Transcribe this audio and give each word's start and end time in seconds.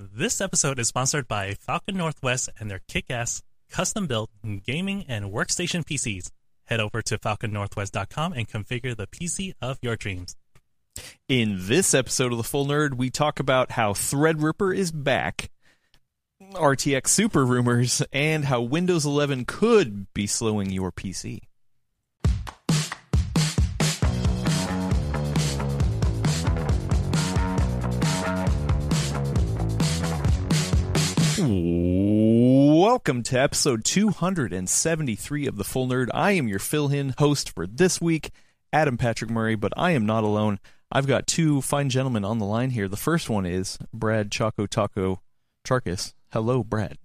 This 0.00 0.40
episode 0.40 0.78
is 0.78 0.86
sponsored 0.86 1.26
by 1.26 1.54
Falcon 1.54 1.96
Northwest 1.96 2.50
and 2.60 2.70
their 2.70 2.82
kick 2.86 3.10
ass, 3.10 3.42
custom 3.68 4.06
built 4.06 4.30
gaming 4.64 5.04
and 5.08 5.32
workstation 5.32 5.84
PCs. 5.84 6.30
Head 6.66 6.78
over 6.78 7.02
to 7.02 7.18
falconnorthwest.com 7.18 8.32
and 8.34 8.48
configure 8.48 8.96
the 8.96 9.08
PC 9.08 9.54
of 9.60 9.80
your 9.82 9.96
dreams. 9.96 10.36
In 11.28 11.66
this 11.66 11.94
episode 11.94 12.30
of 12.30 12.38
The 12.38 12.44
Full 12.44 12.66
Nerd, 12.66 12.94
we 12.94 13.10
talk 13.10 13.40
about 13.40 13.72
how 13.72 13.92
Threadripper 13.92 14.72
is 14.72 14.92
back, 14.92 15.50
RTX 16.52 17.08
Super 17.08 17.44
rumors, 17.44 18.00
and 18.12 18.44
how 18.44 18.60
Windows 18.60 19.04
11 19.04 19.46
could 19.46 20.06
be 20.14 20.28
slowing 20.28 20.70
your 20.70 20.92
PC. 20.92 21.40
Welcome 32.90 33.22
to 33.24 33.38
episode 33.38 33.84
273 33.84 35.46
of 35.46 35.56
The 35.56 35.64
Full 35.64 35.88
Nerd. 35.88 36.08
I 36.14 36.32
am 36.32 36.48
your 36.48 36.58
Phil 36.58 36.88
Hin 36.88 37.14
host 37.18 37.54
for 37.54 37.66
this 37.66 38.00
week, 38.00 38.30
Adam 38.72 38.96
Patrick 38.96 39.30
Murray, 39.30 39.56
but 39.56 39.74
I 39.76 39.90
am 39.90 40.06
not 40.06 40.24
alone. 40.24 40.58
I've 40.90 41.06
got 41.06 41.26
two 41.26 41.60
fine 41.60 41.90
gentlemen 41.90 42.24
on 42.24 42.38
the 42.38 42.46
line 42.46 42.70
here. 42.70 42.88
The 42.88 42.96
first 42.96 43.28
one 43.28 43.44
is 43.44 43.78
Brad 43.92 44.30
Choco 44.30 44.64
Taco 44.64 45.20
Chacos. 45.66 46.14
Hello, 46.32 46.64
Brad. 46.64 46.96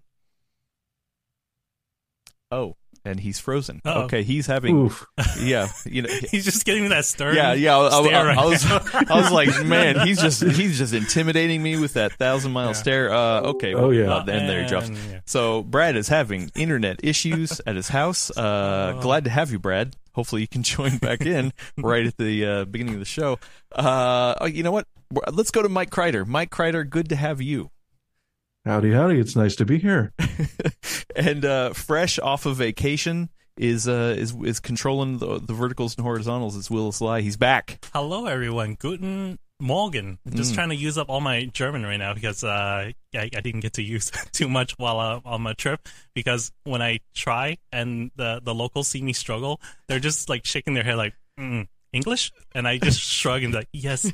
Oh, 2.49 2.77
and 3.05 3.19
he's 3.19 3.39
frozen. 3.39 3.81
Uh-oh. 3.83 4.03
Okay, 4.03 4.23
he's 4.23 4.47
having 4.47 4.75
Oof. 4.85 5.05
yeah, 5.39 5.67
you 5.85 6.01
know, 6.03 6.09
He's 6.31 6.45
just 6.45 6.65
getting 6.65 6.89
that 6.89 7.05
stern. 7.05 7.35
yeah, 7.35 7.53
yeah. 7.53 7.77
I, 7.77 7.87
I- 7.87 8.03
stare 8.03 8.15
I- 8.17 8.23
right 8.25 8.37
I 8.37 8.45
was. 8.45 8.65
I 9.11 9.15
was 9.21 9.31
like, 9.31 9.65
man, 9.65 10.05
he's 10.07 10.21
just 10.21 10.41
he's 10.43 10.77
just 10.77 10.93
intimidating 10.93 11.61
me 11.61 11.77
with 11.79 11.93
that 11.93 12.13
thousand 12.13 12.51
mile 12.53 12.67
Yeah. 12.67 12.73
stare. 12.73 13.13
Uh, 13.13 13.41
okay, 13.41 13.73
Oh, 13.73 13.89
yeah. 13.89 14.13
uh, 14.13 14.19
and 14.19 14.49
there 14.49 14.63
you 14.63 14.69
go. 14.69 14.79
Yeah. 14.81 15.19
So 15.25 15.63
Brad 15.63 15.95
is 15.95 16.07
having 16.07 16.51
internet 16.55 16.99
issues 17.03 17.59
at 17.65 17.75
his 17.75 17.89
house. 17.89 18.29
Uh, 18.35 18.93
Oh. 18.95 19.01
glad 19.01 19.23
to 19.25 19.29
have 19.29 19.51
you, 19.51 19.59
Brad. 19.59 19.95
Hopefully 20.13 20.41
you 20.41 20.47
can 20.47 20.63
join 20.63 20.97
back 20.97 21.21
in 21.25 21.51
right 21.77 22.05
at 22.05 22.17
the 22.17 22.45
uh, 22.45 22.65
beginning 22.65 22.93
of 22.95 22.99
the 22.99 23.05
show. 23.05 23.39
Uh, 23.71 24.35
oh, 24.41 24.45
you 24.45 24.63
know 24.63 24.71
what? 24.71 24.87
Let's 25.31 25.51
go 25.51 25.61
to 25.61 25.69
Mike 25.69 25.89
Crider. 25.91 26.25
Mike 26.25 26.49
Crider, 26.51 26.83
good 26.83 27.09
to 27.09 27.15
have 27.15 27.41
you. 27.41 27.69
Howdy, 28.65 28.93
howdy. 28.93 29.19
It's 29.19 29.35
nice 29.35 29.55
to 29.57 29.65
be 29.65 29.77
here. 29.77 30.13
and 31.17 31.43
uh, 31.43 31.73
fresh 31.73 32.17
off 32.19 32.45
of 32.45 32.55
vacation 32.55 33.29
is 33.57 33.87
uh, 33.89 34.15
is 34.17 34.33
is 34.43 34.59
controlling 34.61 35.17
the, 35.17 35.39
the 35.39 35.53
verticals 35.53 35.95
and 35.97 36.05
horizontals. 36.05 36.55
Is 36.55 36.71
Willis 36.71 37.01
Lai. 37.01 37.19
He's 37.21 37.35
back. 37.35 37.83
Hello, 37.93 38.25
everyone. 38.25 38.75
Guten 38.79 39.37
Morgen. 39.59 40.17
Just 40.33 40.53
Mm. 40.53 40.55
trying 40.55 40.69
to 40.69 40.75
use 40.75 40.97
up 40.97 41.09
all 41.09 41.19
my 41.19 41.43
German 41.45 41.83
right 41.83 41.97
now 41.97 42.13
because 42.13 42.43
uh, 42.45 42.47
I, 42.53 42.93
I 43.13 43.27
didn't 43.27 43.59
get 43.59 43.73
to 43.73 43.83
use 43.83 44.11
too 44.31 44.47
much 44.47 44.73
while 44.77 44.99
uh, 44.99 45.19
on 45.25 45.41
my 45.41 45.53
trip. 45.53 45.89
Because 46.15 46.53
when 46.63 46.81
I 46.81 46.99
try 47.13 47.57
and 47.73 48.11
the 48.15 48.39
the 48.41 48.55
locals 48.55 48.87
see 48.87 49.01
me 49.01 49.11
struggle, 49.11 49.59
they're 49.89 49.99
just 49.99 50.29
like 50.29 50.45
shaking 50.45 50.73
their 50.73 50.83
head 50.85 50.95
like 50.95 51.13
mm, 51.37 51.67
English, 51.93 52.31
and 52.53 52.67
I 52.67 52.77
just 52.77 52.99
shrug 53.19 53.43
and 53.43 53.53
be 53.53 53.59
like 53.59 53.69
yes. 53.71 54.01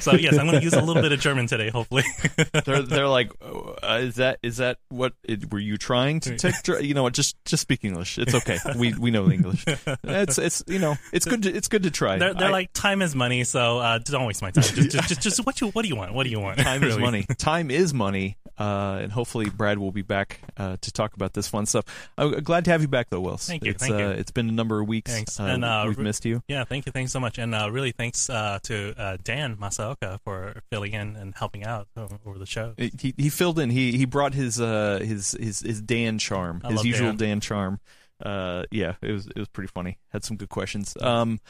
so 0.00 0.12
yes, 0.14 0.38
I'm 0.38 0.46
going 0.46 0.58
to 0.58 0.62
use 0.62 0.74
a 0.74 0.80
little 0.82 1.02
bit 1.02 1.12
of 1.12 1.20
German 1.20 1.46
today, 1.46 1.70
hopefully. 1.70 2.04
They're 2.64 2.82
they're 2.82 3.08
like, 3.08 3.32
uh, 3.42 3.98
is 4.02 4.16
that 4.16 4.38
is 4.42 4.58
that 4.58 4.78
what 4.88 5.14
it, 5.24 5.50
were 5.52 5.58
you 5.58 5.76
trying 5.76 6.20
to 6.20 6.36
take? 6.36 6.54
You 6.82 6.94
know 6.94 7.02
what? 7.02 7.14
Just 7.14 7.42
just 7.44 7.62
speak 7.62 7.84
English. 7.84 8.18
It's 8.18 8.34
okay. 8.34 8.58
We 8.76 8.94
we 8.94 9.10
know 9.10 9.30
English. 9.30 9.64
It's 10.04 10.38
it's 10.38 10.62
you 10.66 10.78
know 10.78 10.96
it's 11.12 11.24
good 11.26 11.42
to 11.44 11.52
it's 11.52 11.68
good 11.68 11.84
to 11.84 11.90
try. 11.90 12.18
they're 12.18 12.34
they're 12.34 12.48
I- 12.48 12.52
like 12.52 12.72
time 12.72 13.02
is 13.02 13.14
money, 13.14 13.44
so 13.44 13.78
uh, 13.78 13.98
don't 13.98 14.26
waste 14.26 14.42
my 14.42 14.50
time. 14.50 14.62
Just, 14.62 14.74
just, 14.90 15.08
just, 15.08 15.20
just 15.20 15.46
what 15.46 15.60
you 15.60 15.68
what 15.68 15.82
do 15.82 15.88
you 15.88 15.96
want? 15.96 16.14
What 16.14 16.24
do 16.24 16.30
you 16.30 16.40
want? 16.40 16.58
time 16.58 16.82
is 16.84 16.98
money. 16.98 17.26
Time 17.38 17.70
is 17.70 17.92
money. 17.94 18.36
Uh, 18.58 19.00
and 19.02 19.10
hopefully 19.10 19.48
Brad 19.48 19.78
will 19.78 19.92
be 19.92 20.02
back 20.02 20.38
uh, 20.58 20.76
to 20.82 20.92
talk 20.92 21.14
about 21.14 21.32
this 21.32 21.48
fun 21.48 21.64
stuff. 21.66 21.84
I'm 22.18 22.32
glad 22.42 22.66
to 22.66 22.70
have 22.70 22.82
you 22.82 22.86
back 22.86 23.08
though, 23.08 23.20
Wills. 23.20 23.46
Thank 23.46 23.64
you, 23.64 23.70
It's, 23.72 23.82
thank 23.82 23.94
uh, 23.94 23.98
you. 23.98 24.08
It's 24.10 24.30
been 24.30 24.48
a 24.48 24.52
number 24.52 24.78
of 24.78 24.86
weeks. 24.86 25.10
Thanks. 25.10 25.40
Uh, 25.40 25.44
And, 25.44 25.64
uh, 25.64 25.84
we've 25.88 25.96
re- 25.98 26.04
missed 26.04 26.24
you. 26.26 26.41
Yeah, 26.48 26.64
thank 26.64 26.86
you, 26.86 26.92
thanks 26.92 27.12
so 27.12 27.20
much, 27.20 27.38
and 27.38 27.54
uh, 27.54 27.70
really 27.70 27.92
thanks 27.92 28.28
uh, 28.28 28.58
to 28.64 28.94
uh, 28.98 29.16
Dan 29.22 29.56
Masaoka 29.56 30.18
for 30.24 30.62
filling 30.70 30.92
in 30.92 31.16
and 31.16 31.34
helping 31.34 31.64
out 31.64 31.88
over 32.26 32.38
the 32.38 32.46
show. 32.46 32.74
He 32.76 33.14
he 33.16 33.28
filled 33.28 33.58
in. 33.58 33.70
He 33.70 33.96
he 33.96 34.04
brought 34.04 34.34
his 34.34 34.60
uh 34.60 35.00
his 35.02 35.32
his 35.32 35.60
his 35.60 35.80
Dan 35.80 36.18
charm, 36.18 36.60
I 36.64 36.72
his 36.72 36.84
usual 36.84 37.08
Dan. 37.08 37.16
Dan. 37.16 37.40
charm. 37.40 37.80
Uh, 38.24 38.64
yeah, 38.70 38.94
it 39.02 39.12
was 39.12 39.26
it 39.26 39.38
was 39.38 39.48
pretty 39.48 39.68
funny. 39.68 39.98
Had 40.10 40.24
some 40.24 40.36
good 40.36 40.48
questions. 40.48 40.96
Um, 41.00 41.40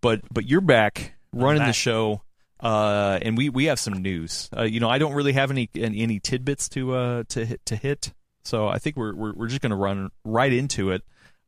but 0.00 0.20
but 0.32 0.46
you're 0.46 0.60
back 0.60 1.14
running 1.32 1.64
the 1.64 1.72
show. 1.72 2.22
Uh, 2.60 3.18
and 3.22 3.36
we, 3.36 3.48
we 3.48 3.64
have 3.64 3.80
some 3.80 3.94
news. 3.94 4.48
Uh, 4.56 4.62
you 4.62 4.78
know, 4.78 4.88
I 4.88 4.98
don't 4.98 5.14
really 5.14 5.32
have 5.32 5.50
any 5.50 5.68
any, 5.74 6.00
any 6.00 6.20
tidbits 6.20 6.68
to 6.70 6.94
uh 6.94 7.24
to 7.30 7.44
hit 7.44 7.66
to 7.66 7.74
hit. 7.74 8.12
So 8.44 8.68
I 8.68 8.78
think 8.78 8.96
we're 8.96 9.14
we're, 9.14 9.32
we're 9.32 9.48
just 9.48 9.60
gonna 9.60 9.76
run 9.76 10.10
right 10.24 10.52
into 10.52 10.92
it. 10.92 11.02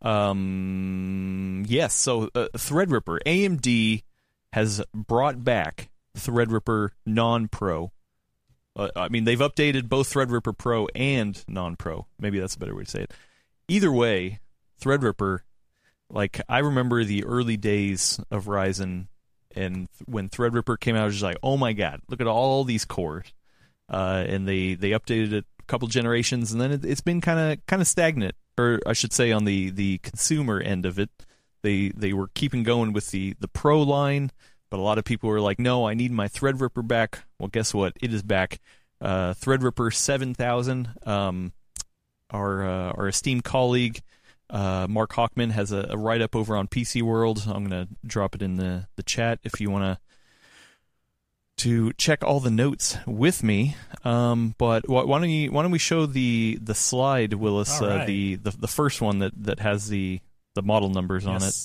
Um, 0.04 1.65
yes. 1.66 1.94
So 1.94 2.28
uh, 2.34 2.48
Threadripper 2.54 3.19
AMD 3.26 4.03
has 4.53 4.82
brought 4.94 5.42
back 5.42 5.91
Threadripper 6.16 6.91
non-pro. 7.06 7.91
Uh, 8.76 8.88
I 8.94 9.09
mean, 9.09 9.25
they've 9.25 9.38
updated 9.38 9.88
both 9.88 10.12
Threadripper 10.12 10.56
Pro 10.56 10.87
and 10.94 11.42
non-pro. 11.48 12.06
Maybe 12.19 12.38
that's 12.38 12.56
a 12.56 12.59
better 12.59 12.75
way 12.75 12.84
to 12.84 12.91
say 12.91 13.03
it. 13.03 13.12
Either 13.69 13.91
way, 13.91 14.41
Threadripper, 14.81 15.41
like 16.10 16.41
I 16.48 16.59
remember 16.59 17.03
the 17.04 17.25
early 17.25 17.56
days 17.56 18.21
of 18.31 18.44
Ryzen, 18.44 19.06
and 19.56 19.88
when 20.06 20.28
Threadripper 20.28 20.78
came 20.78 20.97
out, 20.97 21.03
I 21.03 21.06
was 21.06 21.22
like, 21.22 21.38
oh 21.42 21.56
my 21.56 21.72
god, 21.72 22.00
look 22.09 22.21
at 22.21 22.26
all 22.26 22.65
these 22.65 22.84
cores. 22.84 23.32
Uh, 23.88 24.25
and 24.26 24.48
they 24.48 24.75
they 24.75 24.91
updated 24.91 25.32
it 25.32 25.44
a 25.60 25.62
couple 25.65 25.86
generations, 25.88 26.53
and 26.53 26.60
then 26.60 26.72
it, 26.72 26.84
it's 26.84 27.03
been 27.03 27.21
kind 27.21 27.53
of 27.53 27.66
kind 27.66 27.82
of 27.82 27.88
stagnant, 27.88 28.34
or 28.59 28.81
I 28.87 28.92
should 28.92 29.12
say, 29.12 29.32
on 29.32 29.44
the 29.44 29.70
the 29.70 29.98
consumer 29.98 30.60
end 30.60 30.87
of 30.87 30.98
it. 30.98 31.10
They 31.62 31.88
they 31.91 32.12
were 32.12 32.28
keeping 32.34 32.62
going 32.62 32.92
with 32.92 33.10
the 33.10 33.34
the 33.41 33.48
Pro 33.48 33.81
line, 33.82 34.31
but 34.70 34.78
a 34.78 34.82
lot 34.82 34.98
of 34.98 35.04
people 35.04 35.31
were 35.31 35.41
like, 35.41 35.59
"No, 35.59 35.87
I 35.87 35.94
need 35.94 36.12
my 36.12 36.28
Threadripper 36.28 36.87
back." 36.87 37.25
Well, 37.38 37.48
guess 37.48 37.72
what? 37.72 37.94
It 38.03 38.12
is 38.12 38.22
back. 38.22 38.60
Uh, 39.00 39.34
Threadripper 39.34 39.92
seven 39.94 40.34
thousand. 40.34 40.91
Um, 41.06 41.53
our 42.31 42.66
uh, 42.66 42.92
our 42.92 43.09
esteemed 43.09 43.44
colleague 43.44 44.03
uh, 44.50 44.86
Mark 44.88 45.12
Hachman 45.12 45.50
has 45.50 45.72
a, 45.72 45.86
a 45.91 45.97
write 45.97 46.21
up 46.22 46.36
over 46.36 46.56
on 46.56 46.69
PC 46.69 47.03
World. 47.03 47.44
I'm 47.47 47.65
gonna 47.65 47.88
drop 48.06 48.34
it 48.34 48.42
in 48.42 48.56
the 48.56 48.86
the 48.97 49.03
chat 49.03 49.41
if 49.42 49.60
you 49.60 49.71
wanna 49.71 49.94
to 49.94 50.00
check 51.92 52.25
all 52.25 52.41
the 52.41 52.50
notes 52.50 52.97
with 53.06 53.42
me. 53.42 53.76
Um, 54.04 54.54
but 54.59 54.88
why, 54.88 55.04
why 55.04 55.19
don't 55.19 55.31
you 55.31 55.50
why 55.53 55.62
don't 55.62 55.70
we 55.70 55.78
show 55.78 56.06
the 56.06 56.59
the 56.60 56.75
slide, 56.75 57.34
Willis? 57.34 57.81
All 57.81 57.88
Uh, 57.88 58.06
the, 58.06 58.34
the 58.37 58.50
the 58.50 58.69
first 58.69 59.00
one 59.00 59.20
that 59.20 59.32
that 59.44 59.60
has 59.60 59.88
the 59.88 60.20
the 60.54 60.62
model 60.62 60.88
numbers 60.91 61.26
on 61.26 61.37
it. 61.42 61.56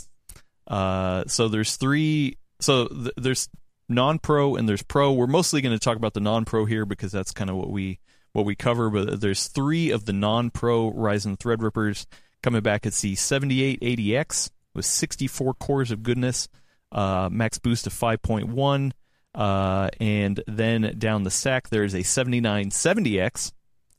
Uh, 0.67 1.23
so 1.27 1.47
there's 1.47 1.75
three. 1.75 2.37
So 2.61 2.87
th- 2.87 3.13
there's 3.17 3.49
non-pro 3.87 4.55
and 4.55 4.69
there's 4.69 4.83
pro. 4.83 5.11
We're 5.11 5.27
mostly 5.27 5.61
going 5.61 5.75
to 5.75 5.83
talk 5.83 5.97
about 5.97 6.13
the 6.13 6.19
non-pro 6.19 6.65
here 6.65 6.85
because 6.85 7.11
that's 7.11 7.31
kind 7.31 7.49
of 7.49 7.55
what 7.55 7.69
we 7.71 7.99
what 8.33 8.45
we 8.45 8.55
cover. 8.55 8.89
But 8.89 9.19
there's 9.21 9.47
three 9.47 9.91
of 9.91 10.05
the 10.05 10.13
non-pro 10.13 10.91
Ryzen 10.91 11.37
Threadrippers 11.37 12.05
coming 12.43 12.61
back. 12.61 12.85
It's 12.85 13.01
the 13.01 13.15
7880X 13.15 14.51
with 14.75 14.85
64 14.85 15.55
cores 15.55 15.91
of 15.91 16.03
goodness, 16.03 16.47
uh, 16.91 17.29
max 17.31 17.57
boost 17.57 17.87
of 17.87 17.93
5.1, 17.93 18.91
uh, 19.39 19.89
and 20.01 20.43
then 20.47 20.95
down 20.99 21.23
the 21.23 21.31
stack 21.31 21.69
there's 21.69 21.93
a 21.93 21.99
7970X, 21.99 23.53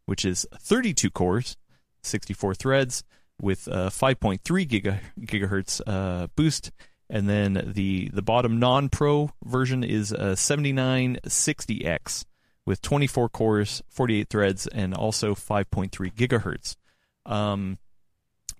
which 0.05 0.27
is 0.27 0.47
32 0.61 1.11
cores, 1.11 1.57
64 2.03 2.55
threads 2.55 3.03
with 3.41 3.67
uh, 3.67 3.89
5.3 3.89 4.41
giga, 4.69 5.01
gigahertz 5.19 5.81
uh, 5.87 6.27
boost. 6.37 6.71
And 7.09 7.27
then 7.27 7.73
the, 7.75 8.11
the 8.13 8.21
bottom 8.21 8.59
non 8.61 8.91
pro 8.91 9.31
version 9.43 9.83
is 9.83 10.13
a 10.13 10.35
7960X 10.37 12.27
with 12.67 12.83
24 12.83 13.31
cores, 13.31 13.83
48 13.89 14.29
threads, 14.29 14.67
and 14.67 14.93
also 14.93 15.35
5.3 15.35 15.91
gigahertz. 16.15 16.77
Um, 17.25 17.79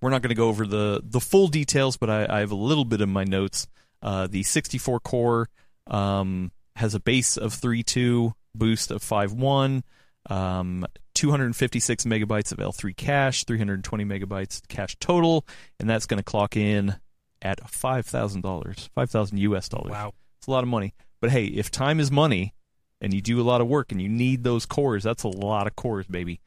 we're 0.01 0.09
not 0.09 0.23
going 0.23 0.29
to 0.29 0.35
go 0.35 0.49
over 0.49 0.65
the, 0.65 1.01
the 1.03 1.19
full 1.19 1.47
details, 1.47 1.95
but 1.95 2.09
I, 2.09 2.25
I 2.27 2.39
have 2.39 2.51
a 2.51 2.55
little 2.55 2.85
bit 2.85 3.01
in 3.01 3.09
my 3.09 3.23
notes. 3.23 3.67
Uh, 4.01 4.25
the 4.25 4.41
64 4.41 4.99
core 5.01 5.47
um, 5.85 6.51
has 6.75 6.95
a 6.95 6.99
base 6.99 7.37
of 7.37 7.53
3.2, 7.53 8.33
boost 8.55 8.91
of 8.91 9.01
5.1, 9.01 9.83
um, 10.29 10.85
256 11.13 12.05
megabytes 12.05 12.51
of 12.51 12.59
L3 12.59 12.95
cache, 12.95 13.43
320 13.45 14.05
megabytes 14.05 14.61
cache 14.67 14.95
total, 14.99 15.45
and 15.79 15.89
that's 15.89 16.05
going 16.05 16.17
to 16.19 16.23
clock 16.23 16.55
in 16.55 16.95
at 17.41 17.59
$5,000, 17.59 18.89
5,000 18.89 19.37
US 19.37 19.69
dollars. 19.69 19.91
Wow. 19.91 20.13
It's 20.39 20.47
a 20.47 20.51
lot 20.51 20.63
of 20.63 20.69
money. 20.69 20.93
But 21.19 21.31
hey, 21.31 21.45
if 21.45 21.69
time 21.69 21.99
is 21.99 22.11
money 22.11 22.53
and 22.99 23.13
you 23.13 23.21
do 23.21 23.39
a 23.39 23.43
lot 23.43 23.61
of 23.61 23.67
work 23.67 23.91
and 23.91 24.01
you 24.01 24.09
need 24.09 24.43
those 24.43 24.65
cores, 24.65 25.03
that's 25.03 25.23
a 25.23 25.27
lot 25.27 25.67
of 25.67 25.75
cores, 25.75 26.07
baby. 26.07 26.39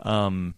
Um, 0.00 0.54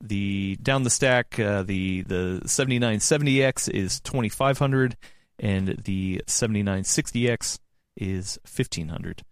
the 0.00 0.56
down 0.62 0.82
the 0.82 0.90
stack, 0.90 1.38
uh, 1.38 1.62
the 1.62 2.02
the 2.02 2.40
7970X 2.44 3.68
is 3.68 4.00
2500 4.00 4.96
and 5.38 5.68
the 5.84 6.22
7960X 6.26 7.58
is 8.00 8.38
1500. 8.44 9.22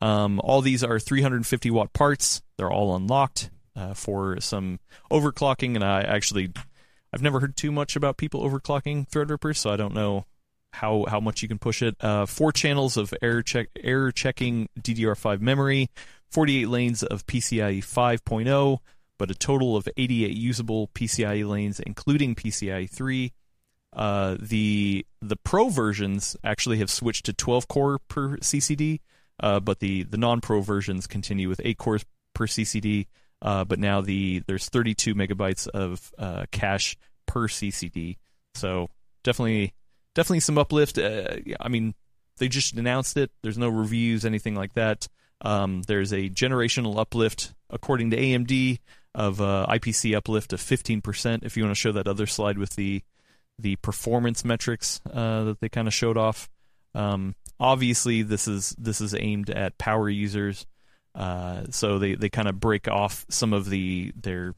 Um, 0.00 0.40
all 0.42 0.62
these 0.62 0.82
are 0.82 0.98
350 0.98 1.70
watt 1.70 1.92
parts. 1.92 2.42
They're 2.56 2.70
all 2.70 2.94
unlocked 2.96 3.50
uh, 3.76 3.94
for 3.94 4.40
some 4.40 4.80
overclocking, 5.10 5.74
and 5.74 5.84
I 5.84 6.02
actually 6.02 6.52
I've 7.12 7.22
never 7.22 7.40
heard 7.40 7.56
too 7.56 7.72
much 7.72 7.96
about 7.96 8.16
people 8.16 8.42
overclocking 8.42 9.08
Threadripper, 9.08 9.56
so 9.56 9.70
I 9.70 9.76
don't 9.76 9.94
know 9.94 10.26
how 10.72 11.04
how 11.08 11.20
much 11.20 11.42
you 11.42 11.48
can 11.48 11.58
push 11.58 11.82
it. 11.82 11.96
Uh, 12.00 12.26
four 12.26 12.52
channels 12.52 12.96
of 12.96 13.12
error 13.20 13.42
check 13.42 13.68
error 13.82 14.12
checking 14.12 14.68
DDR5 14.80 15.40
memory, 15.40 15.90
48 16.30 16.68
lanes 16.68 17.02
of 17.02 17.26
PCIe 17.26 17.78
5.0, 17.78 18.78
but 19.18 19.30
a 19.30 19.34
total 19.34 19.76
of 19.76 19.88
88 19.96 20.36
usable 20.36 20.88
PCIe 20.88 21.48
lanes, 21.48 21.80
including 21.80 22.34
PCIe 22.34 22.88
3. 22.88 23.32
Uh, 23.92 24.36
the 24.40 25.04
the 25.20 25.36
Pro 25.36 25.68
versions 25.68 26.36
actually 26.44 26.78
have 26.78 26.90
switched 26.90 27.26
to 27.26 27.32
12 27.32 27.68
core 27.68 27.98
per 27.98 28.36
CCD, 28.38 29.00
uh, 29.40 29.60
but 29.60 29.80
the 29.80 30.04
the 30.04 30.16
non 30.16 30.40
Pro 30.40 30.60
versions 30.60 31.06
continue 31.06 31.48
with 31.48 31.60
eight 31.64 31.78
cores 31.78 32.04
per 32.34 32.46
CCD. 32.46 33.06
Uh, 33.42 33.64
but 33.64 33.78
now 33.78 34.00
the 34.00 34.42
there's 34.46 34.68
32 34.68 35.14
megabytes 35.14 35.66
of 35.66 36.12
uh, 36.18 36.44
cache 36.52 36.96
per 37.26 37.48
CCD, 37.48 38.18
so 38.54 38.88
definitely 39.24 39.74
definitely 40.14 40.40
some 40.40 40.58
uplift. 40.58 40.98
Uh, 40.98 41.36
I 41.58 41.68
mean, 41.68 41.94
they 42.38 42.48
just 42.48 42.74
announced 42.74 43.16
it. 43.16 43.30
There's 43.42 43.58
no 43.58 43.68
reviews, 43.68 44.24
anything 44.24 44.54
like 44.54 44.74
that. 44.74 45.08
Um, 45.42 45.82
there's 45.82 46.12
a 46.12 46.28
generational 46.28 46.98
uplift 46.98 47.54
according 47.70 48.10
to 48.10 48.16
AMD 48.16 48.78
of 49.14 49.40
uh, 49.40 49.66
IPC 49.68 50.14
uplift 50.14 50.52
of 50.52 50.60
15%. 50.60 51.44
If 51.44 51.56
you 51.56 51.64
want 51.64 51.74
to 51.74 51.80
show 51.80 51.92
that 51.92 52.06
other 52.06 52.26
slide 52.26 52.58
with 52.58 52.76
the 52.76 53.02
the 53.60 53.76
performance 53.76 54.44
metrics 54.44 55.00
uh, 55.12 55.44
that 55.44 55.60
they 55.60 55.68
kind 55.68 55.88
of 55.88 55.94
showed 55.94 56.16
off. 56.16 56.48
Um, 56.94 57.34
obviously, 57.58 58.22
this 58.22 58.48
is 58.48 58.74
this 58.78 59.00
is 59.00 59.14
aimed 59.14 59.50
at 59.50 59.78
power 59.78 60.08
users, 60.08 60.66
uh, 61.14 61.64
so 61.70 61.98
they, 61.98 62.14
they 62.14 62.28
kind 62.28 62.48
of 62.48 62.58
break 62.58 62.88
off 62.88 63.24
some 63.28 63.52
of 63.52 63.70
the 63.70 64.12
their 64.16 64.54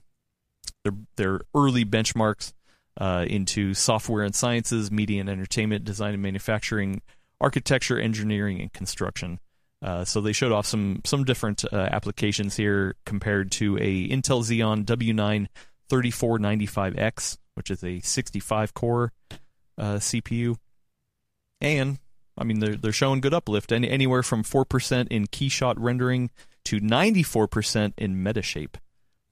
their 0.85 0.95
their 1.17 1.41
early 1.55 1.85
benchmarks 1.85 2.53
uh, 3.01 3.27
into 3.29 3.75
software 3.75 4.25
and 4.25 4.35
sciences, 4.35 4.91
media 4.91 5.21
and 5.21 5.31
entertainment, 5.31 5.85
design 5.85 6.15
and 6.15 6.23
manufacturing, 6.23 7.03
architecture, 7.41 7.99
engineering, 7.99 8.61
and 8.61 8.73
construction. 8.73 9.41
Uh, 9.83 10.05
so 10.05 10.21
they 10.21 10.33
showed 10.33 10.53
off 10.53 10.67
some 10.67 11.01
some 11.05 11.25
different 11.25 11.65
uh, 11.73 11.89
applications 11.91 12.57
here 12.57 12.95
compared 13.05 13.51
to 13.51 13.77
a 13.79 14.09
Intel 14.09 14.43
Xeon 14.43 14.85
W9 14.85 15.49
3495X, 15.91 17.39
which 17.55 17.71
is 17.71 17.83
a 17.85 18.01
65 18.01 18.75
core 18.75 19.13
uh, 19.79 19.97
CPU, 19.97 20.57
and 21.61 21.99
I 22.37 22.45
mean 22.45 22.61
they're 22.61 22.77
they're 22.77 22.93
showing 22.93 23.21
good 23.21 23.35
uplift, 23.35 23.73
any, 23.73 23.89
anywhere 23.89 24.23
from 24.23 24.43
four 24.43 24.65
percent 24.65 25.11
in 25.11 25.27
keyshot 25.27 25.75
rendering 25.79 26.31
to 26.65 26.81
94 26.81 27.49
percent 27.49 27.95
in 27.97 28.17
Metashape. 28.17 28.77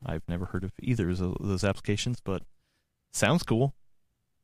I've 0.05 0.27
never 0.29 0.47
heard 0.47 0.65
of 0.65 0.73
either 0.81 1.11
of 1.11 1.19
those 1.41 1.65
applications, 1.65 2.21
but 2.25 2.43
sounds 3.13 3.43
cool. 3.43 3.75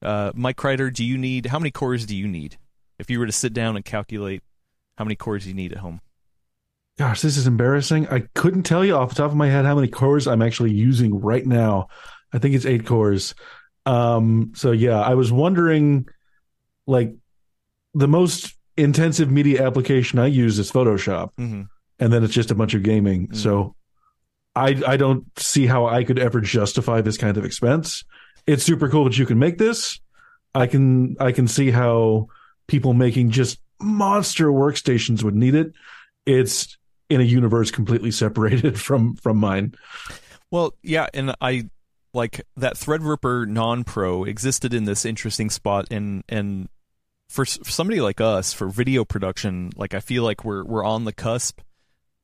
Uh, 0.02 0.30
Mike 0.34 0.56
Crider, 0.56 0.90
do 0.90 1.04
you 1.04 1.16
need 1.16 1.46
how 1.46 1.58
many 1.58 1.70
cores 1.70 2.04
do 2.04 2.14
you 2.14 2.28
need 2.28 2.58
if 2.98 3.10
you 3.10 3.18
were 3.18 3.26
to 3.26 3.32
sit 3.32 3.54
down 3.54 3.76
and 3.76 3.84
calculate 3.84 4.42
how 4.98 5.04
many 5.04 5.16
cores 5.16 5.46
you 5.46 5.54
need 5.54 5.72
at 5.72 5.78
home? 5.78 6.00
Gosh, 6.98 7.20
this 7.20 7.36
is 7.36 7.46
embarrassing. 7.46 8.08
I 8.08 8.20
couldn't 8.34 8.62
tell 8.62 8.84
you 8.84 8.94
off 8.94 9.10
the 9.10 9.16
top 9.16 9.30
of 9.30 9.36
my 9.36 9.48
head 9.48 9.66
how 9.66 9.74
many 9.74 9.88
cores 9.88 10.26
I'm 10.26 10.40
actually 10.42 10.72
using 10.72 11.20
right 11.20 11.44
now. 11.44 11.88
I 12.32 12.38
think 12.38 12.54
it's 12.54 12.64
eight 12.64 12.86
cores. 12.86 13.34
Um, 13.86 14.52
so 14.54 14.72
yeah, 14.72 15.00
I 15.00 15.14
was 15.14 15.32
wondering, 15.32 16.06
like, 16.86 17.14
the 17.94 18.08
most 18.08 18.54
intensive 18.76 19.30
media 19.30 19.64
application 19.66 20.18
I 20.18 20.26
use 20.26 20.58
is 20.58 20.70
Photoshop, 20.70 21.30
mm-hmm. 21.38 21.62
and 21.98 22.12
then 22.12 22.24
it's 22.24 22.34
just 22.34 22.50
a 22.50 22.54
bunch 22.54 22.74
of 22.74 22.82
gaming. 22.82 23.28
Mm-hmm. 23.28 23.36
So 23.36 23.74
I 24.54 24.82
I 24.86 24.96
don't 24.96 25.26
see 25.38 25.66
how 25.66 25.86
I 25.86 26.04
could 26.04 26.18
ever 26.18 26.40
justify 26.40 27.00
this 27.00 27.16
kind 27.16 27.36
of 27.36 27.44
expense. 27.44 28.04
It's 28.46 28.64
super 28.64 28.88
cool 28.88 29.04
that 29.04 29.18
you 29.18 29.26
can 29.26 29.38
make 29.38 29.58
this. 29.58 30.00
I 30.54 30.66
can 30.66 31.16
I 31.20 31.32
can 31.32 31.46
see 31.46 31.70
how 31.70 32.28
people 32.66 32.94
making 32.94 33.30
just 33.30 33.58
monster 33.80 34.46
workstations 34.48 35.22
would 35.22 35.34
need 35.34 35.54
it. 35.54 35.72
It's 36.24 36.76
in 37.08 37.20
a 37.20 37.24
universe 37.24 37.70
completely 37.70 38.10
separated 38.10 38.80
from 38.86 39.16
from 39.16 39.36
mine. 39.36 39.74
Well, 40.50 40.74
yeah, 40.82 41.08
and 41.12 41.34
I 41.40 41.68
like 42.16 42.42
that 42.56 42.74
Threadripper 42.74 43.46
non-pro 43.46 44.24
existed 44.24 44.74
in 44.74 44.84
this 44.84 45.04
interesting 45.04 45.50
spot 45.50 45.86
and 45.90 46.24
and 46.28 46.68
for, 47.28 47.44
for 47.44 47.70
somebody 47.70 48.00
like 48.00 48.20
us 48.20 48.52
for 48.52 48.68
video 48.68 49.04
production, 49.04 49.70
like 49.76 49.94
I 49.94 50.00
feel 50.00 50.22
like 50.22 50.44
we're 50.44 50.64
we're 50.64 50.84
on 50.84 51.04
the 51.04 51.12
cusp 51.12 51.60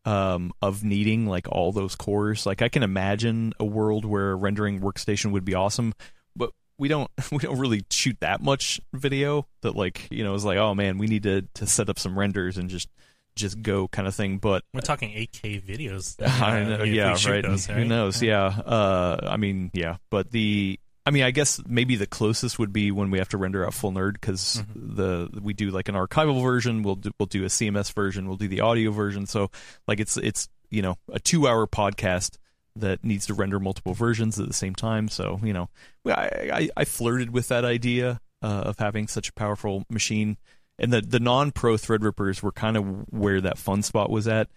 um, 0.05 0.53
of 0.61 0.83
needing 0.83 1.27
like 1.27 1.47
all 1.51 1.73
those 1.73 1.95
cores. 1.95 2.47
Like 2.47 2.63
I 2.63 2.69
can 2.69 2.83
imagine 2.83 3.53
a 3.61 3.65
world 3.65 4.05
where 4.05 4.33
a 4.33 4.37
rendering 4.37 4.81
workstation 4.81 5.33
would 5.33 5.45
be 5.45 5.55
awesome, 5.55 5.93
but 6.35 6.53
we 6.79 6.89
don't 6.89 7.11
we 7.31 7.39
don't 7.39 7.59
really 7.59 7.85
shoot 7.91 8.17
that 8.21 8.43
much 8.43 8.81
video 8.93 9.47
that 9.61 9.77
like 9.77 10.09
you 10.11 10.25
know 10.25 10.35
is 10.35 10.45
like 10.45 10.59
oh 10.59 10.75
man 10.75 10.99
we 10.99 11.07
need 11.07 11.25
to 11.25 11.43
to 11.55 11.67
set 11.67 11.89
up 11.89 11.99
some 11.99 12.19
renders 12.19 12.57
and 12.59 12.71
just 12.71 12.89
just 13.37 13.63
go 13.63 13.89
kind 13.89 14.09
of 14.09 14.15
thing. 14.15 14.39
But 14.39 14.65
we're 14.75 14.81
talking 14.81 15.11
8K 15.11 15.63
videos. 15.63 16.17
I 16.43 16.65
know, 16.65 16.83
yeah, 16.85 17.17
right. 17.27 17.43
Those, 17.43 17.69
right. 17.69 17.79
Who 17.79 17.85
knows? 17.85 18.23
Yeah. 18.23 18.47
Uh, 18.47 19.19
I 19.23 19.37
mean, 19.37 19.71
yeah. 19.73 19.97
But 20.11 20.31
the, 20.31 20.79
I 21.05 21.11
mean, 21.11 21.25
I 21.25 21.31
guess 21.31 21.61
maybe 21.67 21.97
the 21.97 22.07
closest 22.07 22.59
would 22.59 22.73
be 22.73 22.91
when 22.91 23.11
we 23.11 23.19
have 23.19 23.29
to 23.31 23.39
render 23.39 23.67
out 23.67 23.75
full 23.75 23.93
nerd 23.93 24.15
because 24.15 24.63
mm-hmm. 24.63 24.97
the 24.97 25.41
we 25.41 25.53
do 25.53 25.71
like 25.71 25.89
an 25.89 25.95
archival 25.95 26.43
version. 26.43 26.83
We'll 26.83 26.97
do, 26.97 27.11
we'll 27.19 27.27
do 27.27 27.45
a 27.45 27.49
CMS 27.49 27.93
version. 27.93 28.29
We'll 28.29 28.37
do 28.37 28.49
the 28.49 28.61
audio 28.61 28.93
version. 28.93 29.27
So 29.27 29.51
like 29.89 29.99
it's 29.99 30.17
it's 30.17 30.49
you 30.71 30.83
know 30.83 30.97
a 31.13 31.19
two 31.19 31.49
hour 31.49 31.67
podcast 31.67 32.37
that 32.77 33.05
needs 33.05 33.27
to 33.27 33.35
render 33.35 33.59
multiple 33.59 33.95
versions 33.95 34.39
at 34.39 34.47
the 34.47 34.55
same 34.55 34.75
time. 34.77 35.09
So 35.09 35.41
you 35.43 35.53
know, 35.53 35.69
I 36.07 36.51
I, 36.53 36.69
I 36.77 36.85
flirted 36.85 37.33
with 37.33 37.49
that 37.49 37.65
idea 37.65 38.21
uh, 38.41 38.63
of 38.67 38.79
having 38.79 39.09
such 39.09 39.29
a 39.29 39.33
powerful 39.33 39.85
machine 39.91 40.37
and 40.79 40.93
the 40.93 41.01
the 41.01 41.21
non 41.21 41.53
pro 41.53 41.75
Threadrippers 41.75 42.43
were 42.43 42.53
kind 42.53 42.77
of 42.77 42.85
where 43.13 43.41
that 43.41 43.59
fun 43.59 43.83
spot 43.83 44.11
was 44.11 44.29
at. 44.29 44.49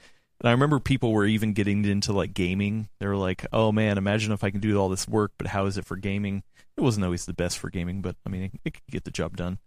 And 0.42 0.50
I 0.50 0.52
remember 0.52 0.80
people 0.80 1.14
were 1.14 1.26
even 1.26 1.54
getting 1.54 1.86
into 1.86 2.12
like 2.12 2.34
gaming. 2.34 2.90
They 3.00 3.08
were 3.08 3.16
like, 3.16 3.46
"Oh 3.54 3.72
man, 3.72 3.98
imagine 3.98 4.32
if 4.32 4.44
I 4.44 4.50
can 4.52 4.60
do 4.60 4.78
all 4.80 4.90
this 4.90 5.08
work, 5.08 5.32
but 5.38 5.48
how 5.48 5.66
is 5.66 5.78
it 5.78 5.86
for 5.86 5.96
gaming?" 5.96 6.44
It 6.78 6.82
wasn't 6.82 7.06
always 7.06 7.26
the 7.26 7.34
best 7.34 7.58
for 7.58 7.70
gaming, 7.70 8.02
but 8.02 8.18
I 8.26 8.30
mean, 8.30 8.44
it, 8.44 8.52
it 8.66 8.74
could 8.74 8.92
get 8.92 9.04
the 9.06 9.12
job 9.12 9.38
done. 9.38 9.60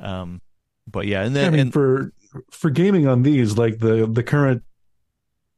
Um, 0.00 0.40
but 0.86 1.06
yeah, 1.06 1.22
and 1.22 1.34
then 1.34 1.46
I 1.46 1.50
mean, 1.50 1.60
and, 1.60 1.72
for 1.72 2.12
for 2.50 2.70
gaming 2.70 3.06
on 3.06 3.22
these, 3.22 3.56
like 3.56 3.78
the 3.78 4.06
the 4.06 4.22
current 4.22 4.62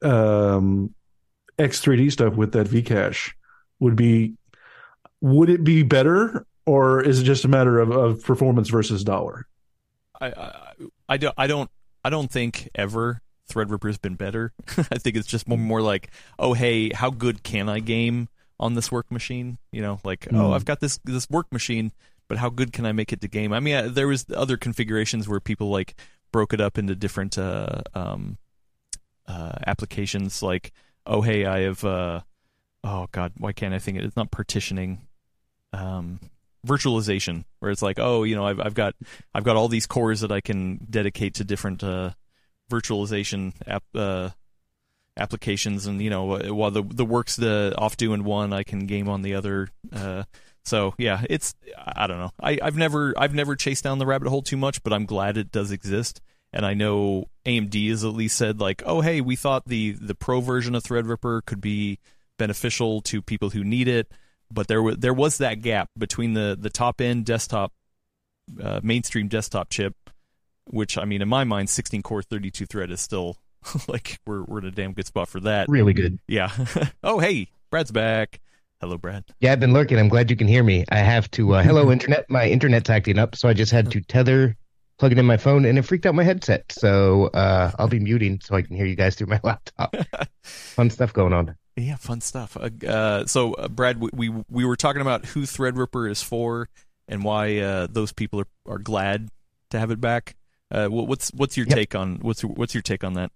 um, 0.02 0.94
X3D 1.58 2.12
stuff 2.12 2.34
with 2.34 2.52
that 2.52 2.68
Vcache 2.68 3.32
would 3.80 3.96
be, 3.96 4.34
would 5.20 5.48
it 5.48 5.64
be 5.64 5.82
better, 5.82 6.46
or 6.66 7.02
is 7.02 7.20
it 7.20 7.24
just 7.24 7.44
a 7.44 7.48
matter 7.48 7.78
of, 7.78 7.90
of 7.90 8.22
performance 8.22 8.68
versus 8.68 9.04
dollar? 9.04 9.46
I, 10.20 10.26
I, 10.28 10.72
I 11.08 11.16
don't 11.16 11.34
I 11.36 11.46
don't 11.46 11.70
I 12.04 12.10
don't 12.10 12.30
think 12.30 12.68
ever 12.74 13.22
Threadripper's 13.50 13.98
been 13.98 14.14
better. 14.14 14.52
I 14.90 14.98
think 14.98 15.16
it's 15.16 15.26
just 15.26 15.48
more 15.48 15.58
more 15.58 15.82
like, 15.82 16.10
oh 16.38 16.52
hey, 16.52 16.90
how 16.90 17.10
good 17.10 17.42
can 17.42 17.68
I 17.68 17.80
game 17.80 18.28
on 18.60 18.74
this 18.74 18.92
work 18.92 19.10
machine? 19.10 19.58
You 19.72 19.82
know, 19.82 20.00
like 20.04 20.20
mm. 20.20 20.38
oh 20.38 20.52
I've 20.52 20.64
got 20.64 20.80
this 20.80 20.98
this 21.04 21.28
work 21.30 21.52
machine, 21.52 21.92
but 22.28 22.38
how 22.38 22.50
good 22.50 22.72
can 22.72 22.86
I 22.86 22.92
make 22.92 23.12
it 23.12 23.20
to 23.22 23.28
game? 23.28 23.52
I 23.52 23.60
mean, 23.60 23.74
I, 23.74 23.82
there 23.88 24.08
was 24.08 24.26
other 24.34 24.56
configurations 24.56 25.28
where 25.28 25.40
people 25.40 25.70
like 25.70 25.94
broke 26.32 26.52
it 26.52 26.60
up 26.60 26.78
into 26.78 26.94
different 26.94 27.38
uh, 27.38 27.82
um, 27.94 28.38
uh, 29.26 29.52
applications. 29.66 30.42
Like 30.42 30.72
oh 31.06 31.22
hey, 31.22 31.46
I 31.46 31.60
have 31.60 31.84
uh, 31.84 32.20
oh 32.84 33.06
god, 33.12 33.32
why 33.38 33.52
can't 33.52 33.74
I 33.74 33.78
think 33.78 33.98
it? 33.98 34.04
It's 34.04 34.16
not 34.16 34.30
partitioning. 34.30 35.06
Um, 35.72 36.20
virtualization 36.66 37.44
where 37.60 37.70
it's 37.70 37.82
like 37.82 37.98
oh 37.98 38.24
you 38.24 38.34
know 38.34 38.46
I've, 38.46 38.60
I've 38.60 38.74
got 38.74 38.94
I've 39.34 39.44
got 39.44 39.56
all 39.56 39.68
these 39.68 39.86
cores 39.86 40.20
that 40.20 40.32
I 40.32 40.40
can 40.40 40.86
dedicate 40.90 41.34
to 41.34 41.44
different 41.44 41.84
uh, 41.84 42.10
virtualization 42.70 43.52
app, 43.66 43.84
uh, 43.94 44.30
applications 45.16 45.86
and 45.86 46.00
you 46.00 46.10
know 46.10 46.38
while 46.54 46.70
the 46.70 46.82
the 46.82 47.04
work's 47.04 47.36
the 47.36 47.74
off 47.76 47.96
doing 47.96 48.24
one 48.24 48.52
I 48.52 48.62
can 48.62 48.86
game 48.86 49.08
on 49.08 49.22
the 49.22 49.34
other 49.34 49.68
uh, 49.92 50.24
so 50.64 50.94
yeah 50.98 51.22
it's 51.28 51.54
I 51.76 52.06
don't 52.06 52.18
know. 52.18 52.30
I, 52.40 52.58
I've 52.62 52.76
never 52.76 53.14
I've 53.16 53.34
never 53.34 53.56
chased 53.56 53.84
down 53.84 53.98
the 53.98 54.06
rabbit 54.06 54.28
hole 54.28 54.42
too 54.42 54.56
much 54.56 54.82
but 54.82 54.92
I'm 54.92 55.06
glad 55.06 55.36
it 55.36 55.50
does 55.50 55.72
exist. 55.72 56.20
And 56.50 56.64
I 56.64 56.72
know 56.72 57.26
AMD 57.44 57.90
has 57.90 58.04
at 58.04 58.14
least 58.14 58.36
said 58.36 58.60
like 58.60 58.82
oh 58.86 59.00
hey 59.00 59.20
we 59.20 59.36
thought 59.36 59.66
the 59.66 59.92
the 59.92 60.14
pro 60.14 60.40
version 60.40 60.74
of 60.74 60.82
Threadripper 60.82 61.44
could 61.44 61.60
be 61.60 61.98
beneficial 62.38 63.00
to 63.02 63.20
people 63.20 63.50
who 63.50 63.64
need 63.64 63.88
it 63.88 64.10
but 64.52 64.68
there 64.68 64.82
was 64.82 64.96
there 64.96 65.14
was 65.14 65.38
that 65.38 65.60
gap 65.60 65.90
between 65.96 66.34
the 66.34 66.56
the 66.58 66.70
top 66.70 67.00
end 67.00 67.24
desktop 67.26 67.72
uh, 68.62 68.80
mainstream 68.82 69.28
desktop 69.28 69.70
chip, 69.70 69.94
which 70.64 70.96
I 70.96 71.04
mean 71.04 71.22
in 71.22 71.28
my 71.28 71.44
mind, 71.44 71.70
16 71.70 72.02
core 72.02 72.22
32 72.22 72.66
thread 72.66 72.90
is 72.90 73.00
still 73.00 73.36
like 73.88 74.18
we're 74.26 74.42
we're 74.44 74.58
in 74.58 74.66
a 74.66 74.70
damn 74.70 74.92
good 74.92 75.06
spot 75.06 75.28
for 75.28 75.40
that. 75.40 75.68
Really 75.68 75.92
good. 75.92 76.18
Yeah. 76.26 76.50
oh 77.02 77.18
hey, 77.18 77.48
Brad's 77.70 77.90
back. 77.90 78.40
Hello, 78.80 78.96
Brad. 78.96 79.24
Yeah, 79.40 79.52
I've 79.52 79.60
been 79.60 79.72
lurking. 79.72 79.98
I'm 79.98 80.08
glad 80.08 80.30
you 80.30 80.36
can 80.36 80.46
hear 80.46 80.62
me. 80.62 80.84
I 80.88 80.98
have 80.98 81.28
to. 81.32 81.54
Uh, 81.54 81.62
hello, 81.64 81.90
internet. 81.92 82.30
My 82.30 82.48
internet's 82.48 82.88
acting 82.88 83.18
up, 83.18 83.34
so 83.34 83.48
I 83.48 83.52
just 83.52 83.72
had 83.72 83.90
to 83.90 84.00
tether 84.00 84.56
plug 84.98 85.12
it 85.12 85.18
in 85.18 85.26
my 85.26 85.36
phone, 85.36 85.64
and 85.64 85.78
it 85.78 85.82
freaked 85.82 86.06
out 86.06 86.14
my 86.14 86.24
headset. 86.24 86.70
So 86.70 87.26
uh, 87.34 87.72
I'll 87.78 87.88
be 87.88 88.00
muting 88.00 88.40
so 88.42 88.54
I 88.54 88.62
can 88.62 88.76
hear 88.76 88.86
you 88.86 88.96
guys 88.96 89.14
through 89.14 89.28
my 89.28 89.40
laptop. 89.42 89.94
Fun 90.42 90.90
stuff 90.90 91.12
going 91.12 91.32
on. 91.32 91.56
Yeah, 91.78 91.96
fun 91.96 92.20
stuff. 92.20 92.56
Uh, 92.56 92.70
uh, 92.86 93.26
so, 93.26 93.54
uh, 93.54 93.68
Brad, 93.68 94.00
we, 94.00 94.10
we 94.12 94.44
we 94.50 94.64
were 94.64 94.76
talking 94.76 95.00
about 95.00 95.24
who 95.26 95.42
Threadripper 95.42 96.10
is 96.10 96.22
for 96.22 96.68
and 97.06 97.22
why 97.22 97.58
uh, 97.58 97.86
those 97.88 98.12
people 98.12 98.40
are, 98.40 98.48
are 98.66 98.78
glad 98.78 99.28
to 99.70 99.78
have 99.78 99.90
it 99.90 100.00
back. 100.00 100.34
Uh, 100.70 100.88
what's 100.88 101.30
what's 101.30 101.56
your 101.56 101.66
Yep. 101.66 101.74
take 101.76 101.94
on 101.94 102.16
what's 102.16 102.42
what's 102.42 102.74
your 102.74 102.82
take 102.82 103.04
on 103.04 103.14
that? 103.14 103.30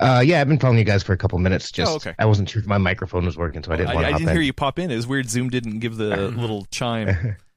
Uh, 0.00 0.22
yeah, 0.24 0.40
I've 0.40 0.48
been 0.48 0.58
following 0.58 0.78
you 0.78 0.84
guys 0.84 1.02
for 1.02 1.12
a 1.12 1.16
couple 1.16 1.38
minutes. 1.38 1.72
Just 1.72 1.90
Oh, 1.90 1.96
okay. 1.96 2.14
I 2.18 2.24
wasn't 2.26 2.48
sure 2.48 2.60
if 2.62 2.68
my 2.68 2.78
microphone 2.78 3.24
was 3.24 3.36
working, 3.36 3.62
so 3.64 3.72
I 3.72 3.76
didn't 3.76 3.90
I, 3.90 3.94
want 3.94 4.04
to 4.04 4.08
I 4.08 4.10
hop 4.12 4.18
didn't 4.20 4.30
in. 4.30 4.34
hear 4.36 4.42
you 4.42 4.52
pop 4.52 4.78
in. 4.78 4.90
It 4.90 4.96
was 4.96 5.06
weird. 5.06 5.28
Zoom 5.28 5.48
didn't 5.50 5.80
give 5.80 5.96
the 5.96 6.16
little 6.30 6.66
chime. 6.70 7.36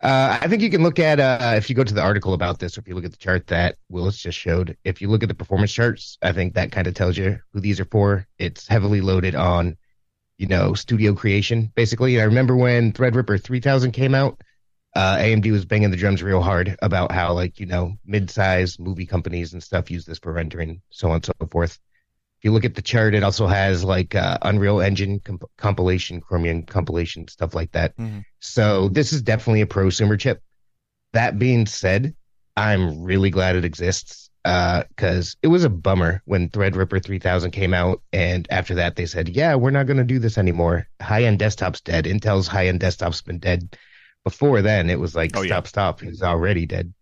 Uh, 0.00 0.38
I 0.40 0.46
think 0.46 0.62
you 0.62 0.70
can 0.70 0.82
look 0.82 1.00
at 1.00 1.18
uh, 1.18 1.54
if 1.56 1.68
you 1.68 1.74
go 1.74 1.82
to 1.82 1.92
the 1.92 2.02
article 2.02 2.32
about 2.32 2.60
this, 2.60 2.78
or 2.78 2.80
if 2.80 2.88
you 2.88 2.94
look 2.94 3.04
at 3.04 3.10
the 3.10 3.16
chart 3.16 3.48
that 3.48 3.76
Willis 3.88 4.16
just 4.16 4.38
showed. 4.38 4.76
If 4.84 5.02
you 5.02 5.08
look 5.08 5.22
at 5.22 5.28
the 5.28 5.34
performance 5.34 5.72
charts, 5.72 6.16
I 6.22 6.32
think 6.32 6.54
that 6.54 6.70
kind 6.70 6.86
of 6.86 6.94
tells 6.94 7.16
you 7.16 7.40
who 7.52 7.60
these 7.60 7.80
are 7.80 7.84
for. 7.84 8.26
It's 8.38 8.68
heavily 8.68 9.00
loaded 9.00 9.34
on, 9.34 9.76
you 10.38 10.46
know, 10.46 10.74
studio 10.74 11.14
creation. 11.14 11.72
Basically, 11.74 12.20
I 12.20 12.24
remember 12.24 12.56
when 12.56 12.92
Threadripper 12.92 13.42
3000 13.42 13.90
came 13.90 14.14
out, 14.14 14.40
uh, 14.94 15.16
AMD 15.16 15.50
was 15.50 15.64
banging 15.64 15.90
the 15.90 15.96
drums 15.96 16.22
real 16.22 16.42
hard 16.42 16.76
about 16.80 17.12
how 17.12 17.32
like 17.32 17.60
you 17.60 17.66
know 17.66 17.96
mid-sized 18.04 18.80
movie 18.80 19.06
companies 19.06 19.52
and 19.52 19.62
stuff 19.62 19.90
use 19.90 20.04
this 20.04 20.18
for 20.18 20.32
rendering, 20.32 20.80
so 20.90 21.08
on 21.08 21.16
and 21.16 21.26
so 21.26 21.32
forth. 21.50 21.78
If 22.38 22.44
you 22.44 22.52
look 22.52 22.64
at 22.64 22.74
the 22.76 22.82
chart, 22.82 23.14
it 23.14 23.22
also 23.24 23.46
has 23.48 23.82
like 23.82 24.14
uh, 24.14 24.38
Unreal 24.42 24.80
Engine 24.80 25.18
comp- 25.20 25.50
compilation, 25.56 26.20
Chromium 26.20 26.62
compilation, 26.62 27.26
stuff 27.28 27.54
like 27.54 27.72
that. 27.72 27.96
Mhm. 27.96 28.22
So 28.40 28.88
this 28.90 29.12
is 29.12 29.22
definitely 29.22 29.62
a 29.62 29.66
prosumer 29.66 30.18
chip. 30.18 30.40
That 31.14 31.38
being 31.38 31.66
said, 31.66 32.14
I'm 32.56 33.02
really 33.02 33.30
glad 33.30 33.56
it 33.56 33.64
exists 33.64 34.30
because 34.44 35.36
it 35.42 35.48
was 35.48 35.64
a 35.64 35.68
bummer 35.68 36.22
when 36.24 36.48
Threadripper 36.48 37.04
3000 37.04 37.50
came 37.50 37.74
out, 37.74 38.00
and 38.12 38.46
after 38.50 38.74
that 38.76 38.96
they 38.96 39.04
said, 39.06 39.28
"Yeah, 39.28 39.54
we're 39.56 39.70
not 39.70 39.86
going 39.86 39.96
to 39.98 40.04
do 40.04 40.18
this 40.18 40.38
anymore. 40.38 40.88
High-end 41.02 41.38
desktop's 41.38 41.80
dead. 41.80 42.04
Intel's 42.06 42.46
high-end 42.48 42.80
desktop's 42.80 43.20
been 43.20 43.38
dead 43.40 43.76
before 44.24 44.62
then. 44.62 44.90
It 44.90 45.00
was 45.00 45.14
like, 45.14 45.36
Oh, 45.36 45.42
yeah. 45.42 45.48
stop, 45.48 45.66
stop. 45.66 46.00
He's 46.00 46.22
already 46.22 46.66
dead." 46.66 46.94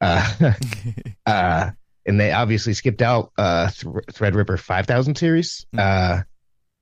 Uh, 0.00 0.52
uh, 1.26 1.70
and 2.06 2.20
they 2.20 2.32
obviously 2.32 2.74
skipped 2.74 3.02
out 3.02 3.32
uh, 3.38 3.70
Th- 3.70 3.94
Threadripper 4.12 4.58
5000 4.58 5.16
series. 5.16 5.66
Mhm. 5.74 5.80
Uh, 5.80 6.22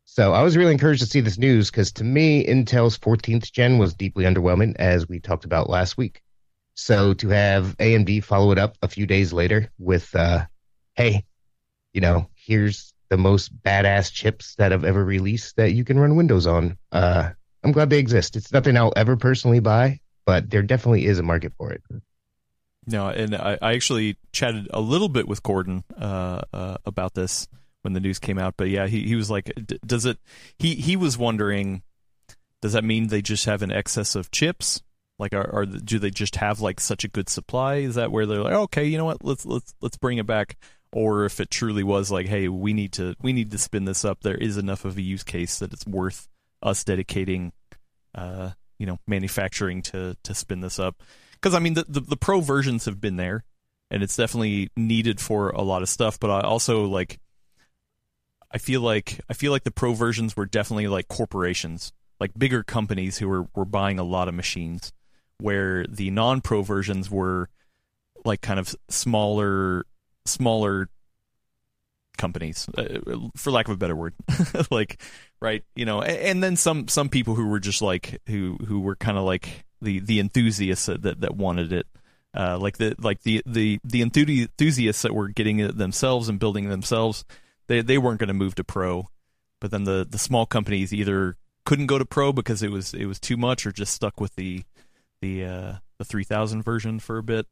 so 0.05 0.33
I 0.35 0.43
was 0.43 0.57
really 0.57 0.73
encouraged 0.73 1.01
to 1.01 1.07
see 1.07 1.21
this 1.21 1.39
news 1.39 1.71
because 1.71 1.93
to 1.93 2.05
me, 2.05 2.45
Intel's 2.45 2.99
14th 2.99 3.51
gen 3.51 3.79
was 3.79 3.95
deeply 3.95 4.25
underwhelming, 4.25 4.77
as 4.77 5.09
we 5.09 5.21
talked 5.21 5.45
about 5.45 5.71
last 5.71 5.97
week. 5.97 6.21
So 6.75 7.15
to 7.15 7.29
have 7.29 7.77
AMD 7.79 8.21
follow 8.21 8.53
it 8.53 8.59
up 8.59 8.77
a 8.83 8.89
few 8.89 9.07
days 9.07 9.33
later 9.33 9.71
with, 9.79 10.15
uh, 10.15 10.47
hey, 10.97 11.25
you 11.93 12.01
know, 12.01 12.29
here's 12.35 12.93
the 13.11 13.17
most 13.17 13.57
badass 13.63 14.13
chips 14.13 14.55
that 14.57 14.73
have 14.73 14.85
ever 14.85 15.05
released 15.05 15.57
that 15.57 15.73
you 15.73 15.85
can 15.85 15.99
run 15.99 16.17
Windows 16.17 16.47
on. 16.47 16.79
Uh, 16.91 17.31
I'm 17.63 17.73
glad 17.73 17.91
they 17.91 17.99
exist. 17.99 18.37
It's 18.37 18.53
nothing 18.53 18.77
I'll 18.77 18.93
ever 18.97 19.17
personally 19.17 19.61
buy, 19.61 20.01
but 20.27 20.51
there 20.51 20.63
definitely 20.63 21.07
is 21.07 21.19
a 21.19 21.23
market 21.23 21.53
for 21.57 21.73
it. 21.73 21.83
No, 22.87 23.09
and 23.09 23.35
I, 23.35 23.59
I 23.63 23.75
actually 23.75 24.17
chatted 24.33 24.69
a 24.73 24.81
little 24.81 25.09
bit 25.09 25.29
with 25.29 25.43
Gordon 25.43 25.85
uh, 25.97 26.43
uh, 26.53 26.77
about 26.85 27.15
this 27.15 27.47
when 27.83 27.93
the 27.93 28.01
news 28.01 28.19
came 28.19 28.39
out. 28.39 28.55
But 28.57 28.71
yeah, 28.71 28.87
he, 28.87 29.07
he 29.07 29.15
was 29.15 29.31
like, 29.31 29.53
"Does 29.87 30.05
it?" 30.05 30.19
He 30.59 30.75
he 30.75 30.97
was 30.97 31.17
wondering, 31.17 31.83
does 32.63 32.73
that 32.73 32.85
mean 32.85 33.09
they 33.09 33.21
just 33.21 33.45
have 33.45 33.61
an 33.61 33.73
excess 33.73 34.15
of 34.15 34.31
chips? 34.31 34.83
Like, 35.19 35.35
are, 35.35 35.55
are 35.55 35.67
do 35.67 35.99
they 35.99 36.11
just 36.11 36.37
have 36.37 36.61
like 36.61 36.81
such 36.81 37.05
a 37.05 37.09
good 37.09 37.29
supply? 37.29 37.77
Is 37.77 37.97
that 37.97 38.11
where 38.11 38.25
they're 38.25 38.43
like, 38.43 38.55
okay, 38.55 38.85
you 38.87 38.97
know 38.97 39.05
what, 39.05 39.23
let's 39.25 39.45
let's 39.45 39.75
let's 39.83 39.97
bring 39.99 40.19
it 40.19 40.27
back? 40.27 40.57
Or 40.93 41.25
if 41.25 41.41
it 41.41 41.51
truly 41.51 41.83
was 41.83 42.11
like, 42.11 42.27
hey, 42.27 42.49
we 42.49 42.73
need 42.73 42.93
to 42.95 43.15
we 43.21 43.33
need 43.33 43.51
to 43.51 43.59
spin 43.59 43.85
this 43.85 44.05
up. 44.05 44.23
There 44.23 44.37
is 44.37 44.57
enough 44.57 44.85
of 44.85 44.97
a 44.97 45.03
use 45.03 45.23
case 45.23 45.59
that 45.59 45.73
it's 45.73 45.87
worth 45.87 46.29
us 46.63 46.85
dedicating, 46.85 47.53
uh, 48.15 48.51
you 48.79 48.87
know, 48.87 48.99
manufacturing 49.07 49.83
to 49.83 50.17
to 50.23 50.35
spin 50.35 50.61
this 50.61 50.79
up 50.79 51.03
because 51.43 51.55
I 51.55 51.59
mean 51.59 51.75
the, 51.75 51.85
the 51.89 52.01
the 52.01 52.17
pro 52.17 52.41
versions 52.41 52.85
have 52.85 53.01
been 53.01 53.17
there, 53.17 53.45
and 53.91 54.03
it's 54.03 54.17
definitely 54.17 54.71
needed 54.77 55.21
for 55.21 55.51
a 55.51 55.63
lot 55.63 55.83
of 55.83 55.89
stuff. 55.89 56.21
But 56.21 56.31
I 56.31 56.41
also 56.43 56.85
like, 56.85 57.19
I 58.51 58.59
feel 58.59 58.81
like 58.81 59.21
I 59.29 59.35
feel 59.35 59.51
like 59.51 59.65
the 59.65 59.71
pro 59.73 59.93
versions 59.93 60.37
were 60.37 60.47
definitely 60.47 60.87
like 60.89 61.09
corporations, 61.09 61.93
like 62.21 62.31
bigger 62.39 62.63
companies 62.63 63.19
who 63.19 63.29
were 63.29 63.47
were 63.55 63.65
buying 63.65 63.99
a 63.99 64.05
lot 64.05 64.29
of 64.29 64.35
machines, 64.35 64.93
where 65.39 65.85
the 65.89 66.11
non 66.11 66.41
pro 66.41 66.63
versions 66.63 67.11
were 67.11 67.49
like 68.25 68.41
kind 68.41 68.61
of 68.61 68.75
smaller 68.89 69.85
smaller 70.25 70.89
companies 72.17 72.69
uh, 72.79 72.99
for 73.37 73.51
lack 73.51 73.67
of 73.67 73.75
a 73.75 73.77
better 73.77 73.97
word 73.97 74.15
like 74.71 75.01
right 75.41 75.65
you 75.75 75.85
know 75.85 76.01
a- 76.03 76.05
and 76.07 76.41
then 76.45 76.55
some 76.55 76.87
some 76.87 77.09
people 77.09 77.35
who 77.35 77.49
were 77.49 77.59
just 77.59 77.83
like 77.83 78.21
who 78.29 78.57
who 78.67 78.81
were 78.81 78.95
kind 78.95 79.19
of 79.19 79.25
like 79.25 79.65
the 79.83 80.01
the 80.01 80.21
enthusiasts 80.21 80.87
that 80.87 81.21
that, 81.21 81.37
wanted 81.37 81.73
it. 81.73 81.87
Uh, 82.35 82.59
like 82.59 82.79
the 82.79 82.95
like 82.99 83.23
the 83.23 83.43
the 83.45 83.79
the 83.85 84.03
enthusi- 84.03 84.43
enthusiasts 84.43 85.03
that 85.03 85.15
were 85.15 85.29
getting 85.29 85.59
it 85.59 85.77
themselves 85.77 86.29
and 86.31 86.39
building 86.39 86.69
themselves 86.71 87.25
they 87.69 87.81
they 87.83 87.99
weren't 87.99 88.19
going 88.19 88.29
to 88.29 88.35
move 88.35 88.55
to 88.57 88.65
pro. 88.65 89.09
But 89.61 89.71
then 89.71 89.85
the 89.85 90.07
the 90.09 90.19
small 90.19 90.47
companies 90.47 90.93
either 90.93 91.37
couldn't 91.65 91.87
go 91.87 91.99
to 91.99 92.05
pro 92.05 92.33
because 92.33 92.63
it 92.63 92.71
was 92.71 92.95
it 92.95 93.07
was 93.07 93.21
too 93.21 93.37
much 93.37 93.67
or 93.67 93.73
just 93.73 93.95
stuck 93.95 94.21
with 94.21 94.35
the 94.37 94.65
the 95.21 95.45
uh 95.45 95.73
the 95.99 96.05
3000 96.05 96.63
version 96.63 96.99
for 96.99 97.19
a 97.19 97.23
bit. 97.23 97.47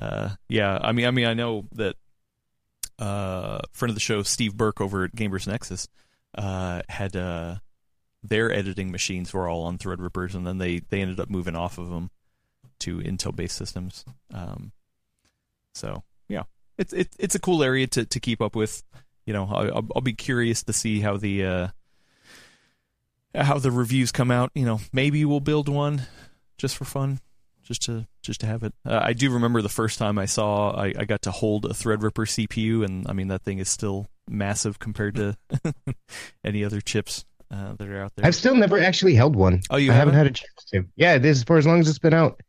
Uh 0.00 0.30
yeah 0.48 0.78
i 0.82 0.90
mean 0.90 1.06
i 1.06 1.10
mean 1.10 1.26
i 1.26 1.34
know 1.34 1.66
that 1.72 1.96
uh 2.98 3.60
friend 3.72 3.90
of 3.90 3.94
the 3.94 4.00
show 4.00 4.22
steve 4.22 4.56
burke 4.56 4.80
over 4.80 5.04
at 5.04 5.14
gamers 5.14 5.46
nexus 5.46 5.86
uh 6.34 6.80
had 6.88 7.14
uh 7.14 7.56
their 8.22 8.52
editing 8.52 8.90
machines 8.90 9.32
were 9.32 9.48
all 9.48 9.64
on 9.64 9.78
threadrippers 9.78 10.34
and 10.34 10.46
then 10.46 10.58
they 10.58 10.80
they 10.90 11.00
ended 11.00 11.20
up 11.20 11.30
moving 11.30 11.56
off 11.56 11.78
of 11.78 11.90
them 11.90 12.10
to 12.80 12.98
intel 12.98 13.34
based 13.34 13.56
systems. 13.56 14.04
Um 14.32 14.72
so 15.74 16.02
yeah. 16.28 16.44
It's 16.78 16.92
it, 16.92 17.08
it's 17.18 17.34
a 17.34 17.40
cool 17.40 17.62
area 17.62 17.86
to 17.88 18.04
to 18.04 18.20
keep 18.20 18.40
up 18.40 18.54
with. 18.54 18.82
You 19.26 19.32
know 19.32 19.46
I'll, 19.46 19.86
I'll 19.94 20.02
be 20.02 20.14
curious 20.14 20.62
to 20.64 20.72
see 20.72 21.00
how 21.00 21.16
the 21.16 21.44
uh 21.44 21.68
how 23.34 23.58
the 23.58 23.70
reviews 23.70 24.12
come 24.12 24.30
out. 24.30 24.50
You 24.54 24.66
know 24.66 24.80
maybe 24.92 25.24
we'll 25.24 25.40
build 25.40 25.68
one 25.68 26.02
just 26.58 26.76
for 26.76 26.84
fun 26.84 27.20
just 27.62 27.82
to 27.82 28.06
just 28.22 28.40
to 28.40 28.46
have 28.46 28.62
it. 28.62 28.74
Uh, 28.84 29.00
i 29.02 29.12
do 29.12 29.30
remember 29.30 29.62
the 29.62 29.68
first 29.68 29.98
time 29.98 30.18
i 30.18 30.26
saw 30.26 30.70
I, 30.70 30.92
I 30.98 31.04
got 31.04 31.22
to 31.22 31.30
hold 31.30 31.64
a 31.64 31.70
threadripper 31.70 32.26
cpu 32.26 32.84
and 32.84 33.06
i 33.08 33.12
mean 33.12 33.28
that 33.28 33.42
thing 33.42 33.58
is 33.58 33.68
still 33.68 34.08
massive 34.28 34.78
compared 34.78 35.16
to 35.16 35.36
any 36.44 36.64
other 36.64 36.80
chips 36.80 37.24
uh, 37.52 37.74
that 37.78 37.88
are 37.88 38.02
out 38.02 38.12
there 38.16 38.26
I've 38.26 38.34
still 38.34 38.54
never 38.54 38.78
actually 38.80 39.14
held 39.14 39.36
one. 39.36 39.60
Oh, 39.70 39.76
you 39.76 39.92
I 39.92 39.94
haven't 39.94 40.14
haven't? 40.14 40.26
had 40.26 40.26
a 40.26 40.38
chance 40.38 40.64
to. 40.72 40.84
Yeah, 40.96 41.18
this 41.18 41.36
is 41.38 41.44
for 41.44 41.58
as 41.58 41.66
long 41.66 41.80
as 41.80 41.88
it's 41.88 41.98
been 41.98 42.14
out. 42.14 42.40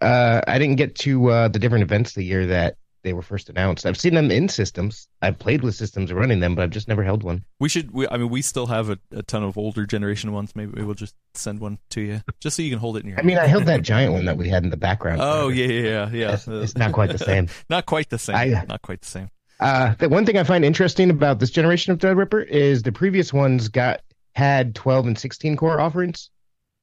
Uh, 0.00 0.40
I 0.46 0.58
didn't 0.58 0.76
get 0.76 0.94
to 1.00 1.30
uh, 1.30 1.48
the 1.48 1.58
different 1.58 1.82
events 1.82 2.12
the 2.14 2.22
year 2.22 2.46
that 2.46 2.76
they 3.04 3.12
were 3.12 3.22
first 3.22 3.48
announced. 3.48 3.86
I've 3.86 3.98
seen 3.98 4.14
them 4.14 4.30
in 4.30 4.48
systems. 4.48 5.08
I've 5.22 5.38
played 5.38 5.62
with 5.62 5.74
systems 5.76 6.12
running 6.12 6.40
them, 6.40 6.54
but 6.54 6.62
I've 6.62 6.70
just 6.70 6.88
never 6.88 7.02
held 7.04 7.22
one. 7.22 7.44
We 7.60 7.68
should. 7.68 7.92
We, 7.92 8.06
I 8.08 8.16
mean, 8.16 8.28
we 8.28 8.42
still 8.42 8.66
have 8.66 8.90
a, 8.90 8.98
a 9.12 9.22
ton 9.22 9.42
of 9.44 9.56
older 9.56 9.86
generation 9.86 10.32
ones. 10.32 10.54
Maybe 10.54 10.82
we'll 10.82 10.94
just 10.94 11.14
send 11.34 11.60
one 11.60 11.78
to 11.90 12.00
you, 12.00 12.20
just 12.40 12.56
so 12.56 12.62
you 12.62 12.70
can 12.70 12.78
hold 12.78 12.96
it 12.96 13.04
in 13.04 13.10
your. 13.10 13.18
I 13.18 13.22
mean, 13.22 13.38
I 13.38 13.46
held 13.46 13.64
that 13.66 13.82
giant 13.82 14.12
one 14.12 14.24
that 14.26 14.36
we 14.36 14.48
had 14.48 14.64
in 14.64 14.70
the 14.70 14.76
background. 14.76 15.20
Oh 15.22 15.48
yeah, 15.48 15.66
yeah, 15.66 15.82
yeah, 15.82 16.10
yeah. 16.12 16.32
It's, 16.34 16.48
it's 16.48 16.76
not 16.76 16.92
quite 16.92 17.10
the 17.10 17.18
same. 17.18 17.48
Not 17.70 17.86
quite 17.86 18.08
the 18.10 18.18
same. 18.18 18.36
I- 18.36 18.64
not 18.68 18.82
quite 18.82 19.00
the 19.02 19.08
same. 19.08 19.30
Uh, 19.60 19.94
the 19.98 20.08
one 20.08 20.24
thing 20.24 20.38
I 20.38 20.44
find 20.44 20.64
interesting 20.64 21.10
about 21.10 21.40
this 21.40 21.50
generation 21.50 21.92
of 21.92 21.98
Threadripper 21.98 22.46
is 22.46 22.84
the 22.84 22.92
previous 22.92 23.32
ones 23.32 23.68
got 23.68 24.02
had 24.38 24.76
12 24.76 25.08
and 25.08 25.18
16 25.18 25.56
core 25.56 25.80
offerings 25.80 26.30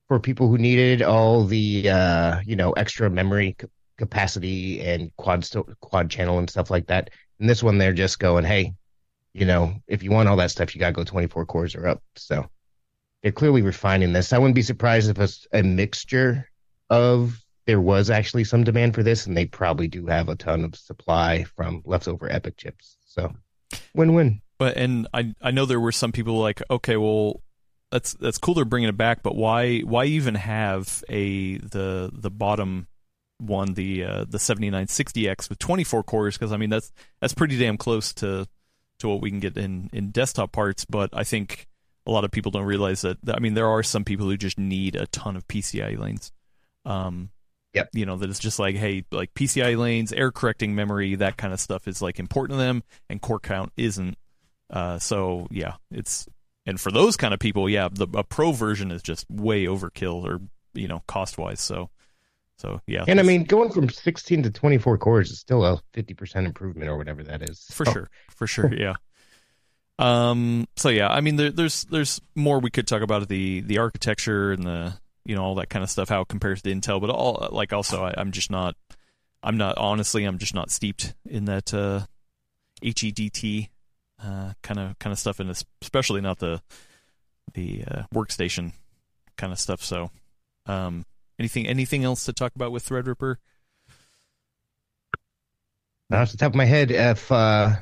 for 0.09 0.19
people 0.19 0.49
who 0.49 0.57
needed 0.57 1.01
all 1.01 1.45
the 1.45 1.89
uh, 1.89 2.41
you 2.45 2.55
know 2.55 2.73
extra 2.73 3.09
memory 3.09 3.55
c- 3.59 3.67
capacity 3.97 4.81
and 4.81 5.15
quad 5.15 5.45
sto- 5.45 5.67
quad 5.79 6.09
channel 6.09 6.37
and 6.37 6.49
stuff 6.49 6.69
like 6.69 6.87
that. 6.87 7.11
And 7.39 7.49
this 7.49 7.63
one, 7.63 7.77
they're 7.77 7.93
just 7.93 8.19
going, 8.19 8.43
hey, 8.43 8.73
you 9.33 9.45
know, 9.45 9.73
if 9.87 10.03
you 10.03 10.11
want 10.11 10.27
all 10.27 10.35
that 10.35 10.51
stuff, 10.51 10.75
you 10.75 10.79
got 10.79 10.87
to 10.87 10.93
go 10.93 11.05
24 11.05 11.45
cores 11.45 11.75
or 11.75 11.87
up. 11.87 12.03
So 12.17 12.45
they're 13.23 13.31
clearly 13.31 13.61
refining 13.61 14.11
this. 14.11 14.33
I 14.33 14.37
wouldn't 14.37 14.55
be 14.55 14.61
surprised 14.61 15.09
if 15.09 15.17
it's 15.17 15.47
a 15.53 15.63
mixture 15.63 16.49
of 16.89 17.41
there 17.65 17.81
was 17.81 18.09
actually 18.09 18.43
some 18.43 18.65
demand 18.65 18.95
for 18.95 19.01
this, 19.01 19.25
and 19.25 19.35
they 19.35 19.45
probably 19.45 19.87
do 19.87 20.05
have 20.07 20.27
a 20.27 20.35
ton 20.35 20.65
of 20.65 20.75
supply 20.75 21.45
from 21.55 21.81
leftover 21.85 22.27
Epyc 22.27 22.57
chips. 22.57 22.97
So 23.05 23.33
win-win. 23.93 24.41
But 24.57 24.77
and 24.77 25.07
I 25.13 25.33
I 25.41 25.51
know 25.51 25.65
there 25.65 25.79
were 25.79 25.91
some 25.91 26.11
people 26.11 26.37
like, 26.37 26.61
okay, 26.69 26.97
well, 26.97 27.41
that's 27.95 28.13
that's 28.15 28.37
cool. 28.37 28.53
They're 28.53 28.65
bringing 28.65 28.89
it 28.89 28.97
back, 28.97 29.23
but 29.23 29.35
why 29.35 29.79
why 29.79 30.05
even 30.05 30.35
have 30.35 31.01
a 31.07 31.57
the 31.59 32.11
the 32.13 32.29
bottom 32.29 32.87
one 33.37 33.73
the 33.73 34.03
uh, 34.03 34.25
the 34.27 34.37
7960X 34.37 35.47
with 35.49 35.59
24 35.59 36.03
cores? 36.03 36.37
Because 36.37 36.51
I 36.51 36.57
mean 36.57 36.69
that's 36.69 36.91
that's 37.21 37.33
pretty 37.33 37.57
damn 37.57 37.77
close 37.77 38.13
to 38.15 38.47
to 38.99 39.07
what 39.07 39.21
we 39.21 39.29
can 39.29 39.39
get 39.39 39.55
in 39.55 39.89
in 39.93 40.11
desktop 40.11 40.51
parts. 40.51 40.83
But 40.83 41.09
I 41.13 41.23
think 41.23 41.67
a 42.05 42.11
lot 42.11 42.25
of 42.25 42.31
people 42.31 42.51
don't 42.51 42.65
realize 42.65 43.01
that. 43.03 43.17
I 43.29 43.39
mean, 43.39 43.53
there 43.53 43.69
are 43.69 43.81
some 43.81 44.03
people 44.03 44.25
who 44.25 44.35
just 44.35 44.59
need 44.59 44.97
a 44.97 45.07
ton 45.07 45.37
of 45.37 45.47
PCI 45.47 45.97
lanes. 45.97 46.33
Um, 46.83 47.29
Yep. 47.75 47.89
You 47.91 48.05
know 48.05 48.15
that 48.15 48.29
it's 48.29 48.39
just 48.39 48.57
like, 48.57 48.77
hey, 48.77 49.03
like 49.11 49.33
PCI 49.33 49.77
lanes, 49.77 50.13
error 50.13 50.31
correcting 50.31 50.75
memory, 50.75 51.15
that 51.15 51.35
kind 51.35 51.51
of 51.51 51.59
stuff 51.59 51.89
is 51.89 52.01
like 52.01 52.19
important 52.19 52.57
to 52.57 52.63
them, 52.63 52.83
and 53.09 53.21
core 53.21 53.39
count 53.39 53.73
isn't. 53.75 54.17
Uh, 54.69 54.97
so 54.97 55.47
yeah, 55.51 55.73
it's 55.91 56.25
and 56.65 56.79
for 56.79 56.91
those 56.91 57.15
kind 57.17 57.33
of 57.33 57.39
people, 57.39 57.69
yeah, 57.69 57.89
the 57.91 58.07
a 58.13 58.23
pro 58.23 58.51
version 58.51 58.91
is 58.91 59.01
just 59.01 59.29
way 59.29 59.65
overkill 59.65 60.23
or 60.23 60.41
you 60.73 60.87
know 60.87 61.03
cost 61.07 61.37
wise. 61.37 61.61
So 61.61 61.89
so 62.57 62.81
yeah, 62.87 63.03
And 63.07 63.19
I 63.19 63.23
mean, 63.23 63.43
going 63.43 63.71
from 63.71 63.89
16 63.89 64.43
to 64.43 64.49
24 64.49 64.97
cores 64.97 65.29
is 65.29 65.39
still 65.39 65.65
a 65.65 65.81
50% 65.93 66.45
improvement 66.45 66.89
or 66.89 66.97
whatever 66.97 67.21
that 67.23 67.41
is. 67.49 67.65
for 67.71 67.85
So, 67.85 67.91
sure, 67.91 68.09
for 68.29 68.47
sure, 68.47 68.73
yeah. 68.77 68.93
Um. 69.99 70.67
So 70.75 70.89
yeah, 70.89 71.07
I 71.07 71.21
mean, 71.21 71.35
there, 71.35 71.51
there's 71.51 71.85
there's 71.85 72.21
more 72.33 72.59
we 72.59 72.69
could 72.69 72.87
talk 72.87 73.01
about 73.01 73.27
the 73.27 73.61
the 73.61 73.77
architecture 73.77 74.51
and 74.51 74.63
the 74.63 74.93
you 75.25 75.35
know 75.35 75.43
all 75.43 75.55
that 75.55 75.69
kind 75.69 75.83
of 75.83 75.89
stuff, 75.89 76.09
how 76.09 76.21
it 76.21 76.27
compares 76.27 76.61
to 76.61 76.73
Intel, 76.73 76.99
but 76.99 77.09
all 77.09 77.47
like 77.51 77.73
also 77.73 78.03
I, 78.03 78.13
I'm 78.17 78.31
just 78.31 78.51
not, 78.51 78.75
I'm 79.43 79.57
not 79.57 79.77
honestly, 79.77 80.23
I'm 80.25 80.37
just 80.37 80.53
not 80.53 80.69
steeped 80.69 81.13
in 81.25 81.45
that 81.45 81.73
uh, 81.73 82.01
HEDT 82.81 83.69
kind 84.21 84.79
of 84.79 84.97
kind 84.99 85.11
of 85.11 85.19
stuff, 85.19 85.39
and 85.39 85.49
especially 85.81 86.21
not 86.21 86.39
the 86.39 86.61
the 87.53 87.83
uh, 87.89 88.03
workstation 88.13 88.73
kind 89.37 89.53
of 89.53 89.59
stuff. 89.59 89.83
So, 89.83 90.11
um, 90.65 91.05
anything 91.39 91.67
anything 91.67 92.03
else 92.03 92.25
to 92.25 92.33
talk 92.33 92.55
about 92.55 92.71
with 92.71 92.87
Threadripper? 92.87 93.35
Now, 96.09 96.21
off 96.21 96.31
the 96.31 96.37
top 96.37 96.51
of 96.51 96.55
my 96.55 96.65
head, 96.65 96.91
if 96.91 97.31
uh, 97.31 97.75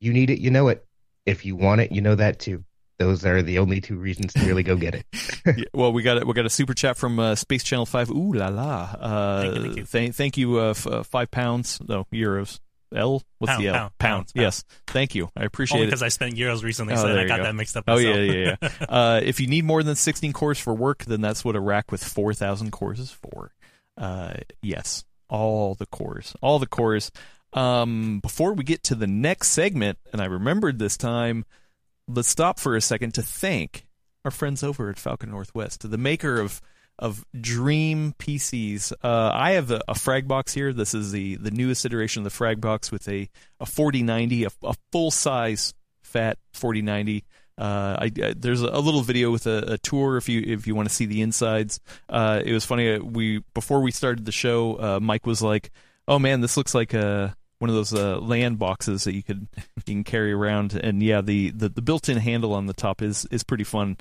you 0.00 0.12
need 0.12 0.30
it, 0.30 0.40
you 0.40 0.50
know 0.50 0.68
it. 0.68 0.84
If 1.26 1.44
you 1.44 1.56
want 1.56 1.80
it, 1.80 1.92
you 1.92 2.00
know 2.00 2.14
that 2.14 2.40
too. 2.40 2.64
Those 2.98 3.24
are 3.24 3.42
the 3.42 3.60
only 3.60 3.80
two 3.80 3.96
reasons 3.96 4.32
to 4.32 4.44
really 4.44 4.64
go 4.64 4.76
get 4.76 4.94
it. 4.94 5.06
Yeah, 5.56 5.64
well, 5.72 5.94
we 5.94 6.02
got 6.02 6.22
a, 6.22 6.26
we 6.26 6.34
got 6.34 6.44
a 6.44 6.50
super 6.50 6.74
chat 6.74 6.98
from 6.98 7.18
uh, 7.18 7.34
Space 7.34 7.62
Channel 7.64 7.86
Five. 7.86 8.10
Ooh 8.10 8.34
la 8.34 8.48
la! 8.48 8.80
Uh, 9.00 9.40
Thank 9.40 9.54
you, 9.54 9.62
thank 9.62 9.76
you. 9.76 9.84
Thank, 9.84 10.14
thank 10.14 10.36
you. 10.36 10.60
Uh, 10.60 10.70
f- 10.70 10.86
uh, 10.86 11.02
five 11.04 11.30
pounds, 11.30 11.80
no 11.88 12.04
euros. 12.12 12.58
L. 12.94 13.22
What's 13.38 13.52
Pound, 13.52 13.62
the 13.64 13.68
L? 13.68 13.74
pound, 13.74 13.92
pound, 13.98 14.26
pound. 14.26 14.32
Yes. 14.34 14.64
Thank 14.86 15.14
you. 15.14 15.30
I 15.36 15.44
appreciate 15.44 15.76
Only 15.76 15.84
it. 15.86 15.90
because 15.90 16.02
I 16.02 16.08
spent 16.08 16.34
euros 16.36 16.62
recently, 16.62 16.94
Oh, 16.94 16.96
so 16.96 17.16
I 17.18 17.26
got 17.26 17.38
go. 17.38 17.42
that 17.44 17.54
mixed 17.54 17.76
up. 17.76 17.84
Oh 17.88 17.96
yeah, 17.98 18.14
yeah, 18.16 18.56
yeah. 18.62 18.68
uh, 18.88 19.20
if 19.22 19.40
you 19.40 19.46
need 19.46 19.64
more 19.64 19.82
than 19.82 19.94
16 19.96 20.32
cores 20.32 20.58
for 20.58 20.74
work, 20.74 21.04
then 21.04 21.20
that's 21.20 21.44
what 21.44 21.56
a 21.56 21.60
rack 21.60 21.90
with 21.92 22.02
4,000 22.02 22.70
cores 22.70 22.98
is 22.98 23.10
for. 23.10 23.52
Uh, 23.96 24.34
yes, 24.62 25.04
all 25.28 25.74
the 25.74 25.86
cores, 25.86 26.34
all 26.40 26.58
the 26.58 26.66
cores. 26.66 27.10
Um, 27.52 28.20
before 28.20 28.52
we 28.54 28.62
get 28.64 28.82
to 28.84 28.94
the 28.94 29.06
next 29.06 29.48
segment, 29.48 29.98
and 30.12 30.20
I 30.20 30.26
remembered 30.26 30.78
this 30.78 30.96
time, 30.96 31.44
let's 32.06 32.28
stop 32.28 32.58
for 32.58 32.76
a 32.76 32.80
second 32.80 33.14
to 33.14 33.22
thank 33.22 33.86
our 34.24 34.30
friends 34.30 34.62
over 34.62 34.90
at 34.90 34.98
Falcon 34.98 35.30
Northwest, 35.30 35.88
the 35.90 35.98
maker 35.98 36.40
of 36.40 36.60
of 36.98 37.24
Dream 37.38 38.14
PCs. 38.18 38.92
Uh, 39.02 39.30
I 39.32 39.52
have 39.52 39.70
a, 39.70 39.80
a 39.88 39.94
frag 39.94 40.26
box 40.26 40.52
here. 40.54 40.72
This 40.72 40.94
is 40.94 41.12
the 41.12 41.36
the 41.36 41.50
newest 41.50 41.84
iteration 41.84 42.20
of 42.20 42.24
the 42.24 42.30
frag 42.30 42.60
box 42.60 42.90
with 42.90 43.08
a 43.08 43.28
a 43.60 43.66
4090, 43.66 44.44
a, 44.44 44.48
a 44.64 44.74
full 44.92 45.10
size 45.10 45.74
fat 46.02 46.38
4090. 46.54 47.24
Uh, 47.56 47.96
I, 48.00 48.04
I, 48.22 48.34
there's 48.36 48.62
a 48.62 48.78
little 48.78 49.00
video 49.02 49.32
with 49.32 49.46
a, 49.48 49.72
a 49.74 49.78
tour 49.78 50.16
if 50.16 50.28
you 50.28 50.42
if 50.46 50.66
you 50.66 50.74
want 50.74 50.88
to 50.88 50.94
see 50.94 51.06
the 51.06 51.22
insides. 51.22 51.80
Uh, 52.08 52.40
it 52.44 52.52
was 52.52 52.64
funny. 52.64 52.94
uh, 52.94 53.00
We 53.00 53.42
before 53.54 53.80
we 53.80 53.90
started 53.90 54.24
the 54.24 54.32
show, 54.32 54.74
uh, 54.80 55.00
Mike 55.00 55.26
was 55.26 55.42
like, 55.42 55.70
"Oh 56.06 56.18
man, 56.18 56.40
this 56.40 56.56
looks 56.56 56.74
like 56.74 56.94
a 56.94 57.34
one 57.58 57.68
of 57.68 57.74
those 57.74 57.92
uh, 57.92 58.20
LAN 58.20 58.54
boxes 58.54 59.04
that 59.04 59.14
you 59.14 59.24
could 59.24 59.48
you 59.76 59.82
can 59.84 60.04
carry 60.04 60.32
around." 60.32 60.74
And 60.74 61.02
yeah, 61.02 61.20
the, 61.20 61.50
the 61.50 61.68
the 61.68 61.82
built-in 61.82 62.18
handle 62.18 62.54
on 62.54 62.66
the 62.66 62.74
top 62.74 63.02
is 63.02 63.26
is 63.32 63.42
pretty 63.42 63.64
fun. 63.64 63.96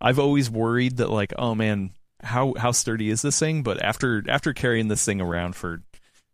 I've 0.00 0.18
always 0.18 0.50
worried 0.50 0.98
that 0.98 1.08
like, 1.10 1.32
oh 1.38 1.54
man, 1.54 1.90
how 2.22 2.54
how 2.56 2.72
sturdy 2.72 3.10
is 3.10 3.22
this 3.22 3.38
thing? 3.38 3.62
But 3.62 3.82
after 3.82 4.24
after 4.28 4.52
carrying 4.52 4.88
this 4.88 5.04
thing 5.04 5.20
around 5.20 5.56
for 5.56 5.82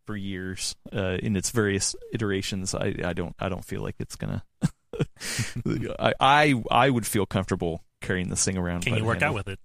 for 0.07 0.17
years 0.17 0.76
uh, 0.95 1.19
in 1.23 1.37
its 1.37 1.50
various 1.50 1.95
iterations, 2.12 2.75
I, 2.75 2.95
I 3.05 3.12
don't 3.12 3.35
I 3.38 3.49
don't 3.49 3.64
feel 3.64 3.83
like 3.83 3.97
it's 3.99 4.17
gonna. 4.17 4.45
I, 5.99 6.14
I 6.21 6.62
I 6.71 6.91
would 6.91 7.07
feel 7.07 7.26
comfortable 7.26 7.85
carrying 8.00 8.29
this 8.29 8.45
thing 8.45 8.57
around. 8.57 8.83
Can 8.83 8.97
you 8.97 9.05
work 9.05 9.23
out 9.23 9.35
with 9.35 9.49
it? 9.49 9.59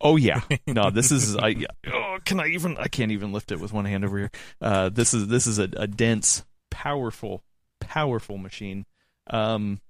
Oh 0.00 0.16
yeah, 0.16 0.40
no. 0.66 0.90
This 0.90 1.10
is 1.10 1.36
I. 1.36 1.66
Oh, 1.86 2.18
can 2.24 2.40
I 2.40 2.48
even? 2.48 2.76
I 2.78 2.88
can't 2.88 3.12
even 3.12 3.32
lift 3.32 3.52
it 3.52 3.60
with 3.60 3.72
one 3.72 3.84
hand 3.84 4.04
over 4.04 4.18
here. 4.18 4.30
Uh, 4.60 4.88
this 4.88 5.14
is 5.14 5.28
this 5.28 5.46
is 5.46 5.58
a, 5.58 5.68
a 5.76 5.86
dense, 5.86 6.44
powerful, 6.70 7.42
powerful 7.80 8.38
machine. 8.38 8.86
Um, 9.28 9.80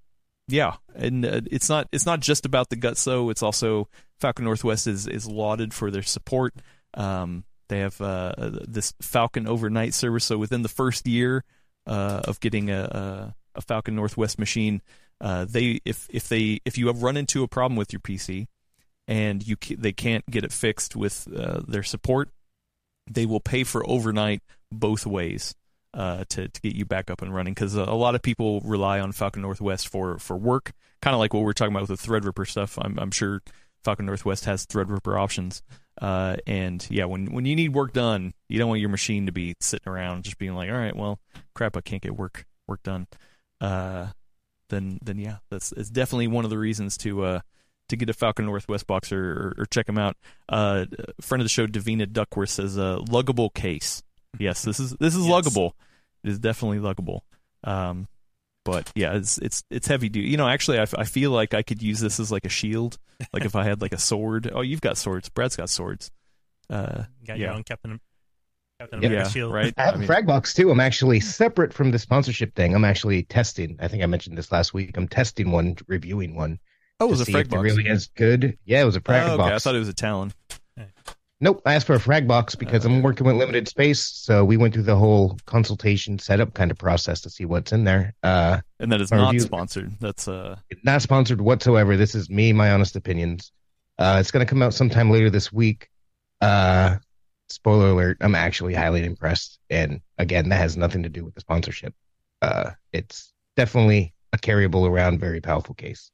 yeah, 0.48 0.74
and 0.94 1.24
uh, 1.24 1.40
it's 1.50 1.68
not 1.68 1.88
it's 1.92 2.06
not 2.06 2.20
just 2.20 2.44
about 2.44 2.68
the 2.68 2.76
guts 2.76 3.04
though. 3.04 3.30
It's 3.30 3.42
also 3.42 3.88
Falcon 4.20 4.44
Northwest 4.44 4.86
is 4.86 5.06
is 5.06 5.26
lauded 5.26 5.72
for 5.72 5.90
their 5.90 6.02
support. 6.02 6.54
Um, 6.94 7.44
they 7.68 7.78
have 7.80 8.00
uh, 8.00 8.34
this 8.68 8.92
Falcon 9.00 9.46
overnight 9.46 9.94
service. 9.94 10.24
So 10.24 10.36
within 10.36 10.62
the 10.62 10.68
first 10.68 11.06
year 11.06 11.44
uh, 11.86 12.22
of 12.24 12.40
getting 12.40 12.70
a, 12.70 12.82
a, 12.82 13.34
a 13.56 13.62
Falcon 13.62 13.96
Northwest 13.96 14.38
machine, 14.38 14.82
uh, 15.20 15.46
they 15.48 15.80
if 15.84 16.08
if 16.10 16.28
they 16.28 16.60
if 16.66 16.76
you 16.76 16.88
have 16.88 17.02
run 17.02 17.16
into 17.16 17.42
a 17.42 17.48
problem 17.48 17.76
with 17.76 17.92
your 17.92 18.00
PC 18.00 18.46
and 19.08 19.46
you 19.46 19.56
they 19.76 19.92
can't 19.92 20.26
get 20.30 20.44
it 20.44 20.52
fixed 20.52 20.94
with 20.94 21.26
uh, 21.34 21.62
their 21.66 21.82
support, 21.82 22.28
they 23.10 23.24
will 23.24 23.40
pay 23.40 23.64
for 23.64 23.88
overnight 23.88 24.42
both 24.70 25.06
ways 25.06 25.54
uh, 25.94 26.24
to 26.28 26.48
to 26.48 26.60
get 26.60 26.74
you 26.74 26.84
back 26.84 27.10
up 27.10 27.22
and 27.22 27.34
running. 27.34 27.54
Because 27.54 27.74
a 27.74 27.84
lot 27.84 28.14
of 28.14 28.22
people 28.22 28.60
rely 28.60 29.00
on 29.00 29.12
Falcon 29.12 29.42
Northwest 29.42 29.88
for 29.88 30.18
for 30.18 30.36
work, 30.36 30.72
kind 31.00 31.14
of 31.14 31.20
like 31.20 31.32
what 31.32 31.42
we're 31.44 31.52
talking 31.52 31.74
about 31.74 31.88
with 31.88 32.00
the 32.00 32.06
Threadripper 32.06 32.46
stuff. 32.46 32.78
I'm 32.80 32.98
I'm 32.98 33.10
sure 33.10 33.42
Falcon 33.82 34.06
Northwest 34.06 34.44
has 34.44 34.66
Threadripper 34.66 35.18
options. 35.18 35.62
Uh, 36.00 36.36
and 36.46 36.86
yeah, 36.90 37.04
when 37.04 37.32
when 37.32 37.46
you 37.46 37.54
need 37.54 37.72
work 37.72 37.92
done, 37.92 38.34
you 38.48 38.58
don't 38.58 38.68
want 38.68 38.80
your 38.80 38.90
machine 38.90 39.26
to 39.26 39.32
be 39.32 39.54
sitting 39.60 39.90
around 39.90 40.24
just 40.24 40.38
being 40.38 40.54
like, 40.54 40.68
all 40.70 40.76
right, 40.76 40.96
well, 40.96 41.20
crap, 41.54 41.76
I 41.76 41.80
can't 41.80 42.02
get 42.02 42.16
work 42.16 42.44
work 42.66 42.82
done. 42.82 43.06
Uh, 43.60 44.08
then 44.70 44.98
then 45.02 45.18
yeah, 45.18 45.36
that's 45.50 45.72
it's 45.72 45.90
definitely 45.90 46.26
one 46.26 46.44
of 46.44 46.50
the 46.50 46.58
reasons 46.58 46.96
to 46.98 47.24
uh 47.24 47.40
to 47.88 47.96
get 47.96 48.08
a 48.08 48.14
Falcon 48.14 48.46
Northwest 48.46 48.86
box 48.86 49.12
or, 49.12 49.32
or, 49.32 49.54
or 49.58 49.66
check 49.66 49.86
them 49.86 49.98
out. 49.98 50.16
Uh, 50.48 50.86
friend 51.20 51.42
of 51.42 51.44
the 51.44 51.50
show, 51.50 51.66
Davina 51.66 52.10
Duckworth 52.10 52.48
says 52.50 52.78
uh, 52.78 52.98
luggable 53.00 53.52
case. 53.52 54.02
Yes, 54.38 54.62
this 54.62 54.80
is 54.80 54.92
this 55.00 55.14
is 55.14 55.26
Yes. 55.26 55.32
luggable. 55.46 55.72
It 56.22 56.30
is 56.30 56.38
definitely 56.38 56.78
luggable. 56.78 57.20
Um, 57.64 58.08
but 58.64 58.90
yeah, 58.94 59.14
it's 59.14 59.38
it's 59.38 59.62
it's 59.70 59.86
heavy 59.86 60.08
duty. 60.08 60.28
You 60.28 60.36
know, 60.36 60.48
actually, 60.48 60.78
I, 60.78 60.82
f- 60.82 60.94
I 60.96 61.04
feel 61.04 61.30
like 61.30 61.52
I 61.54 61.62
could 61.62 61.82
use 61.82 62.00
this 62.00 62.18
as 62.20 62.32
like 62.32 62.46
a 62.46 62.50
shield. 62.50 62.98
Like 63.32 63.44
if 63.44 63.54
I 63.54 63.64
had 63.64 63.80
like 63.82 63.92
a 63.92 63.98
sword. 63.98 64.50
Oh, 64.54 64.60
you've 64.62 64.80
got 64.80 64.96
swords. 64.98 65.28
Brad's 65.28 65.56
got 65.56 65.70
swords. 65.70 66.10
Uh, 66.70 67.04
got 67.26 67.38
Yeah. 67.38 67.46
your 67.46 67.50
own 67.52 67.62
Captain, 67.62 68.00
Captain 68.80 69.02
Yeah. 69.02 69.08
America 69.08 69.28
yeah, 69.28 69.32
shield. 69.32 69.52
right. 69.52 69.74
I 69.76 69.82
have 69.84 69.94
I 69.94 69.96
mean- 69.98 70.04
a 70.04 70.06
frag 70.06 70.26
box 70.26 70.54
too. 70.54 70.70
I'm 70.70 70.80
actually 70.80 71.20
separate 71.20 71.72
from 71.74 71.90
the 71.90 71.98
sponsorship 71.98 72.54
thing. 72.54 72.74
I'm 72.74 72.84
actually 72.84 73.22
testing. 73.24 73.76
I 73.80 73.88
think 73.88 74.02
I 74.02 74.06
mentioned 74.06 74.36
this 74.38 74.50
last 74.50 74.72
week. 74.74 74.96
I'm 74.96 75.08
testing 75.08 75.50
one, 75.50 75.76
reviewing 75.86 76.34
one. 76.34 76.58
oh, 77.00 77.06
it 77.06 77.10
was 77.10 77.20
a 77.20 77.24
see 77.26 77.32
frag 77.32 77.50
box. 77.50 77.62
really 77.62 77.86
is 77.86 78.08
good. 78.16 78.58
Yeah, 78.64 78.80
it 78.82 78.84
was 78.84 78.96
a 78.96 79.00
frag 79.00 79.28
oh, 79.28 79.32
okay. 79.34 79.36
box. 79.36 79.52
I 79.52 79.58
thought 79.58 79.76
it 79.76 79.80
was 79.80 79.88
a 79.88 79.94
Talon. 79.94 80.32
Nope, 81.40 81.60
I 81.66 81.74
asked 81.74 81.86
for 81.86 81.94
a 81.94 82.00
frag 82.00 82.26
box 82.28 82.54
because 82.54 82.84
I'm 82.84 83.02
working 83.02 83.26
with 83.26 83.36
limited 83.36 83.68
space. 83.68 84.00
So 84.00 84.44
we 84.44 84.56
went 84.56 84.72
through 84.72 84.84
the 84.84 84.96
whole 84.96 85.36
consultation 85.46 86.18
setup 86.18 86.54
kind 86.54 86.70
of 86.70 86.78
process 86.78 87.20
to 87.22 87.30
see 87.30 87.44
what's 87.44 87.72
in 87.72 87.84
there. 87.84 88.14
Uh, 88.22 88.60
And 88.80 88.90
that 88.92 89.00
is 89.00 89.10
not 89.10 89.26
review. 89.26 89.40
sponsored. 89.40 89.92
That's 90.00 90.26
uh 90.28 90.56
not 90.84 91.02
sponsored 91.02 91.40
whatsoever. 91.40 91.96
This 91.96 92.14
is 92.14 92.30
me, 92.30 92.52
my 92.52 92.70
honest 92.70 92.96
opinions. 92.96 93.52
Uh, 93.98 94.16
it's 94.20 94.30
going 94.30 94.44
to 94.44 94.48
come 94.48 94.62
out 94.62 94.74
sometime 94.74 95.10
later 95.10 95.28
this 95.28 95.52
week. 95.52 95.88
Uh, 96.40 96.96
spoiler 97.48 97.88
alert: 97.90 98.16
I'm 98.20 98.34
actually 98.34 98.74
highly 98.74 99.04
impressed, 99.04 99.58
and 99.70 100.00
again, 100.18 100.48
that 100.48 100.56
has 100.56 100.76
nothing 100.76 101.02
to 101.02 101.08
do 101.08 101.24
with 101.24 101.34
the 101.34 101.40
sponsorship. 101.40 101.94
Uh, 102.42 102.70
it's 102.92 103.32
definitely 103.56 104.14
a 104.32 104.38
carryable 104.38 104.88
around, 104.88 105.20
very 105.20 105.40
powerful 105.40 105.74
case. 105.74 106.10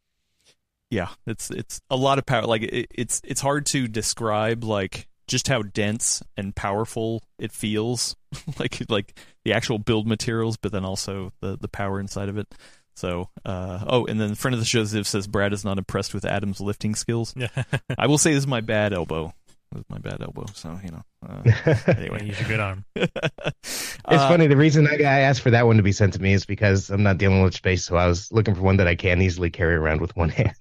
yeah, 0.90 1.09
it's 1.26 1.50
it's 1.50 1.80
a 1.88 1.96
lot 1.96 2.18
of 2.18 2.26
power. 2.26 2.42
Like 2.46 2.62
it, 2.62 2.87
it's 2.90 3.20
it's 3.24 3.40
hard 3.40 3.64
to 3.66 3.87
describe 3.88 4.62
like 4.64 5.09
just 5.31 5.47
how 5.47 5.62
dense 5.62 6.23
and 6.37 6.55
powerful 6.55 7.23
it 7.38 7.53
feels. 7.53 8.16
like 8.59 8.83
like 8.88 9.16
the 9.45 9.53
actual 9.55 9.79
build 9.79 10.07
materials, 10.07 10.57
but 10.57 10.73
then 10.73 10.85
also 10.85 11.33
the 11.40 11.57
the 11.59 11.69
power 11.69 12.01
inside 12.01 12.29
of 12.29 12.37
it. 12.37 12.53
So, 12.97 13.31
uh, 13.47 13.85
oh, 13.87 14.05
and 14.07 14.21
then 14.21 14.35
friend 14.35 14.53
of 14.55 14.61
the 14.61 14.66
show 14.66 14.83
Ziv 14.83 15.07
says 15.07 15.27
Brad 15.27 15.53
is 15.55 15.64
not 15.64 15.79
impressed 15.79 16.12
with 16.12 16.25
Adam's 16.27 16.61
lifting 16.61 16.95
skills. 16.95 17.33
Yeah. 17.37 17.49
I 17.99 18.09
will 18.09 18.19
say 18.19 18.33
this 18.35 18.40
is 18.43 18.47
my 18.47 18.61
bad 18.61 18.93
elbow. 18.93 19.33
This 19.73 19.85
my 19.88 19.99
bad 19.99 20.21
elbow. 20.21 20.47
So 20.53 20.79
you 20.85 20.90
know. 20.90 21.03
Uh, 21.27 21.75
anyway, 21.87 22.27
Use 22.27 22.40
a 22.40 22.45
good 22.45 22.61
arm. 22.61 22.85
It's 22.97 23.95
Uh, 24.05 24.29
funny. 24.29 24.49
The 24.49 24.57
reason 24.57 24.88
I, 24.88 24.97
I 24.97 25.21
asked 25.21 25.43
for 25.43 25.51
that 25.53 25.64
one 25.66 25.77
to 25.77 25.83
be 25.85 25.93
sent 25.93 26.12
to 26.14 26.21
me 26.21 26.33
is 26.33 26.45
because 26.45 26.90
I'm 26.90 27.05
not 27.05 27.19
dealing 27.19 27.43
with 27.43 27.55
space, 27.55 27.85
so 27.85 27.97
I 27.97 28.07
was 28.09 28.31
looking 28.33 28.55
for 28.57 28.62
one 28.62 28.79
that 28.79 28.88
I 28.88 28.97
can 28.97 29.23
easily 29.23 29.49
carry 29.51 29.75
around 29.77 30.01
with 30.01 30.14
one 30.16 30.29
hand. 30.31 30.55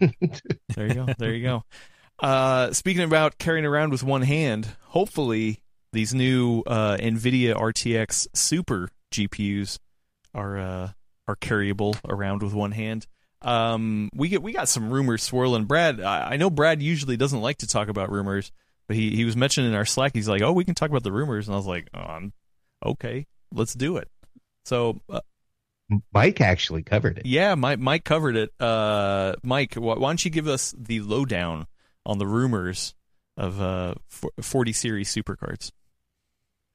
There 0.75 0.87
you 0.87 0.93
go. 0.93 1.07
There 1.17 1.33
you 1.33 1.43
go. 1.43 1.63
Uh, 2.21 2.73
speaking 2.73 3.03
about 3.03 3.37
carrying 3.37 3.65
around 3.65 3.91
with 3.91 4.03
one 4.03 4.21
hand, 4.23 4.67
hopefully 4.87 5.61
these 5.93 6.13
new 6.13 6.63
uh, 6.67 6.97
NVIDIA 6.97 7.55
RTX 7.55 8.27
Super 8.33 8.89
GPUs 9.11 9.79
are 10.33 10.57
uh, 10.57 10.91
are 11.27 11.35
carryable 11.35 11.97
around 12.07 12.43
with 12.43 12.53
one 12.53 12.71
hand. 12.71 13.07
Um, 13.41 14.09
we 14.13 14.27
get 14.29 14.43
we 14.43 14.51
got 14.51 14.67
some 14.67 14.89
rumors 14.89 15.23
swirling. 15.23 15.65
Brad, 15.65 16.01
I, 16.01 16.31
I 16.31 16.37
know 16.37 16.49
Brad 16.49 16.81
usually 16.81 17.17
doesn't 17.17 17.41
like 17.41 17.59
to 17.59 17.67
talk 17.67 17.87
about 17.87 18.11
rumors, 18.11 18.51
But 18.87 18.97
he 18.97 19.15
he 19.15 19.25
was 19.25 19.37
mentioning 19.37 19.71
in 19.71 19.75
our 19.77 19.85
Slack. 19.85 20.11
He's 20.13 20.27
like, 20.27 20.41
"Oh, 20.41 20.51
we 20.51 20.65
can 20.65 20.75
talk 20.75 20.89
about 20.89 21.03
the 21.03 21.11
rumors," 21.11 21.47
and 21.47 21.55
I 21.55 21.57
was 21.57 21.65
like, 21.65 21.87
oh, 21.93 21.99
I'm, 21.99 22.33
"Okay, 22.85 23.27
let's 23.53 23.73
do 23.73 23.97
it." 23.97 24.09
So 24.65 24.99
uh, 25.09 25.21
Mike 26.13 26.41
actually 26.41 26.83
covered 26.83 27.17
it. 27.19 27.25
yeah, 27.25 27.55
Mike 27.55 27.79
Mike 27.79 28.03
covered 28.03 28.35
it. 28.35 28.51
Uh, 28.59 29.35
Mike, 29.41 29.75
why, 29.75 29.95
why 29.95 30.09
don't 30.09 30.23
you 30.23 30.31
give 30.31 30.47
us 30.47 30.75
the 30.77 30.99
lowdown 30.99 31.65
on 32.09 32.17
the 32.17 32.27
rumors 32.27 32.95
of 33.37 33.61
uh 33.61 33.93
40 34.41 34.73
series 34.73 35.13
supercards? 35.13 35.71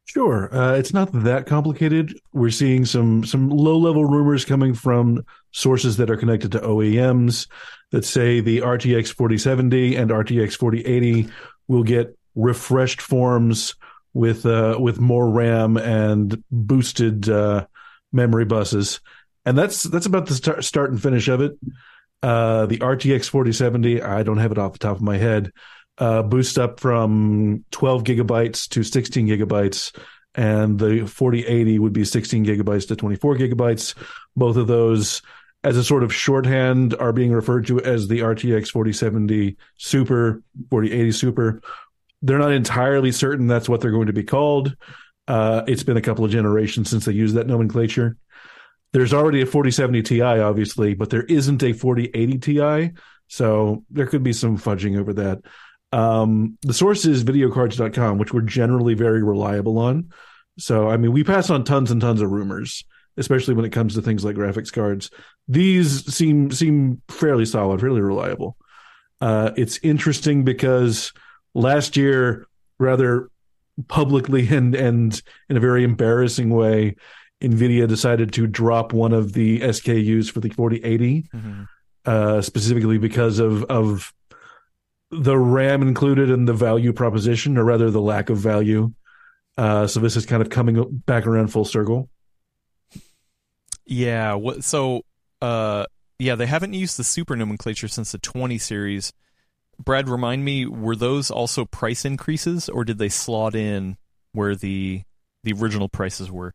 Sure. 0.06 0.54
Uh, 0.54 0.74
it's 0.74 0.92
not 0.92 1.10
that 1.24 1.46
complicated. 1.46 2.18
We're 2.32 2.50
seeing 2.50 2.84
some 2.84 3.24
some 3.24 3.48
low 3.48 3.78
level 3.78 4.04
rumors 4.04 4.44
coming 4.44 4.74
from 4.74 5.24
sources 5.50 5.96
that 5.96 6.10
are 6.10 6.16
connected 6.16 6.52
to 6.52 6.60
OEMs 6.60 7.48
that 7.90 8.04
say 8.04 8.40
the 8.40 8.60
RTX 8.60 9.14
4070 9.14 9.96
and 9.96 10.10
RTX 10.10 10.56
4080 10.56 11.28
will 11.68 11.82
get 11.82 12.16
refreshed 12.34 13.00
forms 13.00 13.74
with 14.12 14.44
uh, 14.44 14.76
with 14.78 15.00
more 15.00 15.28
RAM 15.30 15.76
and 15.76 16.42
boosted 16.50 17.28
uh, 17.28 17.66
memory 18.12 18.44
buses, 18.44 19.00
and 19.46 19.56
that's 19.56 19.84
that's 19.84 20.06
about 20.06 20.26
the 20.26 20.34
start, 20.34 20.64
start 20.64 20.90
and 20.90 21.02
finish 21.02 21.28
of 21.28 21.40
it. 21.40 21.58
Uh, 22.22 22.66
the 22.66 22.78
RTX 22.78 23.28
4070, 23.28 24.02
I 24.02 24.22
don't 24.22 24.38
have 24.38 24.52
it 24.52 24.58
off 24.58 24.72
the 24.72 24.78
top 24.78 24.96
of 24.96 25.02
my 25.02 25.18
head, 25.18 25.52
uh, 25.98 26.22
boost 26.22 26.58
up 26.58 26.80
from 26.80 27.64
12 27.70 28.04
gigabytes 28.04 28.68
to 28.70 28.82
16 28.82 29.28
gigabytes, 29.28 29.96
and 30.34 30.78
the 30.78 31.06
4080 31.06 31.78
would 31.78 31.92
be 31.92 32.04
16 32.04 32.44
gigabytes 32.44 32.88
to 32.88 32.96
24 32.96 33.36
gigabytes. 33.36 33.94
Both 34.36 34.56
of 34.56 34.66
those, 34.66 35.22
as 35.62 35.76
a 35.76 35.84
sort 35.84 36.02
of 36.02 36.12
shorthand, 36.12 36.94
are 36.94 37.12
being 37.12 37.32
referred 37.32 37.66
to 37.68 37.80
as 37.80 38.08
the 38.08 38.20
RTX 38.20 38.70
4070 38.70 39.56
Super, 39.76 40.42
4080 40.70 41.12
Super. 41.12 41.60
They're 42.22 42.38
not 42.38 42.52
entirely 42.52 43.12
certain 43.12 43.46
that's 43.46 43.68
what 43.68 43.80
they're 43.80 43.92
going 43.92 44.06
to 44.06 44.12
be 44.12 44.24
called. 44.24 44.74
Uh, 45.28 45.62
it's 45.66 45.82
been 45.82 45.96
a 45.96 46.02
couple 46.02 46.24
of 46.24 46.30
generations 46.30 46.90
since 46.90 47.04
they 47.04 47.12
used 47.12 47.36
that 47.36 47.46
nomenclature. 47.46 48.16
There's 48.94 49.12
already 49.12 49.42
a 49.42 49.46
4070 49.46 50.02
Ti, 50.02 50.22
obviously, 50.22 50.94
but 50.94 51.10
there 51.10 51.24
isn't 51.24 51.64
a 51.64 51.72
4080 51.72 52.38
Ti. 52.38 52.92
So 53.26 53.82
there 53.90 54.06
could 54.06 54.22
be 54.22 54.32
some 54.32 54.56
fudging 54.56 54.96
over 54.96 55.12
that. 55.14 55.40
Um, 55.90 56.56
the 56.62 56.72
source 56.72 57.04
is 57.04 57.24
videocardz.com, 57.24 58.18
which 58.18 58.32
we're 58.32 58.42
generally 58.42 58.94
very 58.94 59.24
reliable 59.24 59.78
on. 59.78 60.12
So, 60.60 60.88
I 60.88 60.96
mean, 60.96 61.10
we 61.10 61.24
pass 61.24 61.50
on 61.50 61.64
tons 61.64 61.90
and 61.90 62.00
tons 62.00 62.22
of 62.22 62.30
rumors, 62.30 62.84
especially 63.16 63.54
when 63.54 63.64
it 63.64 63.72
comes 63.72 63.94
to 63.94 64.02
things 64.02 64.24
like 64.24 64.36
graphics 64.36 64.72
cards. 64.72 65.10
These 65.48 66.14
seem 66.14 66.52
seem 66.52 67.02
fairly 67.08 67.46
solid, 67.46 67.80
fairly 67.80 68.00
reliable. 68.00 68.56
Uh, 69.20 69.50
it's 69.56 69.80
interesting 69.82 70.44
because 70.44 71.12
last 71.52 71.96
year, 71.96 72.46
rather 72.78 73.28
publicly 73.88 74.46
and 74.54 74.76
and 74.76 75.20
in 75.48 75.56
a 75.56 75.60
very 75.60 75.82
embarrassing 75.82 76.50
way, 76.50 76.94
Nvidia 77.42 77.88
decided 77.88 78.32
to 78.34 78.46
drop 78.46 78.92
one 78.92 79.12
of 79.12 79.32
the 79.32 79.60
SKUs 79.60 80.30
for 80.30 80.40
the 80.40 80.50
4080, 80.50 81.28
mm-hmm. 81.34 81.62
uh, 82.04 82.40
specifically 82.42 82.98
because 82.98 83.38
of 83.38 83.64
of 83.64 84.12
the 85.10 85.38
RAM 85.38 85.82
included 85.82 86.30
in 86.30 86.44
the 86.44 86.52
value 86.52 86.92
proposition, 86.92 87.56
or 87.58 87.64
rather 87.64 87.90
the 87.90 88.00
lack 88.00 88.30
of 88.30 88.38
value. 88.38 88.92
Uh, 89.56 89.86
so 89.86 90.00
this 90.00 90.16
is 90.16 90.26
kind 90.26 90.42
of 90.42 90.50
coming 90.50 91.02
back 91.06 91.26
around 91.26 91.48
full 91.48 91.64
circle. 91.64 92.08
Yeah. 93.86 94.34
What? 94.34 94.64
So, 94.64 95.02
uh, 95.40 95.86
yeah, 96.18 96.34
they 96.34 96.46
haven't 96.46 96.72
used 96.72 96.98
the 96.98 97.04
super 97.04 97.36
nomenclature 97.36 97.88
since 97.88 98.12
the 98.12 98.18
20 98.18 98.58
series. 98.58 99.12
Brad, 99.78 100.08
remind 100.08 100.44
me, 100.44 100.66
were 100.66 100.96
those 100.96 101.30
also 101.30 101.64
price 101.64 102.04
increases, 102.04 102.68
or 102.68 102.84
did 102.84 102.98
they 102.98 103.08
slot 103.08 103.54
in 103.54 103.96
where 104.32 104.54
the 104.54 105.02
the 105.42 105.52
original 105.52 105.88
prices 105.88 106.30
were? 106.30 106.54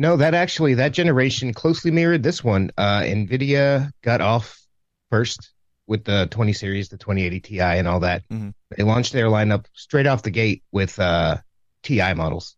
No, 0.00 0.16
that 0.16 0.32
actually 0.32 0.74
that 0.74 0.92
generation 0.92 1.52
closely 1.52 1.90
mirrored 1.90 2.22
this 2.22 2.44
one. 2.44 2.70
Uh, 2.78 3.00
Nvidia 3.00 3.90
got 4.00 4.20
off 4.20 4.64
first 5.10 5.50
with 5.88 6.04
the 6.04 6.28
20 6.30 6.52
series, 6.52 6.88
the 6.88 6.96
2080 6.96 7.40
Ti, 7.40 7.60
and 7.60 7.88
all 7.88 7.98
that. 8.00 8.22
Mm-hmm. 8.28 8.50
They 8.76 8.84
launched 8.84 9.12
their 9.12 9.26
lineup 9.26 9.66
straight 9.72 10.06
off 10.06 10.22
the 10.22 10.30
gate 10.30 10.62
with 10.70 10.96
uh, 11.00 11.38
Ti 11.82 12.14
models. 12.14 12.54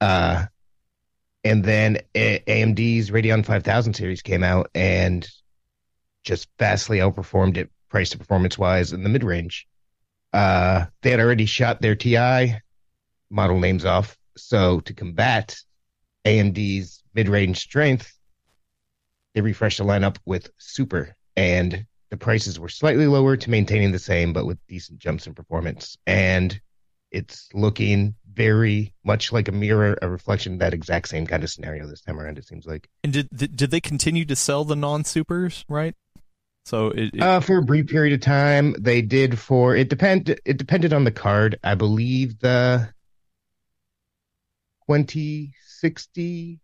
Uh, 0.00 0.46
and 1.44 1.64
then 1.64 1.98
A- 2.16 2.42
AMD's 2.48 3.12
Radeon 3.12 3.46
5000 3.46 3.94
series 3.94 4.20
came 4.20 4.42
out 4.42 4.70
and 4.74 5.28
just 6.24 6.48
vastly 6.58 6.98
outperformed 6.98 7.58
it 7.58 7.70
price 7.90 8.10
to 8.10 8.18
performance 8.18 8.58
wise 8.58 8.92
in 8.92 9.04
the 9.04 9.08
mid 9.08 9.22
range. 9.22 9.68
Uh, 10.32 10.86
they 11.02 11.12
had 11.12 11.20
already 11.20 11.46
shot 11.46 11.80
their 11.80 11.94
Ti 11.94 12.56
model 13.30 13.60
names 13.60 13.84
off. 13.84 14.18
So 14.36 14.80
to 14.80 14.94
combat 14.94 15.56
AMD's 16.24 17.02
mid 17.14 17.28
range 17.28 17.58
strength, 17.58 18.16
they 19.34 19.40
refreshed 19.40 19.78
the 19.78 19.84
lineup 19.84 20.16
with 20.26 20.50
Super 20.58 21.16
and 21.36 21.86
the 22.10 22.16
prices 22.16 22.58
were 22.58 22.68
slightly 22.68 23.06
lower 23.06 23.36
to 23.36 23.50
maintaining 23.50 23.92
the 23.92 23.98
same, 23.98 24.32
but 24.32 24.44
with 24.44 24.58
decent 24.66 24.98
jumps 24.98 25.26
in 25.26 25.34
performance. 25.34 25.96
And 26.06 26.60
it's 27.12 27.48
looking 27.54 28.16
very 28.32 28.92
much 29.04 29.32
like 29.32 29.48
a 29.48 29.52
mirror, 29.52 29.96
a 30.02 30.08
reflection 30.08 30.54
of 30.54 30.58
that 30.58 30.74
exact 30.74 31.08
same 31.08 31.26
kind 31.26 31.42
of 31.42 31.50
scenario 31.50 31.86
this 31.86 32.00
time 32.00 32.18
around. 32.18 32.38
It 32.38 32.46
seems 32.46 32.66
like. 32.66 32.88
And 33.04 33.12
did 33.12 33.56
did 33.56 33.70
they 33.70 33.80
continue 33.80 34.24
to 34.26 34.36
sell 34.36 34.64
the 34.64 34.76
non 34.76 35.04
supers? 35.04 35.64
Right. 35.68 35.94
So 36.66 36.88
it, 36.88 37.14
it... 37.14 37.20
Uh, 37.20 37.40
for 37.40 37.58
a 37.58 37.62
brief 37.62 37.86
period 37.86 38.12
of 38.12 38.20
time, 38.20 38.74
they 38.78 39.02
did. 39.02 39.38
For 39.38 39.74
it 39.74 39.88
depend 39.88 40.36
it 40.44 40.56
depended 40.56 40.92
on 40.92 41.04
the 41.04 41.10
card. 41.10 41.58
I 41.64 41.74
believe 41.74 42.40
the 42.40 42.92
twenty 44.86 45.54
sixty 45.80 46.60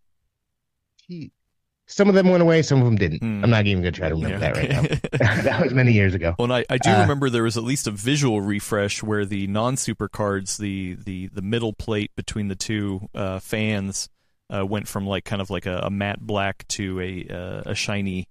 some 1.89 2.09
of 2.09 2.15
them 2.15 2.27
went 2.27 2.43
away, 2.43 2.61
some 2.61 2.79
of 2.79 2.85
them 2.85 2.97
didn't. 2.97 3.21
Mm. 3.21 3.43
I'm 3.43 3.49
not 3.49 3.65
even 3.65 3.81
going 3.81 3.93
to 3.93 3.97
try 3.97 4.09
to 4.09 4.15
remember 4.15 4.45
yeah. 4.45 4.51
that 4.51 4.57
right 4.57 4.69
now. 4.69 4.81
that 5.43 5.63
was 5.63 5.73
many 5.73 5.93
years 5.93 6.13
ago. 6.13 6.35
Well, 6.37 6.51
I, 6.51 6.65
I 6.69 6.77
do 6.77 6.89
uh, 6.89 7.01
remember 7.01 7.29
there 7.29 7.43
was 7.43 7.57
at 7.57 7.63
least 7.63 7.87
a 7.87 7.91
visual 7.91 8.41
refresh 8.41 9.01
where 9.01 9.25
the 9.25 9.47
non-super 9.47 10.09
cards, 10.09 10.57
the 10.57 10.95
the 10.95 11.27
the 11.27 11.41
middle 11.41 11.73
plate 11.73 12.11
between 12.15 12.49
the 12.49 12.55
two 12.55 13.07
uh, 13.15 13.39
fans, 13.39 14.09
uh, 14.53 14.65
went 14.65 14.87
from 14.87 15.07
like 15.07 15.23
kind 15.23 15.41
of 15.41 15.49
like 15.49 15.65
a, 15.65 15.79
a 15.83 15.89
matte 15.89 16.19
black 16.19 16.67
to 16.69 16.99
a 16.99 17.27
uh, 17.33 17.71
a 17.71 17.75
shiny 17.75 18.27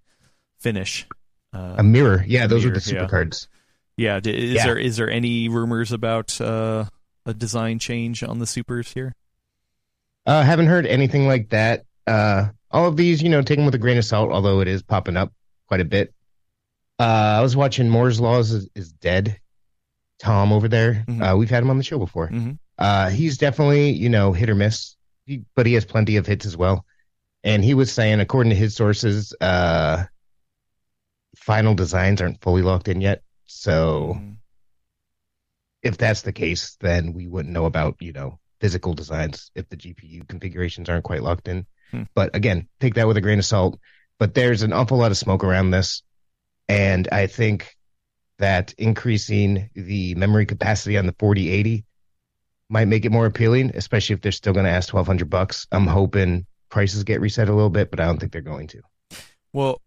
finish. 0.58 1.06
Uh, 1.54 1.76
a 1.78 1.82
mirror, 1.82 2.22
yeah, 2.26 2.46
those 2.46 2.62
mirror, 2.62 2.72
are 2.72 2.74
the 2.74 2.80
super 2.82 3.02
yeah. 3.02 3.08
cards. 3.08 3.48
Yeah, 3.96 4.20
is 4.22 4.54
yeah. 4.54 4.66
there 4.66 4.78
is 4.78 4.98
there 4.98 5.10
any 5.10 5.48
rumors 5.48 5.92
about 5.92 6.38
uh, 6.42 6.84
a 7.24 7.32
design 7.32 7.78
change 7.78 8.22
on 8.22 8.38
the 8.38 8.46
supers 8.46 8.92
here? 8.92 9.14
Uh, 10.26 10.42
haven't 10.42 10.66
heard 10.66 10.86
anything 10.86 11.26
like 11.26 11.50
that. 11.50 11.84
Uh, 12.06 12.48
all 12.70 12.86
of 12.86 12.96
these, 12.96 13.22
you 13.22 13.28
know, 13.28 13.42
take 13.42 13.56
them 13.56 13.64
with 13.64 13.74
a 13.74 13.78
grain 13.78 13.96
of 13.96 14.04
salt, 14.04 14.32
although 14.32 14.60
it 14.60 14.68
is 14.68 14.82
popping 14.82 15.16
up 15.16 15.32
quite 15.68 15.80
a 15.80 15.84
bit. 15.84 16.12
Uh, 16.98 17.36
I 17.38 17.40
was 17.42 17.56
watching 17.56 17.88
Moore's 17.88 18.20
Laws 18.20 18.50
is, 18.50 18.68
is 18.74 18.92
Dead. 18.92 19.40
Tom 20.18 20.50
over 20.50 20.66
there, 20.66 21.04
mm-hmm. 21.06 21.22
uh, 21.22 21.36
we've 21.36 21.50
had 21.50 21.62
him 21.62 21.68
on 21.68 21.76
the 21.76 21.84
show 21.84 21.98
before. 21.98 22.28
Mm-hmm. 22.28 22.52
Uh, 22.78 23.10
he's 23.10 23.36
definitely, 23.36 23.90
you 23.90 24.08
know, 24.08 24.32
hit 24.32 24.48
or 24.48 24.54
miss, 24.54 24.96
he, 25.26 25.44
but 25.54 25.66
he 25.66 25.74
has 25.74 25.84
plenty 25.84 26.16
of 26.16 26.26
hits 26.26 26.46
as 26.46 26.56
well. 26.56 26.86
And 27.44 27.62
he 27.62 27.74
was 27.74 27.92
saying, 27.92 28.20
according 28.20 28.48
to 28.50 28.56
his 28.56 28.74
sources, 28.74 29.34
uh, 29.42 30.04
final 31.36 31.74
designs 31.74 32.22
aren't 32.22 32.40
fully 32.40 32.62
locked 32.62 32.88
in 32.88 33.02
yet. 33.02 33.22
So 33.44 34.14
mm-hmm. 34.16 34.32
if 35.82 35.98
that's 35.98 36.22
the 36.22 36.32
case, 36.32 36.76
then 36.80 37.12
we 37.12 37.26
wouldn't 37.26 37.52
know 37.52 37.66
about, 37.66 37.96
you 38.00 38.14
know, 38.14 38.38
physical 38.66 38.94
designs 38.94 39.52
if 39.54 39.68
the 39.68 39.76
GPU 39.76 40.26
configurations 40.26 40.88
aren't 40.88 41.04
quite 41.04 41.22
locked 41.22 41.46
in. 41.46 41.64
Hmm. 41.92 42.02
But 42.16 42.34
again, 42.34 42.66
take 42.80 42.94
that 42.94 43.06
with 43.06 43.16
a 43.16 43.20
grain 43.20 43.38
of 43.38 43.44
salt. 43.44 43.78
But 44.18 44.34
there's 44.34 44.62
an 44.62 44.72
awful 44.72 44.98
lot 44.98 45.12
of 45.12 45.16
smoke 45.16 45.44
around 45.44 45.70
this. 45.70 46.02
And 46.68 47.06
I 47.12 47.28
think 47.28 47.76
that 48.38 48.74
increasing 48.76 49.70
the 49.76 50.16
memory 50.16 50.46
capacity 50.46 50.98
on 50.98 51.06
the 51.06 51.14
4080 51.16 51.84
might 52.68 52.88
make 52.88 53.04
it 53.04 53.12
more 53.12 53.26
appealing, 53.26 53.70
especially 53.76 54.14
if 54.14 54.20
they're 54.20 54.32
still 54.32 54.52
going 54.52 54.66
to 54.66 54.72
ask 54.72 54.92
1200 54.92 55.30
bucks. 55.30 55.68
I'm 55.70 55.86
hoping 55.86 56.44
prices 56.68 57.04
get 57.04 57.20
reset 57.20 57.48
a 57.48 57.54
little 57.54 57.70
bit, 57.70 57.92
but 57.92 58.00
I 58.00 58.06
don't 58.06 58.18
think 58.18 58.32
they're 58.32 58.40
going 58.40 58.66
to. 58.66 58.82
Well, 59.52 59.80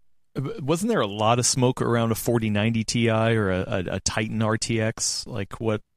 wasn't 0.62 0.88
there 0.88 1.02
a 1.02 1.08
lot 1.08 1.38
of 1.38 1.46
smoke 1.46 1.82
around 1.82 2.14
a 2.14 2.16
4090 2.16 2.86
Ti 2.86 3.10
or 3.10 3.52
a, 3.52 3.60
a, 3.60 3.96
a 3.96 4.00
Titan 4.00 4.40
RTX? 4.40 5.28
Like 5.28 5.60
what 5.60 5.82
uh, 5.82 5.82
uh, 5.82 5.89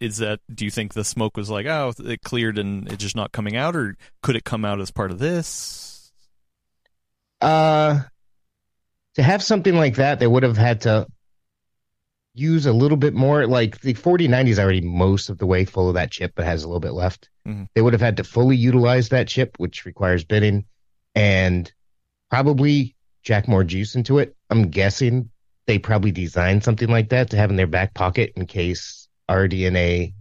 is 0.00 0.18
that 0.18 0.40
do 0.52 0.64
you 0.64 0.70
think 0.70 0.94
the 0.94 1.04
smoke 1.04 1.36
was 1.36 1.50
like 1.50 1.66
oh 1.66 1.92
it 1.98 2.22
cleared 2.22 2.58
and 2.58 2.86
it's 2.88 3.02
just 3.02 3.16
not 3.16 3.32
coming 3.32 3.56
out 3.56 3.74
or 3.76 3.96
could 4.22 4.36
it 4.36 4.44
come 4.44 4.64
out 4.64 4.80
as 4.80 4.90
part 4.90 5.10
of 5.10 5.18
this? 5.18 6.12
Uh 7.40 8.00
to 9.14 9.22
have 9.22 9.42
something 9.42 9.74
like 9.74 9.96
that 9.96 10.20
they 10.20 10.26
would 10.26 10.42
have 10.42 10.56
had 10.56 10.82
to 10.82 11.06
use 12.34 12.66
a 12.66 12.72
little 12.72 12.96
bit 12.96 13.12
more 13.12 13.46
like 13.46 13.80
the 13.80 13.94
4090 13.94 14.50
is 14.50 14.58
already 14.58 14.80
most 14.80 15.28
of 15.28 15.38
the 15.38 15.46
way 15.46 15.64
full 15.64 15.88
of 15.88 15.94
that 15.94 16.10
chip 16.10 16.32
but 16.36 16.44
has 16.44 16.62
a 16.62 16.68
little 16.68 16.80
bit 16.80 16.92
left. 16.92 17.28
Mm-hmm. 17.46 17.64
they 17.74 17.80
would 17.80 17.94
have 17.94 18.02
had 18.02 18.18
to 18.18 18.24
fully 18.24 18.56
utilize 18.56 19.08
that 19.08 19.28
chip 19.28 19.56
which 19.58 19.84
requires 19.86 20.24
binning, 20.24 20.66
and 21.14 21.72
probably 22.30 22.94
jack 23.22 23.48
more 23.48 23.64
juice 23.64 23.94
into 23.94 24.18
it. 24.18 24.36
I'm 24.50 24.68
guessing 24.68 25.30
they 25.66 25.78
probably 25.78 26.12
designed 26.12 26.64
something 26.64 26.88
like 26.88 27.08
that 27.10 27.30
to 27.30 27.36
have 27.36 27.50
in 27.50 27.56
their 27.56 27.66
back 27.66 27.94
pocket 27.94 28.32
in 28.36 28.46
case 28.46 29.08
RDNA 29.30 30.12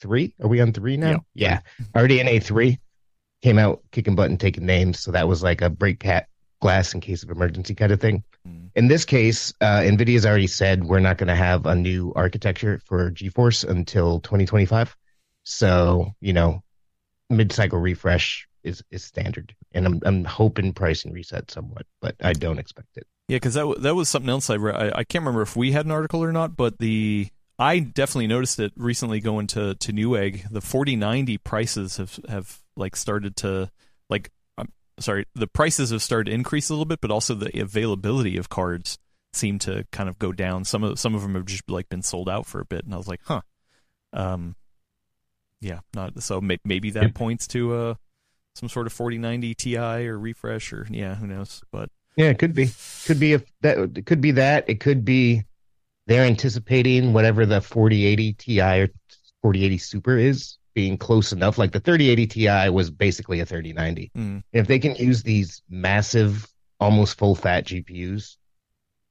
three. 0.00 0.34
Are 0.42 0.48
we 0.48 0.60
on 0.60 0.72
three 0.72 0.96
now? 0.96 1.24
Yeah, 1.34 1.60
RDNA 1.94 2.42
three 2.42 2.78
came 3.42 3.58
out 3.58 3.82
kicking 3.90 4.14
butt 4.14 4.30
and 4.30 4.38
taking 4.38 4.66
names, 4.66 5.00
so 5.00 5.10
that 5.12 5.28
was 5.28 5.42
like 5.42 5.60
a 5.60 5.70
break 5.70 6.00
pat 6.00 6.28
glass 6.60 6.94
in 6.94 7.00
case 7.00 7.22
of 7.22 7.30
emergency 7.30 7.74
kind 7.74 7.92
of 7.92 8.00
thing. 8.00 8.22
Mm. 8.48 8.70
In 8.74 8.88
this 8.88 9.04
case, 9.04 9.52
uh, 9.60 9.80
NVIDIA's 9.80 10.24
already 10.24 10.46
said 10.46 10.84
we're 10.84 11.00
not 11.00 11.18
going 11.18 11.28
to 11.28 11.34
have 11.34 11.66
a 11.66 11.74
new 11.74 12.12
architecture 12.16 12.80
for 12.86 13.10
GeForce 13.10 13.68
until 13.68 14.20
2025. 14.20 14.96
So, 15.42 16.14
you 16.20 16.32
know, 16.32 16.62
mid-cycle 17.28 17.78
refresh 17.78 18.46
is, 18.62 18.82
is 18.90 19.02
standard. 19.02 19.54
And 19.72 19.86
I'm, 19.86 20.00
I'm 20.04 20.24
hoping 20.24 20.72
pricing 20.72 21.12
reset 21.12 21.50
somewhat, 21.50 21.84
but 22.00 22.14
I 22.22 22.32
don't 22.32 22.58
expect 22.58 22.96
it. 22.96 23.06
Yeah, 23.28 23.36
because 23.36 23.54
that 23.54 23.60
w- 23.60 23.80
that 23.80 23.94
was 23.94 24.08
something 24.08 24.28
else 24.28 24.50
I, 24.50 24.56
read. 24.56 24.76
I 24.76 24.98
I 24.98 25.04
can't 25.04 25.22
remember 25.22 25.42
if 25.42 25.56
we 25.56 25.72
had 25.72 25.86
an 25.86 25.92
article 25.92 26.22
or 26.22 26.32
not, 26.32 26.56
but 26.56 26.78
the 26.78 27.28
I 27.62 27.78
definitely 27.78 28.26
noticed 28.26 28.58
it 28.58 28.72
recently 28.76 29.20
going 29.20 29.46
to 29.48 29.76
to 29.76 29.92
Newegg. 29.92 30.50
The 30.50 30.60
forty 30.60 30.96
ninety 30.96 31.38
prices 31.38 31.98
have 31.98 32.18
have 32.28 32.58
like 32.76 32.96
started 32.96 33.36
to 33.36 33.70
like 34.10 34.32
I'm 34.58 34.68
sorry, 34.98 35.26
the 35.36 35.46
prices 35.46 35.90
have 35.90 36.02
started 36.02 36.30
to 36.30 36.34
increase 36.34 36.70
a 36.70 36.72
little 36.72 36.86
bit, 36.86 37.00
but 37.00 37.12
also 37.12 37.34
the 37.34 37.60
availability 37.60 38.36
of 38.36 38.48
cards 38.48 38.98
seem 39.32 39.60
to 39.60 39.86
kind 39.92 40.08
of 40.08 40.18
go 40.18 40.32
down. 40.32 40.64
Some 40.64 40.82
of 40.82 40.98
some 40.98 41.14
of 41.14 41.22
them 41.22 41.36
have 41.36 41.44
just 41.44 41.70
like 41.70 41.88
been 41.88 42.02
sold 42.02 42.28
out 42.28 42.46
for 42.46 42.60
a 42.60 42.64
bit, 42.64 42.84
and 42.84 42.92
I 42.92 42.96
was 42.96 43.06
like, 43.06 43.20
huh, 43.24 43.42
um, 44.12 44.56
yeah, 45.60 45.80
not 45.94 46.20
so 46.20 46.40
may, 46.40 46.58
maybe 46.64 46.90
that 46.90 47.14
points 47.14 47.46
to 47.48 47.74
uh 47.74 47.94
some 48.56 48.68
sort 48.68 48.88
of 48.88 48.92
forty 48.92 49.18
ninety 49.18 49.54
Ti 49.54 49.78
or 49.78 50.18
refresh 50.18 50.72
or 50.72 50.88
yeah, 50.90 51.14
who 51.14 51.28
knows, 51.28 51.62
but. 51.70 51.90
Yeah, 52.16 52.26
it 52.26 52.38
could 52.38 52.54
be. 52.54 52.68
Could 53.06 53.18
be 53.18 53.32
if 53.32 53.44
that 53.62 53.78
it 53.96 54.04
could 54.04 54.20
be 54.20 54.32
that. 54.32 54.68
It 54.68 54.80
could 54.80 55.02
be 55.02 55.44
they're 56.06 56.24
anticipating 56.24 57.12
whatever 57.12 57.46
the 57.46 57.60
4080 57.60 58.32
Ti 58.34 58.60
or 58.60 58.88
4080 59.42 59.78
Super 59.78 60.16
is 60.16 60.58
being 60.74 60.96
close 60.96 61.32
enough. 61.32 61.58
Like 61.58 61.72
the 61.72 61.80
3080 61.80 62.26
Ti 62.26 62.70
was 62.70 62.90
basically 62.90 63.40
a 63.40 63.46
3090. 63.46 64.10
Mm. 64.16 64.42
If 64.52 64.66
they 64.66 64.78
can 64.78 64.94
use 64.96 65.22
these 65.22 65.62
massive, 65.68 66.46
almost 66.80 67.18
full 67.18 67.34
fat 67.34 67.64
GPUs, 67.66 68.36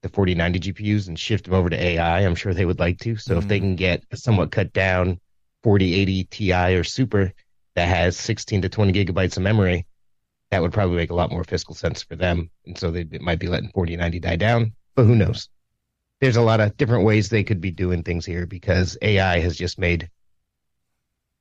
the 0.01 0.10
4090 0.10 0.60
GPUs, 0.60 1.08
and 1.08 1.17
shift 1.17 1.45
them 1.45 1.54
over 1.54 1.69
to 1.69 1.82
AI, 1.82 2.21
I'm 2.21 2.36
sure 2.36 2.54
they 2.54 2.65
would 2.65 2.80
like 2.80 2.99
to. 2.99 3.15
So 3.15 3.38
if 3.38 3.47
they 3.47 3.60
Mhm. 3.60 3.62
can 3.62 3.75
get 3.75 4.04
a 4.12 4.17
somewhat 4.17 4.51
cut 4.51 4.73
down 4.73 5.19
4080 5.63 6.23
Ti 6.25 6.75
or 6.75 6.84
Super 6.84 7.34
that 7.75 7.88
has 7.88 8.17
16 8.17 8.63
to 8.63 8.69
20 8.69 8.91
gigabytes 8.91 9.38
of 9.38 9.43
memory, 9.43 9.86
that 10.49 10.62
would 10.62 10.73
probably 10.73 10.97
make 10.97 11.12
a 11.12 11.15
lot 11.15 11.32
more 11.32 11.45
fiscal 11.45 11.75
sense 11.75 12.01
for 12.04 12.15
them. 12.15 12.49
And 12.65 12.77
so 12.77 12.91
they, 12.91 13.01
it 13.01 13.21
might 13.21 13.39
be 13.39 13.47
letting 13.47 13.69
4090 13.69 14.19
die 14.19 14.36
down, 14.36 14.73
but 14.95 15.06
who 15.06 15.15
knows? 15.15 15.47
There's 16.21 16.38
a 16.38 16.41
lot 16.41 16.60
of 16.62 16.77
different 16.77 17.03
ways 17.03 17.29
they 17.29 17.43
could 17.43 17.60
be 17.62 17.71
doing 17.71 18.03
things 18.03 18.25
here 18.25 18.45
because 18.45 18.97
AI 19.01 19.39
has 19.39 19.57
just 19.57 19.79
made 19.79 20.10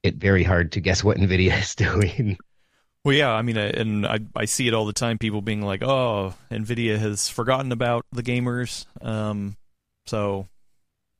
it 0.02 0.16
very 0.16 0.42
hard 0.42 0.72
to 0.72 0.80
guess 0.80 1.04
what 1.04 1.18
NVIDIA 1.18 1.58
is 1.60 1.74
doing. 1.74 2.38
Well, 3.04 3.14
yeah, 3.14 3.30
I 3.32 3.42
mean, 3.42 3.56
I- 3.56 3.70
and 3.70 4.06
I 4.06 4.20
I 4.36 4.44
see 4.46 4.68
it 4.68 4.74
all 4.74 4.86
the 4.86 4.92
time. 4.92 5.18
People 5.18 5.40
being 5.42 5.62
like, 5.62 5.82
"Oh, 5.82 6.34
Nvidia 6.50 6.98
has 6.98 7.28
forgotten 7.28 7.72
about 7.72 8.04
the 8.12 8.22
gamers," 8.22 8.86
um, 9.02 9.56
so 10.06 10.48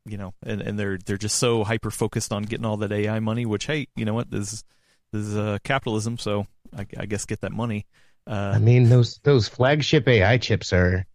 you 0.07 0.17
know, 0.17 0.35
and, 0.43 0.61
and 0.61 0.79
they're 0.79 0.99
they're 0.99 1.17
just 1.17 1.39
so 1.39 1.65
hyper 1.65 1.91
focused 1.91 2.33
on 2.33 2.43
getting 2.43 2.67
all 2.67 2.77
that 2.79 2.93
AI 2.93 3.21
money. 3.21 3.47
Which, 3.47 3.67
hey, 3.67 3.87
you 3.97 4.05
know 4.05 4.15
what? 4.15 4.31
This 4.31 4.53
is 4.53 4.65
this 5.13 5.23
is 5.23 5.37
uh, 5.37 5.59
capitalism, 5.65 6.19
so 6.19 6.47
I, 6.77 6.87
I 6.99 7.07
guess 7.07 7.25
get 7.27 7.41
that 7.41 7.53
money. 7.53 7.87
Uh, 8.27 8.53
I 8.55 8.59
mean, 8.59 8.89
those 8.89 9.19
those 9.25 9.49
flagship 9.49 10.07
AI 10.07 10.37
chips 10.39 10.73
are 10.73 11.07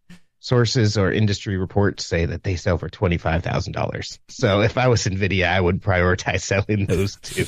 sources 0.45 0.95
or 0.95 1.11
industry 1.11 1.57
reports 1.57 2.05
say 2.05 2.27
that 2.27 2.43
they 2.43 2.55
sell 2.55 2.77
for 2.77 2.87
twenty 2.87 3.17
five 3.17 3.43
thousand 3.43 3.73
dollars. 3.73 4.19
So 4.27 4.61
if 4.61 4.77
I 4.77 4.87
was 4.87 5.03
Nvidia, 5.03 5.47
I 5.47 5.59
would 5.59 5.81
prioritize 5.81 6.41
selling 6.41 6.85
those 6.85 7.15
too. 7.17 7.47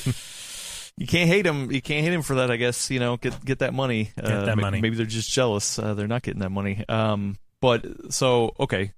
you 0.96 1.06
can't 1.06 1.28
hate 1.28 1.42
them. 1.42 1.70
You 1.70 1.80
can't 1.80 2.04
hate 2.04 2.10
them 2.10 2.22
for 2.22 2.36
that. 2.36 2.50
I 2.50 2.56
guess 2.56 2.90
you 2.90 2.98
know, 2.98 3.16
get 3.16 3.44
get 3.44 3.60
that 3.60 3.72
money. 3.72 4.10
Get 4.16 4.24
uh, 4.24 4.44
that 4.46 4.56
ma- 4.56 4.62
money. 4.62 4.80
Maybe 4.80 4.96
they're 4.96 5.06
just 5.06 5.30
jealous. 5.30 5.78
Uh, 5.78 5.94
they're 5.94 6.08
not 6.08 6.22
getting 6.22 6.40
that 6.40 6.50
money. 6.50 6.84
Um, 6.88 7.36
but 7.60 8.12
so 8.12 8.54
okay. 8.58 8.92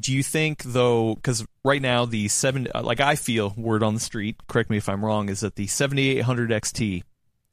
Do 0.00 0.14
you 0.14 0.22
think 0.22 0.62
though? 0.62 1.14
Because 1.14 1.44
right 1.64 1.82
now 1.82 2.06
the 2.06 2.28
seven, 2.28 2.68
uh, 2.74 2.82
like 2.82 3.00
I 3.00 3.16
feel, 3.16 3.52
word 3.56 3.82
on 3.82 3.94
the 3.94 4.00
street. 4.00 4.36
Correct 4.46 4.70
me 4.70 4.78
if 4.78 4.88
I'm 4.88 5.04
wrong. 5.04 5.28
Is 5.28 5.40
that 5.40 5.56
the 5.56 5.66
7800 5.66 6.50
XT 6.50 7.02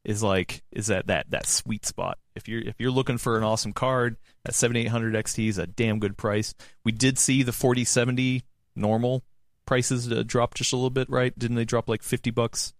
is 0.06 0.22
like 0.24 0.62
is 0.72 0.88
that 0.88 1.08
that 1.08 1.30
that 1.32 1.48
sweet 1.48 1.86
spot? 1.86 2.18
If 2.36 2.48
you're 2.48 2.62
if 2.62 2.76
you're 2.80 2.92
looking 2.92 3.18
for 3.18 3.38
an 3.38 3.44
awesome 3.44 3.74
card, 3.74 4.18
that 4.44 4.54
7800 4.56 5.14
XT 5.26 5.50
is 5.50 5.58
a 5.58 5.68
damn 5.68 6.00
good 6.00 6.18
price. 6.18 6.54
We 6.84 6.92
did 6.92 7.18
see 7.18 7.44
the 7.44 7.52
4070 7.54 8.44
normal 8.76 9.24
prices 9.66 10.12
uh, 10.12 10.24
drop 10.26 10.54
just 10.54 10.74
a 10.74 10.76
little 10.76 10.90
bit, 10.90 11.10
right? 11.10 11.38
Didn't 11.38 11.56
they 11.56 11.66
drop 11.66 11.90
like 11.90 12.04
50 12.04 12.32
bucks? 12.32 12.74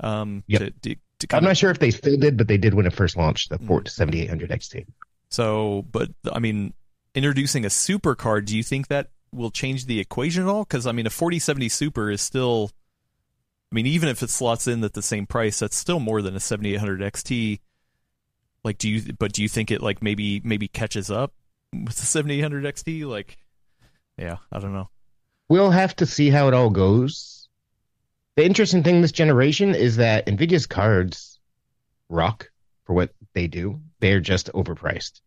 Um, 0.00 0.44
Yep. 0.46 0.60
to, 0.60 0.70
to, 0.70 0.94
to 1.20 1.36
I'm 1.36 1.38
of- 1.38 1.44
not 1.48 1.56
sure 1.56 1.70
if 1.70 1.78
they 1.80 1.90
still 1.90 2.16
did, 2.16 2.36
but 2.36 2.46
they 2.48 2.58
did 2.58 2.74
when 2.74 2.86
it 2.86 2.92
first 2.92 3.16
launched 3.16 3.50
the 3.50 3.58
seventy 3.88 4.22
eight 4.22 4.28
hundred 4.28 4.50
XT. 4.50 4.86
So, 5.30 5.84
but 5.90 6.10
I 6.32 6.38
mean, 6.38 6.72
introducing 7.14 7.64
a 7.64 7.70
super 7.70 8.14
card, 8.14 8.44
do 8.46 8.56
you 8.56 8.62
think 8.62 8.88
that 8.88 9.10
will 9.32 9.50
change 9.50 9.86
the 9.86 9.98
equation 10.00 10.44
at 10.44 10.48
all? 10.48 10.64
Because 10.64 10.86
I 10.86 10.92
mean, 10.92 11.06
a 11.06 11.10
4070 11.10 11.68
Super 11.68 12.10
is 12.10 12.22
still, 12.22 12.70
I 13.70 13.74
mean, 13.74 13.86
even 13.86 14.08
if 14.08 14.22
it 14.22 14.30
slots 14.30 14.66
in 14.66 14.82
at 14.82 14.94
the 14.94 15.02
same 15.02 15.26
price, 15.26 15.58
that's 15.58 15.76
still 15.76 16.00
more 16.00 16.22
than 16.22 16.34
a 16.34 16.40
7800 16.40 17.00
XT. 17.12 17.60
Like, 18.64 18.78
do 18.78 18.88
you? 18.88 19.12
But 19.12 19.32
do 19.32 19.42
you 19.42 19.48
think 19.48 19.70
it 19.70 19.82
like 19.82 20.02
maybe 20.02 20.40
maybe 20.44 20.68
catches 20.68 21.10
up 21.10 21.32
with 21.72 21.96
the 21.96 22.06
7800 22.06 22.64
XT? 22.74 23.06
Like, 23.06 23.38
yeah, 24.16 24.38
I 24.50 24.58
don't 24.58 24.72
know. 24.72 24.88
We'll 25.48 25.70
have 25.70 25.94
to 25.96 26.06
see 26.06 26.30
how 26.30 26.48
it 26.48 26.54
all 26.54 26.70
goes. 26.70 27.48
The 28.36 28.44
interesting 28.44 28.82
thing 28.82 29.00
this 29.00 29.12
generation 29.12 29.74
is 29.74 29.96
that 29.96 30.26
Nvidia's 30.26 30.66
cards 30.66 31.40
rock 32.08 32.50
for 32.84 32.94
what 32.94 33.10
they 33.34 33.48
do. 33.48 33.80
They're 34.00 34.20
just 34.20 34.50
overpriced. 34.52 35.20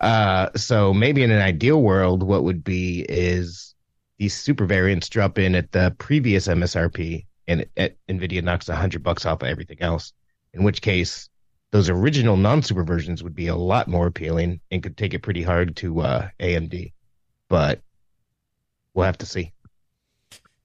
Uh, 0.00 0.48
so 0.56 0.92
maybe 0.92 1.22
in 1.22 1.30
an 1.30 1.40
ideal 1.40 1.80
world, 1.80 2.22
what 2.22 2.44
would 2.44 2.62
be 2.62 3.06
is 3.08 3.74
these 4.18 4.34
super 4.34 4.66
variants 4.66 5.08
drop 5.08 5.38
in 5.38 5.54
at 5.54 5.72
the 5.72 5.94
previous 5.98 6.48
MSRP, 6.48 7.26
and 7.48 7.66
at 7.76 7.96
Nvidia 8.08 8.42
knocks 8.42 8.68
a 8.68 8.76
hundred 8.76 9.02
bucks 9.02 9.26
off 9.26 9.42
of 9.42 9.48
everything 9.48 9.78
else. 9.80 10.12
In 10.52 10.62
which 10.62 10.82
case, 10.82 11.28
those 11.70 11.88
original 11.90 12.36
non-super 12.36 12.84
versions 12.84 13.22
would 13.22 13.34
be 13.34 13.48
a 13.48 13.56
lot 13.56 13.88
more 13.88 14.06
appealing 14.06 14.60
and 14.70 14.82
could 14.82 14.96
take 14.96 15.14
it 15.14 15.22
pretty 15.22 15.42
hard 15.42 15.76
to 15.76 16.00
uh, 16.00 16.28
AMD. 16.40 16.92
But 17.48 17.80
we'll 18.94 19.06
have 19.06 19.18
to 19.18 19.26
see. 19.26 19.52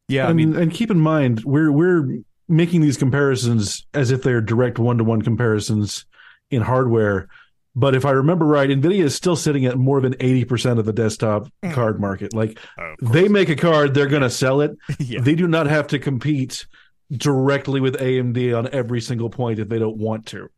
Yeah, 0.08 0.26
I 0.26 0.30
and, 0.30 0.38
mean, 0.38 0.56
and 0.56 0.72
keep 0.72 0.91
in 0.91 1.00
mind, 1.00 1.44
we're 1.44 1.72
we're 1.72 2.20
making 2.48 2.82
these 2.82 2.98
comparisons 2.98 3.86
as 3.94 4.12
if 4.12 4.24
they're 4.24 4.41
direct 4.41 4.78
one 4.78 4.98
to 4.98 5.04
one 5.04 5.22
comparisons 5.22 6.06
in 6.50 6.62
hardware. 6.62 7.30
But 7.75 7.95
if 7.95 8.03
I 8.05 8.12
remember 8.12 8.45
right, 8.45 8.69
Nvidia 8.69 9.03
is 9.03 9.15
still 9.15 9.36
sitting 9.38 9.65
at 9.65 9.77
more 9.77 10.01
than 10.01 10.15
eighty 10.19 10.43
percent 10.45 10.77
of 10.79 10.86
the 10.86 10.93
desktop 10.93 11.47
Hmm. 11.63 11.71
card 11.71 11.99
market. 12.01 12.34
Like 12.34 12.57
they 13.01 13.27
make 13.29 13.49
a 13.49 13.55
card, 13.55 13.93
they're 13.93 14.07
going 14.07 14.23
to 14.23 14.29
sell 14.29 14.62
it. 14.62 14.71
yeah, 14.99 15.21
They 15.21 15.36
do 15.36 15.47
not 15.47 15.67
have 15.67 15.88
to 15.88 15.99
compete 15.99 16.65
directly 17.12 17.79
with 17.81 17.95
AMD 17.97 18.57
on 18.57 18.67
every 18.73 18.99
single 19.01 19.29
point 19.29 19.60
if 19.60 19.69
they 19.69 19.79
don't 19.79 19.97
want 19.97 20.25
to. 20.27 20.49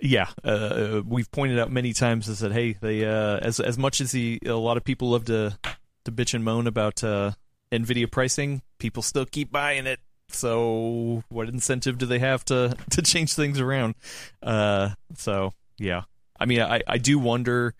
yeah. 0.00 0.28
Uh, 0.44 1.02
we've 1.06 1.30
pointed 1.30 1.58
out 1.58 1.70
many 1.70 1.92
times 1.92 2.28
is 2.28 2.38
that 2.40 2.52
hey, 2.52 2.76
they 2.80 3.04
uh, 3.04 3.38
as 3.38 3.60
as 3.60 3.78
much 3.78 4.00
as 4.00 4.12
the 4.12 4.40
a 4.46 4.54
lot 4.54 4.76
of 4.76 4.84
people 4.84 5.10
love 5.10 5.24
to 5.26 5.56
to 6.04 6.12
bitch 6.12 6.34
and 6.34 6.44
moan 6.44 6.66
about 6.66 7.04
uh, 7.04 7.32
Nvidia 7.70 8.10
pricing, 8.10 8.62
people 8.78 9.02
still 9.02 9.26
keep 9.26 9.52
buying 9.52 9.86
it. 9.86 10.00
So 10.32 11.22
what 11.28 11.48
incentive 11.48 11.98
do 11.98 12.06
they 12.06 12.18
have 12.20 12.44
to 12.46 12.74
to 12.90 13.02
change 13.02 13.34
things 13.34 13.60
around? 13.60 13.94
Uh, 14.42 14.90
so 15.16 15.52
yeah, 15.80 16.02
I 16.38 16.44
mean, 16.44 16.60
I 16.60 16.82
I 16.86 16.98
do 16.98 17.18
wonder. 17.18 17.74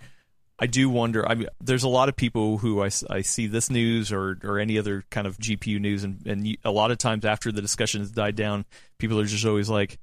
I 0.59 0.67
do 0.67 0.89
wonder. 0.91 1.27
I 1.29 1.35
mean, 1.35 1.49
there's 1.61 1.85
a 1.85 1.89
lot 1.89 2.09
of 2.09 2.17
people 2.17 2.59
who 2.59 2.83
I, 2.83 2.91
I 3.09 3.23
see 3.23 3.47
this 3.47 3.71
news 3.71 4.13
or, 4.13 4.37
or 4.45 4.59
any 4.59 4.79
other 4.79 5.05
kind 5.11 5.27
of 5.27 5.39
GPU 5.39 5.81
news, 5.81 6.05
and, 6.05 6.27
and 6.27 6.57
a 6.65 6.71
lot 6.71 6.91
of 6.91 6.99
times 6.99 7.25
after 7.25 7.51
the 7.51 7.63
discussion 7.63 8.01
has 8.01 8.11
died 8.11 8.37
down, 8.37 8.67
people 8.99 9.19
are 9.21 9.25
just 9.25 9.45
always 9.47 9.69
like, 9.69 9.99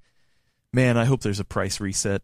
"Man, 0.71 0.97
I 0.97 1.05
hope 1.05 1.21
there's 1.21 1.39
a 1.39 1.45
price 1.45 1.79
reset 1.79 2.21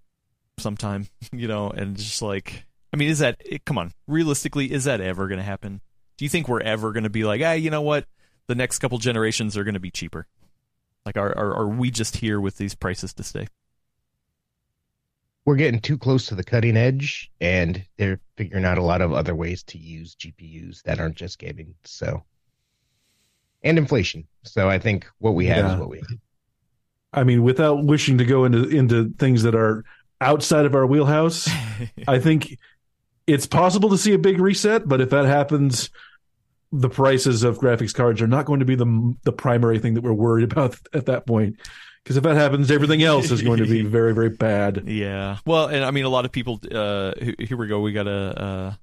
sometime," 0.60 1.08
you 1.32 1.48
know, 1.48 1.70
and 1.70 1.98
just 1.98 2.22
like, 2.22 2.66
I 2.94 2.98
mean, 2.98 3.10
is 3.10 3.20
that? 3.20 3.38
It, 3.44 3.66
come 3.66 3.80
on, 3.80 3.94
realistically, 4.08 4.72
is 4.72 4.84
that 4.84 5.02
ever 5.02 5.28
going 5.28 5.40
to 5.40 5.44
happen? 5.44 5.82
Do 6.18 6.26
you 6.26 6.30
think 6.30 6.48
we're 6.48 6.62
ever 6.62 6.92
going 6.92 7.04
to 7.04 7.10
be 7.10 7.24
like, 7.24 7.42
"Hey, 7.42 7.58
you 7.58 7.72
know 7.72 7.82
what? 7.82 8.06
The 8.48 8.56
next 8.56 8.78
couple 8.80 9.00
generations 9.00 9.58
are 9.58 9.64
going 9.64 9.74
to 9.74 9.80
be 9.80 9.92
cheaper"? 9.92 10.28
Like, 11.04 11.18
are, 11.18 11.36
are 11.36 11.56
are 11.56 11.68
we 11.68 11.90
just 11.90 12.18
here 12.18 12.40
with 12.40 12.58
these 12.58 12.76
prices 12.76 13.14
to 13.16 13.24
stay? 13.24 13.48
We're 15.46 15.56
getting 15.58 15.80
too 15.80 15.98
close 15.98 16.26
to 16.28 16.36
the 16.36 16.44
cutting 16.44 16.78
edge 16.78 17.32
and 17.42 17.84
they're 17.98 18.20
figuring 18.38 18.64
out 18.66 18.78
a 18.78 18.84
lot 18.84 19.02
of 19.02 19.12
other 19.12 19.36
ways 19.36 19.62
to 19.64 19.78
use 19.78 20.16
GPUs 20.16 20.82
that 20.84 21.00
aren't 21.00 21.16
just 21.16 21.38
gaming. 21.38 21.74
So, 21.84 22.24
and 23.64 23.78
inflation. 23.78 24.26
So 24.44 24.70
I 24.70 24.80
think 24.80 25.06
what 25.20 25.36
we 25.36 25.46
have 25.48 25.66
Yeah. 25.66 25.74
is 25.74 25.80
what 25.80 25.90
we 25.90 25.98
have. 25.98 26.18
I 27.14 27.24
mean, 27.24 27.44
without 27.44 27.84
wishing 27.86 28.18
to 28.18 28.26
go 28.26 28.46
into 28.46 28.68
into 28.70 29.14
things 29.20 29.44
that 29.44 29.54
are 29.56 29.84
outside 30.22 30.66
of 30.66 30.74
our 30.76 30.86
wheelhouse, 30.88 31.48
I 32.08 32.20
think 32.20 32.58
it's 33.28 33.46
possible 33.46 33.90
to 33.90 33.98
see 33.98 34.14
a 34.14 34.18
big 34.18 34.40
reset, 34.40 34.88
but 34.88 35.00
if 35.00 35.10
that 35.12 35.26
happens, 35.26 35.90
the 36.72 36.90
prices 36.90 37.44
of 37.44 37.60
graphics 37.60 37.94
cards 37.94 38.22
are 38.22 38.28
not 38.28 38.46
going 38.46 38.62
to 38.62 38.66
be 38.66 38.76
the 38.76 39.14
the 39.24 39.32
primary 39.34 39.78
thing 39.78 39.94
that 39.94 40.02
we're 40.04 40.14
worried 40.14 40.44
about 40.52 40.76
at 40.94 41.06
that 41.06 41.26
point. 41.28 41.58
Because 42.04 42.18
if 42.18 42.24
that 42.24 42.36
happens, 42.36 42.70
everything 42.70 43.02
else 43.02 43.32
is 43.32 43.42
going 43.42 43.60
to 43.60 43.66
be 43.66 43.82
very, 43.84 44.14
very 44.14 44.30
bad. 44.30 44.88
Yeah. 44.88 45.38
Well, 45.46 45.68
and 45.68 45.86
I 45.86 45.92
mean, 45.92 46.04
a 46.04 46.10
lot 46.10 46.26
of 46.26 46.32
people. 46.32 46.60
Uh, 46.70 47.14
here 47.40 47.56
we 47.56 47.68
go. 47.68 47.80
We 47.80 47.94
got 47.94 48.08
a 48.08 48.42
uh, 48.42 48.74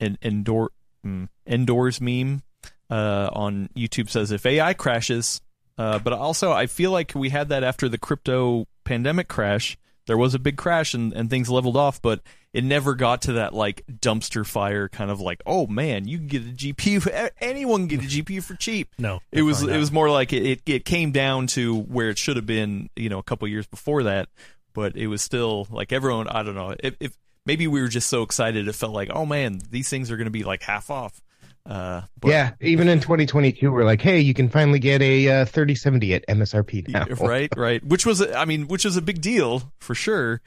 an 0.00 0.18
mm, 0.22 1.28
indoors 1.46 2.00
meme 2.00 2.42
uh, 2.90 3.30
on 3.32 3.68
YouTube 3.76 4.10
says 4.10 4.32
if 4.32 4.44
AI 4.44 4.74
crashes, 4.74 5.40
uh, 5.78 5.98
but 5.98 6.12
also 6.12 6.52
I 6.52 6.66
feel 6.66 6.90
like 6.90 7.12
we 7.14 7.28
had 7.28 7.50
that 7.50 7.62
after 7.64 7.88
the 7.88 7.98
crypto 7.98 8.66
pandemic 8.84 9.28
crash. 9.28 9.78
There 10.06 10.18
was 10.18 10.34
a 10.34 10.40
big 10.40 10.56
crash 10.56 10.92
and, 10.94 11.12
and 11.12 11.30
things 11.30 11.48
leveled 11.48 11.76
off, 11.76 12.02
but 12.02 12.20
it 12.52 12.64
never 12.64 12.94
got 12.94 13.22
to 13.22 13.34
that 13.34 13.54
like 13.54 13.84
dumpster 13.90 14.44
fire 14.44 14.88
kind 14.88 15.10
of 15.10 15.20
like, 15.20 15.40
oh 15.46 15.66
man, 15.66 16.08
you 16.08 16.18
can 16.18 16.26
get 16.26 16.42
a 16.42 16.46
GPU. 16.46 17.30
Anyone 17.40 17.88
can 17.88 17.98
get 17.98 18.04
a 18.04 18.08
GPU 18.22 18.42
for 18.42 18.54
cheap. 18.54 18.88
No, 18.98 19.20
it 19.30 19.42
was 19.42 19.62
not. 19.62 19.74
it 19.74 19.78
was 19.78 19.92
more 19.92 20.10
like 20.10 20.32
it, 20.32 20.60
it 20.66 20.84
came 20.84 21.12
down 21.12 21.46
to 21.48 21.80
where 21.82 22.10
it 22.10 22.18
should 22.18 22.36
have 22.36 22.46
been, 22.46 22.90
you 22.96 23.08
know, 23.08 23.18
a 23.18 23.22
couple 23.22 23.46
years 23.48 23.66
before 23.66 24.04
that. 24.04 24.28
But 24.72 24.96
it 24.96 25.08
was 25.08 25.22
still 25.22 25.66
like 25.70 25.92
everyone. 25.92 26.28
I 26.28 26.42
don't 26.42 26.54
know 26.54 26.74
if, 26.78 26.94
if 27.00 27.16
maybe 27.46 27.66
we 27.66 27.80
were 27.80 27.88
just 27.88 28.08
so 28.08 28.22
excited 28.22 28.68
it 28.68 28.74
felt 28.74 28.92
like, 28.92 29.10
oh 29.12 29.26
man, 29.26 29.60
these 29.70 29.88
things 29.88 30.10
are 30.10 30.16
going 30.16 30.26
to 30.26 30.30
be 30.32 30.44
like 30.44 30.62
half 30.62 30.90
off. 30.90 31.20
Uh, 31.66 32.02
but, 32.18 32.30
yeah, 32.30 32.52
even 32.60 32.88
in 32.88 33.00
2022, 33.00 33.70
we're 33.70 33.84
like, 33.84 34.00
hey, 34.00 34.18
you 34.20 34.34
can 34.34 34.48
finally 34.48 34.78
get 34.78 35.02
a 35.02 35.42
uh, 35.42 35.44
3070 35.44 36.14
at 36.14 36.26
MSRP 36.26 36.88
now. 36.88 37.04
right, 37.24 37.50
right. 37.56 37.84
Which 37.84 38.06
was, 38.06 38.22
I 38.22 38.44
mean, 38.44 38.66
which 38.66 38.84
was 38.84 38.96
a 38.96 39.02
big 39.02 39.20
deal 39.20 39.70
for 39.78 39.94
sure, 39.94 40.40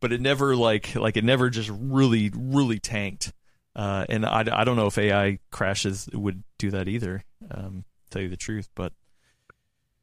but 0.00 0.12
it 0.12 0.20
never 0.20 0.56
like 0.56 0.94
like 0.94 1.16
it 1.16 1.24
never 1.24 1.50
just 1.50 1.70
really 1.72 2.30
really 2.34 2.78
tanked. 2.78 3.32
Uh, 3.76 4.04
and 4.08 4.26
I, 4.26 4.44
I 4.52 4.64
don't 4.64 4.76
know 4.76 4.88
if 4.88 4.98
AI 4.98 5.38
crashes 5.50 6.08
would 6.12 6.42
do 6.58 6.72
that 6.72 6.88
either. 6.88 7.22
Um, 7.50 7.84
tell 8.10 8.20
you 8.20 8.28
the 8.28 8.36
truth, 8.36 8.68
but 8.74 8.92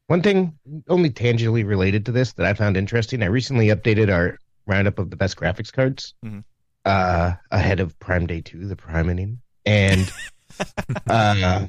one 0.06 0.22
thing 0.22 0.58
only 0.88 1.10
tangentially 1.10 1.66
related 1.66 2.06
to 2.06 2.12
this 2.12 2.32
that 2.34 2.46
I 2.46 2.54
found 2.54 2.76
interesting, 2.76 3.22
I 3.22 3.26
recently 3.26 3.66
updated 3.66 4.12
our 4.12 4.38
roundup 4.66 4.98
of 4.98 5.10
the 5.10 5.16
best 5.16 5.36
graphics 5.36 5.72
cards 5.72 6.14
mm-hmm. 6.24 6.40
uh, 6.84 7.34
ahead 7.50 7.80
of 7.80 7.98
Prime 7.98 8.26
Day 8.26 8.40
Two, 8.40 8.66
the 8.66 8.76
Prime 8.76 9.10
inning, 9.10 9.40
and 9.66 10.10
uh, 11.06 11.66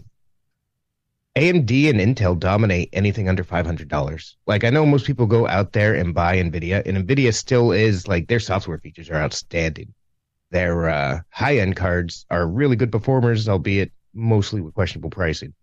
AMD 1.40 1.90
and 1.90 2.02
Intel 2.02 2.38
dominate 2.38 2.90
anything 2.92 3.30
under 3.30 3.46
five 3.46 3.66
hundred 3.66 3.88
dollars. 3.88 4.36
Like 4.46 4.66
I 4.66 4.72
know 4.72 4.86
most 4.86 5.06
people 5.06 5.26
go 5.26 5.48
out 5.48 5.72
there 5.72 5.96
and 5.96 6.14
buy 6.14 6.36
Nvidia, 6.36 6.86
and 6.86 6.98
Nvidia 6.98 7.34
still 7.34 7.72
is 7.72 8.10
like 8.10 8.28
their 8.28 8.42
software 8.42 8.78
features 8.78 9.10
are 9.10 9.16
outstanding. 9.16 9.94
Their 10.52 10.90
uh, 10.90 11.22
high 11.30 11.60
end 11.60 11.78
cards 11.78 12.26
are 12.30 12.46
really 12.46 12.76
good 12.76 12.92
performers, 12.92 13.48
albeit 13.48 13.94
mostly 14.14 14.60
with 14.60 14.74
questionable 14.74 15.12
pricing. 15.12 15.54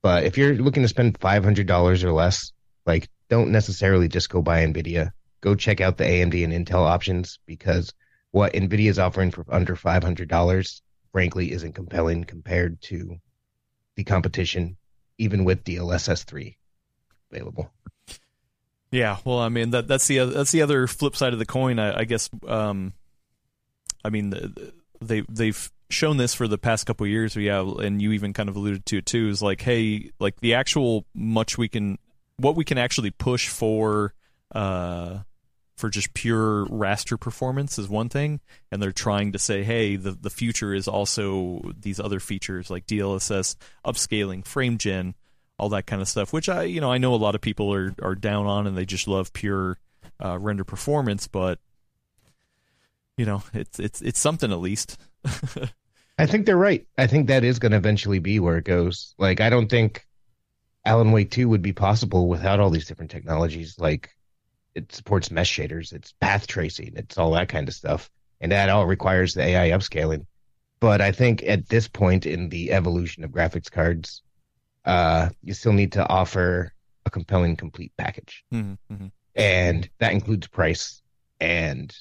But 0.00 0.22
if 0.22 0.38
you're 0.38 0.54
looking 0.54 0.84
to 0.84 0.88
spend 0.88 1.18
five 1.18 1.42
hundred 1.42 1.66
dollars 1.66 2.04
or 2.04 2.12
less, 2.12 2.52
like 2.86 3.08
don't 3.28 3.50
necessarily 3.50 4.06
just 4.06 4.30
go 4.30 4.42
buy 4.42 4.64
Nvidia. 4.64 5.10
Go 5.40 5.56
check 5.56 5.80
out 5.80 5.96
the 5.96 6.04
AMD 6.04 6.44
and 6.44 6.52
Intel 6.52 6.86
options 6.86 7.40
because 7.46 7.92
what 8.30 8.52
Nvidia 8.52 8.90
is 8.90 9.00
offering 9.00 9.32
for 9.32 9.44
under 9.48 9.74
five 9.74 10.04
hundred 10.04 10.28
dollars 10.28 10.82
frankly 11.10 11.50
isn't 11.50 11.72
compelling 11.72 12.22
compared 12.22 12.80
to 12.82 13.16
the 13.96 14.04
competition, 14.04 14.76
even 15.18 15.44
with 15.44 15.64
DLSS 15.64 16.24
three 16.24 16.56
available. 17.30 17.70
Yeah, 18.90 19.18
well, 19.24 19.38
I 19.38 19.48
mean 19.48 19.70
that 19.70 19.88
that's 19.88 20.06
the 20.06 20.24
that's 20.24 20.52
the 20.52 20.62
other 20.62 20.86
flip 20.86 21.16
side 21.16 21.32
of 21.32 21.38
the 21.38 21.46
coin, 21.46 21.78
I, 21.78 22.00
I 22.00 22.04
guess. 22.04 22.30
Um, 22.46 22.92
I 24.04 24.10
mean, 24.10 24.32
they 25.00 25.22
they've 25.28 25.70
shown 25.90 26.16
this 26.16 26.34
for 26.34 26.48
the 26.48 26.58
past 26.58 26.86
couple 26.86 27.06
years, 27.06 27.36
yeah, 27.36 27.60
and 27.60 28.00
you 28.00 28.12
even 28.12 28.32
kind 28.32 28.48
of 28.48 28.56
alluded 28.56 28.86
to 28.86 28.98
it 28.98 29.06
too. 29.06 29.28
Is 29.28 29.42
like, 29.42 29.60
hey, 29.60 30.10
like 30.18 30.40
the 30.40 30.54
actual 30.54 31.04
much 31.14 31.58
we 31.58 31.68
can, 31.68 31.98
what 32.36 32.56
we 32.56 32.64
can 32.64 32.78
actually 32.78 33.10
push 33.10 33.48
for, 33.48 34.14
uh, 34.54 35.18
for 35.76 35.90
just 35.90 36.14
pure 36.14 36.64
raster 36.66 37.20
performance 37.20 37.78
is 37.78 37.88
one 37.88 38.08
thing, 38.08 38.40
and 38.72 38.82
they're 38.82 38.92
trying 38.92 39.32
to 39.32 39.38
say, 39.38 39.62
hey, 39.62 39.96
the 39.96 40.12
the 40.12 40.30
future 40.30 40.74
is 40.74 40.88
also 40.88 41.60
these 41.78 42.00
other 42.00 42.20
features 42.20 42.70
like 42.70 42.86
DLSS, 42.86 43.56
upscaling, 43.84 44.44
frame 44.44 44.78
gen, 44.78 45.14
all 45.58 45.68
that 45.68 45.86
kind 45.86 46.00
of 46.00 46.08
stuff. 46.08 46.32
Which 46.32 46.48
I, 46.48 46.64
you 46.64 46.80
know, 46.80 46.90
I 46.90 46.98
know 46.98 47.14
a 47.14 47.16
lot 47.16 47.34
of 47.34 47.40
people 47.40 47.72
are 47.72 47.94
are 48.02 48.14
down 48.14 48.46
on, 48.46 48.66
and 48.66 48.76
they 48.76 48.86
just 48.86 49.06
love 49.06 49.32
pure 49.32 49.78
uh, 50.24 50.38
render 50.38 50.64
performance, 50.64 51.28
but 51.28 51.58
you 53.16 53.26
know, 53.26 53.42
it's 53.52 53.78
it's 53.78 54.02
it's 54.02 54.20
something 54.20 54.52
at 54.52 54.60
least. 54.60 54.98
I 56.18 56.26
think 56.26 56.46
they're 56.46 56.56
right. 56.56 56.86
I 56.96 57.06
think 57.06 57.26
that 57.26 57.44
is 57.44 57.58
going 57.58 57.72
to 57.72 57.78
eventually 57.78 58.20
be 58.20 58.40
where 58.40 58.56
it 58.56 58.64
goes. 58.64 59.14
Like, 59.18 59.40
I 59.40 59.50
don't 59.50 59.68
think 59.68 60.06
Alan 60.84 61.12
Wake 61.12 61.30
2 61.30 61.48
would 61.48 61.60
be 61.60 61.74
possible 61.74 62.26
without 62.26 62.58
all 62.58 62.70
these 62.70 62.86
different 62.86 63.10
technologies. 63.10 63.78
Like, 63.78 64.10
it 64.76 64.92
supports 64.94 65.30
mesh 65.30 65.58
shaders, 65.58 65.92
it's 65.92 66.12
path 66.20 66.46
tracing, 66.46 66.92
it's 66.96 67.16
all 67.16 67.32
that 67.32 67.48
kind 67.48 67.66
of 67.66 67.74
stuff, 67.74 68.10
and 68.40 68.52
that 68.52 68.68
all 68.68 68.86
requires 68.86 69.32
the 69.32 69.42
AI 69.42 69.70
upscaling. 69.70 70.26
But 70.80 71.00
I 71.00 71.10
think 71.12 71.42
at 71.42 71.68
this 71.68 71.88
point 71.88 72.26
in 72.26 72.50
the 72.50 72.72
evolution 72.72 73.24
of 73.24 73.30
graphics 73.30 73.70
cards, 73.70 74.22
uh, 74.84 75.30
you 75.42 75.54
still 75.54 75.72
need 75.72 75.92
to 75.92 76.06
offer 76.06 76.72
a 77.06 77.10
compelling, 77.10 77.56
complete 77.56 77.92
package, 77.96 78.44
mm-hmm, 78.52 78.74
mm-hmm. 78.92 79.06
and 79.34 79.88
that 79.98 80.12
includes 80.12 80.46
price. 80.46 81.00
And 81.40 81.94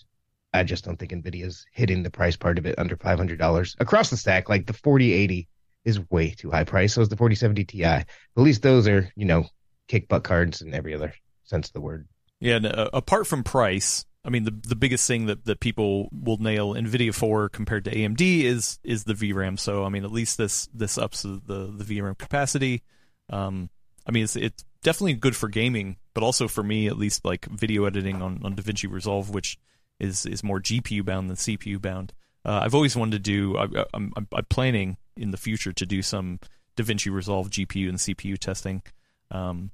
I 0.53 0.63
just 0.63 0.83
don't 0.83 0.97
think 0.97 1.13
Nvidia's 1.13 1.65
hitting 1.71 2.03
the 2.03 2.11
price 2.11 2.35
part 2.35 2.57
of 2.57 2.65
it 2.65 2.77
under 2.77 2.97
five 2.97 3.17
hundred 3.17 3.39
dollars 3.39 3.75
across 3.79 4.09
the 4.09 4.17
stack. 4.17 4.49
Like 4.49 4.67
the 4.67 4.73
forty 4.73 5.13
eighty 5.13 5.47
is 5.85 5.99
way 6.11 6.31
too 6.31 6.51
high 6.51 6.65
price. 6.65 6.93
So 6.93 7.01
is 7.01 7.09
the 7.09 7.17
forty 7.17 7.35
seventy 7.35 7.63
Ti. 7.63 7.83
At 7.83 8.07
least 8.35 8.61
those 8.61 8.87
are 8.87 9.09
you 9.15 9.25
know 9.25 9.47
kick 9.87 10.09
butt 10.09 10.25
cards 10.25 10.61
in 10.61 10.73
every 10.73 10.93
other 10.93 11.13
sense 11.45 11.67
of 11.67 11.73
the 11.73 11.81
word. 11.81 12.07
Yeah, 12.39 12.57
and, 12.57 12.65
uh, 12.65 12.89
apart 12.93 13.27
from 13.27 13.43
price, 13.43 14.05
I 14.23 14.29
mean 14.29 14.43
the 14.43 14.51
the 14.67 14.75
biggest 14.75 15.07
thing 15.07 15.27
that, 15.27 15.45
that 15.45 15.59
people 15.59 16.09
will 16.11 16.37
nail 16.37 16.73
Nvidia 16.73 17.13
for 17.13 17.47
compared 17.49 17.85
to 17.85 17.91
AMD 17.91 18.43
is 18.43 18.79
is 18.83 19.03
the 19.03 19.13
VRAM. 19.13 19.59
So 19.59 19.85
I 19.85 19.89
mean 19.89 20.03
at 20.03 20.11
least 20.11 20.37
this 20.37 20.67
this 20.73 20.97
ups 20.97 21.21
the 21.23 21.39
the 21.45 21.83
VRAM 21.83 22.17
capacity. 22.17 22.83
Um, 23.29 23.69
I 24.07 24.11
mean 24.11 24.23
it's 24.23 24.35
it's 24.35 24.65
definitely 24.83 25.13
good 25.13 25.35
for 25.35 25.47
gaming, 25.47 25.97
but 26.13 26.23
also 26.23 26.47
for 26.47 26.63
me 26.63 26.87
at 26.87 26.97
least 26.97 27.23
like 27.23 27.45
video 27.45 27.85
editing 27.85 28.21
on 28.21 28.41
on 28.43 28.55
DaVinci 28.55 28.91
Resolve, 28.91 29.29
which 29.29 29.57
is 29.99 30.25
is 30.25 30.43
more 30.43 30.59
GPU 30.59 31.05
bound 31.05 31.29
than 31.29 31.37
CPU 31.37 31.81
bound. 31.81 32.13
Uh, 32.43 32.61
I've 32.63 32.75
always 32.75 32.95
wanted 32.95 33.23
to 33.23 33.31
do. 33.31 33.57
I, 33.57 33.85
I'm, 33.93 34.13
I'm 34.15 34.45
planning 34.49 34.97
in 35.17 35.31
the 35.31 35.37
future 35.37 35.73
to 35.73 35.85
do 35.85 36.01
some 36.01 36.39
DaVinci 36.77 37.11
Resolve 37.11 37.49
GPU 37.49 37.89
and 37.89 37.97
CPU 37.97 38.37
testing. 38.37 38.83
Um, 39.31 39.71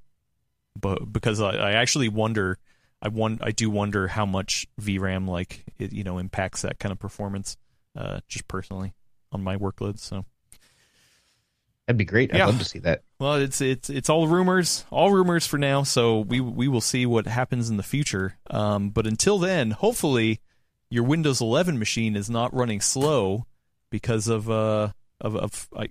but 0.80 1.12
because 1.12 1.42
I, 1.42 1.52
I 1.56 1.72
actually 1.74 2.10
wonder, 2.10 2.58
I 3.02 3.10
want 3.10 3.42
I 3.44 3.52
do 3.52 3.70
wonder 3.70 4.08
how 4.08 4.26
much 4.26 4.68
VRAM 4.80 5.28
like 5.28 5.64
it, 5.78 5.94
you 5.94 6.04
know 6.04 6.18
impacts 6.18 6.62
that 6.64 6.80
kind 6.80 6.92
of 6.92 7.00
performance, 7.00 7.58
uh, 7.96 8.20
just 8.28 8.48
personally 8.48 8.94
on 9.32 9.44
my 9.44 9.58
workloads. 9.58 10.00
So 10.00 10.26
that'd 11.88 11.98
be 11.98 12.06
great. 12.06 12.34
I'd 12.34 12.38
yeah. 12.38 12.46
love 12.46 12.60
to 12.60 12.66
see 12.66 12.80
that. 12.80 13.04
Well, 13.20 13.36
it's 13.36 13.62
it's 13.62 13.90
it's 13.90 14.10
all 14.10 14.28
rumors, 14.28 14.86
all 14.92 15.12
rumors 15.12 15.46
for 15.46 15.58
now. 15.58 15.84
So 15.84 16.20
we 16.20 16.40
we 16.40 16.68
will 16.68 16.82
see 16.82 17.06
what 17.06 17.28
happens 17.28 17.70
in 17.70 17.78
the 17.78 17.84
future. 17.84 18.38
Um, 18.50 18.90
but 18.90 19.08
until 19.08 19.40
then, 19.40 19.72
hopefully, 19.72 20.40
your 20.90 21.04
Windows 21.04 21.42
11 21.42 21.80
machine 21.80 22.16
is 22.16 22.30
not 22.30 22.54
running 22.54 22.82
slow 22.82 23.46
because 23.90 24.28
of 24.28 24.50
uh 24.50 24.90
of 25.20 25.36
of 25.36 25.68
uh, 25.76 25.86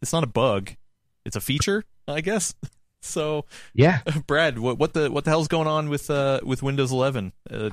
it's 0.00 0.12
not 0.12 0.24
a 0.24 0.28
bug, 0.28 0.72
it's 1.24 1.36
a 1.36 1.40
feature, 1.40 1.84
I 2.06 2.20
guess. 2.20 2.54
So 3.06 3.44
yeah, 3.74 4.00
Brad, 4.26 4.58
what 4.58 4.78
what 4.78 4.94
the 4.94 5.10
what 5.10 5.24
the 5.24 5.30
hell's 5.30 5.48
going 5.48 5.68
on 5.68 5.88
with 5.88 6.10
uh 6.10 6.40
with 6.42 6.62
Windows 6.62 6.92
11? 6.92 7.32
Uh, 7.50 7.70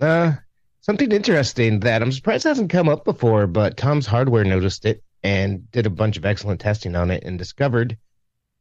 uh 0.00 0.32
something 0.80 1.10
interesting 1.10 1.80
that 1.80 2.02
I'm 2.02 2.12
surprised 2.12 2.44
hasn't 2.44 2.70
come 2.70 2.88
up 2.88 3.04
before, 3.04 3.46
but 3.46 3.76
Tom's 3.76 4.06
Hardware 4.06 4.44
noticed 4.44 4.84
it 4.84 5.02
and 5.22 5.70
did 5.72 5.86
a 5.86 5.90
bunch 5.90 6.16
of 6.16 6.24
excellent 6.24 6.60
testing 6.60 6.94
on 6.94 7.10
it 7.10 7.24
and 7.24 7.38
discovered 7.38 7.98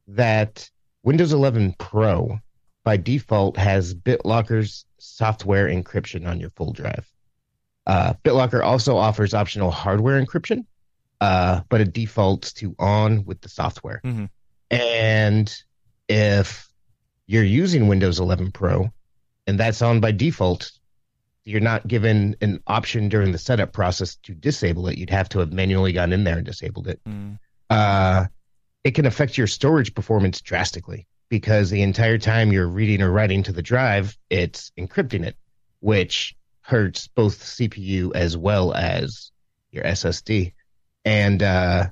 that 0.07 0.69
Windows 1.03 1.33
11 1.33 1.75
Pro 1.77 2.39
by 2.83 2.97
default 2.97 3.57
has 3.57 3.93
BitLocker's 3.93 4.85
software 4.97 5.67
encryption 5.67 6.27
on 6.27 6.39
your 6.39 6.49
full 6.51 6.71
drive. 6.71 7.11
Uh, 7.85 8.13
BitLocker 8.23 8.63
also 8.63 8.97
offers 8.97 9.33
optional 9.33 9.69
hardware 9.69 10.23
encryption, 10.23 10.65
uh, 11.21 11.61
but 11.69 11.81
it 11.81 11.93
defaults 11.93 12.53
to 12.53 12.75
on 12.79 13.25
with 13.25 13.41
the 13.41 13.49
software. 13.49 14.01
Mm-hmm. 14.03 14.25
And 14.71 15.53
if 16.07 16.67
you're 17.27 17.43
using 17.43 17.87
Windows 17.87 18.19
11 18.19 18.51
Pro 18.51 18.91
and 19.47 19.59
that's 19.59 19.81
on 19.81 19.99
by 19.99 20.11
default, 20.11 20.71
you're 21.43 21.61
not 21.61 21.87
given 21.87 22.35
an 22.41 22.61
option 22.67 23.07
during 23.07 23.31
the 23.31 23.37
setup 23.37 23.71
process 23.71 24.15
to 24.23 24.33
disable 24.33 24.87
it. 24.87 24.97
You'd 24.97 25.11
have 25.11 25.29
to 25.29 25.39
have 25.39 25.53
manually 25.53 25.93
gone 25.93 26.11
in 26.11 26.23
there 26.23 26.37
and 26.37 26.45
disabled 26.45 26.87
it. 26.87 26.99
Mm. 27.07 27.37
Uh, 27.69 28.25
it 28.83 28.91
can 28.91 29.05
affect 29.05 29.37
your 29.37 29.47
storage 29.47 29.93
performance 29.93 30.41
drastically 30.41 31.07
because 31.29 31.69
the 31.69 31.81
entire 31.81 32.17
time 32.17 32.51
you're 32.51 32.67
reading 32.67 33.01
or 33.01 33.11
writing 33.11 33.43
to 33.43 33.51
the 33.51 33.61
drive, 33.61 34.17
it's 34.29 34.71
encrypting 34.77 35.25
it, 35.25 35.35
which 35.79 36.35
hurts 36.61 37.07
both 37.07 37.39
CPU 37.39 38.11
as 38.15 38.35
well 38.35 38.73
as 38.73 39.31
your 39.71 39.83
SSD. 39.83 40.53
And 41.03 41.43
uh, 41.43 41.89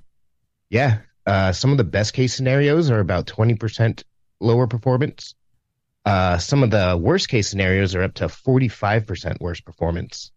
yeah, 0.69 0.99
uh, 1.25 1.51
some 1.51 1.71
of 1.71 1.77
the 1.77 1.83
best 1.83 2.13
case 2.13 2.33
scenarios 2.33 2.89
are 2.89 2.99
about 2.99 3.27
20% 3.27 4.03
lower 4.39 4.67
performance. 4.67 5.35
Uh, 6.05 6.37
some 6.37 6.63
of 6.63 6.71
the 6.71 6.99
worst 7.01 7.29
case 7.29 7.47
scenarios 7.47 7.95
are 7.95 8.03
up 8.03 8.13
to 8.15 8.25
45% 8.25 9.39
worse 9.39 9.61
performance, 9.61 10.31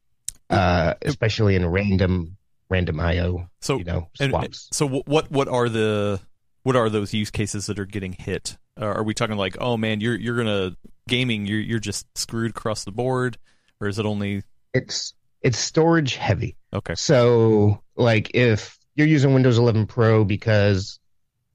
uh, 0.51 0.95
especially 1.03 1.57
in 1.57 1.67
random 1.67 2.37
random 2.69 2.99
IO. 2.99 3.49
So 3.61 3.79
you 3.79 3.85
know 3.85 4.09
and- 4.21 4.31
swaps. 4.31 4.69
so 4.73 4.89
what 4.89 5.31
what 5.31 5.49
are 5.49 5.69
the 5.69 6.21
what 6.63 6.75
are 6.75 6.89
those 6.89 7.15
use 7.15 7.31
cases 7.31 7.67
that 7.67 7.79
are 7.79 7.87
getting 7.87 8.13
hit? 8.13 8.57
Uh, 8.81 8.87
are 8.87 9.03
we 9.03 9.15
talking 9.15 9.37
like, 9.37 9.57
oh 9.61 9.77
man, 9.77 10.01
you're 10.01 10.17
you're 10.17 10.37
gonna 10.37 10.77
gaming, 11.09 11.47
you're 11.47 11.61
you're 11.61 11.79
just 11.81 12.07
screwed 12.17 12.51
across 12.51 12.85
the 12.85 12.93
board, 12.93 13.39
or 13.81 13.89
is 13.89 13.99
it 13.99 14.07
only 14.07 14.43
it's 14.73 15.15
it's 15.43 15.59
storage 15.59 16.17
heavy. 16.17 16.57
okay? 16.73 16.95
So, 16.97 17.83
like, 17.97 18.33
if 18.35 18.79
you're 18.97 19.07
using 19.07 19.33
Windows 19.35 19.59
11 19.59 19.87
Pro 19.87 20.25
because 20.25 20.99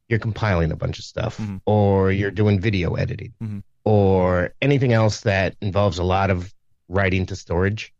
you're 0.07 0.19
compiling 0.19 0.71
a 0.71 0.75
bunch 0.75 0.99
of 0.99 1.05
stuff, 1.05 1.37
Mhm. 1.37 1.61
or 1.65 2.11
you're 2.11 2.31
doing 2.31 2.59
video 2.59 2.95
editing, 2.95 3.33
Mhm. 3.41 3.63
or 3.85 4.53
anything 4.61 4.93
else 4.93 5.21
that 5.21 5.55
involves 5.61 5.97
a 5.99 6.03
lot 6.03 6.29
of 6.29 6.53
writing 6.87 7.25
to 7.27 7.35
storage, 7.35 7.93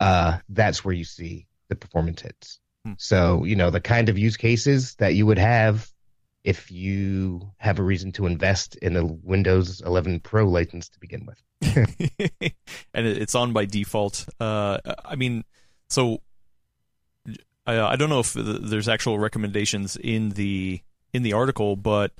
uh, 0.00 0.38
that's 0.48 0.84
where 0.84 0.94
you 0.94 1.04
see 1.04 1.46
the 1.68 1.76
performance 1.76 2.22
hits. 2.22 2.58
Hmm. 2.84 2.92
So, 2.98 3.44
you 3.44 3.54
know, 3.56 3.70
the 3.70 3.80
kind 3.80 4.08
of 4.08 4.18
use 4.18 4.36
cases 4.38 4.94
that 4.96 5.14
you 5.14 5.26
would 5.26 5.38
have 5.38 5.90
if 6.42 6.70
you 6.70 7.52
have 7.58 7.78
a 7.78 7.82
reason 7.82 8.12
to 8.12 8.24
invest 8.26 8.74
in 8.76 8.96
a 8.96 9.04
Windows 9.04 9.82
11 9.82 10.20
Pro 10.20 10.48
license 10.48 10.88
to 10.88 10.98
begin 10.98 11.26
with. 11.26 11.38
and 12.94 13.06
it's 13.06 13.34
on 13.34 13.52
by 13.52 13.66
default. 13.66 14.26
Uh, 14.40 14.78
I 15.04 15.16
mean, 15.16 15.44
so 15.90 16.22
I, 17.70 17.76
uh, 17.76 17.88
I 17.88 17.96
don't 17.96 18.08
know 18.08 18.20
if 18.20 18.32
there's 18.34 18.88
actual 18.88 19.18
recommendations 19.18 19.96
in 19.96 20.30
the 20.30 20.80
in 21.12 21.22
the 21.22 21.32
article, 21.32 21.76
but 21.76 22.12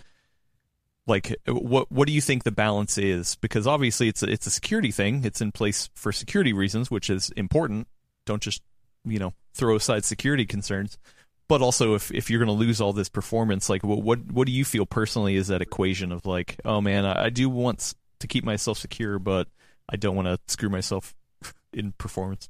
like, 1.07 1.35
what 1.47 1.91
what 1.91 2.07
do 2.07 2.13
you 2.13 2.21
think 2.21 2.45
the 2.45 2.53
balance 2.53 2.97
is? 2.97 3.35
Because 3.37 3.67
obviously, 3.67 4.09
it's 4.09 4.23
a, 4.23 4.31
it's 4.31 4.47
a 4.47 4.51
security 4.51 4.93
thing. 4.93 5.25
It's 5.25 5.41
in 5.41 5.51
place 5.51 5.91
for 5.95 6.13
security 6.13 6.53
reasons, 6.53 6.91
which 6.91 7.11
is 7.11 7.31
important. 7.31 7.89
Don't 8.27 8.43
just 8.43 8.63
you 9.05 9.19
know 9.19 9.35
throw 9.53 9.75
aside 9.75 10.05
security 10.05 10.47
concerns. 10.47 10.99
But 11.49 11.63
also, 11.63 11.95
if, 11.95 12.13
if 12.13 12.31
you're 12.31 12.39
going 12.39 12.57
to 12.57 12.65
lose 12.65 12.81
all 12.81 12.93
this 12.93 13.09
performance, 13.09 13.69
like 13.69 13.83
what, 13.83 14.03
what 14.03 14.31
what 14.31 14.47
do 14.47 14.53
you 14.53 14.65
feel 14.65 14.87
personally 14.87 15.35
is 15.35 15.49
that 15.49 15.63
equation 15.63 16.13
of 16.13 16.27
like, 16.27 16.61
oh 16.65 16.81
man, 16.81 17.05
I, 17.05 17.25
I 17.25 17.31
do 17.31 17.51
want 17.51 17.95
to 18.21 18.29
keep 18.29 18.45
myself 18.45 18.79
secure, 18.79 19.19
but 19.19 19.49
I 19.89 19.97
don't 19.97 20.15
want 20.15 20.29
to 20.29 20.39
screw 20.47 20.69
myself 20.69 21.13
in 21.73 21.91
performance. 21.99 22.49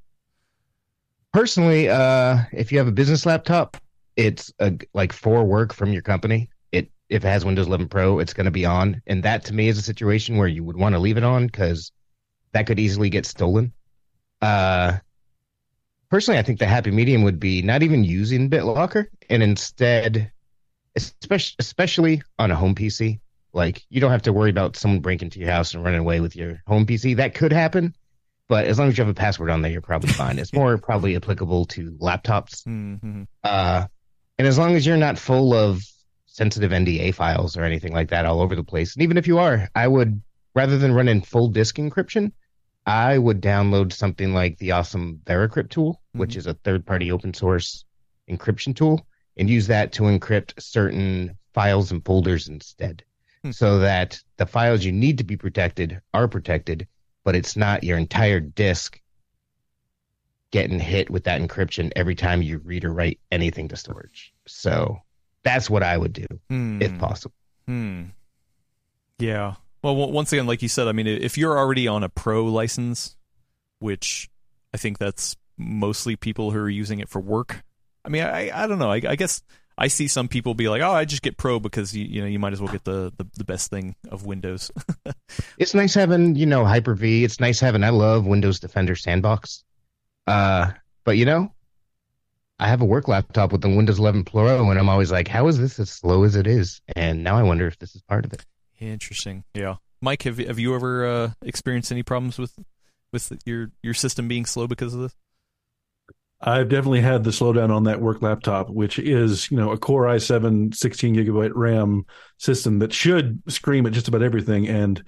Personally 1.32 1.88
uh 1.88 2.38
if 2.52 2.72
you 2.72 2.78
have 2.78 2.88
a 2.88 2.92
business 2.92 3.24
laptop 3.26 3.76
it's 4.16 4.52
a, 4.58 4.72
like 4.92 5.12
for 5.12 5.44
work 5.44 5.72
from 5.72 5.92
your 5.92 6.02
company. 6.02 6.50
It 6.72 6.90
if 7.08 7.24
it 7.24 7.28
has 7.28 7.44
windows 7.44 7.66
11 7.66 7.88
pro 7.88 8.18
it's 8.18 8.34
going 8.34 8.44
to 8.44 8.50
be 8.50 8.66
on. 8.66 9.00
And 9.06 9.22
that 9.22 9.44
to 9.46 9.54
me 9.54 9.68
is 9.68 9.78
a 9.78 9.82
situation 9.82 10.36
where 10.36 10.48
you 10.48 10.62
would 10.64 10.76
want 10.76 10.94
to 10.94 10.98
leave 10.98 11.16
it 11.16 11.24
on 11.24 11.46
because 11.46 11.90
that 12.52 12.66
could 12.66 12.78
easily 12.78 13.10
get 13.10 13.26
stolen. 13.26 13.72
Uh 14.42 14.98
personally 16.10 16.38
i 16.38 16.42
think 16.42 16.58
the 16.58 16.66
happy 16.66 16.90
medium 16.90 17.22
would 17.22 17.38
be 17.38 17.62
not 17.62 17.84
even 17.84 18.02
using 18.02 18.50
bitlocker 18.50 19.06
and 19.28 19.44
instead 19.44 20.32
especially 20.96 21.54
especially 21.60 22.22
on 22.40 22.50
a 22.50 22.56
home 22.56 22.74
pc 22.74 23.20
like 23.52 23.84
you 23.90 24.00
don't 24.00 24.10
have 24.10 24.22
to 24.22 24.32
worry 24.32 24.50
about 24.50 24.74
someone 24.74 24.98
breaking 24.98 25.26
into 25.26 25.38
your 25.38 25.50
house 25.50 25.72
and 25.72 25.84
running 25.84 26.00
away 26.00 26.18
with 26.18 26.34
your 26.34 26.60
home 26.66 26.84
pc 26.84 27.14
that 27.16 27.32
could 27.32 27.52
happen 27.52 27.94
but 28.50 28.66
as 28.66 28.78
long 28.78 28.88
as 28.88 28.98
you 28.98 29.02
have 29.04 29.10
a 29.10 29.14
password 29.14 29.48
on 29.48 29.62
there, 29.62 29.70
you're 29.70 29.80
probably 29.80 30.10
fine. 30.12 30.38
It's 30.38 30.52
more 30.60 30.76
probably 30.76 31.16
applicable 31.16 31.64
to 31.66 31.92
laptops. 31.92 32.64
Mm-hmm. 32.66 33.22
Uh, 33.44 33.86
and 34.38 34.46
as 34.48 34.58
long 34.58 34.74
as 34.74 34.84
you're 34.84 34.96
not 34.96 35.18
full 35.18 35.54
of 35.54 35.82
sensitive 36.26 36.70
NDA 36.72 37.14
files 37.14 37.56
or 37.56 37.64
anything 37.64 37.92
like 37.92 38.10
that 38.10 38.26
all 38.26 38.40
over 38.42 38.54
the 38.56 38.64
place, 38.64 38.94
and 38.94 39.02
even 39.02 39.16
if 39.16 39.26
you 39.26 39.38
are, 39.38 39.68
I 39.74 39.86
would 39.88 40.20
rather 40.54 40.76
than 40.78 40.92
running 40.92 41.22
full 41.22 41.48
disk 41.48 41.76
encryption, 41.76 42.32
I 42.86 43.18
would 43.18 43.40
download 43.40 43.92
something 43.92 44.34
like 44.34 44.58
the 44.58 44.72
awesome 44.72 45.20
Veracrypt 45.24 45.70
tool, 45.70 46.00
which 46.12 46.34
Mhm. 46.34 46.38
is 46.38 46.46
a 46.48 46.54
third-party 46.54 47.12
open 47.12 47.32
source 47.34 47.84
encryption 48.28 48.74
tool, 48.74 49.06
and 49.36 49.48
use 49.48 49.68
that 49.68 49.92
to 49.92 50.04
encrypt 50.04 50.60
certain 50.60 51.36
files 51.54 51.92
and 51.92 52.04
folders 52.04 52.48
instead, 52.48 53.04
Hmm. 53.44 53.50
so 53.52 53.78
that 53.80 54.18
the 54.38 54.46
files 54.46 54.84
you 54.84 54.92
need 54.92 55.18
to 55.18 55.24
be 55.24 55.36
protected 55.36 56.00
are 56.14 56.26
protected, 56.28 56.88
but 57.24 57.34
it's 57.36 57.56
not 57.56 57.84
your 57.84 57.98
entire 57.98 58.40
disk 58.40 59.00
getting 60.50 60.80
hit 60.80 61.10
with 61.10 61.24
that 61.24 61.40
encryption 61.40 61.92
every 61.94 62.14
time 62.14 62.42
you 62.42 62.58
read 62.58 62.84
or 62.84 62.92
write 62.92 63.20
anything 63.30 63.68
to 63.68 63.76
storage. 63.76 64.32
So 64.46 64.98
that's 65.44 65.70
what 65.70 65.82
I 65.82 65.96
would 65.96 66.12
do 66.12 66.26
Hmm. 66.48 66.82
if 66.82 66.96
possible. 66.98 67.34
Hmm. 67.66 68.04
Yeah. 69.18 69.54
Well, 69.82 69.94
w- 69.94 70.12
once 70.12 70.32
again, 70.32 70.46
like 70.46 70.62
you 70.62 70.68
said, 70.68 70.88
I 70.88 70.92
mean, 70.92 71.06
if 71.06 71.38
you're 71.38 71.56
already 71.56 71.86
on 71.86 72.02
a 72.02 72.08
pro 72.08 72.44
license, 72.44 73.16
which 73.78 74.28
I 74.74 74.76
think 74.76 74.98
that's 74.98 75.36
mostly 75.56 76.16
people 76.16 76.50
who 76.50 76.58
are 76.58 76.68
using 76.68 76.98
it 77.00 77.08
for 77.08 77.20
work. 77.20 77.62
I 78.04 78.08
mean, 78.08 78.22
I 78.22 78.50
I 78.64 78.66
don't 78.66 78.78
know. 78.78 78.90
I, 78.90 79.00
I 79.06 79.16
guess 79.16 79.42
I 79.80 79.88
see 79.88 80.08
some 80.08 80.28
people 80.28 80.54
be 80.54 80.68
like, 80.68 80.82
"Oh, 80.82 80.92
I 80.92 81.06
just 81.06 81.22
get 81.22 81.38
pro 81.38 81.58
because 81.58 81.96
you 81.96 82.04
you 82.04 82.20
know 82.20 82.26
you 82.26 82.38
might 82.38 82.52
as 82.52 82.60
well 82.60 82.70
get 82.70 82.84
the 82.84 83.12
the, 83.16 83.26
the 83.38 83.44
best 83.44 83.70
thing 83.70 83.96
of 84.10 84.26
Windows." 84.26 84.70
It's 85.58 85.74
nice 85.74 85.94
having, 85.94 86.34
you 86.34 86.46
know, 86.46 86.64
Hyper 86.64 86.94
V. 86.94 87.22
It's 87.22 87.38
nice 87.38 87.60
having 87.60 87.84
I 87.84 87.90
love 87.90 88.26
Windows 88.26 88.58
Defender 88.58 88.96
Sandbox. 88.96 89.62
Uh, 90.26 90.72
but 91.04 91.16
you 91.18 91.24
know, 91.24 91.52
I 92.58 92.66
have 92.66 92.80
a 92.80 92.84
work 92.84 93.08
laptop 93.08 93.52
with 93.52 93.60
the 93.60 93.68
Windows 93.68 93.98
11 93.98 94.24
Pro, 94.24 94.70
and 94.70 94.78
I'm 94.78 94.88
always 94.88 95.12
like, 95.12 95.28
how 95.28 95.46
is 95.48 95.58
this 95.58 95.78
as 95.78 95.90
slow 95.90 96.24
as 96.24 96.34
it 96.34 96.46
is? 96.46 96.80
And 96.96 97.22
now 97.22 97.36
I 97.36 97.42
wonder 97.42 97.66
if 97.66 97.78
this 97.78 97.94
is 97.94 98.02
part 98.02 98.24
of 98.24 98.32
it. 98.32 98.44
Interesting. 98.80 99.44
Yeah. 99.54 99.76
Mike, 100.00 100.22
have 100.22 100.38
have 100.38 100.58
you 100.58 100.74
ever 100.74 101.06
uh, 101.06 101.30
experienced 101.42 101.92
any 101.92 102.02
problems 102.02 102.38
with 102.38 102.58
with 103.12 103.32
your 103.44 103.70
your 103.82 103.94
system 103.94 104.28
being 104.28 104.46
slow 104.46 104.66
because 104.66 104.94
of 104.94 105.00
this? 105.00 105.14
I've 106.42 106.68
definitely 106.68 107.02
had 107.02 107.24
the 107.24 107.30
slowdown 107.30 107.74
on 107.74 107.84
that 107.84 108.00
work 108.00 108.22
laptop, 108.22 108.70
which 108.70 108.98
is, 108.98 109.50
you 109.50 109.58
know, 109.58 109.72
a 109.72 109.78
Core 109.78 110.04
i7 110.04 110.74
16 110.74 111.14
gigabyte 111.14 111.52
RAM 111.54 112.06
system 112.38 112.78
that 112.78 112.92
should 112.92 113.42
scream 113.48 113.86
at 113.86 113.92
just 113.92 114.08
about 114.08 114.22
everything 114.22 114.66
and 114.66 115.02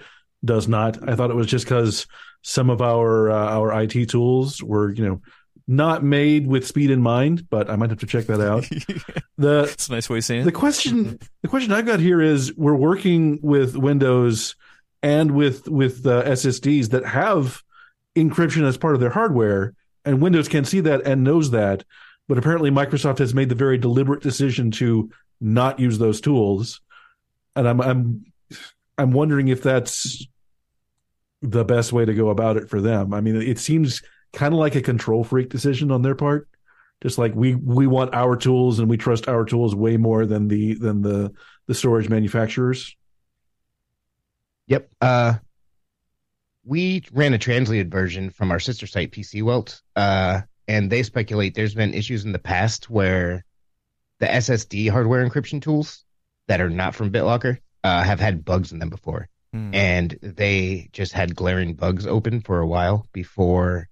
does 0.44 0.68
not. 0.68 1.08
I 1.08 1.16
thought 1.16 1.30
it 1.30 1.36
was 1.36 1.46
just 1.46 1.64
because 1.64 2.06
some 2.42 2.68
of 2.68 2.82
our 2.82 3.30
uh, 3.30 3.58
our 3.58 3.82
IT 3.82 4.10
tools 4.10 4.62
were, 4.62 4.92
you 4.92 5.06
know, 5.06 5.22
not 5.66 6.04
made 6.04 6.46
with 6.46 6.66
speed 6.66 6.90
in 6.90 7.00
mind, 7.00 7.48
but 7.48 7.70
I 7.70 7.76
might 7.76 7.90
have 7.90 8.00
to 8.00 8.06
check 8.06 8.26
that 8.26 8.40
out. 8.40 8.68
The 9.38 9.62
It's 9.72 9.88
a 9.88 9.92
nice 9.92 10.10
way 10.10 10.18
of 10.18 10.24
saying 10.24 10.42
it. 10.42 10.44
the 10.44 10.52
question 10.52 11.18
the 11.40 11.48
question 11.48 11.72
I've 11.72 11.86
got 11.86 11.98
here 11.98 12.20
is 12.20 12.54
we're 12.54 12.76
working 12.76 13.40
with 13.42 13.76
Windows 13.76 14.54
and 15.02 15.32
with 15.32 15.68
with 15.68 16.06
uh, 16.06 16.22
SSDs 16.24 16.90
that 16.90 17.04
have 17.06 17.62
encryption 18.14 18.64
as 18.64 18.76
part 18.76 18.94
of 18.94 19.00
their 19.00 19.10
hardware, 19.10 19.74
and 20.04 20.20
Windows 20.20 20.48
can 20.48 20.64
see 20.64 20.80
that 20.80 21.06
and 21.06 21.24
knows 21.24 21.50
that. 21.50 21.84
But 22.28 22.38
apparently, 22.38 22.70
Microsoft 22.70 23.18
has 23.18 23.34
made 23.34 23.48
the 23.48 23.54
very 23.54 23.78
deliberate 23.78 24.22
decision 24.22 24.70
to 24.72 25.10
not 25.40 25.80
use 25.80 25.98
those 25.98 26.20
tools, 26.20 26.80
and 27.56 27.68
I'm 27.68 27.80
I'm 27.80 28.24
I'm 28.96 29.12
wondering 29.12 29.48
if 29.48 29.62
that's 29.62 30.26
the 31.42 31.64
best 31.64 31.92
way 31.92 32.04
to 32.04 32.14
go 32.14 32.30
about 32.30 32.56
it 32.56 32.70
for 32.70 32.80
them. 32.80 33.12
I 33.12 33.20
mean, 33.20 33.36
it 33.36 33.58
seems 33.58 34.02
kind 34.32 34.54
of 34.54 34.60
like 34.60 34.76
a 34.76 34.82
control 34.82 35.24
freak 35.24 35.50
decision 35.50 35.90
on 35.90 36.02
their 36.02 36.14
part 36.14 36.48
just 37.02 37.18
like 37.18 37.34
we 37.34 37.54
we 37.56 37.86
want 37.86 38.14
our 38.14 38.34
tools 38.36 38.78
and 38.78 38.88
we 38.88 38.96
trust 38.96 39.28
our 39.28 39.44
tools 39.44 39.74
way 39.74 39.98
more 39.98 40.24
than 40.24 40.48
the 40.48 40.72
than 40.74 41.02
the 41.02 41.30
the 41.66 41.74
storage 41.74 42.08
manufacturers 42.08 42.96
Yep. 44.66 44.90
Uh, 45.00 45.34
we 46.64 47.02
ran 47.12 47.34
a 47.34 47.38
translated 47.38 47.90
version 47.90 48.30
from 48.30 48.50
our 48.50 48.60
sister 48.60 48.86
site, 48.86 49.12
PC 49.12 49.42
Welt, 49.42 49.82
uh, 49.96 50.42
and 50.68 50.90
they 50.90 51.02
speculate 51.02 51.54
there's 51.54 51.74
been 51.74 51.94
issues 51.94 52.24
in 52.24 52.32
the 52.32 52.38
past 52.38 52.88
where 52.88 53.44
the 54.20 54.26
SSD 54.26 54.90
hardware 54.90 55.28
encryption 55.28 55.60
tools 55.60 56.04
that 56.48 56.60
are 56.60 56.70
not 56.70 56.94
from 56.94 57.10
BitLocker 57.10 57.58
uh, 57.82 58.02
have 58.02 58.20
had 58.20 58.44
bugs 58.44 58.72
in 58.72 58.78
them 58.78 58.90
before. 58.90 59.28
Hmm. 59.52 59.74
and 59.74 60.18
they 60.22 60.88
just 60.92 61.12
had 61.12 61.36
glaring 61.36 61.74
bugs 61.74 62.06
open 62.06 62.40
for 62.40 62.60
a 62.60 62.66
while 62.66 63.06
before 63.12 63.88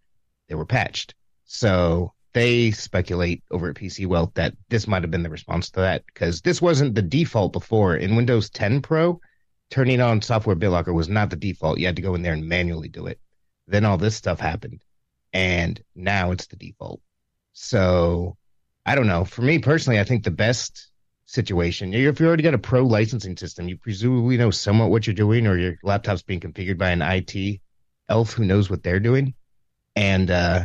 they 0.49 0.55
were 0.55 0.65
patched. 0.65 1.15
So 1.45 2.15
they 2.33 2.71
speculate 2.71 3.43
over 3.51 3.69
at 3.69 3.77
PC 3.77 4.07
Welt 4.07 4.35
that 4.37 4.55
this 4.71 4.87
might 4.87 5.03
have 5.03 5.11
been 5.11 5.23
the 5.23 5.29
response 5.29 5.71
to 5.71 5.81
that 5.81 6.07
because 6.07 6.41
this 6.41 6.63
wasn't 6.63 6.95
the 6.95 7.03
default 7.03 7.53
before. 7.53 7.95
In 7.95 8.17
Windows 8.17 8.49
10 8.49 8.81
Pro, 8.81 9.21
turning 9.71 10.01
on 10.01 10.23
software 10.23 10.57
BitLocker 10.57 10.93
was 10.95 11.09
not 11.09 11.31
the 11.31 11.37
default. 11.37 11.79
You 11.79 11.87
had 11.87 11.97
to 11.97 12.03
go 12.03 12.15
in 12.15 12.23
there 12.23 12.33
and 12.33 12.49
manually 12.49 12.89
do 12.89 13.07
it. 13.07 13.21
Then 13.67 13.85
all 13.85 13.97
this 13.97 14.17
stuff 14.17 14.41
happened, 14.41 14.83
and 15.33 15.83
now 15.95 16.33
it's 16.33 16.47
the 16.47 16.57
default. 16.57 17.01
So 17.53 18.37
I 18.85 18.95
don't 18.95 19.07
know. 19.07 19.25
For 19.25 19.43
me 19.43 19.59
personally, 19.59 20.01
I 20.01 20.05
think 20.05 20.25
the 20.25 20.31
best 20.31 20.89
situation. 21.27 21.95
If 21.95 22.21
you 22.21 22.27
already 22.27 22.43
got 22.43 22.55
a 22.55 22.59
pro 22.59 22.85
licensing 22.85 23.37
system, 23.37 23.69
you 23.69 23.77
presumably 23.77 24.37
know 24.37 24.51
somewhat 24.51 24.91
what 24.91 25.07
you're 25.07 25.15
doing, 25.15 25.47
or 25.47 25.57
your 25.57 25.77
laptop's 25.83 26.23
being 26.23 26.41
configured 26.41 26.79
by 26.79 26.91
an 26.91 27.03
IT 27.03 27.61
elf 28.09 28.33
who 28.33 28.45
knows 28.45 28.69
what 28.69 28.83
they're 28.83 29.01
doing. 29.01 29.35
and 29.97 30.31
uh, 30.31 30.65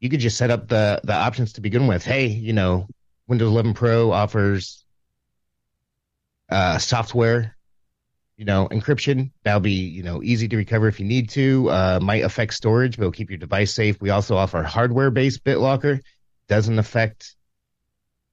you 0.00 0.10
could 0.10 0.20
just 0.20 0.36
set 0.36 0.50
up 0.50 0.68
the 0.68 1.00
the 1.04 1.14
options 1.14 1.54
to 1.54 1.60
begin 1.60 1.86
with. 1.86 2.04
Hey, 2.04 2.26
you 2.26 2.52
know, 2.52 2.88
Windows 3.28 3.50
11 3.50 3.74
Pro 3.74 4.10
offers 4.10 4.84
uh, 6.50 6.78
software, 6.78 7.56
you 8.36 8.44
know, 8.44 8.68
encryption. 8.70 9.30
That'll 9.44 9.60
be 9.60 9.72
you 9.72 10.02
know 10.02 10.22
easy 10.22 10.48
to 10.48 10.56
recover 10.56 10.88
if 10.88 10.98
you 10.98 11.06
need 11.06 11.28
to. 11.30 11.70
Uh, 11.70 11.98
might 12.02 12.24
affect 12.24 12.54
storage, 12.54 12.96
but 12.96 13.04
it'll 13.04 13.12
keep 13.12 13.30
your 13.30 13.38
device 13.38 13.74
safe. 13.74 14.00
We 14.00 14.10
also 14.10 14.36
offer 14.36 14.62
hardware 14.62 15.10
based 15.10 15.44
BitLocker. 15.44 16.00
Doesn't 16.48 16.78
affect 16.78 17.36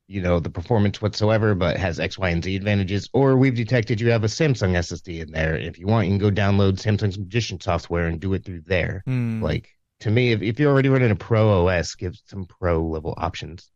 you 0.08 0.22
know 0.22 0.40
the 0.40 0.50
performance 0.50 1.02
whatsoever, 1.02 1.54
but 1.54 1.78
has 1.78 2.00
X, 2.00 2.18
Y, 2.18 2.30
and 2.30 2.44
Z 2.44 2.56
advantages. 2.56 3.10
Or 3.14 3.38
we've 3.38 3.56
detected 3.56 4.02
you 4.02 4.10
have 4.10 4.24
a 4.24 4.28
Samsung 4.28 4.72
SSD 4.72 5.22
in 5.22 5.32
there. 5.32 5.56
If 5.56 5.78
you 5.78 5.88
want, 5.88 6.08
you 6.08 6.18
can 6.18 6.20
go 6.20 6.32
download 6.32 6.82
Samsung's 6.82 7.20
Magician 7.20 7.60
software 7.62 8.08
and 8.08 8.20
do 8.20 8.34
it 8.34 8.44
through 8.44 8.64
there. 8.66 9.04
Hmm. 9.06 9.42
Like 9.42 9.70
to 10.02 10.10
me, 10.10 10.32
if, 10.32 10.42
if 10.42 10.60
you're 10.60 10.72
already 10.72 10.90
running 10.90 11.12
a 11.12 11.16
Pro 11.16 11.68
OS, 11.68 11.96
give 11.96 12.16
some 12.26 12.46
Pro 12.46 12.84
level 12.84 13.14
options. 13.18 13.70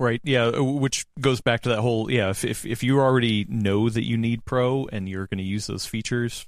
Right. 0.00 0.20
Yeah. 0.24 0.46
uh, 0.46 0.62
Which 0.62 1.04
goes 1.20 1.42
back 1.42 1.60
to 1.62 1.68
that 1.68 1.80
whole 1.80 2.10
yeah. 2.10 2.30
If 2.30 2.42
if 2.42 2.64
if 2.64 2.82
you 2.82 2.98
already 3.00 3.44
know 3.50 3.90
that 3.90 4.06
you 4.06 4.16
need 4.16 4.46
Pro 4.46 4.86
and 4.90 5.06
you're 5.06 5.26
going 5.26 5.38
to 5.38 5.44
use 5.44 5.66
those 5.66 5.84
features, 5.84 6.46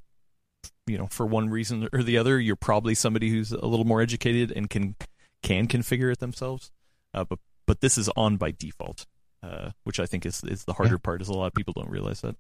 you 0.87 0.97
know, 0.97 1.07
for 1.09 1.27
one 1.27 1.51
reason 1.51 1.87
or 1.93 2.03
the 2.03 2.17
other, 2.17 2.41
you're 2.41 2.57
probably 2.57 2.95
somebody 2.95 3.29
who's 3.29 3.53
a 3.53 3.67
little 3.67 3.85
more 3.85 4.01
educated 4.01 4.53
and 4.57 4.71
can 4.71 4.97
can 5.43 5.69
configure 5.69 6.11
it 6.11 6.19
themselves. 6.19 6.71
Uh, 7.13 7.25
but 7.25 7.41
but 7.67 7.83
this 7.83 7.99
is 7.99 8.09
on 8.17 8.39
by 8.39 8.53
default, 8.53 9.05
uh, 9.43 9.73
which 9.85 10.01
I 10.01 10.07
think 10.07 10.25
is 10.25 10.43
is 10.45 10.65
the 10.65 10.73
harder 10.73 10.97
part. 10.99 11.21
Is 11.21 11.29
a 11.29 11.35
lot 11.35 11.49
of 11.49 11.55
people 11.55 11.75
don't 11.77 11.91
realize 11.91 12.23
that. 12.23 12.37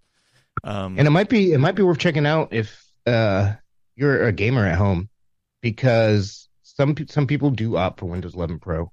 Um, 0.65 0.99
And 0.99 1.07
it 1.07 1.11
might 1.11 1.29
be 1.29 1.53
it 1.53 1.59
might 1.59 1.75
be 1.75 1.83
worth 1.83 1.99
checking 1.99 2.25
out 2.25 2.55
if 2.55 2.91
uh, 3.07 3.53
you're 3.97 4.25
a 4.25 4.33
gamer 4.33 4.67
at 4.67 4.79
home, 4.79 5.11
because 5.61 6.49
some 6.63 6.95
some 7.07 7.27
people 7.27 7.51
do 7.51 7.77
opt 7.77 8.01
for 8.01 8.07
Windows 8.07 8.35
11 8.35 8.61
Pro. 8.61 8.91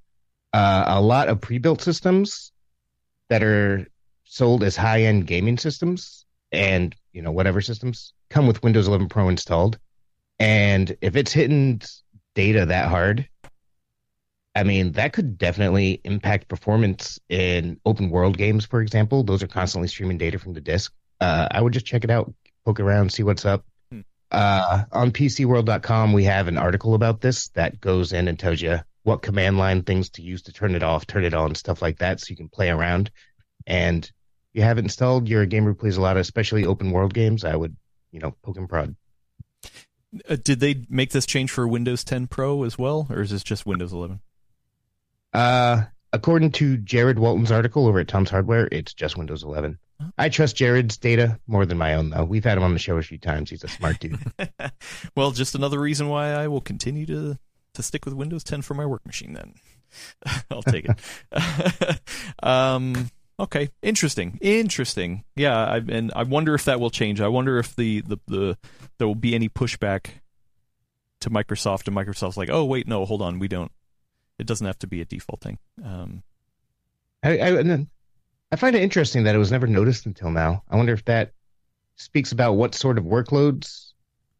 Uh, 0.54 0.86
a 0.88 1.02
lot 1.02 1.30
of 1.30 1.42
pre-built 1.42 1.82
systems 1.82 2.52
that 3.30 3.44
are 3.44 3.88
sold 4.24 4.64
as 4.64 4.76
high-end 4.76 5.28
gaming 5.28 5.58
systems 5.58 6.26
and 6.52 6.96
you 7.14 7.22
know 7.22 7.32
whatever 7.32 7.62
systems 7.62 8.14
come 8.30 8.48
with 8.48 8.64
Windows 8.64 8.88
11 8.88 9.10
Pro 9.10 9.30
installed, 9.30 9.78
and 10.40 10.96
if 11.02 11.16
it's 11.16 11.32
hitting 11.32 11.82
data 12.34 12.66
that 12.66 12.88
hard, 12.90 13.28
I 14.56 14.64
mean 14.64 14.94
that 14.94 15.14
could 15.14 15.38
definitely 15.38 16.02
impact 16.04 16.48
performance 16.48 17.20
in 17.30 17.80
open 17.86 18.10
world 18.10 18.38
games, 18.38 18.66
for 18.66 18.82
example. 18.82 19.24
Those 19.24 19.44
are 19.44 19.48
constantly 19.48 19.88
streaming 19.88 20.18
data 20.18 20.40
from 20.40 20.54
the 20.54 20.62
disk 20.62 20.92
uh, 21.22 21.48
I 21.52 21.62
would 21.62 21.74
just 21.74 21.86
check 21.86 22.04
it 22.04 22.10
out, 22.10 22.34
poke 22.66 22.80
around, 22.80 23.12
see 23.12 23.24
what's 23.24 23.46
up. 23.46 23.66
Hmm. 23.92 24.02
Uh, 24.32 24.84
on 24.92 25.12
PCWorld.com, 25.12 26.14
we 26.14 26.24
have 26.26 26.48
an 26.48 26.58
article 26.58 26.94
about 26.94 27.22
this 27.22 27.50
that 27.50 27.82
goes 27.82 28.14
in 28.14 28.28
and 28.28 28.40
tells 28.40 28.62
you 28.62 28.80
what 29.10 29.24
command 29.24 29.58
line 29.58 29.82
things 29.82 30.08
to 30.12 30.22
use 30.22 30.44
to 30.44 30.54
turn 30.54 30.76
it 30.76 30.84
off, 30.84 31.08
turn 31.08 31.26
it 31.26 31.34
on, 31.34 31.56
stuff 31.56 31.82
like 31.82 31.98
that, 31.98 32.20
so 32.20 32.28
you 32.30 32.38
can 32.38 32.48
play 32.48 32.70
around. 32.70 33.10
And 33.66 34.06
if 34.06 34.12
you 34.54 34.62
have 34.62 34.78
it 34.78 34.86
installed, 34.86 35.28
you're 35.28 35.42
a 35.42 35.48
gamer 35.48 35.72
who 35.72 35.76
plays 35.76 35.98
a 35.98 36.02
lot 36.02 36.16
of, 36.16 36.22
especially 36.22 36.68
open 36.68 36.92
world 36.92 37.12
games. 37.12 37.44
I 37.44 37.56
would, 37.56 37.76
you 38.12 38.20
know, 38.20 38.36
poke 38.44 38.58
and 38.58 38.70
prod. 38.70 38.96
uh, 40.30 40.38
did 40.44 40.60
they 40.60 40.86
make 40.90 41.10
this 41.10 41.26
change 41.26 41.50
for 41.50 41.68
Windows 41.68 42.04
10 42.04 42.28
Pro 42.28 42.62
as 42.64 42.78
well, 42.78 43.08
or 43.10 43.22
is 43.22 43.32
this 43.32 43.44
just 43.44 43.66
Windows 43.66 43.94
11? 43.94 44.20
Uh, 45.34 45.86
according 46.14 46.52
to 46.52 46.78
Jarred 46.78 47.18
Walton's 47.18 47.52
article 47.52 47.88
over 47.88 48.00
at 48.00 48.08
Tom's 48.08 48.30
Hardware, 48.30 48.70
it's 48.72 48.94
just 48.94 49.18
Windows 49.18 49.42
11. 49.42 49.80
I 50.20 50.30
trust 50.30 50.56
Jarred's 50.56 50.98
data 50.98 51.40
more 51.48 51.66
than 51.66 51.80
my 51.80 51.96
own, 51.96 52.12
though. 52.12 52.26
We've 52.26 52.44
had 52.44 52.58
him 52.60 52.64
on 52.64 52.74
the 52.74 52.80
show 52.80 52.98
a 52.98 53.02
few 53.02 53.18
times. 53.18 53.50
He's 53.50 53.64
a 53.64 53.68
smart 53.68 54.00
dude. 54.00 54.20
well, 55.16 55.32
just 55.32 55.56
another 55.56 55.80
reason 55.80 56.10
why 56.10 56.30
I 56.30 56.48
will 56.48 56.62
continue 56.62 57.08
to 57.08 57.40
to 57.74 57.84
stick 57.84 58.06
with 58.06 58.14
Windows 58.14 58.44
10 58.44 58.62
for 58.62 58.74
my 58.74 58.86
work 58.86 59.06
machine. 59.06 59.34
Then 59.34 59.54
I'll 60.52 60.64
take 60.64 60.88
it. 60.88 62.00
um, 62.44 63.10
okay, 63.40 63.70
interesting, 63.82 64.38
interesting. 64.42 65.24
Yeah, 65.36 65.58
I, 65.58 65.78
and 65.78 66.12
I 66.16 66.24
wonder 66.24 66.54
if 66.56 66.66
that 66.66 66.80
will 66.80 66.90
change. 66.90 67.22
I 67.22 67.28
wonder 67.28 67.58
if 67.58 67.76
the, 67.76 68.02
the 68.02 68.20
the 68.28 68.58
there 68.98 69.08
will 69.08 69.16
be 69.16 69.36
any 69.36 69.50
pushback 69.50 70.08
to 71.22 71.30
Microsoft, 71.30 71.88
and 71.88 71.96
Microsoft's 71.96 72.38
like, 72.38 72.50
oh 72.50 72.66
wait, 72.66 72.88
no, 72.88 73.06
hold 73.06 73.22
on, 73.22 73.40
we 73.40 73.48
don't. 73.48 73.72
It 74.38 74.48
doesn't 74.48 74.66
have 74.66 74.80
to 74.80 74.88
be 74.88 75.02
a 75.02 75.06
default 75.06 75.42
thing. 75.42 75.58
Um, 75.84 76.24
I, 77.24 77.32
I, 77.32 77.60
and 77.60 77.70
then 77.70 77.90
I 78.52 78.56
find 78.56 78.76
it 78.76 78.82
interesting 78.82 79.24
that 79.24 79.36
it 79.36 79.40
was 79.40 79.52
never 79.52 79.68
noticed 79.68 80.06
until 80.06 80.32
now. 80.32 80.64
I 80.70 80.78
wonder 80.78 80.94
if 80.94 81.04
that 81.06 81.34
speaks 81.98 82.32
about 82.32 82.54
what 82.54 82.74
sort 82.74 82.98
of 82.98 83.04
workloads 83.04 83.92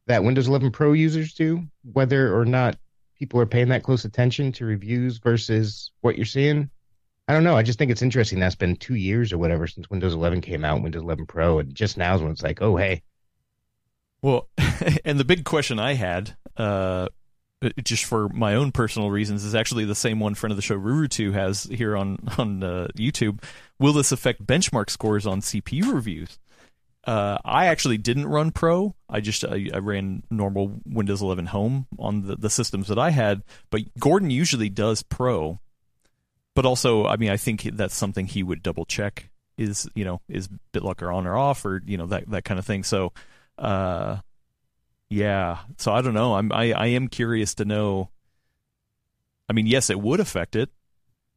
that 0.08 0.24
Windows 0.24 0.48
11 0.48 0.72
Pro 0.72 0.94
users 0.94 1.34
do, 1.34 1.68
whether 1.84 2.36
or 2.36 2.46
not 2.46 2.78
people 3.20 3.40
are 3.40 3.46
paying 3.46 3.70
that 3.70 3.84
close 3.84 4.06
attention 4.06 4.52
to 4.54 4.66
reviews 4.66 5.18
versus 5.18 5.92
what 6.02 6.16
you're 6.16 6.26
seeing. 6.26 6.70
I 7.28 7.34
don't 7.34 7.44
know. 7.44 7.56
I 7.56 7.64
just 7.64 7.78
think 7.78 7.92
it's 7.92 8.02
interesting. 8.02 8.40
That's 8.40 8.56
been 8.56 8.76
two 8.76 8.96
years 8.96 9.32
or 9.32 9.38
whatever 9.38 9.68
since 9.68 9.90
Windows 9.90 10.14
11 10.14 10.42
came 10.42 10.66
out, 10.66 10.82
Windows 10.82 11.04
11 11.04 11.28
Pro, 11.28 11.60
and 11.60 11.76
just 11.76 11.98
now 11.98 12.16
is 12.16 12.22
when 12.22 12.32
it's 12.32 12.42
like, 12.42 12.62
oh 12.62 12.76
hey, 12.76 13.04
Well, 14.22 14.50
and 15.06 15.20
the 15.20 15.26
big 15.26 15.44
question 15.44 15.78
I 15.78 15.94
had, 15.94 16.36
uh, 16.58 17.10
just 17.84 18.06
for 18.06 18.30
my 18.30 18.56
own 18.56 18.72
personal 18.72 19.12
reasons, 19.12 19.44
is 19.44 19.54
actually 19.54 19.86
the 19.86 19.94
same 19.94 20.20
one 20.20 20.34
friend 20.34 20.52
of 20.52 20.56
the 20.56 20.62
show 20.62 20.80
Rurutu 20.80 21.34
has 21.34 21.64
here 21.66 21.96
on 21.96 22.18
on 22.38 22.64
uh, 22.64 22.88
YouTube. 22.98 23.44
Will 23.78 23.94
this 23.94 24.12
affect 24.12 24.46
benchmark 24.46 24.90
scores 24.90 25.28
on 25.28 25.42
CPU 25.42 25.94
reviews? 25.94 26.40
Uh, 27.10 27.40
I 27.44 27.66
actually 27.66 27.98
didn't 27.98 28.28
run 28.28 28.52
Pro. 28.52 28.94
I 29.10 29.20
just 29.20 29.44
I, 29.44 29.68
I 29.74 29.80
ran 29.80 30.22
normal 30.30 30.80
Windows 30.86 31.24
11 31.24 31.48
Home 31.48 31.88
on 31.98 32.28
the, 32.28 32.36
the 32.36 32.52
systems 32.52 32.88
that 32.90 33.00
I 33.00 33.10
had. 33.10 33.42
But 33.72 33.82
Gordon 34.00 34.30
usually 34.30 34.70
does 34.70 35.02
Pro. 35.02 35.60
But 36.54 36.68
also, 36.68 37.08
I 37.08 37.16
mean, 37.16 37.32
I 37.32 37.38
think 37.38 37.64
that's 37.64 37.96
something 37.96 38.28
he 38.28 38.44
would 38.44 38.62
double 38.62 38.86
check. 38.86 39.32
Is 39.58 39.90
you 39.96 40.06
know 40.06 40.22
is 40.30 40.50
BitLocker 40.72 41.12
on 41.12 41.26
or 41.26 41.36
off 41.36 41.66
or 41.66 41.82
you 41.84 41.98
know 41.98 42.06
that 42.06 42.30
that 42.30 42.46
kind 42.46 42.60
of 42.60 42.66
thing. 42.66 42.84
So. 42.84 43.12
Uh, 43.58 44.18
yeah. 45.10 45.58
So 45.78 45.92
I 45.92 46.04
don't 46.04 46.14
know. 46.14 46.36
I'm 46.36 46.52
I, 46.52 46.74
I 46.74 46.86
am 46.88 47.08
curious 47.08 47.56
to 47.56 47.66
know. 47.66 48.12
I 49.50 49.54
mean, 49.54 49.66
yes, 49.66 49.90
it 49.90 50.00
would 50.00 50.20
affect 50.20 50.56
it. 50.56 50.70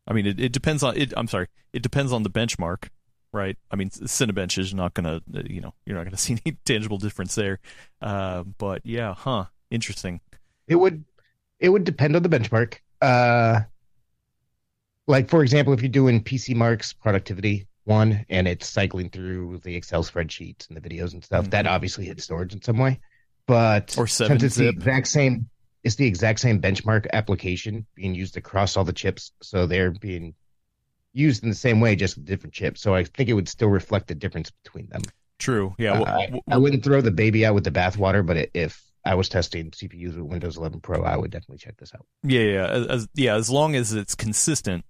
I 0.07 0.13
mean, 0.13 0.27
it, 0.27 0.39
it 0.39 0.53
depends 0.53 0.83
on 0.83 0.99
it. 0.99 1.15
I'm 1.17 1.29
sorry. 1.29 1.49
It 1.73 1.83
depends 1.83 2.13
on 2.13 2.25
the 2.25 2.31
benchmark, 2.31 2.89
right? 3.33 3.57
I 3.71 3.77
mean, 3.77 3.91
Cinebench 3.91 4.59
is 4.59 4.75
not 4.75 4.95
gonna, 4.95 5.21
you 5.47 5.61
know, 5.61 5.75
you're 5.87 5.97
not 5.97 6.05
gonna 6.05 6.17
see 6.19 6.39
any 6.45 6.57
tangible 6.65 6.99
difference 6.99 7.35
there. 7.35 7.61
Uh, 8.01 8.45
but 8.59 8.83
yeah, 8.85 9.15
huh? 9.15 9.47
Interesting. 9.71 10.21
it 10.67 10.77
would 10.77 11.05
it 11.59 11.69
would 11.71 11.85
depend 11.85 12.17
on 12.17 12.23
the 12.23 12.29
benchmark. 12.29 12.77
Uh, 13.01 13.61
like 15.07 15.29
for 15.29 15.43
example, 15.43 15.73
if 15.73 15.81
you're 15.83 15.89
doing 15.89 16.23
PC 16.23 16.55
Marks 16.55 16.93
productivity 16.93 17.67
one 17.85 18.25
and 18.29 18.47
it's 18.47 18.69
cycling 18.69 19.11
through 19.11 19.59
the 19.65 19.75
Excel 19.75 20.05
spreadsheets 20.05 20.69
and 20.69 20.77
the 20.77 20.81
videos 20.89 21.15
and 21.15 21.25
stuff, 21.25 21.51
that 21.51 21.67
obviously 21.67 22.05
hits 22.05 22.25
storage 22.25 22.53
in 22.55 22.63
some 22.63 22.79
way. 22.79 23.01
But 23.47 23.97
Or 23.99 24.07
since 24.07 24.43
it's 24.43 24.55
the 24.55 24.69
exact 24.69 25.09
same, 25.09 25.49
it's 25.83 25.97
the 25.97 26.07
exact 26.07 26.39
same 26.39 26.61
benchmark 26.61 27.07
application 27.13 27.87
being 27.97 28.15
used 28.15 28.37
across 28.37 28.77
all 28.77 28.85
the 28.85 28.93
chips, 28.93 29.33
so 29.43 29.67
they're 29.67 29.91
being 29.91 30.35
used 31.13 31.43
in 31.43 31.49
the 31.49 31.55
same 31.55 31.81
way, 31.81 31.97
just 31.97 32.17
with 32.17 32.27
different 32.27 32.55
chips. 32.55 32.81
So 32.81 32.95
I 32.95 33.05
think 33.05 33.29
it 33.29 33.35
would 33.35 33.49
still 33.49 33.69
reflect 33.69 34.09
the 34.09 34.15
difference 34.15 34.51
between 34.51 34.89
them. 34.89 35.03
True. 35.39 35.75
Yeah. 35.79 35.93
well, 36.01 36.07
Uh, 36.09 36.19
I, 36.19 36.41
I 36.53 36.57
wouldn't 36.57 36.85
throw 36.85 37.01
the 37.01 37.11
baby 37.11 37.45
out 37.45 37.55
with 37.55 37.65
the 37.65 37.71
bathwater, 37.71 38.25
but 38.25 38.51
if 38.55 38.83
I 39.05 39.15
was 39.15 39.29
testing 39.29 39.71
CPUs 39.71 40.17
with 40.17 40.25
Windows 40.27 40.57
11 40.57 40.81
Pro, 40.81 41.03
I 41.03 41.17
would 41.17 41.31
definitely 41.31 41.59
check 41.59 41.77
this 41.79 41.93
out. 41.95 42.07
Yeah, 42.23 42.41
yeah, 42.41 42.67
as, 42.67 42.87
as 42.87 43.09
yeah, 43.15 43.35
as 43.35 43.51
long 43.51 43.75
as 43.75 43.93
it's 43.93 44.15
consistent. 44.15 44.85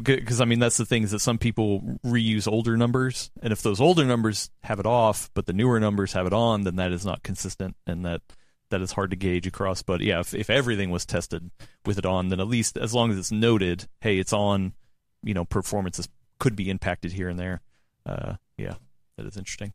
Because 0.00 0.42
I 0.42 0.44
mean, 0.44 0.58
that's 0.58 0.76
the 0.76 0.84
thing 0.84 1.04
is 1.04 1.12
that 1.12 1.20
some 1.20 1.38
people 1.38 1.98
reuse 2.04 2.46
older 2.46 2.76
numbers, 2.76 3.30
and 3.42 3.50
if 3.50 3.62
those 3.62 3.80
older 3.80 4.04
numbers 4.04 4.50
have 4.62 4.78
it 4.78 4.84
off, 4.84 5.30
but 5.32 5.46
the 5.46 5.54
newer 5.54 5.80
numbers 5.80 6.12
have 6.12 6.26
it 6.26 6.34
on, 6.34 6.64
then 6.64 6.76
that 6.76 6.92
is 6.92 7.06
not 7.06 7.22
consistent, 7.22 7.76
and 7.86 8.04
that 8.04 8.20
that 8.68 8.82
is 8.82 8.92
hard 8.92 9.08
to 9.10 9.16
gauge 9.16 9.46
across. 9.46 9.80
But 9.80 10.02
yeah, 10.02 10.20
if 10.20 10.34
if 10.34 10.50
everything 10.50 10.90
was 10.90 11.06
tested 11.06 11.50
with 11.86 11.96
it 11.96 12.04
on, 12.04 12.28
then 12.28 12.40
at 12.40 12.46
least 12.46 12.76
as 12.76 12.92
long 12.92 13.10
as 13.10 13.16
it's 13.16 13.32
noted, 13.32 13.88
hey, 14.02 14.18
it's 14.18 14.34
on, 14.34 14.74
you 15.22 15.34
know, 15.34 15.44
performances 15.44 16.08
could 16.38 16.56
be 16.56 16.70
impacted 16.70 17.12
here 17.12 17.28
and 17.28 17.38
there. 17.38 17.60
Uh, 18.04 18.34
yeah, 18.56 18.74
that 19.16 19.26
is 19.26 19.36
interesting. 19.36 19.72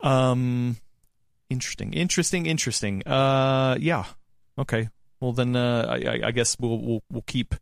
Um, 0.00 0.76
interesting, 1.50 1.92
interesting, 1.92 2.46
interesting. 2.46 3.06
Uh, 3.06 3.76
yeah, 3.80 4.04
okay. 4.58 4.88
Well, 5.20 5.32
then 5.32 5.56
uh, 5.56 5.86
I, 5.88 6.26
I- 6.26 6.30
guess 6.32 6.56
we'll 6.58 6.78
we'll 6.78 7.02
we'll 7.10 7.24
keep 7.26 7.54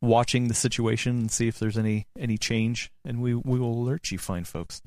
watching 0.00 0.48
the 0.48 0.54
situation 0.54 1.18
and 1.18 1.30
see 1.30 1.48
if 1.48 1.58
there's 1.58 1.78
any 1.78 2.06
any 2.18 2.38
change, 2.38 2.90
and 3.04 3.20
we 3.20 3.34
we 3.34 3.58
will 3.58 3.72
alert 3.82 4.10
you, 4.10 4.18
fine 4.18 4.44
folks. 4.44 4.82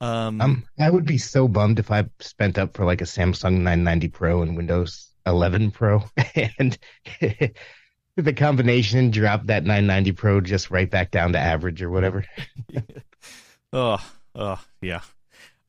Um, 0.00 0.40
Um, 0.40 0.64
I 0.78 0.88
would 0.90 1.04
be 1.04 1.18
so 1.18 1.46
bummed 1.46 1.78
if 1.78 1.90
I 1.90 2.04
spent 2.20 2.56
up 2.58 2.74
for 2.76 2.84
like 2.86 3.00
a 3.02 3.04
Samsung 3.04 3.58
990 3.60 4.08
Pro 4.08 4.42
and 4.42 4.56
Windows 4.56 5.08
11 5.26 5.70
Pro, 5.72 6.02
and 6.58 6.78
the 8.20 8.32
combination 8.32 9.10
drop 9.10 9.46
that 9.46 9.64
990 9.64 10.12
Pro 10.12 10.40
just 10.40 10.70
right 10.70 10.90
back 10.90 11.10
down 11.10 11.32
to 11.32 11.38
average 11.38 11.82
or 11.82 11.90
whatever. 11.90 12.24
oh, 13.72 13.98
oh, 14.34 14.64
yeah. 14.80 15.00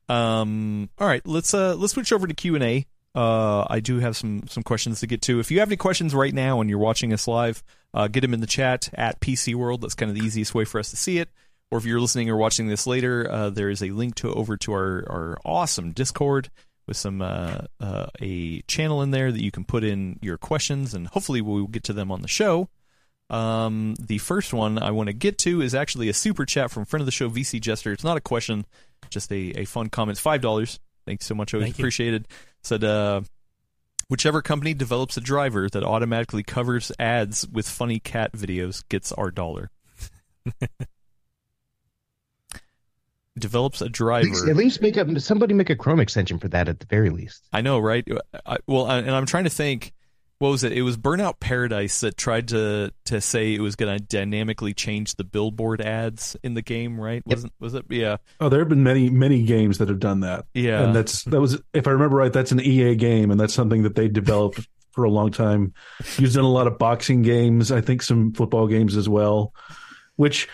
Um, 0.10 0.90
all 0.98 1.08
right, 1.08 1.26
let's 1.26 1.54
uh 1.54 1.76
let's 1.76 1.94
switch 1.94 2.12
over 2.12 2.28
to 2.28 2.34
Q 2.34 2.56
and 2.56 2.64
A. 2.64 2.86
uh, 3.16 3.66
I 3.70 3.80
do 3.80 4.00
have 4.00 4.18
some 4.18 4.44
some 4.48 4.64
questions 4.64 5.00
to 5.00 5.08
get 5.08 5.22
to. 5.24 5.40
If 5.40 5.52
you 5.52 5.60
have 5.60 5.70
any 5.70 5.78
questions 5.78 6.14
right 6.14 6.34
now 6.34 6.60
and 6.60 6.70
you're 6.70 6.80
watching 6.80 7.14
us 7.14 7.28
live, 7.28 7.64
uh, 7.94 8.08
get 8.08 8.22
them 8.22 8.34
in 8.34 8.42
the 8.42 8.48
chat 8.48 8.90
at 8.94 9.22
PC 9.22 9.56
World. 9.56 9.82
That's 9.82 9.96
kind 9.96 10.10
of 10.12 10.18
the 10.18 10.26
easiest 10.26 10.54
way 10.54 10.66
for 10.66 10.80
us 10.80 10.90
to 10.90 10.98
see 10.98 11.20
it. 11.20 11.30
Or 11.72 11.78
if 11.78 11.86
you're 11.86 12.02
listening 12.02 12.30
or 12.30 12.36
watching 12.36 12.68
this 12.68 12.86
later, 12.86 13.30
uh, 13.32 13.50
there 13.50 13.70
is 13.70 13.82
a 13.82 13.92
link 13.92 14.16
to 14.16 14.34
over 14.34 14.58
to 14.58 14.74
our 14.74 15.06
our 15.10 15.40
awesome 15.46 15.94
Discord 15.94 16.50
with 16.88 16.98
some 16.98 17.22
uh, 17.22 17.60
uh, 17.80 18.08
a 18.20 18.62
channel 18.64 19.02
in 19.02 19.12
there 19.12 19.32
that 19.32 19.44
you 19.44 19.52
can 19.52 19.64
put 19.64 19.84
in 19.84 20.20
your 20.22 20.38
questions, 20.38 20.94
and 20.94 21.08
hopefully 21.08 21.42
we'll 21.42 21.68
get 21.68 21.84
to 21.86 21.94
them 21.94 22.12
on 22.12 22.22
the 22.22 22.28
show. 22.28 22.70
Um, 23.30 23.96
the 24.00 24.18
first 24.18 24.54
one 24.54 24.78
I 24.78 24.92
want 24.92 25.08
to 25.08 25.14
get 25.14 25.38
to 25.40 25.62
is 25.62 25.74
actually 25.74 26.10
a 26.10 26.14
super 26.14 26.46
chat 26.46 26.70
from 26.70 26.84
friend 26.86 27.02
of 27.02 27.06
the 27.06 27.12
show, 27.12 27.30
VC 27.30 27.62
Jester. 27.62 27.94
It's 27.94 28.04
not 28.04 28.18
a 28.18 28.22
question, 28.22 28.66
just 29.10 29.32
a, 29.32 29.62
a 29.62 29.66
fun 29.66 29.90
comment. 29.90 30.18
Five 30.18 30.42
dollars. 30.42 30.80
Thanks 31.06 31.26
so 31.26 31.34
much. 31.34 31.54
Always 31.54 31.68
Thank 31.68 31.80
you. 31.80 31.84
appreciated. 31.84 32.28
Said, 32.62 32.84
uh, 32.84 33.22
whichever 34.10 34.42
company 34.42 34.74
develops 34.74 35.18
a 35.18 35.22
driver 35.22 35.70
that 35.70 35.84
automatically 35.84 36.44
covers 36.44 36.92
ads 37.00 37.48
with 37.48 37.68
funny 37.68 38.00
cat 38.00 38.34
videos 38.34 38.84
gets 38.90 39.12
our 39.14 39.32
dollar. 39.32 39.72
develops 43.38 43.82
a 43.82 43.90
driver. 43.90 44.50
At 44.50 44.56
least 44.56 44.82
make 44.82 44.98
up 44.98 45.08
somebody 45.20 45.54
make 45.54 45.70
a 45.70 45.76
Chrome 45.76 46.00
extension 46.00 46.38
for 46.40 46.48
that 46.50 46.68
at 46.68 46.80
the 46.80 46.86
very 46.88 47.10
least. 47.10 47.48
I 47.54 47.62
know, 47.62 47.80
right? 47.80 48.06
I, 48.46 48.58
well, 48.68 48.86
I- 48.88 48.98
and 49.00 49.12
I'm 49.12 49.26
trying 49.26 49.46
to 49.46 49.50
think. 49.50 49.94
What 50.40 50.50
was 50.50 50.64
it? 50.64 50.72
It 50.72 50.82
was 50.82 50.98
Burnout 50.98 51.40
Paradise 51.40 52.00
that 52.00 52.18
tried 52.18 52.48
to 52.48 52.92
to 53.06 53.22
say 53.22 53.54
it 53.54 53.62
was 53.62 53.76
going 53.76 53.96
to 53.96 54.04
dynamically 54.04 54.74
change 54.74 55.14
the 55.14 55.24
billboard 55.24 55.82
ads 55.82 56.36
in 56.42 56.56
the 56.56 56.64
game, 56.64 57.00
right? 57.00 57.22
Yep. 57.28 57.36
Wasn't 57.38 57.54
was 57.60 57.74
it? 57.76 57.86
Yeah, 57.92 58.18
Oh, 58.40 58.50
there 58.50 58.58
have 58.58 58.68
been 58.68 58.82
many 58.82 59.12
many 59.12 59.44
games 59.44 59.78
that 59.78 59.88
have 59.90 60.00
done 60.00 60.22
that. 60.22 60.46
yeah. 60.56 60.82
and 60.82 60.96
that's 60.96 61.26
that 61.26 61.40
was 61.40 61.62
if 61.76 61.86
I 61.88 61.92
remember 61.92 62.18
right, 62.18 62.34
that's 62.34 62.52
an 62.52 62.60
EA 62.60 62.96
game, 62.96 63.30
and 63.30 63.40
that's 63.40 63.54
something 63.54 63.84
that 63.84 63.94
they 63.94 64.08
developed 64.08 64.68
for 64.94 65.04
a 65.04 65.12
long 65.12 65.30
time. 65.30 65.76
Used 66.18 66.36
in 66.36 66.44
a 66.44 66.50
lot 66.50 66.66
of 66.66 66.80
boxing 66.80 67.22
games, 67.22 67.72
I 67.72 67.82
think 67.82 68.02
some 68.02 68.34
football 68.34 68.66
games 68.66 68.98
as 68.98 69.08
well. 69.08 69.54
Which, 70.16 70.50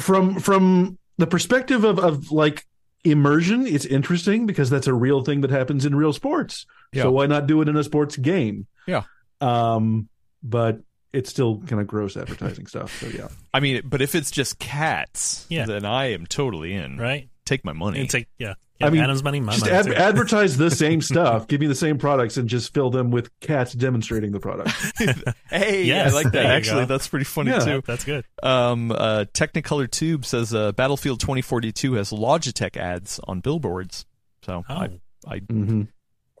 from 0.00 0.40
from 0.40 0.98
the 1.18 1.26
perspective 1.26 1.84
of 1.84 1.98
of 1.98 2.30
like 2.30 2.66
immersion, 3.04 3.66
it's 3.66 3.84
interesting 3.84 4.46
because 4.46 4.68
that's 4.70 4.86
a 4.86 4.94
real 4.94 5.22
thing 5.22 5.40
that 5.42 5.50
happens 5.50 5.84
in 5.86 5.94
real 5.94 6.12
sports. 6.12 6.66
Yeah. 6.92 7.04
So 7.04 7.12
why 7.12 7.26
not 7.26 7.46
do 7.46 7.60
it 7.62 7.68
in 7.68 7.76
a 7.76 7.84
sports 7.84 8.16
game? 8.16 8.66
Yeah. 8.86 9.02
Um, 9.40 10.08
but 10.42 10.80
it's 11.12 11.30
still 11.30 11.60
kind 11.66 11.80
of 11.80 11.86
gross 11.86 12.16
advertising 12.16 12.66
stuff. 12.66 13.00
So 13.00 13.06
yeah. 13.08 13.28
I 13.54 13.60
mean, 13.60 13.82
but 13.84 14.02
if 14.02 14.14
it's 14.14 14.30
just 14.30 14.58
cats, 14.58 15.46
Yeah. 15.48 15.66
then 15.66 15.84
I 15.84 16.12
am 16.12 16.26
totally 16.26 16.72
in. 16.74 16.98
right? 16.98 17.28
Take 17.44 17.64
my 17.64 17.72
money. 17.72 18.00
It's 18.02 18.12
like 18.14 18.28
yeah, 18.38 18.54
I 18.80 18.90
mean, 18.90 19.00
Adam's 19.02 19.22
money, 19.22 19.40
my 19.40 19.52
Just 19.52 19.64
money. 19.64 19.74
ad- 19.76 19.86
too. 19.86 19.94
advertise 19.94 20.56
the 20.58 20.70
same 20.70 21.00
stuff, 21.00 21.48
give 21.48 21.60
me 21.60 21.66
the 21.66 21.74
same 21.74 21.96
products, 21.98 22.36
and 22.36 22.48
just 22.48 22.74
fill 22.74 22.90
them 22.90 23.10
with 23.10 23.30
cats 23.40 23.72
demonstrating 23.72 24.32
the 24.32 24.40
product. 24.40 24.70
hey, 25.50 25.84
Yes, 25.84 26.12
I 26.12 26.14
like 26.14 26.32
that. 26.32 26.46
Actually, 26.46 26.82
go. 26.82 26.86
that's 26.94 27.08
pretty 27.08 27.24
funny 27.24 27.52
Yeah. 27.52 27.58
too. 27.60 27.82
That's 27.86 28.04
good. 28.04 28.24
Um, 28.42 28.92
uh, 28.92 29.24
Technicolor 29.32 29.90
Tube 29.90 30.24
says 30.26 30.52
uh, 30.54 30.72
Battlefield 30.72 31.20
2042 31.20 31.94
has 31.94 32.10
Logitech 32.10 32.76
ads 32.76 33.18
on 33.26 33.40
billboards. 33.40 34.04
So 34.44 34.62
Oh, 34.68 34.74
I 34.74 34.90
I 35.26 35.38
hmm 35.38 35.82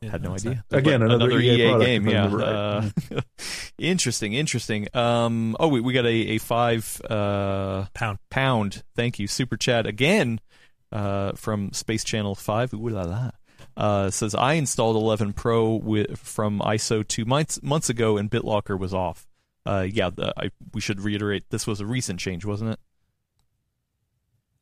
yeah, 0.02 0.10
had 0.10 0.22
no 0.22 0.32
that's 0.32 0.44
idea. 0.46 0.64
Again, 0.70 1.00
But 1.00 1.10
another 1.12 1.40
EA 1.40 1.68
product, 1.70 1.86
game. 1.86 2.06
if 2.06 2.12
Yeah. 2.12 2.34
right. 2.34 2.42
Uh, 3.16 3.20
interesting. 3.78 4.34
Interesting. 4.34 4.88
Um. 4.94 5.56
Oh, 5.58 5.68
we 5.68 5.80
we 5.80 5.92
got 5.94 6.04
a 6.04 6.08
a 6.34 6.38
five 6.38 7.00
uh 7.08 7.86
Pound. 7.94 8.18
pound. 8.30 8.82
Thank 8.94 9.18
you, 9.18 9.26
super 9.26 9.56
chat 9.56 9.86
again. 9.86 10.40
Uh, 10.92 11.32
from 11.32 11.72
Space 11.72 12.04
Channel 12.04 12.34
Five. 12.34 12.72
Ooh 12.74 12.88
la 12.88 13.02
la. 13.02 13.30
Uh, 13.76 14.10
says 14.10 14.34
I 14.34 14.54
installed 14.54 14.96
11 14.96 15.32
Pro 15.34 15.74
with, 15.74 16.18
from 16.18 16.60
ISO 16.60 17.06
two 17.06 17.24
months 17.26 17.60
months 17.62 17.90
ago, 17.90 18.16
and 18.16 18.30
BitLocker 18.30 18.78
was 18.78 18.94
off. 18.94 19.26
Uh, 19.66 19.86
yeah, 19.90 20.10
the, 20.10 20.32
I, 20.40 20.50
we 20.72 20.80
should 20.80 21.00
reiterate 21.00 21.44
this 21.50 21.66
was 21.66 21.80
a 21.80 21.86
recent 21.86 22.20
change, 22.20 22.44
wasn't 22.44 22.70
it? 22.72 22.78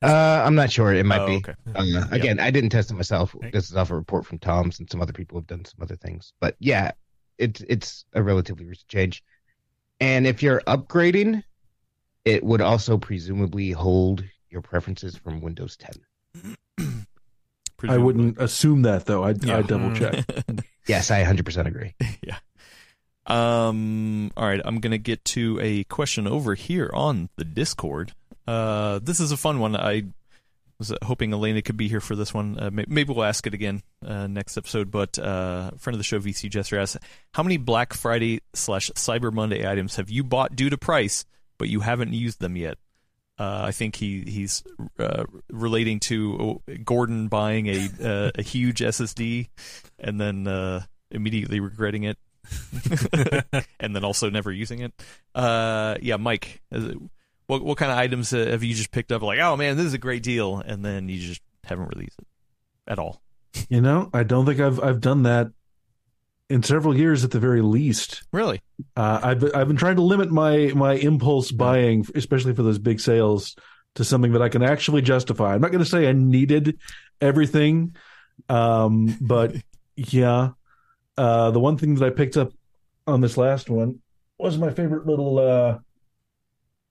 Uh, 0.03 0.43
I'm 0.45 0.55
not 0.55 0.71
sure. 0.71 0.93
It 0.93 1.07
might 1.07 1.21
Oh, 1.21 1.27
be. 1.27 1.37
okay. 1.37 1.55
Uh, 1.75 2.05
again, 2.11 2.39
I 2.41 2.51
didn't 2.51 2.71
test 2.71 2.91
it 2.91 2.95
myself. 2.95 3.35
This 3.53 3.71
is 3.71 3.77
off 3.77 3.91
a 3.91 3.95
report 3.95 4.27
from 4.27 4.39
Tom's, 4.39 4.79
and 4.79 4.91
some 4.91 5.01
other 5.01 5.13
people 5.13 5.39
have 5.39 5.47
done 5.47 5.65
some 5.65 5.81
other 5.83 5.97
things. 5.97 6.33
But 6.41 6.57
yeah, 6.59 6.93
it's 7.39 7.63
it's 7.69 8.05
a 8.15 8.23
relatively 8.23 8.67
recent 8.67 8.89
change. 8.89 9.23
And 10.01 10.27
if 10.27 10.43
you're 10.43 10.61
upgrading, 10.67 11.43
it 12.25 12.43
would 12.45 12.61
also 12.61 12.99
presumably 12.99 13.71
hold 13.71 14.25
your 14.51 14.61
preferences 14.63 15.17
from 15.17 15.41
Windows 15.41 15.77
10. 15.77 15.91
I 17.87 17.99
wouldn't 17.99 18.39
assume 18.41 18.83
that 18.83 19.07
though. 19.07 19.25
I'd, 19.25 19.45
Yeah. 19.45 19.59
I'd 19.59 19.67
double 19.67 19.95
check. 19.95 20.25
Yes, 20.87 21.11
I 21.11 21.25
100% 21.25 21.67
agree. 21.67 21.95
Yeah. 22.23 22.37
Um. 23.27 24.31
All 24.37 24.47
right, 24.47 24.61
I'm 24.63 24.81
gonna 24.81 24.99
get 24.99 25.25
to 25.27 25.59
a 25.63 25.85
question 25.85 26.27
over 26.27 26.55
here 26.55 26.91
on 26.93 27.31
the 27.37 27.45
Discord. 27.45 28.13
Uh, 28.47 28.99
this 29.03 29.19
is 29.19 29.33
a 29.33 29.37
fun 29.39 29.61
one. 29.61 29.75
I 29.75 30.03
was 30.79 30.93
hoping 31.03 31.33
Elena 31.33 31.63
could 31.63 31.79
be 31.79 31.89
here 31.89 32.01
for 32.03 32.17
this 32.17 32.35
one. 32.35 32.59
Uh, 32.59 32.69
maybe 32.71 33.05
we'll 33.15 33.25
ask 33.25 33.47
it 33.47 33.55
again 33.55 33.83
uh, 34.07 34.27
next 34.27 34.59
episode. 34.59 34.91
But 34.91 35.19
uh, 35.19 35.71
friend 35.79 35.95
of 35.95 35.99
the 35.99 36.05
show, 36.05 36.19
VC 36.19 36.51
Jester 36.51 36.79
asks, 36.79 36.99
"How 37.33 37.43
many 37.43 37.57
Black 37.57 37.95
Friday 37.95 38.41
slash 38.53 38.91
Cyber 38.91 39.33
Monday 39.33 39.67
items 39.67 39.97
have 39.97 40.11
you 40.11 40.23
bought 40.23 40.55
due 40.55 40.69
to 40.69 40.77
price, 40.77 41.25
but 41.57 41.71
you 41.71 41.81
haven't 41.81 42.13
used 42.13 42.41
them 42.41 42.57
yet?" 42.57 42.77
Uh, 43.39 43.63
I 43.65 43.73
think 43.73 43.97
he 43.97 44.23
he's 44.23 44.63
uh, 44.99 45.25
relating 45.51 45.99
to 46.01 46.61
uh, 46.69 46.75
Gordon 46.85 47.29
buying 47.29 47.67
a 47.67 47.89
uh, 48.03 48.31
a 48.37 48.43
huge 48.43 48.79
SSD 48.81 49.49
and 49.99 50.21
then 50.21 50.47
uh, 50.47 50.83
immediately 51.11 51.59
regretting 51.59 52.05
it, 52.05 52.17
and 53.81 53.97
then 53.97 54.05
also 54.05 54.31
never 54.31 54.53
using 54.53 54.81
it. 54.81 54.93
Uh, 55.35 55.97
yeah, 56.01 56.17
Mike, 56.17 56.61
it- 56.71 56.97
what 57.47 57.63
what 57.65 57.77
kind 57.77 57.91
of 57.93 57.99
items 57.99 58.33
uh, 58.33 58.39
have 58.39 58.63
you 58.63 58.75
just 58.75 58.91
picked 58.91 59.13
up? 59.13 59.21
Like, 59.23 59.39
oh 59.41 59.57
man, 59.57 59.77
this 59.77 59.87
is 59.87 59.95
a 59.95 59.99
great 59.99 60.23
deal, 60.23 60.59
and 60.65 60.85
then 60.85 61.09
you 61.09 61.19
just 61.19 61.43
haven't 61.65 61.89
released 61.89 62.19
it 62.19 62.27
at 62.87 62.99
all. 62.99 63.21
You 63.69 63.81
know, 63.81 64.11
I 64.15 64.23
don't 64.23 64.47
think 64.47 64.61
I've 64.61 64.81
I've 64.81 65.01
done 65.01 65.25
that 65.25 65.49
in 66.51 66.63
several 66.63 66.97
years 66.97 67.25
at 67.25 67.31
the 67.31 67.41
very 67.41 67.63
least. 67.63 68.23
Really? 68.33 68.61
Uh, 68.97 69.21
I've 69.23 69.55
I've 69.55 69.69
been 69.69 69.77
trying 69.77 69.97
to 69.97 70.03
limit 70.03 70.31
my 70.31 70.73
my 70.75 70.95
impulse 70.95 71.51
buying, 71.51 72.07
especially 72.15 72.55
for 72.55 72.63
those 72.63 72.79
big 72.79 73.01
sales, 73.01 73.57
to 73.95 74.05
something 74.05 74.33
that 74.33 74.43
I 74.43 74.49
can 74.49 74.63
actually 74.63 75.03
justify. 75.03 75.55
I'm 75.55 75.61
not 75.61 75.71
going 75.71 75.85
to 75.85 75.91
say 75.91 76.09
I 76.09 76.13
needed 76.13 76.79
everything, 77.21 77.97
um, 78.49 79.17
but 79.21 79.55
yeah, 79.97 80.51
uh, 81.17 81.51
the 81.51 81.61
one 81.61 81.77
thing 81.77 81.95
that 81.95 82.05
I 82.05 82.11
picked 82.11 82.37
up 82.37 82.53
on 83.07 83.21
this 83.21 83.37
last 83.37 83.71
one 83.71 84.01
was 84.39 84.59
my 84.59 84.71
favorite 84.71 85.07
little 85.07 85.39
uh, 85.39 85.79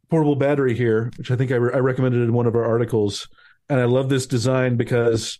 portable 0.09 0.35
battery 0.35 0.75
here, 0.75 1.11
which 1.17 1.31
I 1.31 1.35
think 1.35 1.51
I, 1.51 1.55
re- 1.55 1.73
I 1.73 1.79
recommended 1.79 2.21
in 2.21 2.33
one 2.33 2.47
of 2.47 2.55
our 2.55 2.63
articles, 2.63 3.27
and 3.69 3.79
I 3.79 3.85
love 3.85 4.09
this 4.09 4.25
design 4.25 4.77
because 4.77 5.39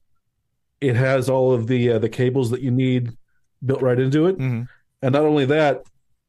it 0.82 0.96
has 0.96 1.30
all 1.30 1.54
of 1.54 1.68
the 1.68 1.92
uh, 1.92 2.00
the 2.00 2.10
cables 2.10 2.50
that 2.52 2.62
you 2.62 2.72
need 2.72 3.14
built 3.66 3.82
right 3.82 4.00
into 4.00 4.28
it. 4.28 4.38
Mm-hmm. 4.38 4.64
And 5.02 5.14
not 5.14 5.24
only 5.24 5.46
that, 5.46 5.84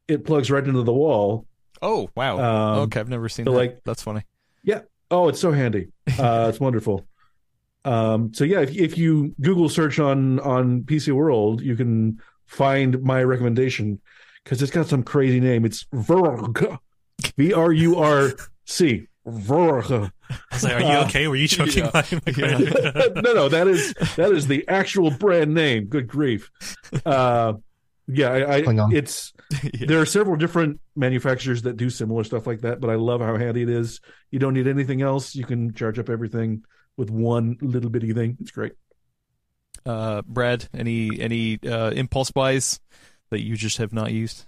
it 0.07 0.25
plugs 0.25 0.51
right 0.51 0.65
into 0.65 0.83
the 0.83 0.93
wall. 0.93 1.45
Oh 1.81 2.09
wow. 2.15 2.39
Um, 2.39 2.79
okay, 2.83 2.99
I've 2.99 3.09
never 3.09 3.29
seen 3.29 3.45
so, 3.45 3.51
that. 3.51 3.57
like- 3.57 3.81
That's 3.83 4.03
funny. 4.03 4.23
Yeah. 4.63 4.81
Oh, 5.11 5.27
it's 5.29 5.39
so 5.39 5.51
handy. 5.51 5.89
Uh, 6.19 6.47
it's 6.49 6.59
wonderful. 6.59 7.05
Um, 7.83 8.33
so 8.33 8.43
yeah, 8.43 8.61
if, 8.61 8.75
if 8.75 8.97
you 8.97 9.35
Google 9.41 9.69
search 9.69 9.99
on 9.99 10.39
on 10.39 10.81
PC 10.81 11.11
World, 11.13 11.61
you 11.61 11.75
can 11.75 12.19
find 12.47 13.01
my 13.03 13.23
recommendation 13.23 14.01
because 14.43 14.61
it's 14.61 14.71
got 14.71 14.87
some 14.87 15.03
crazy 15.03 15.39
name. 15.39 15.65
It's 15.65 15.85
Vrg, 15.93 16.79
V 17.37 17.53
R 17.53 17.71
U 17.71 17.97
R 17.97 18.31
C, 18.65 19.07
Vrg. 19.25 20.11
I 20.29 20.35
was 20.51 20.63
like, 20.63 20.73
"Are 20.73 20.79
you 20.81 20.85
Uh, 20.99 21.05
okay? 21.05 21.27
Were 21.27 21.35
you 21.35 21.47
choking 21.47 21.85
yeah. 21.85 21.91
my 21.93 22.03
my- 22.11 23.21
no, 23.21 23.33
no, 23.33 23.49
that 23.49 23.67
is 23.67 23.93
that 24.17 24.31
is 24.31 24.47
the 24.47 24.67
actual 24.67 25.09
brand 25.11 25.53
name. 25.53 25.85
Good 25.85 26.07
grief. 26.07 26.51
Uh, 27.05 27.53
yeah, 28.07 28.29
I, 28.29 28.55
I 28.57 28.61
Klingon. 28.61 28.93
it's 28.93 29.33
Yeah. 29.63 29.87
there 29.87 30.01
are 30.01 30.05
several 30.05 30.35
different 30.35 30.79
manufacturers 30.95 31.63
that 31.63 31.75
do 31.77 31.89
similar 31.89 32.23
stuff 32.23 32.45
like 32.45 32.61
that, 32.61 32.79
but 32.79 32.89
I 32.91 32.95
love 32.95 33.21
how 33.21 33.35
handy 33.37 33.63
it 33.63 33.69
is. 33.69 33.99
You 34.29 34.37
don't 34.39 34.53
need 34.53 34.67
anything 34.67 35.01
else. 35.01 35.33
You 35.35 35.43
can 35.45 35.73
charge 35.73 35.97
up 35.97 36.09
everything 36.09 36.63
with 36.97 37.09
one 37.09 37.57
little 37.61 37.89
bitty 37.89 38.13
thing. 38.13 38.37
It's 38.41 38.51
great. 38.51 38.73
Uh, 39.85 40.21
Brad, 40.23 40.67
any 40.73 41.19
any 41.19 41.59
uh, 41.67 41.91
impulse 41.91 42.31
buys 42.31 42.79
that 43.31 43.41
you 43.43 43.55
just 43.55 43.77
have 43.77 43.91
not 43.93 44.11
used? 44.11 44.45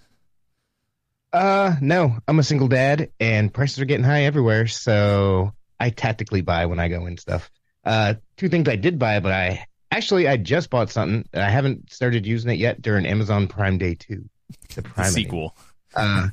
Uh, 1.37 1.75
no, 1.81 2.17
I'm 2.27 2.39
a 2.39 2.43
single 2.43 2.67
dad, 2.67 3.11
and 3.19 3.53
prices 3.53 3.79
are 3.79 3.85
getting 3.85 4.03
high 4.03 4.23
everywhere. 4.23 4.67
So 4.67 5.53
I 5.79 5.91
tactically 5.91 6.41
buy 6.41 6.65
when 6.65 6.79
I 6.79 6.87
go 6.87 7.05
in 7.05 7.17
stuff. 7.17 7.51
Uh, 7.85 8.15
two 8.37 8.49
things 8.49 8.67
I 8.67 8.75
did 8.75 8.97
buy, 8.97 9.19
but 9.19 9.31
I 9.31 9.65
actually 9.91 10.27
I 10.27 10.37
just 10.37 10.69
bought 10.69 10.89
something. 10.89 11.27
and 11.31 11.43
I 11.43 11.49
haven't 11.49 11.91
started 11.91 12.25
using 12.25 12.51
it 12.51 12.57
yet 12.57 12.81
during 12.81 13.05
Amazon 13.05 13.47
Prime 13.47 13.77
Day 13.77 13.95
two, 13.95 14.27
the 14.75 14.81
Prime 14.81 15.11
sequel. 15.11 15.55
Uh, 15.95 16.29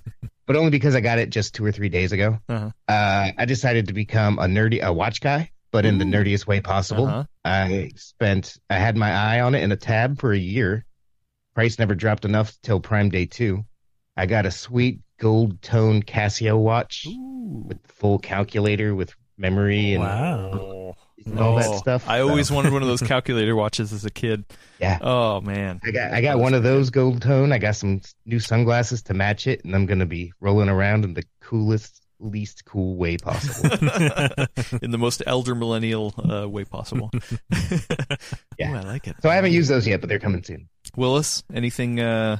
but 0.47 0.57
only 0.57 0.71
because 0.71 0.95
I 0.95 1.01
got 1.01 1.19
it 1.19 1.31
just 1.31 1.55
two 1.55 1.65
or 1.65 1.73
three 1.73 1.89
days 1.91 2.13
ago. 2.13 2.39
Uh-huh. 2.49 2.71
Uh, 2.89 3.31
I 3.37 3.45
decided 3.45 3.89
to 3.89 3.93
become 3.93 4.39
a 4.39 4.45
nerdy, 4.47 4.83
a 4.83 4.93
watch 4.93 5.21
guy. 5.21 5.51
but 5.71 5.85
in 5.85 5.99
the 5.99 6.05
nerdiest 6.05 6.47
way 6.47 6.61
possible. 6.61 7.07
Uh-huh. 7.07 7.25
I 7.45 7.91
spent, 7.97 8.57
I 8.71 8.77
had 8.77 8.97
my 8.97 9.11
eye 9.13 9.41
on 9.41 9.55
it 9.55 9.63
in 9.63 9.73
a 9.73 9.77
tab 9.77 10.21
for 10.21 10.33
a 10.33 10.39
year. 10.39 10.85
Price 11.55 11.79
never 11.79 11.95
dropped 11.95 12.25
enough 12.25 12.57
till 12.63 12.81
Prime 12.81 13.09
Day 13.11 13.27
2. 13.27 13.65
I 14.17 14.27
got 14.27 14.47
a 14.47 14.51
sweet 14.51 15.01
gold 15.19 15.61
tone 15.63 16.03
Casio 16.03 16.59
watch 16.59 17.07
Ooh. 17.07 17.65
with 17.67 17.79
full 17.87 18.19
calculator 18.19 18.95
with 18.95 19.15
memory 19.37 19.95
and, 19.95 20.03
Wow. 20.05 20.95
and 21.27 21.39
all 21.41 21.57
that 21.57 21.67
Oh, 21.67 21.77
stuff. 21.79 22.09
I 22.09 22.19
So, 22.19 22.29
always 22.29 22.51
wanted 22.51 22.73
one 22.73 22.83
of 22.83 22.89
those 22.89 23.03
calculator 23.07 23.57
watches 23.57 23.93
as 23.93 24.05
a 24.05 24.11
kid. 24.11 24.45
Yeah. 24.81 24.99
Oh 25.01 25.41
man. 25.41 25.81
I 25.85 25.91
got 25.91 26.13
I 26.13 26.21
got 26.21 26.39
one 26.39 26.55
of 26.55 26.63
those 26.63 26.91
gold 26.91 27.23
tone. 27.23 27.51
I 27.53 27.59
got 27.59 27.75
some 27.77 28.01
new 28.27 28.39
sunglasses 28.41 29.03
to 29.05 29.15
match 29.15 29.47
it, 29.47 29.65
and 29.65 29.75
I'm 29.75 29.87
gonna 29.87 30.07
be 30.07 30.33
rolling 30.41 30.69
around 30.69 31.05
in 31.05 31.15
the 31.15 31.25
coolest, 31.41 32.01
least 32.21 32.65
cool 32.65 32.97
way 32.97 33.17
possible. 33.17 33.71
in 34.83 34.91
the 34.93 34.99
most 34.99 35.23
elder 35.27 35.55
millennial 35.57 36.15
uh, 36.31 36.49
way 36.49 36.65
possible. 36.65 37.11
Yeah. 38.59 38.71
Ooh, 38.73 38.77
I 38.77 38.81
like 38.83 39.09
it. 39.09 39.17
so 39.21 39.29
I 39.29 39.35
haven't 39.35 39.51
used 39.53 39.69
those 39.69 39.85
yet, 39.87 40.01
but 40.01 40.09
they're 40.09 40.21
coming 40.21 40.45
soon. 40.45 40.69
Willis, 40.97 41.43
anything 41.53 41.99
uh, 41.99 42.39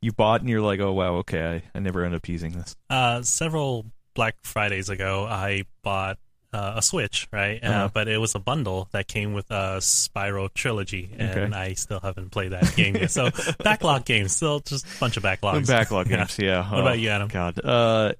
you 0.00 0.12
bought 0.12 0.40
and 0.40 0.50
you're 0.50 0.60
like, 0.60 0.80
oh 0.80 0.92
wow, 0.92 1.14
okay, 1.16 1.62
I, 1.74 1.76
I 1.76 1.80
never 1.80 2.04
end 2.04 2.14
up 2.14 2.28
using 2.28 2.52
this. 2.52 2.76
Uh, 2.90 3.22
several 3.22 3.86
Black 4.14 4.36
Fridays 4.42 4.88
ago, 4.88 5.24
I 5.28 5.64
bought 5.82 6.18
uh, 6.52 6.74
a 6.76 6.82
Switch, 6.82 7.28
right? 7.32 7.62
Uh, 7.62 7.66
Uh-huh. 7.66 7.88
but 7.92 8.08
it 8.08 8.18
was 8.18 8.34
a 8.34 8.38
bundle 8.38 8.88
that 8.92 9.08
came 9.08 9.32
with 9.34 9.50
a 9.50 9.78
Spyro 9.80 10.52
trilogy, 10.54 11.10
and 11.18 11.30
Okay. 11.52 11.54
I 11.56 11.72
still 11.74 12.00
haven't 12.00 12.30
played 12.30 12.52
that 12.52 12.74
game 12.76 12.96
yet. 12.96 13.10
So 13.10 13.30
backlog 13.62 14.04
games, 14.04 14.34
still 14.34 14.60
just 14.60 14.86
a 14.86 15.00
bunch 15.00 15.16
of 15.16 15.22
backlogs. 15.22 15.66
Backlog 15.66 16.08
games, 16.08 16.38
yeah. 16.38 16.70
What 16.70 16.80
about 16.80 16.98
you, 16.98 17.10
Adam? 17.10 17.28
God, 17.28 17.60
uh, 17.62 18.12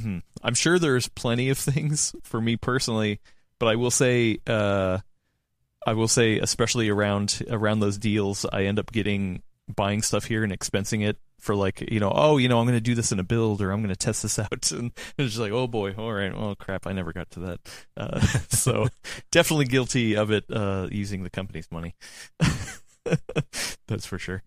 hmm. 0.00 0.18
I'm 0.42 0.54
sure 0.54 0.78
there's 0.78 1.08
plenty 1.08 1.50
of 1.50 1.58
things 1.58 2.14
for 2.22 2.40
me 2.40 2.56
personally, 2.56 3.20
but 3.60 3.66
I 3.66 3.76
will 3.76 3.90
say, 3.90 4.38
uh, 4.46 4.98
I 5.86 5.92
will 5.92 6.08
say, 6.08 6.38
especially 6.38 6.88
around 6.88 7.42
around 7.50 7.80
those 7.80 7.98
deals, 7.98 8.44
I 8.52 8.64
end 8.64 8.78
up 8.78 8.90
getting 8.92 9.42
buying 9.76 10.02
stuff 10.02 10.24
here 10.24 10.44
and 10.44 10.52
expensing 10.52 11.06
it 11.06 11.16
for 11.38 11.54
like 11.54 11.88
you 11.92 12.00
know 12.00 12.10
oh 12.14 12.36
you 12.36 12.48
know 12.48 12.58
I'm 12.58 12.66
going 12.66 12.76
to 12.76 12.80
do 12.80 12.94
this 12.94 13.12
in 13.12 13.20
a 13.20 13.22
build 13.22 13.62
or 13.62 13.70
I'm 13.70 13.80
going 13.80 13.94
to 13.94 13.96
test 13.96 14.22
this 14.22 14.38
out 14.38 14.70
and 14.72 14.90
it's 15.16 15.30
just 15.30 15.38
like 15.38 15.52
oh 15.52 15.66
boy 15.66 15.94
all 15.96 16.12
right 16.12 16.32
oh 16.34 16.54
crap 16.56 16.86
I 16.86 16.92
never 16.92 17.12
got 17.12 17.30
to 17.32 17.40
that 17.40 17.60
uh, 17.96 18.20
so 18.48 18.88
definitely 19.30 19.66
guilty 19.66 20.16
of 20.16 20.30
it 20.32 20.44
uh, 20.50 20.88
using 20.90 21.22
the 21.22 21.30
company's 21.30 21.68
money 21.70 21.94
that's 23.86 24.06
for 24.06 24.18
sure 24.18 24.42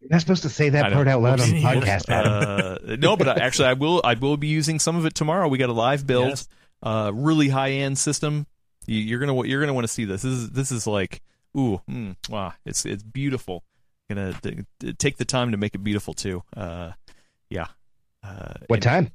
You're 0.00 0.10
not 0.10 0.20
supposed 0.20 0.42
to 0.44 0.48
say 0.48 0.68
that 0.70 0.92
part 0.92 1.08
out 1.08 1.20
loud 1.22 1.40
on 1.40 1.50
the 1.50 1.60
podcast, 1.62 2.08
Adam. 2.08 2.78
uh, 2.92 2.96
no, 2.96 3.16
but 3.16 3.28
I, 3.28 3.44
actually, 3.44 3.66
I 3.68 3.72
will. 3.72 4.00
I 4.04 4.14
will 4.14 4.36
be 4.36 4.46
using 4.46 4.78
some 4.78 4.94
of 4.96 5.04
it 5.04 5.14
tomorrow. 5.14 5.48
We 5.48 5.58
got 5.58 5.70
a 5.70 5.72
live 5.74 6.06
build, 6.06 6.28
Yes. 6.28 6.48
uh, 6.84 7.10
really 7.12 7.48
high 7.48 7.72
end 7.72 7.98
system. 7.98 8.46
You, 8.86 8.96
you're 9.00 9.18
gonna 9.18 9.44
you're 9.46 9.60
gonna 9.60 9.74
want 9.74 9.86
to 9.88 9.92
see 9.92 10.04
this. 10.04 10.22
This 10.22 10.32
is 10.32 10.50
this 10.50 10.70
is 10.72 10.86
like 10.86 11.20
ooh, 11.58 11.80
mm, 11.90 12.14
wow, 12.30 12.54
it's 12.64 12.86
it's 12.86 13.02
beautiful. 13.02 13.64
Gonna 14.08 14.34
take 14.98 15.18
the 15.18 15.24
time 15.24 15.50
to 15.52 15.56
make 15.56 15.74
it 15.74 15.84
beautiful 15.84 16.14
too. 16.14 16.42
Uh, 16.56 16.92
yeah. 17.50 17.66
Uh, 18.22 18.54
what 18.66 18.82
time? 18.82 19.10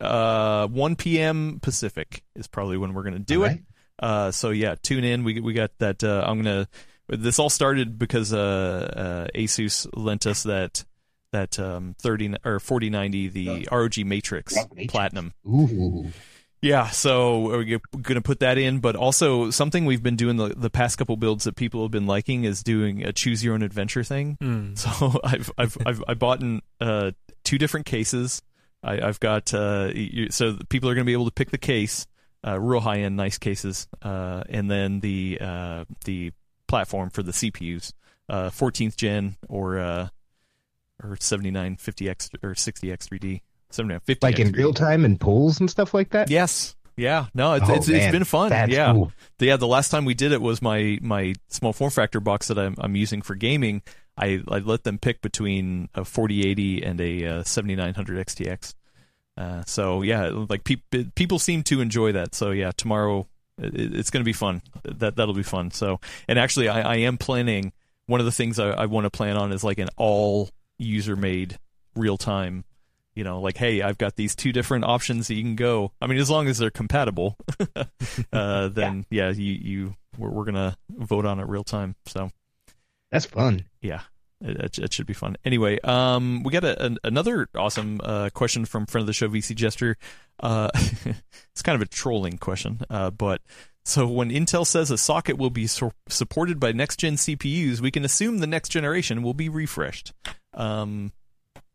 uh, 0.00 0.66
1 0.66 0.96
p.m. 0.96 1.60
Pacific 1.62 2.22
is 2.34 2.46
probably 2.46 2.76
when 2.76 2.94
we're 2.94 3.02
gonna 3.02 3.18
do 3.18 3.44
it. 3.44 3.60
Uh, 3.98 4.30
so 4.30 4.50
yeah, 4.50 4.76
tune 4.82 5.04
in. 5.04 5.24
We 5.24 5.40
we 5.40 5.52
got 5.52 5.70
that. 5.78 6.02
Uh, 6.02 6.24
I'm 6.26 6.38
gonna. 6.38 6.68
This 7.08 7.38
all 7.38 7.50
started 7.50 7.98
because 7.98 8.32
uh, 8.32 9.28
uh, 9.28 9.38
Asus 9.38 9.86
lent 9.94 10.26
us 10.26 10.44
that 10.44 10.84
that 11.32 11.58
um, 11.58 11.94
30 12.00 12.36
or 12.44 12.60
4090 12.60 13.28
the 13.28 13.68
ROG 13.70 13.98
Matrix 14.04 14.56
Matrix. 14.56 14.90
Platinum. 14.92 15.32
Ooh. 15.46 16.10
Yeah, 16.62 16.90
so 16.90 17.38
we're 17.38 17.80
gonna 18.02 18.20
put 18.20 18.40
that 18.40 18.58
in, 18.58 18.80
but 18.80 18.94
also 18.94 19.50
something 19.50 19.86
we've 19.86 20.02
been 20.02 20.16
doing 20.16 20.36
the, 20.36 20.48
the 20.48 20.68
past 20.68 20.98
couple 20.98 21.16
builds 21.16 21.44
that 21.44 21.56
people 21.56 21.82
have 21.82 21.90
been 21.90 22.06
liking 22.06 22.44
is 22.44 22.62
doing 22.62 23.02
a 23.02 23.12
choose 23.12 23.42
your 23.42 23.54
own 23.54 23.62
adventure 23.62 24.04
thing. 24.04 24.36
Hmm. 24.40 24.74
So 24.76 25.20
I've 25.24 25.50
I've 25.56 25.78
I've 25.86 26.04
I 26.06 26.14
bought 26.14 26.40
in 26.40 26.62
uh, 26.80 27.12
two 27.44 27.58
different 27.58 27.86
cases. 27.86 28.42
I, 28.82 29.00
I've 29.00 29.20
got 29.20 29.52
uh, 29.52 29.90
you, 29.94 30.30
so 30.30 30.56
people 30.68 30.88
are 30.88 30.94
going 30.94 31.04
to 31.04 31.08
be 31.08 31.12
able 31.12 31.26
to 31.26 31.32
pick 31.32 31.50
the 31.50 31.58
case, 31.58 32.06
uh, 32.46 32.58
real 32.58 32.80
high 32.80 33.00
end, 33.00 33.16
nice 33.16 33.38
cases, 33.38 33.88
uh, 34.02 34.42
and 34.48 34.70
then 34.70 35.00
the 35.00 35.38
uh, 35.40 35.84
the 36.04 36.32
platform 36.66 37.10
for 37.10 37.22
the 37.22 37.32
CPUs, 37.32 37.92
uh, 38.28 38.50
14th 38.50 38.96
gen 38.96 39.36
or 39.48 39.78
uh, 39.78 40.08
or 41.02 41.16
7950X 41.16 42.34
or 42.42 42.54
60X3D, 43.70 43.74
7950. 43.74 44.26
Like 44.26 44.38
in 44.38 44.52
real 44.52 44.74
time 44.74 45.04
and 45.04 45.18
polls 45.20 45.60
and 45.60 45.70
stuff 45.70 45.94
like 45.94 46.10
that? 46.10 46.30
Yes. 46.30 46.74
Yeah. 46.96 47.26
No, 47.34 47.54
it's 47.54 47.68
Oh, 47.68 47.74
it's, 47.74 47.88
it's 47.88 48.12
been 48.12 48.24
fun. 48.24 48.50
That's 48.50 48.70
yeah. 48.72 48.92
cool. 48.92 49.12
The- 49.38 49.46
yeah, 49.46 49.56
the 49.56 49.66
last 49.66 49.90
time 49.90 50.04
we 50.04 50.14
did 50.14 50.32
it 50.32 50.42
was 50.42 50.60
my 50.60 50.98
my 51.00 51.34
small 51.48 51.72
form 51.72 51.90
factor 51.90 52.20
box 52.20 52.48
that 52.48 52.58
I'm 52.58 52.74
I'm 52.78 52.94
using 52.96 53.22
for 53.22 53.34
gaming. 53.34 53.82
I 54.18 54.42
I 54.48 54.58
let 54.58 54.84
them 54.84 54.98
pick 54.98 55.22
between 55.22 55.88
a 55.94 56.04
4080 56.04 56.82
and 56.84 57.00
a 57.00 57.26
uh, 57.26 57.42
7900 57.44 58.26
XTX. 58.26 58.74
Uh, 59.36 59.62
so 59.66 60.02
yeah, 60.02 60.28
like 60.28 60.64
people 60.64 61.04
people 61.14 61.38
seem 61.38 61.62
to 61.64 61.80
enjoy 61.80 62.12
that. 62.12 62.34
So 62.34 62.50
yeah, 62.50 62.72
tomorrow 62.76 63.26
it, 63.56 63.94
it's 63.94 64.10
going 64.10 64.20
to 64.20 64.24
be 64.28 64.34
fun. 64.34 64.60
That 64.84 65.16
that'll 65.16 65.32
be 65.32 65.42
fun. 65.42 65.70
So 65.70 66.00
and 66.28 66.38
actually, 66.38 66.68
I, 66.68 66.82
I 66.82 66.96
am 66.96 67.16
planning. 67.16 67.72
One 68.06 68.20
of 68.20 68.26
the 68.26 68.32
things 68.32 68.58
I, 68.58 68.70
I 68.70 68.86
want 68.86 69.04
to 69.04 69.10
plan 69.10 69.36
on 69.38 69.52
is 69.52 69.62
like 69.64 69.78
an 69.78 69.88
all 69.96 70.50
user 70.76 71.16
made 71.16 71.58
real 71.94 72.18
time. 72.18 72.64
You 73.14 73.24
know, 73.24 73.40
like 73.40 73.56
hey, 73.56 73.82
I've 73.82 73.98
got 73.98 74.16
these 74.16 74.34
two 74.34 74.52
different 74.52 74.84
options 74.84 75.28
that 75.28 75.34
you 75.34 75.42
can 75.42 75.56
go. 75.56 75.92
I 76.00 76.06
mean, 76.06 76.18
as 76.18 76.30
long 76.30 76.46
as 76.48 76.58
they're 76.58 76.70
compatible, 76.70 77.36
uh, 78.32 78.68
then 78.68 79.04
yeah, 79.10 79.30
you 79.30 79.52
you 79.52 79.94
we're, 80.16 80.30
we're 80.30 80.44
gonna 80.44 80.76
vote 80.90 81.26
on 81.26 81.40
it 81.40 81.46
real 81.48 81.64
time. 81.64 81.96
So 82.06 82.30
That's 83.10 83.26
fun. 83.26 83.64
yeah, 83.80 84.02
it, 84.40 84.78
it, 84.78 84.92
should 84.92 85.06
be 85.06 85.12
fun. 85.12 85.36
Anyway, 85.44 85.80
um, 85.80 86.42
we 86.44 86.52
got 86.52 86.64
a, 86.64 86.84
an, 86.84 86.98
another 87.02 87.48
awesome 87.56 88.00
uh, 88.02 88.30
question 88.32 88.64
from 88.64 88.86
friend 88.86 89.02
of 89.02 89.06
the 89.06 89.12
show, 89.12 89.28
VC 89.28 89.54
Jester. 89.54 89.96
Uh, 90.38 90.70
it's 90.74 91.62
kind 91.62 91.76
of 91.76 91.82
a 91.82 91.90
trolling 91.90 92.38
question, 92.38 92.80
uh, 92.88 93.10
but 93.10 93.42
so 93.84 94.06
when 94.06 94.30
Intel 94.30 94.66
says 94.66 94.90
a 94.90 94.98
socket 94.98 95.38
will 95.38 95.50
be 95.50 95.66
su- 95.66 95.92
supported 96.08 96.60
by 96.60 96.72
next 96.72 97.00
gen 97.00 97.16
CPUs, 97.16 97.80
we 97.80 97.90
can 97.90 98.04
assume 98.04 98.38
the 98.38 98.46
next 98.46 98.68
generation 98.68 99.22
will 99.22 99.34
be 99.34 99.48
refreshed. 99.48 100.12
Um, 100.54 101.12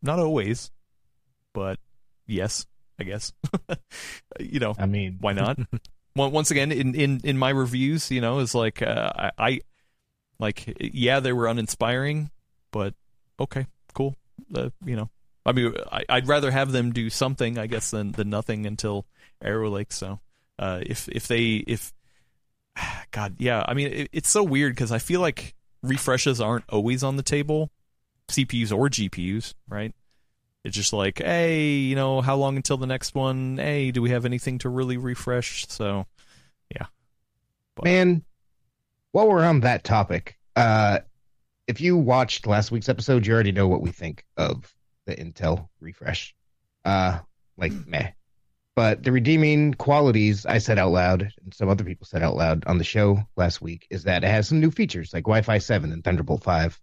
not 0.02 0.20
always, 0.20 0.72
but 1.56 1.80
yes, 2.28 2.68
I 3.00 3.06
guess. 3.06 3.34
you 4.40 4.60
know, 4.60 4.76
I 4.78 4.86
mean, 4.86 5.18
why 5.22 5.34
not? 5.34 5.58
Once 6.16 6.52
again, 6.52 6.72
in, 6.72 6.94
in, 6.96 7.22
in 7.24 7.38
my 7.38 7.50
reviews, 7.50 8.12
you 8.12 8.22
know, 8.22 8.40
it's 8.40 8.54
like 8.54 8.82
uh, 8.82 9.12
I, 9.16 9.32
I 9.38 9.60
like 10.40 10.78
yeah, 10.80 11.20
they 11.22 11.34
were 11.34 11.48
uninspiring, 11.48 12.30
but 12.72 12.94
okay, 13.40 13.66
cool. 13.94 14.16
Uh, 14.54 14.70
you 14.86 14.96
know, 14.96 15.10
I 15.46 15.54
mean, 15.54 15.74
I, 15.92 16.04
I'd 16.10 16.28
rather 16.28 16.52
have 16.52 16.72
them 16.72 16.92
do 16.92 17.10
something, 17.10 17.58
I 17.58 17.68
guess, 17.68 17.92
than 17.92 18.12
than 18.12 18.30
nothing 18.30 18.66
until 18.66 19.06
Arrow 19.42 19.70
Lake. 19.70 19.92
So, 19.92 20.20
uh, 20.60 20.82
if 20.86 21.10
if 21.10 21.28
they 21.28 21.64
if 21.68 21.94
God, 23.12 23.36
yeah, 23.40 23.64
I 23.68 23.74
mean, 23.74 23.88
it, 23.88 24.10
it's 24.12 24.30
so 24.30 24.44
weird 24.44 24.74
because 24.74 24.92
I 24.92 25.00
feel 25.00 25.22
like 25.22 25.56
refreshes 25.84 26.40
aren't 26.42 26.66
always 26.70 27.04
on 27.04 27.18
the 27.18 27.24
table, 27.24 27.72
CPUs 28.30 28.76
or 28.76 28.90
GPUs, 28.90 29.54
right? 29.68 29.94
It's 30.66 30.76
just 30.76 30.94
like, 30.94 31.20
hey, 31.20 31.68
you 31.68 31.96
know, 31.96 32.22
how 32.22 32.38
long 32.38 32.56
until 32.56 32.78
the 32.78 32.88
next 32.88 33.14
one? 33.14 33.58
Hey, 33.58 33.92
do 33.92 34.02
we 34.02 34.10
have 34.10 34.26
anything 34.26 34.58
to 34.60 34.70
really 34.70 34.98
refresh? 34.98 35.68
So, 35.68 36.08
yeah. 36.72 36.88
man, 37.84 38.24
while 39.12 39.28
we're 39.30 39.46
on 39.46 39.60
that 39.60 39.84
topic, 39.84 40.40
uh, 40.56 41.00
if 41.68 41.82
you 41.82 41.98
watched 41.98 42.48
last 42.48 42.72
week's 42.72 42.90
episode, 42.90 43.28
you 43.28 43.34
already 43.36 43.52
know 43.52 43.68
what 43.68 43.84
we 43.84 43.92
think 43.92 44.26
of 44.38 44.74
the 45.06 45.16
Intel 45.16 45.70
refresh. 45.80 46.34
Uh, 46.84 47.20
like 47.58 47.72
meh. 47.86 48.10
But 48.76 49.04
the 49.04 49.12
redeeming 49.12 49.76
qualities 49.76 50.48
I 50.48 50.58
said 50.58 50.80
out 50.80 50.92
loud, 50.92 51.32
and 51.44 51.54
some 51.54 51.70
other 51.70 51.84
people 51.84 52.08
said 52.08 52.24
out 52.24 52.36
loud 52.36 52.66
on 52.66 52.80
the 52.80 52.84
show 52.84 53.22
last 53.38 53.62
week, 53.62 53.86
is 53.92 54.06
that 54.06 54.24
it 54.24 54.32
has 54.32 54.48
some 54.48 54.62
new 54.62 54.72
features 54.72 55.14
like 55.14 55.26
Wi-Fi 55.26 55.60
7 55.60 55.92
and 55.92 56.04
Thunderbolt 56.04 56.42
5. 56.42 56.82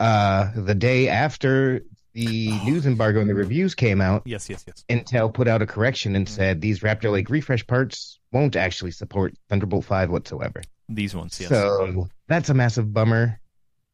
Uh, 0.00 0.50
the 0.56 0.74
day 0.74 1.08
after 1.08 1.82
the 2.12 2.50
Oh. 2.52 2.64
news 2.64 2.86
embargo 2.86 3.20
and 3.20 3.28
the 3.30 3.34
reviews 3.34 3.74
came 3.74 4.00
out, 4.00 4.22
yes, 4.26 4.48
yes, 4.50 4.64
yes. 4.66 4.84
Intel 4.88 5.32
put 5.32 5.48
out 5.48 5.62
a 5.62 5.66
correction 5.66 6.14
and 6.16 6.28
said 6.28 6.60
these 6.60 6.80
Raptor 6.80 7.10
Lake 7.10 7.30
refresh 7.30 7.66
parts 7.66 8.18
won't 8.32 8.56
actually 8.56 8.90
support 8.90 9.34
Thunderbolt 9.48 9.84
5 9.84 10.10
whatsoever. 10.10 10.62
These 10.88 11.14
ones, 11.14 11.38
yes. 11.40 11.48
So 11.50 12.08
that's 12.28 12.48
a 12.50 12.54
massive 12.54 12.92
bummer 12.92 13.40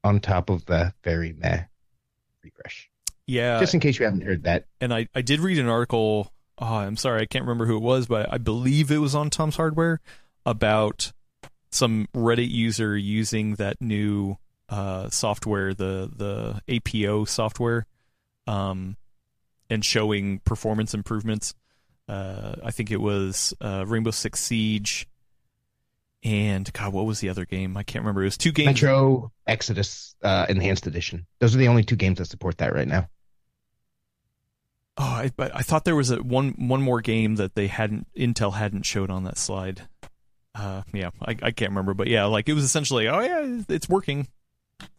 on 0.04 0.20
top 0.20 0.50
of 0.50 0.64
the 0.66 0.92
very 1.04 1.32
meh 1.32 1.64
refresh. 2.42 2.88
yeah, 3.26 3.60
Just 3.60 3.74
in 3.74 3.80
case 3.80 3.98
you 3.98 4.04
haven't 4.04 4.22
heard 4.22 4.44
that. 4.44 4.64
and 4.80 4.92
I, 4.94 5.08
I 5.14 5.22
did 5.22 5.40
read 5.40 5.58
an 5.58 5.68
article. 5.68 6.32
Oh, 6.58 6.66
I'm 6.74 6.96
sorry, 6.96 7.22
I 7.22 7.26
can't 7.26 7.44
remember 7.44 7.66
who 7.66 7.76
it 7.76 7.82
was, 7.82 8.06
but 8.06 8.32
I 8.32 8.38
believe 8.38 8.90
it 8.90 8.98
was 8.98 9.14
on 9.14 9.30
Tom's 9.30 9.56
Hardware 9.56 10.00
about 10.44 11.12
some 11.70 12.08
Reddit 12.14 12.50
user 12.50 12.96
using 12.96 13.56
that 13.56 13.80
new 13.80 14.38
uh, 14.68 15.08
software, 15.10 15.72
the 15.74 16.10
the 16.14 16.60
APO 16.68 17.26
software, 17.26 17.86
um, 18.49 18.96
and 19.70 19.84
showing 19.84 20.40
performance 20.40 20.94
improvements. 20.94 21.55
Uh, 22.09 22.57
I 22.64 22.70
think 22.70 22.90
it 22.90 23.01
was 23.01 23.55
uh, 23.61 23.84
Rainbow 23.86 24.11
Six 24.11 24.40
Siege 24.40 25.07
and 26.24 26.70
God, 26.72 26.92
what 26.92 27.07
was 27.07 27.20
the 27.20 27.28
other 27.28 27.44
game? 27.44 27.76
I 27.76 27.82
can't 27.82 28.03
remember. 28.03 28.22
It 28.22 28.26
was 28.26 28.38
two 28.38 28.53
games. 28.53 28.66
Metro 28.66 29.30
Exodus 29.46 30.16
uh, 30.22 30.46
Enhanced 30.49 30.86
Edition. 30.86 31.26
Those 31.38 31.55
are 31.55 31.59
the 31.59 31.68
only 31.68 31.84
two 31.84 31.96
games 31.96 32.18
that 32.18 32.26
support 32.26 32.59
that 32.59 32.74
right 32.74 32.88
now. 32.88 33.09
Oh, 34.96 35.05
I, 35.05 35.30
I 35.38 35.62
thought 35.62 35.84
there 35.84 35.94
was 35.94 36.11
a 36.11 36.20
one 36.20 36.55
one 36.59 36.82
more 36.82 37.01
game 37.01 37.36
that 37.36 37.55
they 37.55 37.68
hadn't 37.68 38.09
Intel 38.16 38.55
hadn't 38.55 38.82
showed 38.82 39.11
on 39.11 39.24
that 39.24 39.38
slide. 39.38 39.82
Uh, 40.57 40.82
yeah, 40.92 41.11
I, 41.22 41.36
I 41.40 41.51
can't 41.53 41.70
remember, 41.70 41.94
but 41.94 42.09
yeah, 42.09 42.24
like 42.24 42.49
it 42.49 42.55
was 42.55 42.64
essentially, 42.64 43.07
oh 43.07 43.20
yeah, 43.20 43.62
it's 43.68 43.88
working. 43.88 44.26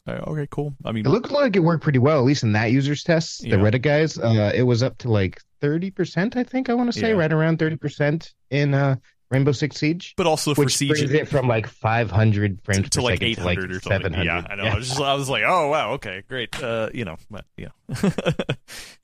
Uh, 0.08 0.12
okay, 0.28 0.48
cool. 0.50 0.74
I 0.86 0.92
mean, 0.92 1.06
It 1.06 1.10
looked 1.10 1.32
like 1.32 1.56
it 1.56 1.60
worked 1.60 1.84
pretty 1.84 2.00
well, 2.00 2.18
at 2.20 2.26
least 2.26 2.44
in 2.44 2.54
that 2.54 2.72
user's 2.72 3.04
test. 3.04 3.44
Yeah. 3.44 3.58
The 3.58 3.62
Reddit 3.64 3.82
guys, 3.82 4.18
uh, 4.18 4.52
it 4.54 4.64
was 4.64 4.82
up 4.84 4.98
to 5.00 5.12
like 5.12 5.42
thirty 5.62 5.92
percent, 5.92 6.36
I 6.36 6.44
think. 6.44 6.70
I 6.70 6.74
want 6.74 6.92
to 6.92 7.00
say 7.00 7.10
Yeah. 7.10 7.16
right 7.18 7.32
around 7.32 7.60
thirty 7.60 7.76
percent 7.76 8.34
in 8.50 8.74
uh, 8.74 8.96
Rainbow 9.30 9.52
Six 9.52 9.78
Siege, 9.78 10.16
but 10.18 10.26
also 10.26 10.56
for 10.56 10.66
which 10.66 10.76
Siege 10.76 10.90
brings 10.90 11.12
it 11.14 11.28
from 11.28 11.48
like 11.48 11.68
five 11.68 12.10
hundred 12.10 12.60
frames 12.64 12.86
to, 12.86 12.90
to 12.90 13.00
per 13.00 13.04
like 13.04 13.14
second 13.16 13.28
eight 13.28 13.36
to 13.38 13.44
like 13.44 13.58
hundred 13.60 13.72
or 13.76 13.80
something. 13.80 14.00
seven 14.02 14.14
hundred. 14.14 14.26
Yeah, 14.26 14.48
I 14.50 14.56
know. 14.56 14.64
I 14.64 14.76
was 14.76 14.88
just, 14.90 15.00
I 15.00 15.14
was 15.14 15.30
like, 15.30 15.44
oh 15.46 15.70
wow, 15.70 15.92
okay, 15.94 16.24
great. 16.28 16.62
Uh, 16.62 16.90
you 16.94 17.06
know, 17.06 17.18
but 17.30 17.46
yeah, 17.56 17.70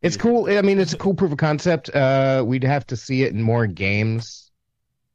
It's 0.02 0.18
cool. 0.18 0.50
I 0.50 0.62
mean, 0.62 0.80
it's 0.80 0.94
a 0.94 0.98
cool 0.98 1.14
proof 1.14 1.32
of 1.32 1.38
concept. 1.38 1.90
Uh, 1.94 2.44
we'd 2.46 2.64
have 2.64 2.86
to 2.88 2.96
see 2.98 3.24
it 3.24 3.32
in 3.34 3.42
more 3.42 3.68
games, 3.68 4.52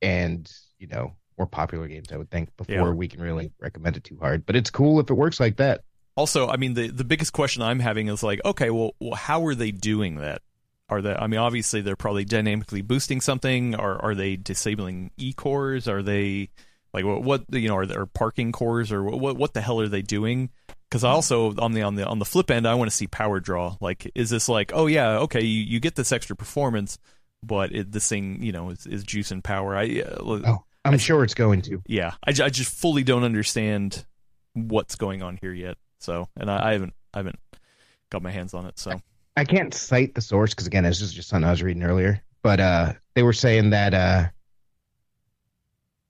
and 0.00 0.50
you 0.78 0.86
know, 0.86 1.14
more 1.40 1.46
popular 1.46 1.88
games. 1.88 2.12
I 2.12 2.18
would 2.18 2.30
think 2.30 2.54
before 2.58 2.74
Yeah. 2.74 2.90
we 2.90 3.08
can 3.08 3.22
really 3.22 3.50
recommend 3.58 3.96
it 3.96 4.04
too 4.04 4.18
hard. 4.20 4.44
But 4.44 4.56
it's 4.56 4.68
cool 4.70 5.00
if 5.00 5.08
it 5.08 5.14
works 5.14 5.40
like 5.40 5.56
that. 5.56 5.80
Also, 6.16 6.48
I 6.48 6.56
mean, 6.58 6.74
the 6.74 6.88
the 6.88 7.04
biggest 7.04 7.32
question 7.32 7.62
I'm 7.62 7.80
having 7.80 8.08
is 8.08 8.22
like, 8.22 8.40
okay, 8.44 8.68
well, 8.68 8.94
well 9.00 9.14
how 9.14 9.46
are 9.46 9.54
they 9.54 9.70
doing 9.70 10.16
that? 10.16 10.42
Are 10.90 11.00
they? 11.00 11.14
I 11.14 11.26
mean, 11.28 11.40
obviously 11.40 11.80
they're 11.80 11.96
probably 11.96 12.26
dynamically 12.26 12.82
boosting 12.82 13.22
something. 13.22 13.74
Are 13.74 13.96
are 14.02 14.14
they 14.14 14.36
disabling 14.36 15.12
e 15.16 15.32
cores? 15.32 15.88
Are 15.88 16.02
they 16.02 16.50
like 16.92 17.06
what, 17.06 17.22
what 17.22 17.44
you 17.52 17.68
know? 17.68 17.76
Are 17.76 17.86
there 17.86 18.04
parking 18.04 18.52
cores 18.52 18.92
or 18.92 19.02
what 19.02 19.36
what 19.36 19.54
the 19.54 19.62
hell 19.62 19.80
are 19.80 19.88
they 19.88 20.02
doing? 20.02 20.50
Because 20.90 21.04
I 21.04 21.10
also 21.10 21.54
on 21.56 21.72
the 21.72 21.82
on 21.82 21.94
the 21.94 22.04
on 22.04 22.18
the 22.18 22.24
flip 22.26 22.50
end, 22.50 22.66
I 22.66 22.74
want 22.74 22.90
to 22.90 22.96
see 22.96 23.06
power 23.06 23.40
draw. 23.40 23.76
Like, 23.80 24.10
is 24.14 24.28
this 24.28 24.46
like, 24.48 24.72
oh 24.74 24.88
yeah, 24.88 25.18
okay, 25.20 25.40
you, 25.40 25.62
you 25.62 25.80
get 25.80 25.94
this 25.94 26.10
extra 26.12 26.34
performance, 26.36 26.98
but 27.42 27.72
it, 27.72 27.92
this 27.92 28.08
thing, 28.08 28.42
you 28.42 28.50
know, 28.52 28.70
is, 28.70 28.84
is 28.86 29.04
juice 29.04 29.30
and 29.30 29.42
power. 29.42 29.76
I 29.76 30.02
uh, 30.02 30.16
Oh, 30.20 30.64
I'm 30.84 30.98
sure 30.98 31.22
it's 31.24 31.34
going 31.34 31.62
to. 31.62 31.82
yeah, 31.86 32.12
I, 32.26 32.30
I 32.30 32.48
just 32.48 32.72
fully 32.74 33.02
don't 33.04 33.24
understand 33.24 34.04
what's 34.54 34.96
going 34.96 35.22
on 35.22 35.38
here 35.40 35.52
yet. 35.52 35.76
So, 36.00 36.28
and 36.36 36.50
I, 36.50 36.70
I 36.70 36.72
haven't 36.72 36.94
I 37.14 37.18
haven't 37.18 37.38
got 38.10 38.22
my 38.22 38.30
hands 38.30 38.54
on 38.54 38.66
it. 38.66 38.78
So, 38.78 39.00
I 39.36 39.44
can't 39.44 39.74
cite 39.74 40.14
the 40.14 40.20
source 40.22 40.50
because 40.54 40.66
again, 40.66 40.84
this 40.84 41.00
is 41.00 41.12
just 41.12 41.28
something 41.28 41.46
I 41.46 41.50
was 41.50 41.62
reading 41.62 41.82
earlier. 41.82 42.22
But 42.42 42.60
uh, 42.60 42.92
they 43.14 43.22
were 43.22 43.32
saying 43.34 43.70
that 43.70 43.92
uh, 43.94 44.24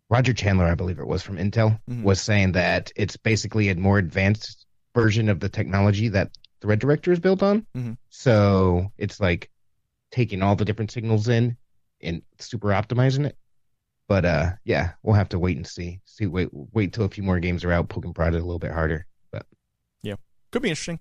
Roger 0.09 0.33
Chandler, 0.33 0.67
I 0.67 0.75
believe 0.75 0.99
it 0.99 1.07
was 1.07 1.23
from 1.23 1.37
Intel, 1.37 1.81
Mhm. 1.89 2.03
was 2.03 2.21
saying 2.21 2.53
that 2.53 2.93
it's 2.97 3.17
basically 3.17 3.69
a 3.69 3.75
more 3.75 3.99
advanced 3.99 4.67
version 4.95 5.29
of 5.29 5.41
the 5.41 5.49
technology 5.49 6.09
that 6.09 6.31
Thread 6.61 6.79
Director 6.81 7.13
is 7.13 7.21
built 7.21 7.43
on. 7.43 7.67
Mhm. 7.77 7.97
So 8.11 8.93
it's 8.99 9.21
like 9.21 9.51
taking 10.11 10.43
all 10.43 10.57
the 10.57 10.65
different 10.65 10.91
signals 10.91 11.29
in 11.29 11.57
and 12.01 12.23
super 12.39 12.69
optimizing 12.69 13.27
it. 13.27 13.37
But 14.11 14.25
uh, 14.25 14.51
yeah, 14.65 14.95
we'll 15.05 15.15
have 15.15 15.29
to 15.29 15.39
wait 15.39 15.57
and 15.57 15.65
see. 15.65 16.01
See, 16.05 16.27
wait, 16.27 16.49
wait 16.53 16.93
till 16.93 17.05
a 17.05 17.09
few 17.09 17.23
more 17.23 17.39
games 17.39 17.63
are 17.63 17.71
out, 17.71 17.89
poke 17.89 18.05
and 18.05 18.13
prod 18.13 18.35
it 18.35 18.39
a 18.39 18.45
little 18.45 18.59
bit 18.59 18.73
harder. 18.73 19.07
But 19.31 19.47
yeah, 20.03 20.17
could 20.51 20.63
be 20.63 20.69
interesting. 20.69 20.99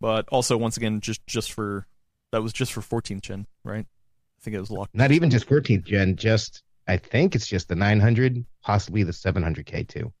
But 0.00 0.28
also, 0.28 0.56
once 0.56 0.76
again, 0.76 1.00
just 1.00 1.24
just 1.28 1.52
for 1.52 1.86
that 2.32 2.42
was 2.42 2.52
just 2.52 2.72
for 2.72 2.80
14th 2.80 3.20
gen, 3.20 3.46
right? 3.62 3.86
I 3.86 4.40
think 4.42 4.56
it 4.56 4.60
was 4.60 4.72
locked. 4.72 4.92
not 4.92 5.12
even 5.12 5.30
just 5.30 5.48
14th 5.48 5.84
gen, 5.84 6.16
just 6.16 6.64
I 6.88 6.96
think 6.96 7.36
it's 7.36 7.46
just 7.46 7.68
the 7.68 7.76
900, 7.76 8.44
possibly 8.64 9.04
the 9.04 9.12
700K 9.12 9.86
too. 9.86 10.12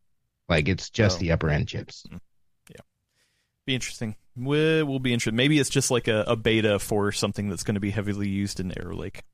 Like 0.48 0.68
it's 0.68 0.90
just 0.90 1.16
Oh. 1.16 1.20
the 1.22 1.32
upper 1.32 1.50
end 1.50 1.66
chips. 1.66 2.04
Yeah. 2.70 2.76
Be 3.66 3.74
interesting. 3.74 4.14
Will 4.36 5.00
be 5.00 5.12
interested. 5.12 5.34
Maybe 5.34 5.58
it's 5.58 5.70
just 5.70 5.90
like 5.90 6.06
a, 6.06 6.22
a 6.28 6.36
beta 6.36 6.78
for 6.78 7.10
something 7.10 7.48
that's 7.48 7.64
going 7.64 7.74
to 7.74 7.80
be 7.80 7.90
heavily 7.90 8.28
used 8.28 8.60
in 8.60 8.72
Arrow 8.78 8.94
Lake. 8.96 9.24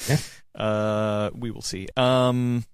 I 0.00 0.08
don't 0.08 0.08
know. 0.08 0.16
Yeah. 0.56 0.64
Uh, 0.64 1.30
we 1.34 1.50
will 1.50 1.62
see. 1.62 1.88
Um, 1.96 2.64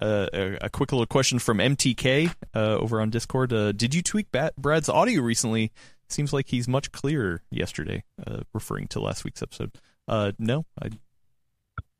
uh, 0.00 0.26
a, 0.32 0.58
a 0.62 0.70
quick 0.70 0.92
little 0.92 1.06
question 1.06 1.38
from 1.38 1.58
MTK 1.58 2.34
uh, 2.54 2.58
over 2.76 3.00
on 3.00 3.10
Discord. 3.10 3.52
Uh, 3.52 3.72
did 3.72 3.94
you 3.94 4.02
tweak 4.02 4.32
Bat- 4.32 4.56
Brad's 4.56 4.88
audio 4.88 5.22
recently? 5.22 5.72
Seems 6.08 6.32
like 6.32 6.48
he's 6.48 6.66
much 6.66 6.90
clearer 6.90 7.42
yesterday, 7.50 8.02
uh, 8.26 8.40
referring 8.52 8.88
to 8.88 9.00
last 9.00 9.24
week's 9.24 9.42
episode. 9.42 9.72
Uh, 10.08 10.32
no, 10.38 10.64
I 10.82 10.88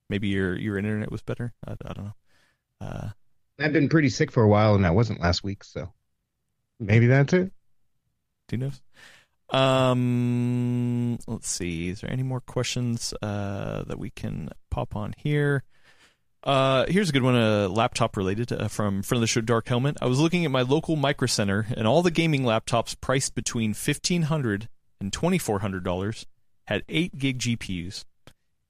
maybe 0.08 0.28
your 0.28 0.56
your 0.56 0.76
internet 0.76 1.12
was 1.12 1.22
better. 1.22 1.52
I, 1.66 1.72
I 1.84 1.92
don't 1.92 2.04
know. 2.04 2.14
Uh, 2.80 3.08
I've 3.60 3.72
been 3.72 3.88
pretty 3.88 4.08
sick 4.08 4.32
for 4.32 4.42
a 4.42 4.48
while, 4.48 4.74
and 4.74 4.84
that 4.84 4.94
wasn't 4.94 5.20
last 5.20 5.44
week, 5.44 5.62
so 5.62 5.92
maybe 6.80 7.06
that's 7.06 7.32
it. 7.34 7.52
Who 8.50 8.56
knows? 8.56 8.80
Um, 9.50 11.18
let's 11.26 11.48
see. 11.48 11.88
Is 11.88 12.00
there 12.00 12.12
any 12.12 12.22
more 12.22 12.40
questions 12.40 13.12
uh, 13.22 13.82
that 13.84 13.98
we 13.98 14.10
can 14.10 14.50
pop 14.70 14.94
on 14.94 15.14
here? 15.16 15.64
Uh, 16.42 16.86
here's 16.88 17.10
a 17.10 17.12
good 17.12 17.22
one, 17.22 17.36
uh, 17.36 17.68
laptop 17.68 18.16
related 18.16 18.50
uh, 18.52 18.68
from 18.68 19.02
friend 19.02 19.18
of 19.18 19.22
the 19.22 19.26
show, 19.26 19.42
Dark 19.42 19.68
Helmet. 19.68 19.98
I 20.00 20.06
was 20.06 20.18
looking 20.18 20.44
at 20.44 20.50
my 20.50 20.62
local 20.62 20.96
micro 20.96 21.26
center, 21.26 21.66
and 21.76 21.86
all 21.86 22.02
the 22.02 22.10
gaming 22.10 22.44
laptops 22.44 22.98
priced 22.98 23.34
between 23.34 23.74
fifteen 23.74 24.22
hundred 24.22 24.68
and 25.00 25.12
twenty 25.12 25.36
four 25.36 25.58
hundred 25.58 25.84
dollars 25.84 26.26
had 26.64 26.82
eight 26.88 27.18
gig 27.18 27.40
GPUs, 27.40 28.04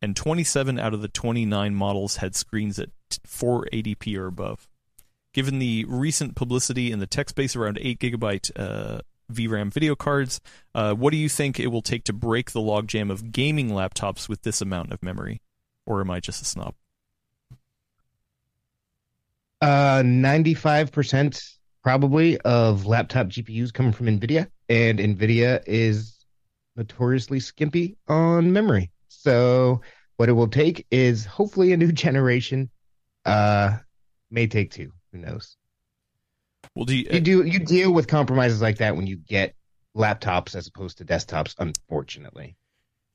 and 0.03 0.17
twenty 0.17 0.43
seven 0.43 0.81
out 0.81 0.95
of 0.95 1.01
the 1.01 1.09
twenty 1.09 1.47
nine 1.47 1.77
models 1.77 2.17
had 2.17 2.35
screens 2.35 2.81
at 2.81 2.91
480p 3.27 4.17
or 4.17 4.27
above. 4.27 4.69
Given 5.33 5.61
the 5.61 5.85
recent 5.85 6.35
publicity 6.35 6.91
in 6.91 6.99
the 6.99 7.07
tech 7.07 7.29
space 7.29 7.55
around 7.55 7.79
8 7.81 8.01
gigabyte 8.01 8.51
uh, 8.57 9.01
VRAM 9.33 9.73
video 9.73 9.95
cards, 9.95 10.41
uh, 10.75 10.95
what 10.95 11.11
do 11.11 11.17
you 11.17 11.29
think 11.29 11.59
it 11.59 11.69
will 11.69 11.83
take 11.83 12.05
to 12.05 12.13
break 12.13 12.53
the 12.53 12.61
logjam 12.61 13.11
of 13.11 13.33
gaming 13.33 13.71
laptops 13.71 14.29
with 14.29 14.43
this 14.43 14.61
amount 14.61 14.93
of 14.93 15.03
memory? 15.03 15.41
Or 15.87 16.01
am 16.01 16.11
I 16.11 16.21
just 16.21 16.43
a 16.43 16.45
snob? 16.45 16.75
Uh, 19.61 20.03
95% 20.03 21.57
probably 21.83 22.39
of 22.39 22.87
laptop 22.87 23.29
GPUs 23.29 23.73
come 23.73 23.93
from 23.93 24.07
NVIDIA, 24.07 24.47
and 24.69 24.99
NVIDIA 24.99 25.63
is 25.67 26.25
notoriously 26.77 27.41
skimpy 27.41 27.97
on 28.09 28.53
memory. 28.53 28.91
So, 29.09 29.81
what 30.17 30.29
it 30.29 30.33
will 30.33 30.49
take 30.49 30.87
is 30.91 31.25
hopefully 31.25 31.73
a 31.73 31.77
new 31.77 31.93
generation. 32.07 32.71
Uh, 33.25 33.79
may 34.31 34.47
take 34.47 34.71
two. 34.71 34.93
Who 35.13 35.19
knows? 35.19 35.57
Well, 36.81 36.87
do 36.87 36.97
you, 36.97 37.05
You 37.13 37.21
do 37.21 37.45
you 37.45 37.59
deal 37.59 37.93
with 37.93 38.09
compromises 38.09 38.63
like 38.63 38.79
that 38.79 38.97
when 38.97 39.07
you 39.07 39.19
get 39.19 39.55
laptops 39.95 40.55
as 40.55 40.67
opposed 40.67 40.97
to 40.97 41.05
desktops. 41.05 41.55
Unfortunately, 41.59 42.57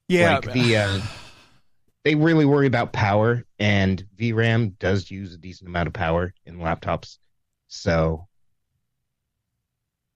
yeah, 0.08 0.36
like 0.36 0.54
the 0.54 0.78
uh, 0.78 1.02
they 2.04 2.14
really 2.14 2.46
worry 2.46 2.68
about 2.68 2.94
power, 2.94 3.44
and 3.58 4.06
VRAM 4.20 4.78
does 4.78 5.10
use 5.10 5.34
a 5.34 5.40
decent 5.40 5.68
amount 5.68 5.88
of 5.88 5.94
power 5.94 6.32
in 6.46 6.60
laptops. 6.60 7.18
So 7.68 8.28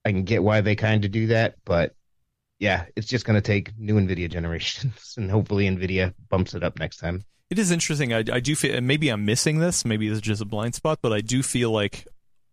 I 0.05 0.11
can 0.11 0.25
get 0.25 0.43
why 0.43 0.61
they 0.61 0.75
kind 0.75 1.03
of 1.03 1.09
do 1.09 1.25
that, 1.27 1.55
but 1.65 1.95
yeah, 2.59 2.85
it's 2.95 3.07
just 3.07 3.25
going 3.25 3.41
to 3.41 3.41
take 3.41 3.75
new 3.79 3.95
NVIDIA 3.95 4.29
generations, 4.29 5.13
and 5.17 5.31
hopefully 5.31 5.67
NVIDIA 5.67 6.13
bumps 6.29 6.53
it 6.53 6.63
up 6.63 6.77
next 6.77 6.97
time. 6.97 7.25
It 7.49 7.57
is 7.57 7.71
interesting. 7.71 8.13
I, 8.13 8.19
I 8.31 8.41
do 8.41 8.55
feel, 8.55 8.75
and 8.75 8.85
maybe 8.85 9.09
I'm 9.09 9.25
missing 9.25 9.57
this. 9.57 9.85
Maybe 9.85 10.07
this 10.07 10.17
is 10.17 10.21
just 10.21 10.39
a 10.43 10.45
blind 10.45 10.75
spot, 10.75 10.99
but 11.01 11.11
I 11.11 11.21
do 11.21 11.41
feel 11.41 11.71
like 11.71 12.05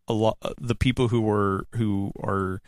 a 0.09 0.12
lot 0.12 0.38
the 0.59 0.74
people 0.74 1.09
who 1.09 1.20
were 1.20 1.66
who 1.74 2.12
are 2.22 2.61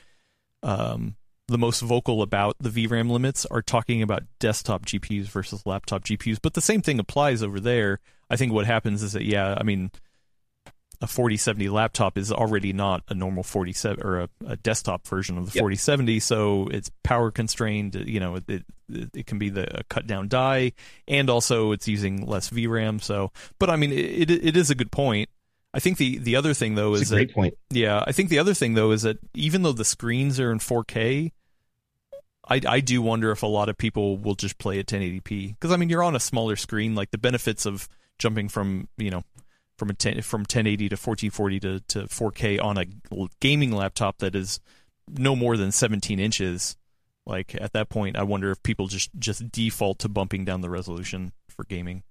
um, 0.62 1.16
the 1.48 1.58
most 1.58 1.80
vocal 1.80 2.22
about 2.22 2.56
the 2.60 2.68
VRAM 2.68 3.10
limits 3.10 3.46
are 3.46 3.62
talking 3.62 4.02
about 4.02 4.24
desktop 4.38 4.84
GPUs 4.84 5.26
versus 5.26 5.64
laptop 5.64 6.04
GPUs. 6.04 6.38
But 6.40 6.54
the 6.54 6.60
same 6.60 6.82
thing 6.82 6.98
applies 6.98 7.42
over 7.42 7.58
there. 7.58 8.00
I 8.30 8.36
think 8.36 8.52
what 8.52 8.66
happens 8.66 9.02
is 9.02 9.12
that 9.12 9.24
yeah, 9.24 9.56
I 9.58 9.62
mean, 9.62 9.90
a 11.00 11.06
4070 11.06 11.68
laptop 11.68 12.18
is 12.18 12.32
already 12.32 12.72
not 12.72 13.02
a 13.08 13.14
normal 13.14 13.42
47 13.42 14.04
or 14.04 14.20
a, 14.22 14.28
a 14.46 14.56
desktop 14.56 15.06
version 15.06 15.38
of 15.38 15.46
the 15.46 15.52
Yep. 15.54 15.62
4070, 15.62 16.20
so 16.20 16.68
it's 16.70 16.90
power 17.02 17.30
constrained. 17.30 17.94
You 17.94 18.20
know, 18.20 18.36
it 18.36 18.44
it, 18.48 18.64
it 19.14 19.26
can 19.26 19.38
be 19.38 19.48
the 19.48 19.84
cut 19.88 20.06
down 20.06 20.28
die 20.28 20.72
and 21.06 21.30
also 21.30 21.72
it's 21.72 21.88
using 21.88 22.26
less 22.26 22.50
VRAM. 22.50 23.00
So, 23.00 23.32
but 23.58 23.70
I 23.70 23.76
mean, 23.76 23.92
it 23.92 24.30
it 24.30 24.56
is 24.56 24.70
a 24.70 24.74
good 24.74 24.92
point. 24.92 25.30
I 25.78 25.80
think 25.80 25.96
the 25.96 26.18
the 26.18 26.34
other 26.34 26.54
thing 26.54 26.74
though 26.74 26.94
It's 26.94 27.02
is 27.04 27.12
a 27.12 27.16
that 27.18 27.32
point. 27.32 27.54
yeah, 27.70 28.02
I 28.04 28.10
think 28.10 28.30
the 28.30 28.40
other 28.40 28.52
thing 28.52 28.74
though 28.74 28.90
is 28.90 29.02
that 29.02 29.18
even 29.34 29.62
though 29.62 29.70
the 29.72 29.84
screens 29.84 30.40
are 30.40 30.50
in 30.50 30.58
4K, 30.58 31.30
I 32.48 32.60
I 32.66 32.80
do 32.80 33.00
wonder 33.00 33.30
if 33.30 33.44
a 33.44 33.46
lot 33.46 33.68
of 33.68 33.78
people 33.78 34.16
will 34.18 34.34
just 34.34 34.58
play 34.58 34.80
at 34.80 34.86
1080p 34.86 35.50
because 35.50 35.70
I 35.70 35.76
mean 35.76 35.88
you're 35.88 36.02
on 36.02 36.16
a 36.16 36.20
smaller 36.20 36.56
screen. 36.56 36.96
Like 36.96 37.12
the 37.12 37.18
benefits 37.18 37.64
of 37.64 37.88
jumping 38.18 38.48
from 38.48 38.88
you 38.96 39.10
know 39.12 39.22
from 39.76 39.90
a 39.90 39.94
10 39.94 40.22
from 40.22 40.40
1080 40.40 40.88
to 40.88 40.94
1440 40.96 41.60
to 41.60 41.80
to 41.86 41.98
4K 42.08 42.60
on 42.60 42.76
a 42.76 42.86
gaming 43.38 43.70
laptop 43.70 44.18
that 44.18 44.34
is 44.34 44.58
no 45.08 45.36
more 45.36 45.56
than 45.56 45.70
17 45.70 46.18
inches. 46.18 46.76
Like 47.24 47.54
at 47.60 47.72
that 47.74 47.88
point, 47.88 48.16
I 48.16 48.24
wonder 48.24 48.50
if 48.50 48.60
people 48.64 48.88
just 48.88 49.10
just 49.16 49.52
default 49.52 50.00
to 50.00 50.08
bumping 50.08 50.44
down 50.44 50.60
the 50.60 50.70
resolution 50.70 51.30
for 51.48 51.62
gaming. 51.62 52.02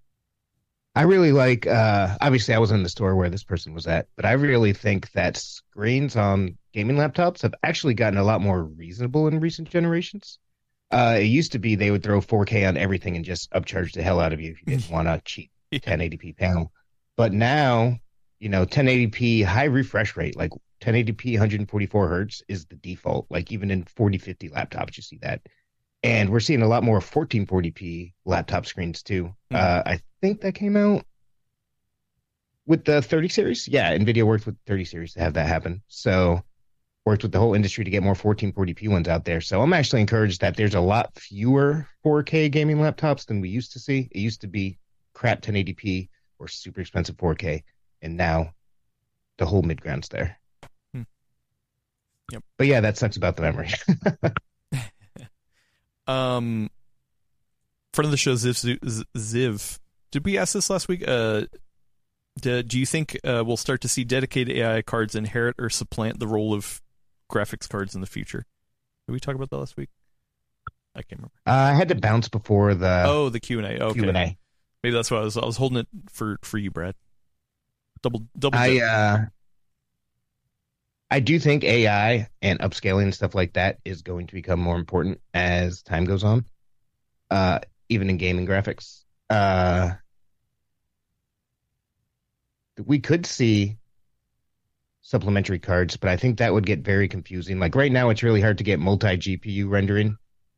I 0.98 1.04
really 1.04 1.32
like. 1.32 1.68
Uh, 1.68 2.18
obviously, 2.20 2.56
I 2.56 2.58
was 2.58 2.72
in 2.72 2.82
the 2.82 2.90
store 2.90 3.16
where 3.16 3.30
this 3.30 3.44
person 3.44 3.76
was 3.76 3.86
at, 3.86 4.08
but 4.16 4.26
I 4.26 4.32
really 4.32 4.74
think 4.74 5.12
that 5.12 5.38
screens 5.38 6.16
on 6.16 6.58
gaming 6.74 6.98
laptops 6.98 7.44
have 7.44 7.54
actually 7.62 7.94
gotten 7.94 8.18
a 8.18 8.24
lot 8.24 8.42
more 8.42 8.64
reasonable 8.64 9.28
in 9.28 9.40
recent 9.40 9.70
generations. 9.70 10.40
Uh, 10.90 11.18
it 11.20 11.26
used 11.26 11.52
to 11.52 11.60
be 11.60 11.76
they 11.76 11.92
would 11.92 12.02
throw 12.02 12.20
4K 12.20 12.68
on 12.68 12.78
everything 12.78 13.16
and 13.16 13.24
just 13.24 13.52
upcharge 13.52 13.94
the 13.94 14.02
hell 14.02 14.20
out 14.20 14.34
of 14.34 14.42
you 14.42 14.50
if 14.54 14.60
you 14.62 14.76
didn't 14.76 14.92
want 14.92 15.08
a 15.08 15.22
cheap 15.24 15.52
1080p 15.72 16.36
panel. 16.36 16.72
But 17.16 17.32
now, 17.32 18.00
you 18.40 18.50
know, 18.50 18.66
1080p 18.66 19.46
high 19.46 19.66
refresh 19.66 20.18
rate, 20.18 20.36
like 20.36 20.52
1080p 20.82 21.34
144 21.34 22.08
hertz, 22.08 22.42
is 22.48 22.66
the 22.66 22.76
default. 22.76 23.28
Like 23.30 23.52
even 23.52 23.70
in 23.70 23.84
4050 23.84 24.50
laptops, 24.50 24.98
you 24.98 25.04
see 25.04 25.20
that 25.22 25.42
and 26.04 26.30
we're 26.30 26.40
seeing 26.40 26.62
a 26.62 26.68
lot 26.68 26.84
more 26.84 27.00
1440p 27.00 28.14
laptop 28.26 28.66
screens 28.66 29.04
too. 29.04 29.26
Mm-hmm. 29.52 29.56
Uh, 29.56 29.82
I 29.86 30.00
think 30.22 30.42
that 30.42 30.54
came 30.54 30.78
out 30.78 31.06
with 32.66 32.86
the 32.86 33.02
30 33.02 33.30
series. 33.30 33.68
Yeah, 33.68 33.98
Nvidia 33.98 34.24
worked 34.24 34.46
with 34.46 34.58
30 34.68 34.86
series 34.86 35.14
to 35.14 35.20
have 35.20 35.34
that 35.34 35.48
happen. 35.48 35.82
So 35.88 36.44
worked 37.06 37.24
with 37.24 37.32
the 37.32 37.40
whole 37.40 37.54
industry 37.54 37.86
to 37.86 37.90
get 37.90 38.04
more 38.04 38.14
1440p 38.14 38.90
ones 38.90 39.08
out 39.08 39.24
there. 39.24 39.40
So 39.40 39.62
I'm 39.62 39.74
actually 39.74 40.02
encouraged 40.02 40.42
that 40.42 40.58
there's 40.58 40.76
a 40.76 40.82
lot 40.82 41.16
fewer 41.16 41.88
4K 42.06 42.52
gaming 42.52 42.78
laptops 42.78 43.26
than 43.26 43.40
we 43.40 43.50
used 43.50 43.74
to 43.74 43.80
see. 43.80 44.10
It 44.12 44.20
used 44.20 44.42
to 44.42 44.48
be 44.48 44.78
crap 45.14 45.42
1080p 45.42 46.10
or 46.38 46.48
super 46.48 46.82
expensive 46.82 47.16
4K, 47.16 47.64
and 48.02 48.18
now 48.18 48.54
the 49.38 49.46
whole 49.46 49.62
mid 49.62 49.82
ground's 49.82 50.10
there. 50.10 50.38
Hmm. 50.94 51.04
Yep. 52.34 52.44
But 52.58 52.68
yeah, 52.68 52.82
that 52.82 52.98
sucks 52.98 53.18
about 53.18 53.38
the 53.38 53.42
memory. 53.42 53.72
Um, 56.08 56.70
friend 57.94 58.06
of 58.06 58.12
the 58.12 58.18
show, 58.18 58.34
Ziv, 58.34 59.06
Ziv. 59.18 59.80
Did 60.12 60.26
we 60.26 60.38
ask 60.38 60.54
this 60.54 60.70
last 60.70 60.88
week? 60.88 61.04
Uh, 61.08 61.44
do, 62.40 62.64
do 62.64 62.80
you 62.80 62.86
think 62.86 63.20
uh, 63.24 63.44
we'll 63.46 63.58
start 63.58 63.82
to 63.82 63.88
see 63.88 64.04
dedicated 64.04 64.56
AI 64.56 64.82
cards 64.82 65.16
inherit 65.16 65.56
or 65.60 65.70
supplant 65.70 66.20
the 66.20 66.28
role 66.28 66.54
of 66.54 66.82
graphics 67.32 67.68
cards 67.68 67.96
in 67.96 68.02
the 68.02 68.08
future? 68.08 68.46
Did 69.08 69.14
we 69.14 69.20
talk 69.20 69.36
about 69.36 69.50
that 69.50 69.58
last 69.58 69.78
week? 69.78 69.90
I 70.96 71.02
can't 71.02 71.20
remember. 71.20 71.34
Uh, 71.46 71.72
I 71.72 71.74
had 71.74 71.90
to 71.90 71.96
bounce 71.96 72.28
before 72.28 72.74
the 72.74 73.04
oh 73.06 73.30
the 73.30 73.40
Q 73.40 73.60
and 73.60 73.68
A. 73.68 73.84
Okay. 73.86 74.00
Q 74.00 74.10
and 74.10 74.18
A. 74.18 74.38
Maybe 74.84 74.94
that's 74.94 75.12
why 75.12 75.18
I 75.18 75.22
was 75.22 75.38
I 75.38 75.46
was 75.46 75.58
holding 75.58 75.80
it 75.80 75.88
for 76.10 76.40
for 76.42 76.58
you, 76.58 76.72
Brad. 76.72 76.96
Double 78.02 78.24
double. 78.38 78.58
I 78.58 78.80
uh, 78.80 79.26
I 81.10 81.20
do 81.20 81.40
think 81.40 81.64
AI 81.64 82.28
and 82.42 82.60
upscaling 82.60 83.04
and 83.04 83.14
stuff 83.16 83.34
like 83.34 83.54
that 83.54 83.80
is 83.86 84.02
going 84.02 84.28
to 84.28 84.34
become 84.34 84.60
more 84.60 84.76
important 84.76 85.22
as 85.34 85.82
time 85.82 86.06
goes 86.06 86.24
on, 86.24 86.46
uh, 87.32 87.60
even 87.90 88.10
in 88.10 88.18
gaming 88.18 88.46
graphics. 88.46 89.04
Uh, 89.30 89.92
we 92.86 93.00
could 93.00 93.26
see 93.26 93.78
supplementary 95.02 95.60
cards, 95.60 95.96
but 95.96 96.10
I 96.10 96.18
think 96.18 96.38
that 96.38 96.54
would 96.54 96.66
get 96.66 96.80
very 96.80 97.08
confusing. 97.08 97.60
Like 97.60 97.76
right 97.76 97.92
now, 97.92 98.10
it's 98.10 98.24
really 98.24 98.42
hard 98.42 98.58
to 98.58 98.64
get 98.64 98.80
multi 98.80 99.16
GPU 99.18 99.70
rendering 99.70 100.18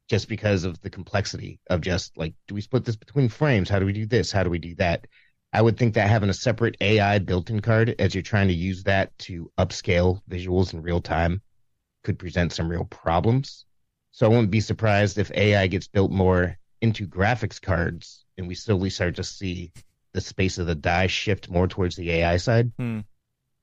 just 0.09 0.27
because 0.27 0.63
of 0.63 0.81
the 0.81 0.89
complexity 0.89 1.59
of 1.69 1.81
just 1.81 2.17
like, 2.17 2.33
do 2.47 2.55
we 2.55 2.61
split 2.61 2.83
this 2.83 2.95
between 2.95 3.29
frames? 3.29 3.69
How 3.69 3.77
do 3.77 3.85
we 3.85 3.93
do 3.93 4.07
this? 4.07 4.31
How 4.31 4.43
do 4.43 4.49
we 4.49 4.57
do 4.57 4.73
that? 4.75 5.05
I 5.51 5.61
would 5.61 5.77
think 5.77 5.95
that 5.95 6.09
having 6.09 6.29
a 6.29 6.33
separate 6.33 6.77
AI 6.79 7.19
built-in 7.19 7.61
card 7.61 7.95
as 7.97 8.13
you're 8.13 8.21
trying 8.21 8.49
to 8.49 8.53
use 8.53 8.83
that 8.83 9.17
to 9.19 9.51
upscale 9.57 10.21
visuals 10.29 10.73
in 10.73 10.81
real 10.81 11.01
time 11.01 11.41
could 12.03 12.19
present 12.19 12.53
some 12.53 12.69
real 12.69 12.85
problems. 12.85 13.65
So 14.11 14.25
I 14.25 14.29
wouldn't 14.29 14.51
be 14.51 14.61
surprised 14.61 15.17
if 15.17 15.31
AI 15.31 15.67
gets 15.67 15.87
built 15.87 16.11
more 16.11 16.57
into 16.81 17.07
graphics 17.07 17.61
cards 17.61 18.25
and 18.37 18.47
we 18.47 18.55
slowly 18.55 18.89
start 18.89 19.15
to 19.15 19.23
see 19.23 19.71
the 20.13 20.21
space 20.21 20.57
of 20.57 20.67
the 20.67 20.75
die 20.75 21.07
shift 21.07 21.49
more 21.49 21.67
towards 21.67 21.95
the 21.95 22.11
AI 22.11 22.37
side. 22.37 22.71
Hmm. 22.77 22.99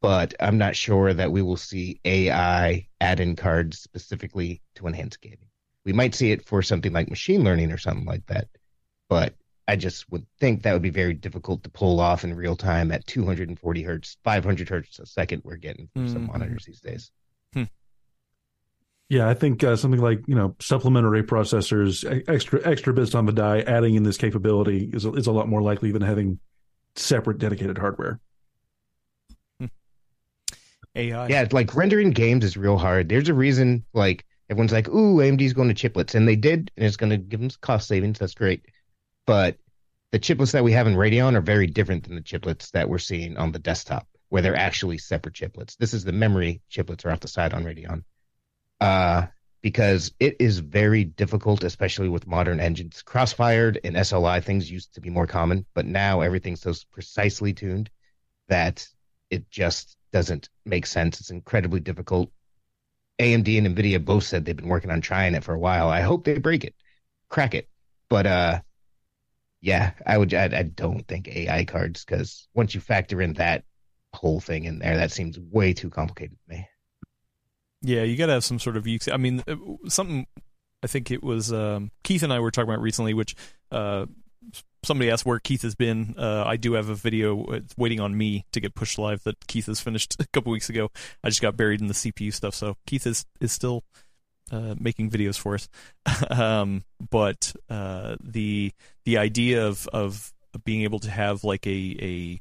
But 0.02 0.34
I'm 0.40 0.58
not 0.58 0.76
sure 0.76 1.12
that 1.12 1.32
we 1.32 1.42
will 1.42 1.56
see 1.56 2.00
AI 2.04 2.86
add-in 3.00 3.36
cards 3.36 3.78
specifically 3.78 4.60
to 4.74 4.86
enhance 4.86 5.16
gaming. 5.16 5.48
We 5.84 5.92
might 5.92 6.14
see 6.14 6.32
it 6.32 6.44
for 6.44 6.62
something 6.62 6.92
like 6.92 7.08
machine 7.08 7.44
learning 7.44 7.72
or 7.72 7.78
something 7.78 8.04
like 8.04 8.26
that. 8.26 8.48
But 9.08 9.34
I 9.68 9.76
just 9.76 10.10
would 10.10 10.26
think 10.38 10.62
that 10.62 10.72
would 10.72 10.82
be 10.82 10.90
very 10.90 11.14
difficult 11.14 11.64
to 11.64 11.70
pull 11.70 11.98
off 11.98 12.22
in 12.22 12.34
real 12.34 12.54
time 12.54 12.92
at 12.92 13.06
240 13.06 13.82
hertz, 13.82 14.16
500 14.22 14.68
hertz 14.68 14.98
a 15.00 15.06
second. 15.06 15.42
We're 15.44 15.56
getting 15.56 15.88
from 15.92 16.04
mm-hmm. 16.04 16.12
some 16.12 16.26
monitors 16.26 16.64
these 16.64 16.80
days. 16.80 17.10
Hmm. 17.52 17.64
Yeah, 19.08 19.28
I 19.28 19.34
think 19.34 19.64
uh, 19.64 19.76
something 19.76 20.00
like 20.00 20.20
you 20.26 20.36
know 20.36 20.54
supplementary 20.60 21.24
processors, 21.24 22.04
extra 22.28 22.60
extra 22.64 22.92
bits 22.92 23.14
on 23.14 23.26
the 23.26 23.32
die, 23.32 23.60
adding 23.60 23.94
in 23.94 24.04
this 24.04 24.16
capability 24.16 24.90
is 24.92 25.04
a, 25.04 25.12
is 25.14 25.26
a 25.26 25.32
lot 25.32 25.48
more 25.48 25.62
likely 25.62 25.90
than 25.90 26.02
having 26.02 26.38
separate 26.94 27.38
dedicated 27.38 27.78
hardware. 27.78 28.20
Hmm. 29.58 29.66
AI, 30.94 31.26
yeah, 31.26 31.48
like 31.50 31.74
rendering 31.74 32.10
games 32.10 32.44
is 32.44 32.56
real 32.56 32.78
hard. 32.78 33.08
There's 33.08 33.28
a 33.28 33.34
reason 33.34 33.84
like 33.94 34.24
everyone's 34.48 34.72
like, 34.72 34.88
"Ooh, 34.88 35.16
AMD's 35.16 35.54
going 35.54 35.72
to 35.72 35.88
chiplets," 35.88 36.14
and 36.14 36.26
they 36.26 36.36
did, 36.36 36.70
and 36.76 36.86
it's 36.86 36.96
going 36.96 37.10
to 37.10 37.16
give 37.16 37.40
them 37.40 37.50
cost 37.60 37.88
savings. 37.88 38.20
That's 38.20 38.34
great 38.34 38.62
but 39.26 39.58
the 40.12 40.18
chiplets 40.18 40.52
that 40.52 40.64
we 40.64 40.72
have 40.72 40.86
in 40.86 40.94
Radeon 40.94 41.34
are 41.34 41.40
very 41.40 41.66
different 41.66 42.04
than 42.04 42.14
the 42.14 42.22
chiplets 42.22 42.70
that 42.70 42.88
we're 42.88 42.98
seeing 42.98 43.36
on 43.36 43.52
the 43.52 43.58
desktop, 43.58 44.06
where 44.28 44.42
they're 44.42 44.56
actually 44.56 44.98
separate 44.98 45.34
chiplets. 45.34 45.76
This 45.76 45.92
is 45.92 46.04
the 46.04 46.12
memory 46.12 46.62
chiplets 46.70 47.04
are 47.04 47.10
off 47.10 47.20
the 47.20 47.28
side 47.28 47.52
on 47.52 47.64
Radeon. 47.64 48.04
Uh, 48.80 49.26
because 49.62 50.12
it 50.20 50.36
is 50.38 50.60
very 50.60 51.02
difficult, 51.02 51.64
especially 51.64 52.08
with 52.08 52.26
modern 52.26 52.60
engines. 52.60 53.02
Crossfired 53.04 53.78
and 53.82 53.96
SLI 53.96 54.40
things 54.40 54.70
used 54.70 54.94
to 54.94 55.00
be 55.00 55.10
more 55.10 55.26
common, 55.26 55.66
but 55.74 55.84
now 55.84 56.20
everything's 56.20 56.60
so 56.60 56.72
precisely 56.92 57.52
tuned 57.52 57.90
that 58.48 58.86
it 59.28 59.50
just 59.50 59.96
doesn't 60.12 60.48
make 60.64 60.86
sense. 60.86 61.18
It's 61.18 61.30
incredibly 61.30 61.80
difficult. 61.80 62.30
AMD 63.18 63.58
and 63.58 63.76
NVIDIA 63.76 64.04
both 64.04 64.22
said 64.22 64.44
they've 64.44 64.54
been 64.54 64.68
working 64.68 64.92
on 64.92 65.00
trying 65.00 65.34
it 65.34 65.42
for 65.42 65.54
a 65.54 65.58
while. 65.58 65.88
I 65.88 66.02
hope 66.02 66.24
they 66.24 66.38
break 66.38 66.62
it, 66.62 66.76
crack 67.28 67.54
it. 67.54 67.68
But 68.08 68.26
uh, 68.26 68.60
yeah, 69.60 69.92
I 70.06 70.18
would. 70.18 70.32
I, 70.34 70.44
I 70.44 70.62
don't 70.62 71.06
think 71.08 71.28
AI 71.28 71.64
cards 71.64 72.04
because 72.04 72.48
once 72.54 72.74
you 72.74 72.80
factor 72.80 73.20
in 73.20 73.34
that 73.34 73.64
whole 74.12 74.40
thing 74.40 74.64
in 74.64 74.78
there, 74.78 74.96
that 74.96 75.12
seems 75.12 75.38
way 75.38 75.72
too 75.72 75.90
complicated 75.90 76.36
to 76.36 76.56
me. 76.56 76.68
Yeah, 77.82 78.02
you 78.02 78.16
got 78.16 78.26
to 78.26 78.32
have 78.32 78.44
some 78.44 78.58
sort 78.58 78.76
of. 78.76 78.86
I 79.12 79.16
mean, 79.16 79.42
uh, 79.46 79.56
something. 79.88 80.26
I 80.82 80.88
think 80.88 81.10
it 81.10 81.22
was 81.22 81.52
um, 81.52 81.90
Keith 82.04 82.22
and 82.22 82.32
I 82.32 82.40
were 82.40 82.50
talking 82.50 82.68
about 82.68 82.82
recently, 82.82 83.14
which 83.14 83.34
uh, 83.70 84.06
somebody 84.84 85.10
asked 85.10 85.26
where 85.26 85.38
Keith 85.38 85.62
has 85.62 85.74
been. 85.74 86.14
Uh, 86.16 86.44
I 86.46 86.56
do 86.56 86.74
have 86.74 86.88
a 86.88 86.94
video 86.94 87.44
it's 87.52 87.76
waiting 87.76 88.00
on 88.00 88.16
me 88.16 88.44
to 88.52 88.60
get 88.60 88.74
pushed 88.74 88.98
live 88.98 89.22
that 89.24 89.46
Keith 89.46 89.66
has 89.66 89.80
finished 89.80 90.16
a 90.20 90.26
couple 90.32 90.52
weeks 90.52 90.68
ago. 90.68 90.90
I 91.24 91.28
just 91.28 91.42
got 91.42 91.56
buried 91.56 91.80
in 91.80 91.88
the 91.88 91.94
CPU 91.94 92.32
stuff, 92.32 92.54
so 92.54 92.76
Keith 92.86 93.06
is 93.06 93.26
is 93.40 93.52
still 93.52 93.84
uh, 94.50 94.74
making 94.78 95.10
videos 95.10 95.38
for 95.38 95.54
us. 95.54 95.68
um, 96.30 96.84
but 97.10 97.54
uh, 97.68 98.16
the 98.22 98.72
the 99.04 99.18
idea 99.18 99.66
of 99.66 99.88
of 99.88 100.32
being 100.64 100.82
able 100.82 100.98
to 101.00 101.10
have 101.10 101.44
like 101.44 101.66
a 101.66 101.96
a 102.00 102.40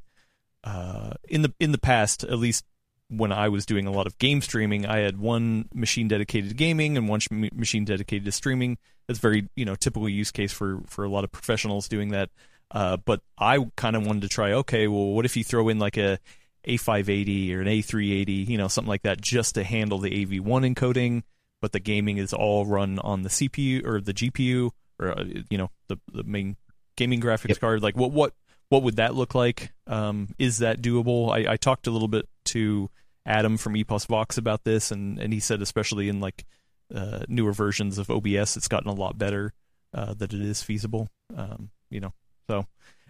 uh, 0.64 1.14
in 1.28 1.42
the 1.42 1.54
in 1.60 1.72
the 1.72 1.78
past, 1.78 2.24
at 2.24 2.38
least 2.38 2.66
when 3.10 3.32
I 3.32 3.50
was 3.50 3.66
doing 3.66 3.86
a 3.86 3.92
lot 3.92 4.08
of 4.08 4.18
game 4.18 4.42
streaming, 4.42 4.86
I 4.86 5.00
had 5.00 5.18
one 5.20 5.70
machine 5.74 6.08
dedicated 6.08 6.50
to 6.50 6.56
gaming 6.56 6.98
and 6.98 7.08
one 7.08 7.20
sh- 7.20 7.30
machine 7.32 7.86
dedicated 7.86 8.26
to 8.26 8.32
streaming. 8.32 8.78
That's 9.08 9.20
very 9.20 9.50
you 9.56 9.66
know 9.66 9.76
typical 9.76 10.10
use 10.10 10.32
case 10.32 10.52
for 10.52 10.82
for 10.88 11.04
a 11.04 11.10
lot 11.10 11.24
of 11.24 11.32
professionals 11.32 11.88
doing 11.88 12.10
that. 12.10 12.30
Uh, 12.72 12.98
but 12.98 13.22
I 13.38 13.60
kind 13.76 13.96
of 13.96 14.06
wanted 14.06 14.24
to 14.24 14.30
try. 14.30 14.54
Okay, 14.54 14.88
well, 14.88 15.12
what 15.12 15.26
if 15.26 15.38
you 15.38 15.44
throw 15.44 15.70
in 15.70 15.78
like 15.78 15.98
a 15.98 16.20
A580 16.68 17.54
or 17.54 17.62
an 17.62 17.68
A380, 17.68 18.48
you 18.48 18.58
know, 18.58 18.68
something 18.68 18.90
like 18.90 19.04
that, 19.04 19.22
just 19.22 19.56
to 19.56 19.64
handle 19.64 20.00
the 20.00 20.26
AV1 20.26 20.74
encoding 20.74 21.24
but 21.66 21.72
the 21.72 21.80
gaming 21.80 22.20
is 22.20 22.32
all 22.32 22.64
run 22.64 23.00
on 23.00 23.24
the 23.24 23.30
CPU 23.30 23.84
or 23.88 24.00
the 24.00 24.14
GPU 24.14 24.70
or 25.00 25.18
uh, 25.20 25.24
you 25.50 25.58
know 25.58 25.72
the 25.88 25.98
the 26.14 26.24
main 26.24 26.58
gaming 26.96 27.20
graphics 27.20 27.50
yep. 27.50 27.60
card. 27.60 27.82
Like 27.82 27.98
what 27.98 28.12
what 28.12 28.34
what 28.70 28.84
would 28.84 28.98
that 28.98 29.16
look 29.16 29.34
like? 29.34 29.74
Um, 29.88 30.30
is 30.38 30.60
that 30.60 30.80
doable? 30.80 31.32
I, 31.32 31.54
I 31.54 31.58
talked 31.58 31.88
a 31.88 31.90
little 31.90 32.08
bit 32.08 32.30
to 32.54 32.92
Adam 33.26 33.58
from 33.58 33.74
EPOS 33.74 34.06
Vox 34.06 34.38
about 34.38 34.64
this, 34.64 34.92
and 34.92 35.18
and 35.18 35.34
he 35.34 35.40
said 35.40 35.64
especially 35.64 36.08
in 36.08 36.20
like 36.20 36.46
uh, 36.94 37.22
newer 37.28 37.52
versions 37.52 37.98
of 37.98 38.12
OBS, 38.12 38.58
it's 38.58 38.68
gotten 38.68 38.92
a 38.92 38.94
lot 38.94 39.18
better 39.18 39.52
uh, 39.92 40.14
that 40.14 40.34
it 40.34 40.42
is 40.42 40.62
feasible. 40.62 41.10
Um, 41.36 41.72
you 41.90 42.00
know, 42.00 42.14
so 42.48 42.68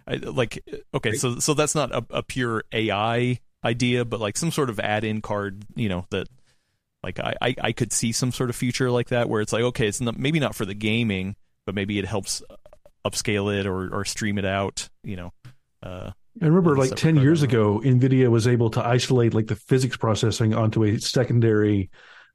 I, 0.07 0.15
like 0.15 0.63
okay, 0.93 1.11
so 1.15 1.39
so 1.39 1.53
that's 1.53 1.75
not 1.75 1.91
a, 1.91 2.05
a 2.09 2.23
pure 2.23 2.63
AI 2.71 3.37
idea, 3.65 4.05
but 4.05 4.21
like 4.21 4.37
some 4.37 4.51
sort 4.51 4.69
of 4.69 4.79
add-in 4.79 5.19
card, 5.19 5.65
you 5.75 5.89
know, 5.89 6.05
that 6.11 6.29
like 7.05 7.19
I, 7.19 7.35
I, 7.39 7.55
I 7.61 7.71
could 7.71 7.93
see 7.93 8.11
some 8.11 8.31
sort 8.31 8.49
of 8.49 8.55
future 8.55 8.89
like 8.89 9.09
that 9.09 9.29
where 9.29 9.39
it's 9.39 9.53
like 9.53 9.63
okay, 9.63 9.87
it's 9.87 10.01
not, 10.01 10.17
maybe 10.17 10.39
not 10.39 10.55
for 10.55 10.65
the 10.65 10.73
gaming, 10.73 11.35
but 11.65 11.75
maybe 11.75 11.99
it 11.99 12.05
helps 12.05 12.41
upscale 13.05 13.57
it 13.57 13.67
or 13.67 13.93
or 13.93 14.03
stream 14.03 14.37
it 14.37 14.45
out. 14.45 14.89
You 15.03 15.15
know. 15.15 15.33
Uh, 15.83 16.11
I 16.41 16.47
remember 16.47 16.75
like 16.75 16.95
10 16.95 17.17
years 17.17 17.43
ago, 17.43 17.79
NVIDIA 17.79 18.27
was 18.29 18.47
able 18.47 18.69
to 18.71 18.85
isolate 18.85 19.33
like 19.33 19.47
the 19.47 19.55
physics 19.55 19.95
processing 19.95 20.53
onto 20.53 20.83
a 20.83 20.99
secondary 20.99 21.89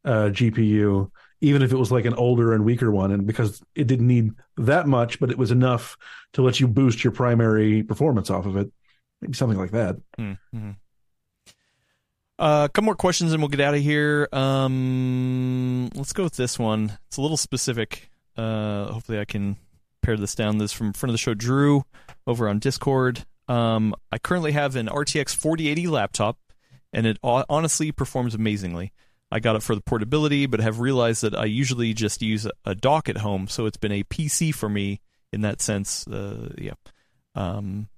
uh, 0.04 0.30
GPU, 0.32 1.10
even 1.42 1.62
if 1.62 1.72
it 1.72 1.76
was 1.76 1.92
like 1.92 2.06
an 2.06 2.14
older 2.14 2.54
and 2.54 2.64
weaker 2.64 2.90
one. 2.90 3.10
And 3.10 3.26
because 3.26 3.60
it 3.74 3.88
didn't 3.88 4.06
need 4.06 4.30
that 4.56 4.86
much, 4.86 5.20
but 5.20 5.30
it 5.30 5.36
was 5.36 5.50
enough 5.50 5.98
to 6.32 6.42
let 6.42 6.60
you 6.60 6.68
boost 6.68 7.04
your 7.04 7.12
primary 7.12 7.82
performance 7.82 8.30
off 8.30 8.46
of 8.46 8.56
it. 8.56 8.72
maybe 9.20 9.34
something 9.34 9.58
like 9.58 9.72
that. 9.72 9.96
Mm-hmm. 10.18 10.70
Uh, 12.40 12.64
a 12.64 12.68
couple 12.70 12.86
more 12.86 12.94
questions 12.94 13.34
and 13.34 13.42
we'll 13.42 13.50
get 13.50 13.60
out 13.60 13.74
of 13.74 13.82
here. 13.82 14.26
Um, 14.32 15.90
let's 15.94 16.14
go 16.14 16.24
with 16.24 16.36
this 16.36 16.58
one. 16.58 16.96
It's 17.08 17.18
a 17.18 17.20
little 17.20 17.36
specific. 17.36 18.10
Uh, 18.34 18.86
hopefully 18.86 19.20
I 19.20 19.26
can 19.26 19.58
pare 20.00 20.16
this 20.16 20.34
down. 20.34 20.56
This 20.56 20.72
from 20.72 20.94
front 20.94 21.10
of 21.10 21.12
the 21.14 21.18
show, 21.18 21.34
Drew, 21.34 21.84
over 22.26 22.48
on 22.48 22.58
Discord. 22.58 23.26
Um, 23.46 23.94
I 24.10 24.16
currently 24.16 24.52
have 24.52 24.74
an 24.76 24.86
RTX 24.86 25.34
4080 25.34 25.88
laptop, 25.88 26.38
and 26.94 27.06
it 27.06 27.18
honestly 27.22 27.92
performs 27.92 28.34
amazingly. 28.34 28.94
I 29.30 29.40
got 29.40 29.56
it 29.56 29.62
for 29.62 29.74
the 29.74 29.82
portability, 29.82 30.46
but 30.46 30.60
have 30.60 30.80
realized 30.80 31.22
that 31.22 31.34
I 31.34 31.44
usually 31.44 31.92
just 31.92 32.22
use 32.22 32.48
a 32.64 32.74
dock 32.74 33.10
at 33.10 33.18
home, 33.18 33.48
so 33.48 33.66
it's 33.66 33.76
been 33.76 33.92
a 33.92 34.04
PC 34.04 34.54
for 34.54 34.70
me 34.70 35.02
in 35.30 35.42
that 35.42 35.60
sense. 35.60 36.06
Uh, 36.08 36.54
yeah. 36.56 36.72
Um, 37.34 37.88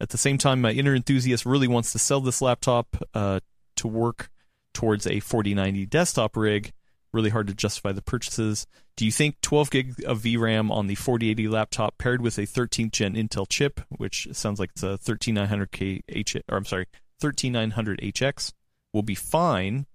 at 0.00 0.10
the 0.10 0.18
same 0.18 0.38
time, 0.38 0.60
my 0.60 0.70
inner 0.70 0.94
enthusiast 0.94 1.44
really 1.44 1.68
wants 1.68 1.92
to 1.92 1.98
sell 1.98 2.20
this 2.20 2.40
laptop 2.40 2.96
uh, 3.14 3.40
to 3.76 3.88
work 3.88 4.30
towards 4.72 5.06
a 5.06 5.20
4090 5.20 5.86
desktop 5.86 6.36
rig. 6.36 6.72
Really 7.12 7.30
hard 7.30 7.48
to 7.48 7.54
justify 7.54 7.92
the 7.92 8.02
purchases. 8.02 8.66
Do 8.96 9.04
you 9.04 9.12
think 9.12 9.40
12 9.40 9.70
gig 9.70 10.04
of 10.06 10.22
VRAM 10.22 10.70
on 10.70 10.86
the 10.88 10.94
4080 10.94 11.48
laptop 11.48 11.98
paired 11.98 12.20
with 12.20 12.36
a 12.38 12.42
13th 12.42 12.92
gen 12.92 13.14
Intel 13.14 13.48
chip, 13.48 13.80
which 13.88 14.28
sounds 14.32 14.60
like 14.60 14.70
it's 14.70 14.82
a 14.82 14.98
13900K 14.98 16.02
H, 16.08 16.36
or 16.48 16.58
I'm 16.58 16.64
sorry, 16.64 16.86
13900 17.20 18.00
HX, 18.00 18.52
will 18.92 19.02
be 19.02 19.14
fine 19.14 19.86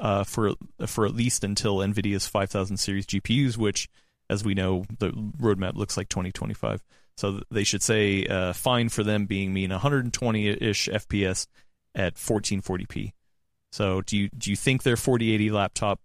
uh, 0.00 0.24
for 0.24 0.54
for 0.86 1.06
at 1.06 1.14
least 1.14 1.44
until 1.44 1.76
NVIDIA's 1.78 2.26
5000 2.26 2.76
series 2.76 3.06
GPUs, 3.06 3.56
which, 3.56 3.88
as 4.28 4.44
we 4.44 4.54
know, 4.54 4.84
the 4.98 5.10
roadmap 5.10 5.76
looks 5.76 5.96
like 5.96 6.08
2025. 6.08 6.82
So 7.16 7.40
they 7.50 7.64
should 7.64 7.82
say 7.82 8.26
uh, 8.26 8.52
fine 8.52 8.88
for 8.88 9.02
them 9.02 9.26
being 9.26 9.52
mean 9.52 9.70
120-ish 9.70 10.88
FPS 10.88 11.46
at 11.94 12.14
1440p. 12.14 13.12
So 13.70 14.02
do 14.02 14.16
you 14.16 14.28
do 14.36 14.50
you 14.50 14.56
think 14.56 14.82
their 14.82 14.96
4080 14.96 15.50
laptop 15.50 16.00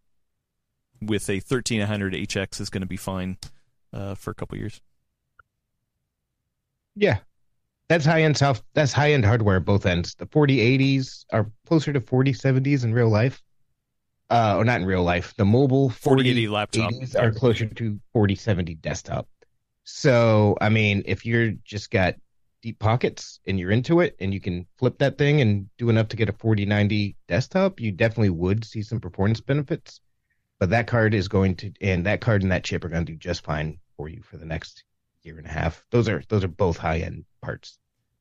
with 1.01 1.29
a 1.29 1.35
1300 1.35 2.13
HX 2.13 2.61
is 2.61 2.69
going 2.69 2.81
to 2.81 2.87
be 2.87 2.97
fine 2.97 3.37
uh, 3.93 4.15
for 4.15 4.31
a 4.31 4.33
couple 4.33 4.57
years? 4.57 4.81
Yeah, 6.95 7.19
that's 7.89 8.05
high 8.05 8.23
end 8.23 8.37
soft. 8.37 8.63
That's 8.73 8.91
high 8.91 9.13
end 9.13 9.25
hardware 9.25 9.59
both 9.59 9.85
ends. 9.85 10.15
The 10.15 10.25
4080s 10.25 11.25
are 11.31 11.51
closer 11.65 11.93
to 11.93 12.01
4070s 12.01 12.83
in 12.83 12.93
real 12.93 13.09
life, 13.09 13.41
uh, 14.29 14.55
or 14.57 14.65
not 14.65 14.81
in 14.81 14.87
real 14.87 15.03
life. 15.03 15.33
The 15.37 15.45
mobile 15.45 15.89
4080 15.89 16.47
laptops 16.47 17.15
are 17.15 17.31
closer 17.31 17.65
to 17.65 17.99
4070 18.13 18.75
desktop. 18.75 19.27
So, 19.89 20.57
I 20.59 20.67
mean, 20.67 21.03
if 21.05 21.25
you're 21.25 21.51
just 21.63 21.91
got 21.91 22.15
deep 22.61 22.77
pockets 22.77 23.39
and 23.47 23.57
you're 23.57 23.71
into 23.71 24.01
it 24.01 24.17
and 24.19 24.33
you 24.33 24.41
can 24.41 24.67
flip 24.77 24.97
that 24.97 25.17
thing 25.17 25.39
and 25.39 25.69
do 25.77 25.89
enough 25.89 26.09
to 26.09 26.17
get 26.17 26.27
a 26.27 26.33
4090 26.33 27.15
desktop, 27.29 27.79
you 27.79 27.93
definitely 27.93 28.31
would 28.31 28.65
see 28.65 28.81
some 28.81 28.99
performance 28.99 29.39
benefits. 29.39 30.01
But 30.59 30.71
that 30.71 30.87
card 30.87 31.13
is 31.13 31.29
going 31.29 31.55
to, 31.55 31.71
and 31.79 32.05
that 32.05 32.19
card 32.19 32.43
and 32.43 32.51
that 32.51 32.65
chip 32.65 32.83
are 32.83 32.89
going 32.89 33.05
to 33.05 33.13
do 33.13 33.17
just 33.17 33.45
fine 33.45 33.79
for 33.95 34.09
you 34.09 34.21
for 34.23 34.35
the 34.35 34.45
next 34.45 34.83
year 35.23 35.37
and 35.37 35.47
a 35.47 35.51
half. 35.51 35.85
Those 35.91 36.09
are 36.09 36.21
those 36.27 36.43
are 36.43 36.49
both 36.49 36.75
high 36.75 36.99
end 36.99 37.23
parts. 37.41 37.79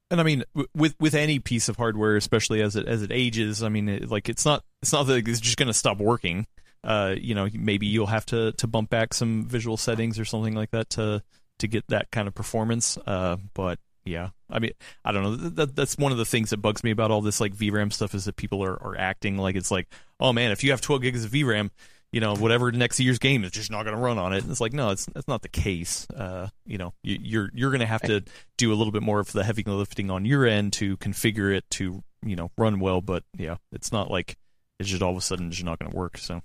And 0.08 0.20
I 0.20 0.22
mean, 0.22 0.44
with 0.72 0.94
with 1.00 1.16
any 1.16 1.40
piece 1.40 1.68
of 1.68 1.76
hardware, 1.76 2.14
especially 2.14 2.62
as 2.62 2.76
it 2.76 2.86
as 2.86 3.02
it 3.02 3.10
ages, 3.12 3.64
I 3.64 3.70
mean, 3.70 3.88
it, 3.88 4.08
like 4.08 4.28
it's 4.28 4.44
not 4.44 4.62
it's 4.82 4.92
not 4.92 5.08
that 5.08 5.26
it's 5.26 5.40
just 5.40 5.56
going 5.56 5.66
to 5.66 5.74
stop 5.74 5.98
working. 5.98 6.46
Uh, 6.84 7.16
you 7.20 7.34
know, 7.34 7.48
maybe 7.52 7.88
you'll 7.88 8.06
have 8.06 8.26
to 8.26 8.52
to 8.52 8.68
bump 8.68 8.88
back 8.88 9.14
some 9.14 9.48
visual 9.48 9.76
settings 9.76 10.20
or 10.20 10.24
something 10.24 10.54
like 10.54 10.70
that 10.70 10.90
to 10.90 11.24
to 11.58 11.68
get 11.68 11.86
that 11.88 12.10
kind 12.10 12.28
of 12.28 12.34
performance. 12.34 12.98
Uh, 13.06 13.36
but 13.54 13.78
yeah, 14.04 14.30
I 14.48 14.58
mean, 14.58 14.72
I 15.04 15.12
don't 15.12 15.22
know. 15.22 15.36
That, 15.36 15.76
that's 15.76 15.98
one 15.98 16.12
of 16.12 16.18
the 16.18 16.24
things 16.24 16.50
that 16.50 16.58
bugs 16.58 16.84
me 16.84 16.90
about 16.90 17.10
all 17.10 17.20
this 17.20 17.40
like 17.40 17.54
VRAM 17.54 17.92
stuff 17.92 18.14
is 18.14 18.24
that 18.26 18.36
people 18.36 18.62
are, 18.62 18.80
are 18.82 18.96
acting 18.96 19.36
like 19.36 19.56
it's 19.56 19.70
like, 19.70 19.88
oh 20.20 20.32
man, 20.32 20.52
if 20.52 20.62
you 20.62 20.70
have 20.70 20.80
12 20.80 21.02
gigs 21.02 21.24
of 21.24 21.32
VRAM, 21.32 21.70
you 22.12 22.20
know, 22.20 22.34
whatever 22.34 22.70
next 22.70 23.00
year's 23.00 23.18
game 23.18 23.44
is 23.44 23.50
just 23.50 23.70
not 23.70 23.82
going 23.82 23.96
to 23.96 24.00
run 24.00 24.16
on 24.16 24.32
it. 24.32 24.42
And 24.42 24.50
it's 24.50 24.60
like, 24.60 24.72
no, 24.72 24.90
it's 24.90 25.06
that's 25.06 25.28
not 25.28 25.42
the 25.42 25.48
case. 25.48 26.06
Uh, 26.10 26.48
you 26.64 26.78
know, 26.78 26.94
you, 27.02 27.18
you're 27.20 27.50
you're 27.52 27.70
going 27.70 27.80
to 27.80 27.86
have 27.86 28.02
to 28.02 28.22
do 28.56 28.72
a 28.72 28.76
little 28.76 28.92
bit 28.92 29.02
more 29.02 29.20
of 29.20 29.32
the 29.32 29.44
heavy 29.44 29.64
lifting 29.64 30.10
on 30.10 30.24
your 30.24 30.46
end 30.46 30.72
to 30.74 30.96
configure 30.98 31.54
it 31.54 31.68
to 31.72 32.02
you 32.24 32.36
know 32.36 32.50
run 32.56 32.78
well. 32.78 33.00
But 33.00 33.24
yeah, 33.36 33.56
it's 33.72 33.92
not 33.92 34.10
like 34.10 34.36
it's 34.78 34.88
just 34.88 35.02
all 35.02 35.10
of 35.10 35.16
a 35.16 35.20
sudden 35.20 35.50
just 35.50 35.64
not 35.64 35.78
going 35.78 35.90
to 35.90 35.96
work. 35.96 36.16
So 36.18 36.42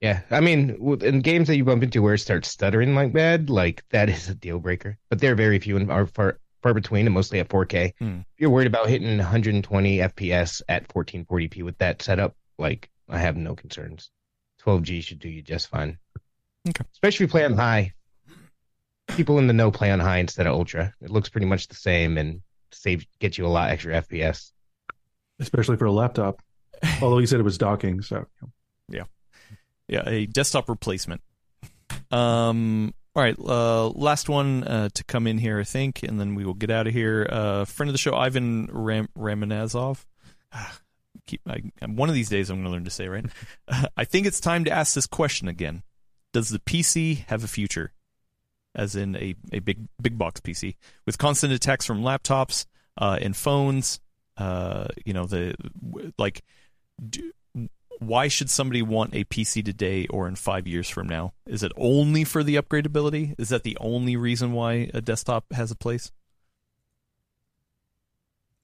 yeah, 0.00 0.20
I 0.30 0.40
mean, 0.40 0.98
in 1.00 1.20
games 1.20 1.48
that 1.48 1.56
you 1.56 1.64
bump 1.64 1.82
into 1.82 2.02
where 2.02 2.14
it 2.14 2.18
starts 2.18 2.48
stuttering 2.48 2.94
like 2.94 3.14
that, 3.14 3.48
like 3.48 3.82
that 3.90 4.08
is 4.10 4.28
a 4.28 4.34
deal 4.34 4.58
breaker. 4.58 4.98
But 5.08 5.20
they're 5.20 5.34
very 5.34 5.58
few 5.58 5.76
and 5.76 5.90
are 5.90 6.06
far 6.06 6.38
far 6.62 6.74
between, 6.74 7.06
and 7.06 7.14
mostly 7.14 7.38
at 7.40 7.48
4K. 7.48 7.92
Hmm. 7.98 8.18
If 8.18 8.40
you're 8.40 8.50
worried 8.50 8.66
about 8.66 8.88
hitting 8.88 9.16
120 9.16 9.98
FPS 9.98 10.62
at 10.68 10.88
1440p 10.88 11.62
with 11.62 11.78
that 11.78 12.02
setup, 12.02 12.34
like 12.58 12.90
I 13.08 13.18
have 13.18 13.36
no 13.36 13.54
concerns. 13.54 14.10
12G 14.62 15.02
should 15.02 15.18
do 15.18 15.28
you 15.28 15.42
just 15.42 15.68
fine. 15.68 15.98
Okay. 16.68 16.84
Especially 16.92 17.24
if 17.24 17.28
you 17.28 17.32
play 17.32 17.44
on 17.44 17.54
high. 17.54 17.92
People 19.08 19.38
in 19.38 19.46
the 19.46 19.52
know 19.52 19.70
play 19.70 19.90
on 19.92 20.00
high 20.00 20.18
instead 20.18 20.46
of 20.46 20.54
ultra. 20.54 20.92
It 21.00 21.10
looks 21.10 21.28
pretty 21.28 21.46
much 21.46 21.68
the 21.68 21.76
same 21.76 22.18
and 22.18 22.42
save 22.72 23.06
gets 23.20 23.38
you 23.38 23.46
a 23.46 23.48
lot 23.48 23.70
extra 23.70 24.02
FPS. 24.02 24.50
Especially 25.38 25.76
for 25.76 25.84
a 25.84 25.92
laptop. 25.92 26.42
Although 27.00 27.18
he 27.18 27.26
said 27.26 27.40
it 27.40 27.44
was 27.44 27.56
docking, 27.56 28.02
so 28.02 28.26
yeah. 28.88 29.04
Yeah, 29.88 30.02
a 30.06 30.26
desktop 30.26 30.68
replacement. 30.68 31.20
Um, 32.10 32.92
all 33.14 33.22
right, 33.22 33.38
uh, 33.38 33.88
last 33.88 34.28
one 34.28 34.64
uh, 34.64 34.88
to 34.92 35.04
come 35.04 35.26
in 35.26 35.38
here, 35.38 35.58
I 35.58 35.64
think, 35.64 36.02
and 36.02 36.20
then 36.20 36.34
we 36.34 36.44
will 36.44 36.54
get 36.54 36.70
out 36.70 36.86
of 36.86 36.92
here. 36.92 37.26
Uh, 37.30 37.64
friend 37.64 37.88
of 37.88 37.94
the 37.94 37.98
show, 37.98 38.14
Ivan 38.14 38.68
Ram- 38.70 39.08
Ramanazov. 39.16 40.04
Keep, 41.26 41.40
I, 41.48 41.62
one 41.86 42.08
of 42.08 42.14
these 42.14 42.28
days, 42.28 42.50
I'm 42.50 42.56
going 42.56 42.66
to 42.66 42.70
learn 42.72 42.84
to 42.84 42.90
say 42.90 43.08
right. 43.08 43.24
I 43.96 44.04
think 44.04 44.26
it's 44.26 44.38
time 44.38 44.64
to 44.64 44.70
ask 44.70 44.94
this 44.94 45.06
question 45.06 45.48
again. 45.48 45.82
Does 46.32 46.50
the 46.50 46.58
PC 46.58 47.24
have 47.28 47.42
a 47.42 47.48
future? 47.48 47.92
As 48.74 48.94
in 48.94 49.16
a, 49.16 49.34
a 49.52 49.60
big 49.60 49.88
big 50.02 50.18
box 50.18 50.38
PC 50.40 50.76
with 51.06 51.16
constant 51.16 51.50
attacks 51.54 51.86
from 51.86 52.02
laptops 52.02 52.66
uh, 52.98 53.18
and 53.22 53.34
phones. 53.34 54.00
Uh, 54.36 54.88
you 55.06 55.14
know 55.14 55.24
the 55.24 55.54
like. 56.18 56.42
Do, 57.08 57.32
why 57.98 58.28
should 58.28 58.50
somebody 58.50 58.82
want 58.82 59.14
a 59.14 59.24
PC 59.24 59.64
today 59.64 60.06
or 60.08 60.28
in 60.28 60.36
five 60.36 60.66
years 60.66 60.88
from 60.88 61.08
now? 61.08 61.32
Is 61.46 61.62
it 61.62 61.72
only 61.76 62.24
for 62.24 62.42
the 62.42 62.56
upgradability? 62.56 63.34
Is 63.38 63.48
that 63.50 63.62
the 63.62 63.76
only 63.80 64.16
reason 64.16 64.52
why 64.52 64.90
a 64.94 65.00
desktop 65.00 65.52
has 65.52 65.70
a 65.70 65.76
place? 65.76 66.12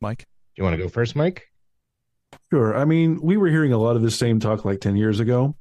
Mike? 0.01 0.27
Do 0.55 0.61
you 0.61 0.65
want 0.65 0.77
to 0.77 0.83
go 0.83 0.89
first, 0.89 1.17
Mike? 1.17 1.47
Sure. 2.51 2.77
I 2.77 2.85
mean, 2.85 3.21
we 3.23 3.37
were 3.37 3.49
hearing 3.49 3.73
a 3.73 3.79
lot 3.79 3.97
of 3.97 4.03
the 4.03 4.11
same 4.11 4.41
talk 4.41 4.65
like 4.65 4.81
10 4.81 4.97
years 4.97 5.21
ago, 5.21 5.57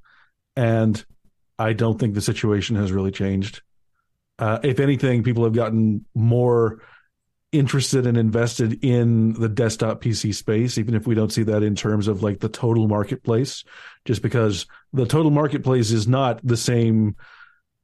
and 0.55 1.03
I 1.57 1.73
don't 1.73 1.99
think 1.99 2.13
the 2.13 2.21
situation 2.21 2.75
has 2.75 2.91
really 2.91 3.11
changed. 3.11 3.61
Uh, 4.39 4.59
if 4.63 4.79
anything, 4.79 5.23
people 5.23 5.43
have 5.43 5.53
gotten 5.53 6.05
more 6.15 6.81
interested 7.51 8.07
and 8.07 8.17
invested 8.17 8.83
in 8.83 9.33
the 9.33 9.49
desktop 9.49 10.01
PC 10.01 10.33
space, 10.33 10.77
even 10.77 10.95
if 10.95 11.05
we 11.05 11.15
don't 11.15 11.33
see 11.33 11.43
that 11.43 11.63
in 11.63 11.75
terms 11.75 12.07
of 12.07 12.23
like 12.23 12.39
the 12.39 12.49
total 12.49 12.87
marketplace, 12.87 13.63
just 14.05 14.21
because 14.21 14.65
the 14.93 15.05
total 15.05 15.31
marketplace 15.31 15.91
is 15.91 16.07
not 16.07 16.39
the 16.45 16.57
same 16.57 17.15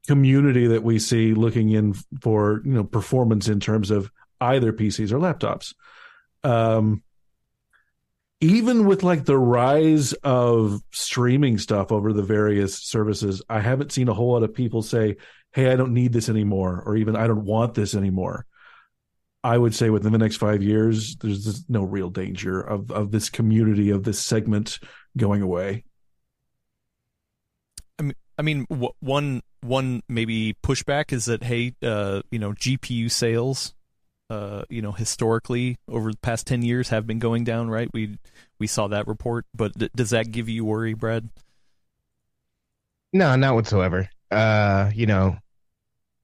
community 0.07 0.67
that 0.67 0.83
we 0.83 0.99
see 0.99 1.33
looking 1.33 1.71
in 1.71 1.93
for, 2.21 2.61
you 2.63 2.71
know, 2.71 2.83
performance 2.83 3.49
in 3.49 3.59
terms 3.59 3.91
of 3.91 4.09
either 4.39 4.71
PCs 4.71 5.11
or 5.11 5.19
laptops. 5.19 5.73
Um, 6.43 7.03
even 8.39 8.85
with 8.85 9.03
like 9.03 9.25
the 9.25 9.37
rise 9.37 10.13
of 10.13 10.81
streaming 10.91 11.57
stuff 11.57 11.91
over 11.91 12.13
the 12.13 12.23
various 12.23 12.77
services, 12.77 13.41
I 13.49 13.59
haven't 13.59 13.91
seen 13.91 14.07
a 14.07 14.13
whole 14.13 14.33
lot 14.33 14.43
of 14.43 14.53
people 14.53 14.81
say, 14.81 15.17
Hey, 15.51 15.71
I 15.71 15.75
don't 15.75 15.93
need 15.93 16.13
this 16.13 16.29
anymore, 16.29 16.83
or 16.85 16.95
even 16.95 17.15
I 17.15 17.25
don't 17.25 17.45
want 17.45 17.73
this 17.73 17.95
anymore. 17.95 18.45
I 19.47 19.57
would 19.57 19.73
say 19.73 19.89
within 19.89 20.11
the 20.11 20.17
next 20.17 20.35
five 20.35 20.61
years, 20.61 21.15
there's 21.15 21.63
no 21.69 21.83
real 21.83 22.09
danger 22.09 22.59
of 22.59 22.91
of 22.91 23.11
this 23.11 23.29
community 23.29 23.91
of 23.91 24.03
this 24.03 24.19
segment 24.19 24.77
going 25.15 25.41
away. 25.41 25.85
I 27.97 28.03
mean, 28.03 28.15
I 28.37 28.41
mean, 28.41 28.65
one 28.99 29.41
one 29.61 30.03
maybe 30.09 30.53
pushback 30.61 31.13
is 31.13 31.25
that 31.25 31.43
hey, 31.43 31.75
uh, 31.81 32.23
you 32.29 32.39
know, 32.39 32.51
GPU 32.51 33.09
sales, 33.09 33.73
uh, 34.29 34.63
you 34.69 34.81
know, 34.81 34.91
historically 34.91 35.77
over 35.87 36.11
the 36.11 36.17
past 36.17 36.45
ten 36.45 36.61
years 36.61 36.89
have 36.89 37.07
been 37.07 37.19
going 37.19 37.45
down. 37.45 37.69
Right? 37.69 37.89
We 37.93 38.17
we 38.59 38.67
saw 38.67 38.89
that 38.89 39.07
report, 39.07 39.45
but 39.55 39.79
th- 39.79 39.93
does 39.95 40.09
that 40.09 40.29
give 40.29 40.49
you 40.49 40.65
worry, 40.65 40.93
Brad? 40.93 41.29
No, 43.13 43.33
not 43.37 43.55
whatsoever. 43.55 44.09
Uh, 44.29 44.91
you 44.93 45.05
know, 45.05 45.37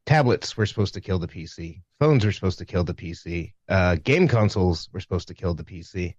tablets 0.05 0.57
were 0.57 0.65
supposed 0.65 0.95
to 0.95 1.01
kill 1.01 1.19
the 1.19 1.27
PC. 1.29 1.83
Phones 2.03 2.25
were 2.25 2.33
supposed 2.33 2.57
to 2.57 2.65
kill 2.65 2.83
the 2.83 2.93
PC. 2.93 3.53
Uh, 3.69 3.95
game 3.95 4.27
consoles 4.27 4.89
were 4.91 4.99
supposed 4.99 5.29
to 5.29 5.33
kill 5.33 5.53
the 5.53 5.63
PC. 5.63 6.15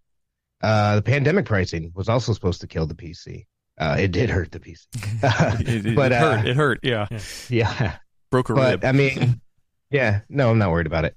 Uh, 0.62 0.97
the 0.97 1.02
pandemic 1.02 1.44
pricing 1.44 1.93
was 1.94 2.09
also 2.09 2.32
supposed 2.32 2.62
to 2.62 2.66
kill 2.66 2.86
the 2.86 2.94
PC. 2.94 3.44
Uh, 3.77 3.94
it 4.01 4.11
did 4.11 4.31
hurt 4.31 4.51
the 4.51 4.61
PC, 4.61 4.86
it, 5.61 5.85
it, 5.85 5.94
but 5.94 6.11
it 6.11 6.19
hurt. 6.19 6.47
Uh, 6.47 6.48
it 6.48 6.56
hurt. 6.56 6.81
Yeah, 6.82 7.06
yeah. 7.51 7.97
Broke 8.31 8.48
a 8.48 8.55
but, 8.55 8.70
rib. 8.70 8.85
I 8.86 8.93
mean, 8.93 9.43
yeah. 9.90 10.20
No, 10.31 10.48
I'm 10.48 10.56
not 10.56 10.70
worried 10.70 10.86
about 10.86 11.05
it. 11.05 11.16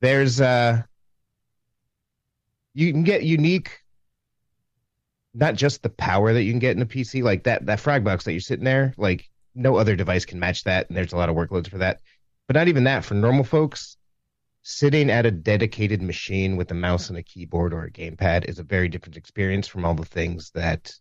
There's 0.00 0.40
uh, 0.40 0.82
you 2.74 2.90
can 2.90 3.04
get 3.04 3.22
unique 3.22 3.70
not 5.32 5.54
just 5.54 5.84
the 5.84 5.90
power 5.90 6.32
that 6.32 6.42
you 6.42 6.50
can 6.50 6.58
get 6.58 6.74
in 6.74 6.82
a 6.82 6.86
PC, 6.86 7.22
like 7.22 7.44
that 7.44 7.66
that 7.66 7.78
frag 7.78 8.02
box 8.02 8.24
that 8.24 8.32
you're 8.32 8.40
sitting 8.40 8.64
there, 8.64 8.94
like 8.96 9.30
no 9.54 9.76
other 9.76 9.94
device 9.94 10.24
can 10.24 10.40
match 10.40 10.64
that, 10.64 10.88
and 10.88 10.96
there's 10.96 11.12
a 11.12 11.16
lot 11.16 11.28
of 11.28 11.36
workloads 11.36 11.70
for 11.70 11.78
that. 11.78 12.00
But 12.48 12.56
not 12.56 12.66
even 12.66 12.82
that 12.82 13.04
for 13.04 13.14
normal 13.14 13.44
folks. 13.44 13.96
Sitting 14.70 15.08
at 15.08 15.24
a 15.24 15.30
dedicated 15.30 16.02
machine 16.02 16.58
with 16.58 16.70
a 16.70 16.74
mouse 16.74 17.08
and 17.08 17.16
a 17.16 17.22
keyboard 17.22 17.72
or 17.72 17.84
a 17.84 17.90
gamepad 17.90 18.44
is 18.50 18.58
a 18.58 18.62
very 18.62 18.90
different 18.90 19.16
experience 19.16 19.66
from 19.66 19.86
all 19.86 19.94
the 19.94 20.04
things 20.04 20.50
that 20.50 20.92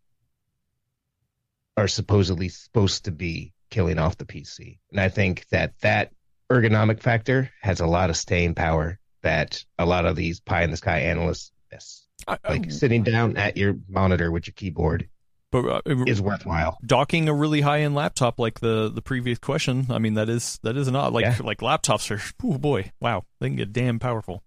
are 1.76 1.90
supposedly 1.90 2.48
supposed 2.48 3.04
to 3.04 3.12
be 3.12 3.52
killing 3.70 4.00
off 4.00 4.16
the 4.16 4.24
PC. 4.24 4.80
And 4.90 5.02
I 5.02 5.10
think 5.10 5.46
that 5.50 5.74
that 5.82 6.14
ergonomic 6.50 7.02
factor 7.02 7.52
has 7.62 7.82
a 7.82 7.86
lot 7.86 8.10
of 8.10 8.16
staying 8.16 8.56
power 8.56 9.00
that 9.22 9.66
a 9.78 9.86
lot 9.86 10.06
of 10.06 10.16
these 10.16 10.40
pie 10.40 10.64
in 10.64 10.72
the 10.72 10.78
sky 10.78 11.00
analysts 11.00 11.52
miss. 11.70 12.08
I- 12.26 12.40
I- 12.46 12.52
Like 12.54 12.72
sitting 12.72 13.04
down 13.04 13.36
at 13.36 13.58
your 13.58 13.76
monitor 13.90 14.32
with 14.32 14.48
your 14.48 14.54
keyboard 14.54 15.10
but 15.52 15.66
uh, 15.66 15.82
is 16.06 16.22
worthwhile. 16.22 16.78
docking 16.86 17.30
a 17.30 17.34
really 17.34 17.62
high 17.62 17.82
end 17.82 17.96
laptop 17.96 18.38
like 18.40 18.60
the 18.60 18.90
the 18.94 19.02
previous 19.02 19.40
question. 19.40 19.88
I 19.90 20.00
mean, 20.00 20.16
that 20.16 20.30
is 20.30 20.60
that 20.64 20.76
is 20.78 20.90
not 20.92 21.14
like 21.14 21.24
Yeah. 21.24 21.38
like 21.44 21.60
laptops 21.60 22.12
are. 22.12 22.22
Oh 22.44 22.58
boy, 22.58 22.92
wow, 23.00 23.24
they 23.40 23.48
can 23.48 23.56
get 23.56 23.74
damn 23.74 24.00
powerful. 24.00 24.44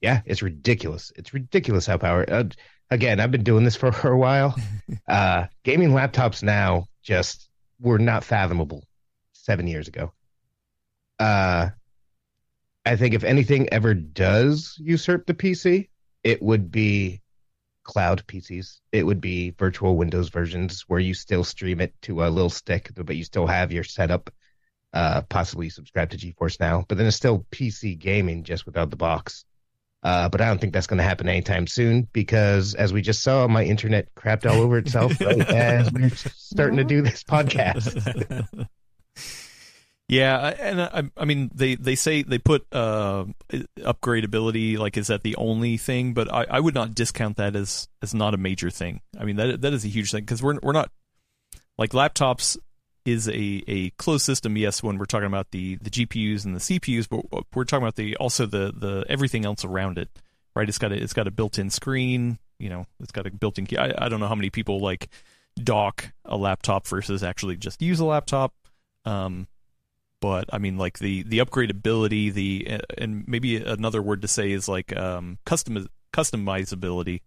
Yeah, 0.00 0.20
it's 0.26 0.42
ridiculous. 0.42 1.12
It's 1.16 1.32
ridiculous 1.34 1.86
how 1.86 1.96
power. 1.98 2.24
Uh, 2.28 2.44
again, 2.90 3.18
I've 3.20 3.30
been 3.30 3.44
doing 3.44 3.64
this 3.64 3.76
for 3.76 3.88
a 4.08 4.16
while. 4.16 4.54
uh, 5.08 5.46
gaming 5.64 5.90
laptops 5.90 6.42
now 6.42 6.86
just 7.02 7.48
were 7.80 7.98
not 7.98 8.24
fathomable 8.24 8.84
seven 9.32 9.66
years 9.66 9.88
ago. 9.88 10.12
Uh, 11.18 11.70
I 12.84 12.96
think 12.96 13.14
if 13.14 13.24
anything 13.24 13.68
ever 13.72 13.94
does 13.94 14.76
usurp 14.78 15.26
the 15.26 15.34
PC, 15.34 15.88
it 16.22 16.42
would 16.42 16.70
be 16.70 17.20
cloud 17.86 18.26
PCs. 18.26 18.80
It 18.92 19.04
would 19.04 19.20
be 19.20 19.50
virtual 19.50 19.96
Windows 19.96 20.28
versions 20.28 20.84
where 20.88 21.00
you 21.00 21.14
still 21.14 21.44
stream 21.44 21.80
it 21.80 21.94
to 22.02 22.24
a 22.24 22.28
little 22.28 22.50
stick, 22.50 22.90
but 22.94 23.16
you 23.16 23.24
still 23.24 23.46
have 23.46 23.72
your 23.72 23.84
setup. 23.84 24.30
Uh, 24.92 25.22
possibly 25.22 25.68
subscribe 25.68 26.10
to 26.10 26.16
GeForce 26.16 26.58
Now, 26.58 26.84
but 26.88 26.98
then 26.98 27.06
it's 27.06 27.16
still 27.16 27.46
PC 27.50 27.98
gaming 27.98 28.44
just 28.44 28.66
without 28.66 28.90
the 28.90 28.96
box. 28.96 29.44
Uh, 30.02 30.28
but 30.28 30.40
I 30.40 30.46
don't 30.46 30.60
think 30.60 30.72
that's 30.72 30.86
going 30.86 30.98
to 30.98 31.04
happen 31.04 31.28
anytime 31.28 31.66
soon 31.66 32.08
because, 32.12 32.74
as 32.74 32.92
we 32.92 33.02
just 33.02 33.22
saw, 33.22 33.46
my 33.48 33.64
internet 33.64 34.14
crapped 34.14 34.48
all 34.48 34.60
over 34.60 34.78
itself 34.78 35.20
right 35.20 35.40
as 35.40 35.92
we're 35.92 36.10
starting 36.10 36.76
to 36.76 36.84
do 36.84 37.02
this 37.02 37.24
podcast. 37.24 38.68
Yeah, 40.08 40.38
and 40.38 40.80
I, 40.80 41.02
I 41.16 41.24
mean 41.24 41.50
they, 41.52 41.74
they 41.74 41.96
say 41.96 42.22
they 42.22 42.38
put 42.38 42.64
uh, 42.72 43.24
upgradability 43.50 44.78
like 44.78 44.96
is 44.96 45.08
that 45.08 45.24
the 45.24 45.34
only 45.36 45.76
thing, 45.76 46.14
but 46.14 46.32
I, 46.32 46.46
I 46.48 46.60
would 46.60 46.74
not 46.74 46.94
discount 46.94 47.38
that 47.38 47.56
as 47.56 47.88
as 48.02 48.14
not 48.14 48.32
a 48.32 48.36
major 48.36 48.70
thing. 48.70 49.00
I 49.18 49.24
mean 49.24 49.36
that 49.36 49.62
that 49.62 49.72
is 49.72 49.84
a 49.84 49.88
huge 49.88 50.12
thing 50.12 50.22
because 50.22 50.42
we're 50.42 50.58
we're 50.62 50.72
not 50.72 50.90
like 51.76 51.90
laptops 51.90 52.56
is 53.06 53.28
a, 53.28 53.62
a 53.68 53.90
closed 53.90 54.24
system. 54.24 54.56
Yes, 54.56 54.82
when 54.82 54.98
we're 54.98 55.04
talking 55.06 55.26
about 55.26 55.50
the, 55.52 55.76
the 55.76 55.90
GPUs 55.90 56.44
and 56.44 56.56
the 56.56 56.60
CPUs, 56.60 57.08
but 57.08 57.44
we're 57.54 57.64
talking 57.64 57.84
about 57.84 57.96
the 57.96 58.16
also 58.16 58.46
the, 58.46 58.72
the 58.76 59.04
everything 59.08 59.46
else 59.46 59.64
around 59.64 59.96
it, 59.98 60.08
right? 60.54 60.68
It's 60.68 60.78
got 60.78 60.92
a, 60.92 60.96
it's 61.00 61.12
got 61.12 61.28
a 61.28 61.30
built-in 61.30 61.70
screen. 61.70 62.38
You 62.58 62.68
know, 62.68 62.86
it's 63.00 63.12
got 63.12 63.26
a 63.26 63.30
built-in. 63.30 63.68
I, 63.78 63.94
I 63.96 64.08
don't 64.08 64.20
know 64.20 64.26
how 64.26 64.34
many 64.34 64.50
people 64.50 64.80
like 64.80 65.08
dock 65.62 66.12
a 66.24 66.36
laptop 66.36 66.86
versus 66.86 67.22
actually 67.22 67.56
just 67.56 67.80
use 67.80 68.00
a 68.00 68.04
laptop. 68.04 68.52
Um, 69.04 69.46
but 70.20 70.46
I 70.52 70.58
mean, 70.58 70.78
like 70.78 70.98
the 70.98 71.22
the 71.24 71.38
upgradability, 71.38 72.32
the 72.32 72.80
and 72.96 73.26
maybe 73.26 73.56
another 73.56 74.02
word 74.02 74.22
to 74.22 74.28
say 74.28 74.50
is 74.50 74.68
like 74.68 74.96
um, 74.96 75.38
custom 75.44 75.88
customizability, 76.12 77.20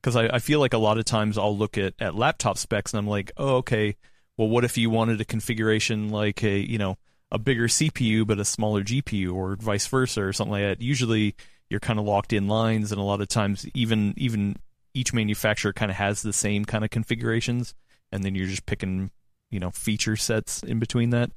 because 0.00 0.16
I, 0.16 0.28
I 0.28 0.38
feel 0.38 0.60
like 0.60 0.74
a 0.74 0.78
lot 0.78 0.98
of 0.98 1.04
times 1.04 1.38
I'll 1.38 1.56
look 1.56 1.76
at 1.76 1.94
at 1.98 2.14
laptop 2.14 2.58
specs 2.58 2.92
and 2.92 2.98
I'm 2.98 3.08
like, 3.08 3.32
oh, 3.36 3.56
okay, 3.56 3.96
well, 4.36 4.48
what 4.48 4.64
if 4.64 4.78
you 4.78 4.90
wanted 4.90 5.20
a 5.20 5.24
configuration 5.24 6.10
like 6.10 6.42
a 6.44 6.58
you 6.58 6.78
know 6.78 6.98
a 7.32 7.38
bigger 7.38 7.66
CPU 7.66 8.26
but 8.26 8.38
a 8.38 8.44
smaller 8.44 8.82
GPU, 8.82 9.34
or 9.34 9.56
vice 9.56 9.86
versa, 9.86 10.22
or 10.22 10.32
something 10.32 10.52
like 10.52 10.62
that? 10.62 10.82
Usually, 10.82 11.34
you're 11.68 11.80
kind 11.80 11.98
of 11.98 12.04
locked 12.04 12.32
in 12.32 12.46
lines, 12.46 12.92
and 12.92 13.00
a 13.00 13.04
lot 13.04 13.20
of 13.20 13.28
times, 13.28 13.66
even 13.74 14.14
even 14.16 14.56
each 14.94 15.12
manufacturer 15.12 15.72
kind 15.72 15.90
of 15.90 15.96
has 15.96 16.22
the 16.22 16.32
same 16.32 16.64
kind 16.64 16.84
of 16.84 16.90
configurations, 16.90 17.74
and 18.12 18.22
then 18.22 18.36
you're 18.36 18.46
just 18.46 18.66
picking 18.66 19.10
you 19.50 19.58
know 19.58 19.72
feature 19.72 20.16
sets 20.16 20.62
in 20.62 20.78
between 20.78 21.10
that 21.10 21.32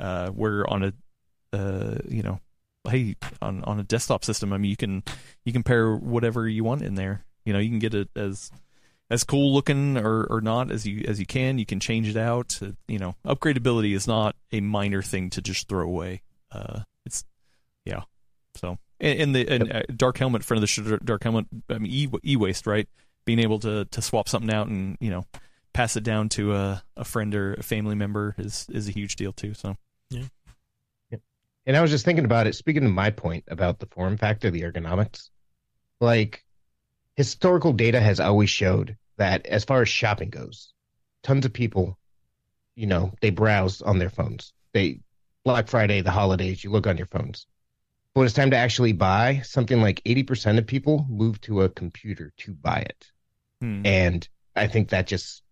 uh, 0.00 0.30
where 0.30 0.68
on 0.68 0.82
a 0.82 0.92
uh, 1.52 1.98
you 2.08 2.22
know 2.22 2.40
hey 2.88 3.14
on 3.42 3.62
on 3.64 3.78
a 3.78 3.82
desktop 3.82 4.24
system 4.24 4.54
i 4.54 4.56
mean 4.56 4.70
you 4.70 4.76
can 4.76 5.02
you 5.44 5.52
can 5.52 5.62
pair 5.62 5.94
whatever 5.94 6.48
you 6.48 6.64
want 6.64 6.82
in 6.82 6.94
there. 6.94 7.24
You 7.44 7.52
know 7.52 7.58
you 7.58 7.68
can 7.68 7.78
get 7.78 7.94
it 7.94 8.08
as 8.14 8.50
as 9.10 9.24
cool 9.24 9.52
looking 9.52 9.96
or, 9.96 10.24
or 10.24 10.40
not 10.40 10.70
as 10.70 10.86
you 10.86 11.04
as 11.08 11.18
you 11.18 11.26
can. 11.26 11.58
You 11.58 11.66
can 11.66 11.80
change 11.80 12.08
it 12.08 12.16
out. 12.16 12.58
Uh, 12.62 12.72
you 12.86 12.98
know 12.98 13.16
upgradability 13.24 13.94
is 13.94 14.06
not 14.06 14.36
a 14.52 14.60
minor 14.60 15.02
thing 15.02 15.30
to 15.30 15.42
just 15.42 15.68
throw 15.68 15.86
away. 15.86 16.22
Uh 16.52 16.80
it's 17.06 17.24
yeah. 17.84 18.02
So 18.56 18.78
and, 19.00 19.20
and 19.20 19.34
the 19.34 19.48
and 19.48 19.72
uh, 19.72 19.82
dark 19.96 20.18
helmet 20.18 20.44
front 20.44 20.58
of 20.58 20.62
the 20.62 20.66
sh- 20.66 21.04
dark 21.04 21.22
helmet 21.22 21.46
i 21.70 21.78
mean 21.78 21.90
e, 21.90 22.08
e-waste 22.24 22.66
right? 22.66 22.88
Being 23.24 23.40
able 23.40 23.58
to 23.60 23.86
to 23.86 24.02
swap 24.02 24.28
something 24.28 24.52
out 24.52 24.68
and 24.68 24.96
you 25.00 25.10
know 25.10 25.24
pass 25.72 25.96
it 25.96 26.02
down 26.02 26.28
to 26.30 26.54
a, 26.54 26.82
a 26.96 27.04
friend 27.04 27.34
or 27.34 27.54
a 27.54 27.62
family 27.62 27.94
member 27.94 28.34
is 28.38 28.66
is 28.70 28.88
a 28.88 28.92
huge 28.92 29.16
deal 29.16 29.32
too 29.32 29.54
so 29.54 29.76
And 31.66 31.76
I 31.76 31.82
was 31.82 31.90
just 31.90 32.04
thinking 32.04 32.24
about 32.24 32.46
it. 32.46 32.54
Speaking 32.54 32.82
to 32.82 32.88
my 32.88 33.10
point 33.10 33.44
about 33.48 33.78
the 33.78 33.86
form 33.86 34.16
factor, 34.16 34.50
the 34.50 34.62
ergonomics, 34.62 35.28
like 36.00 36.44
historical 37.16 37.72
data 37.72 38.00
has 38.00 38.18
always 38.18 38.50
showed 38.50 38.96
that 39.18 39.46
as 39.46 39.64
far 39.64 39.82
as 39.82 39.88
shopping 39.88 40.30
goes, 40.30 40.72
tons 41.22 41.44
of 41.44 41.52
people, 41.52 41.98
you 42.74 42.86
know, 42.86 43.12
they 43.20 43.30
browse 43.30 43.82
on 43.82 43.98
their 43.98 44.10
phones. 44.10 44.52
They 44.72 45.00
Black 45.44 45.68
Friday, 45.68 46.00
the 46.00 46.10
holidays, 46.10 46.64
you 46.64 46.70
look 46.70 46.86
on 46.86 46.96
your 46.96 47.06
phones. 47.06 47.46
But 48.14 48.20
when 48.20 48.26
it's 48.26 48.34
time 48.34 48.50
to 48.50 48.56
actually 48.56 48.92
buy, 48.92 49.40
something 49.44 49.80
like 49.80 50.02
80% 50.04 50.58
of 50.58 50.66
people 50.66 51.06
move 51.08 51.40
to 51.42 51.62
a 51.62 51.68
computer 51.68 52.32
to 52.38 52.52
buy 52.52 52.80
it. 52.80 53.10
Hmm. 53.60 53.86
And 53.86 54.28
I 54.56 54.66
think 54.66 54.88
that 54.88 55.06
just 55.06 55.42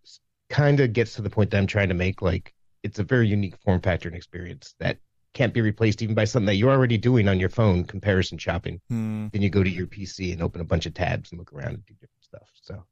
kind 0.51 0.81
of 0.81 0.93
gets 0.93 1.15
to 1.15 1.23
the 1.23 1.31
point 1.31 1.51
that 1.51 1.59
I'm 1.59 1.67
trying 1.67 1.89
to 1.89 1.95
make. 1.95 2.21
Like, 2.23 2.53
it's 2.83 2.99
a 2.99 3.05
very 3.05 3.29
unique 3.29 3.57
form 3.59 3.81
factor 3.81 4.09
and 4.09 4.17
experience 4.17 4.75
that 4.79 4.99
can't 5.35 5.55
be 5.55 5.61
replaced 5.61 6.03
even 6.03 6.15
by 6.15 6.25
something 6.25 6.47
that 6.47 6.57
you're 6.57 6.71
already 6.71 6.99
doing 6.99 7.29
on 7.29 7.39
your 7.39 7.51
phone, 7.51 7.85
comparison 7.85 8.39
shopping. 8.39 8.81
Hmm. 8.89 9.29
Then 9.33 9.43
you 9.43 9.51
go 9.51 9.63
to 9.63 9.71
your 9.71 9.87
PC 9.87 10.33
and 10.33 10.43
open 10.43 10.61
a 10.61 10.65
bunch 10.65 10.87
of 10.87 10.95
tabs 10.95 11.31
and 11.31 11.39
look 11.39 11.53
around 11.53 11.75
and 11.75 11.87
do 11.87 11.95
different 11.95 12.25
stuff. 12.25 12.49
So 12.63 12.85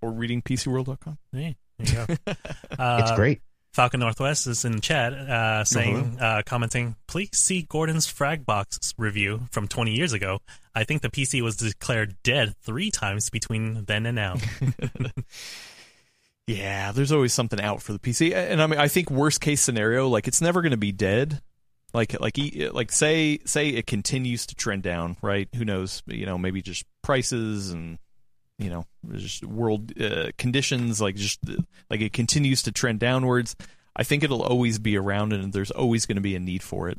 or 0.00 0.12
reading 0.12 0.42
PCWorld.com. 0.42 1.18
Hey, 1.32 1.56
there 1.78 2.06
you 2.06 2.06
go. 2.06 2.34
Uh, 2.78 3.00
it's 3.02 3.10
great. 3.16 3.40
Falcon 3.72 3.98
Northwest 4.00 4.46
is 4.46 4.64
in 4.64 4.80
chat 4.80 5.12
uh, 5.12 5.64
saying, 5.64 6.16
uh, 6.20 6.42
commenting, 6.46 6.94
please 7.08 7.30
see 7.32 7.62
Gordon's 7.62 8.06
Fragbox 8.06 8.94
review 8.96 9.42
from 9.50 9.66
20 9.66 9.92
years 9.92 10.12
ago. 10.12 10.38
I 10.74 10.84
think 10.84 11.02
the 11.02 11.08
PC 11.08 11.42
was 11.42 11.56
declared 11.56 12.14
dead 12.22 12.54
three 12.62 12.90
times 12.92 13.30
between 13.30 13.84
then 13.86 14.06
and 14.06 14.14
now. 14.14 14.36
Yeah, 16.48 16.92
there's 16.92 17.12
always 17.12 17.34
something 17.34 17.60
out 17.60 17.82
for 17.82 17.92
the 17.92 17.98
PC, 17.98 18.34
and 18.34 18.62
I 18.62 18.66
mean, 18.66 18.80
I 18.80 18.88
think 18.88 19.10
worst 19.10 19.42
case 19.42 19.60
scenario, 19.60 20.08
like 20.08 20.26
it's 20.26 20.40
never 20.40 20.62
going 20.62 20.70
to 20.70 20.78
be 20.78 20.92
dead. 20.92 21.42
Like, 21.92 22.18
like, 22.20 22.36
like, 22.72 22.90
say, 22.90 23.38
say 23.44 23.68
it 23.68 23.86
continues 23.86 24.46
to 24.46 24.54
trend 24.54 24.82
down, 24.82 25.16
right? 25.22 25.48
Who 25.54 25.64
knows? 25.64 26.02
You 26.06 26.26
know, 26.26 26.38
maybe 26.38 26.62
just 26.62 26.84
prices 27.02 27.70
and 27.70 27.98
you 28.58 28.70
know, 28.70 28.86
just 29.12 29.44
world 29.44 29.92
uh, 30.00 30.30
conditions, 30.36 31.00
like 31.00 31.16
just 31.16 31.38
like 31.90 32.00
it 32.00 32.12
continues 32.12 32.62
to 32.62 32.72
trend 32.72 32.98
downwards. 33.00 33.54
I 33.94 34.02
think 34.02 34.22
it'll 34.22 34.42
always 34.42 34.78
be 34.78 34.96
around, 34.96 35.32
and 35.34 35.52
there's 35.52 35.70
always 35.70 36.06
going 36.06 36.16
to 36.16 36.22
be 36.22 36.34
a 36.34 36.40
need 36.40 36.62
for 36.62 36.88
it. 36.88 36.98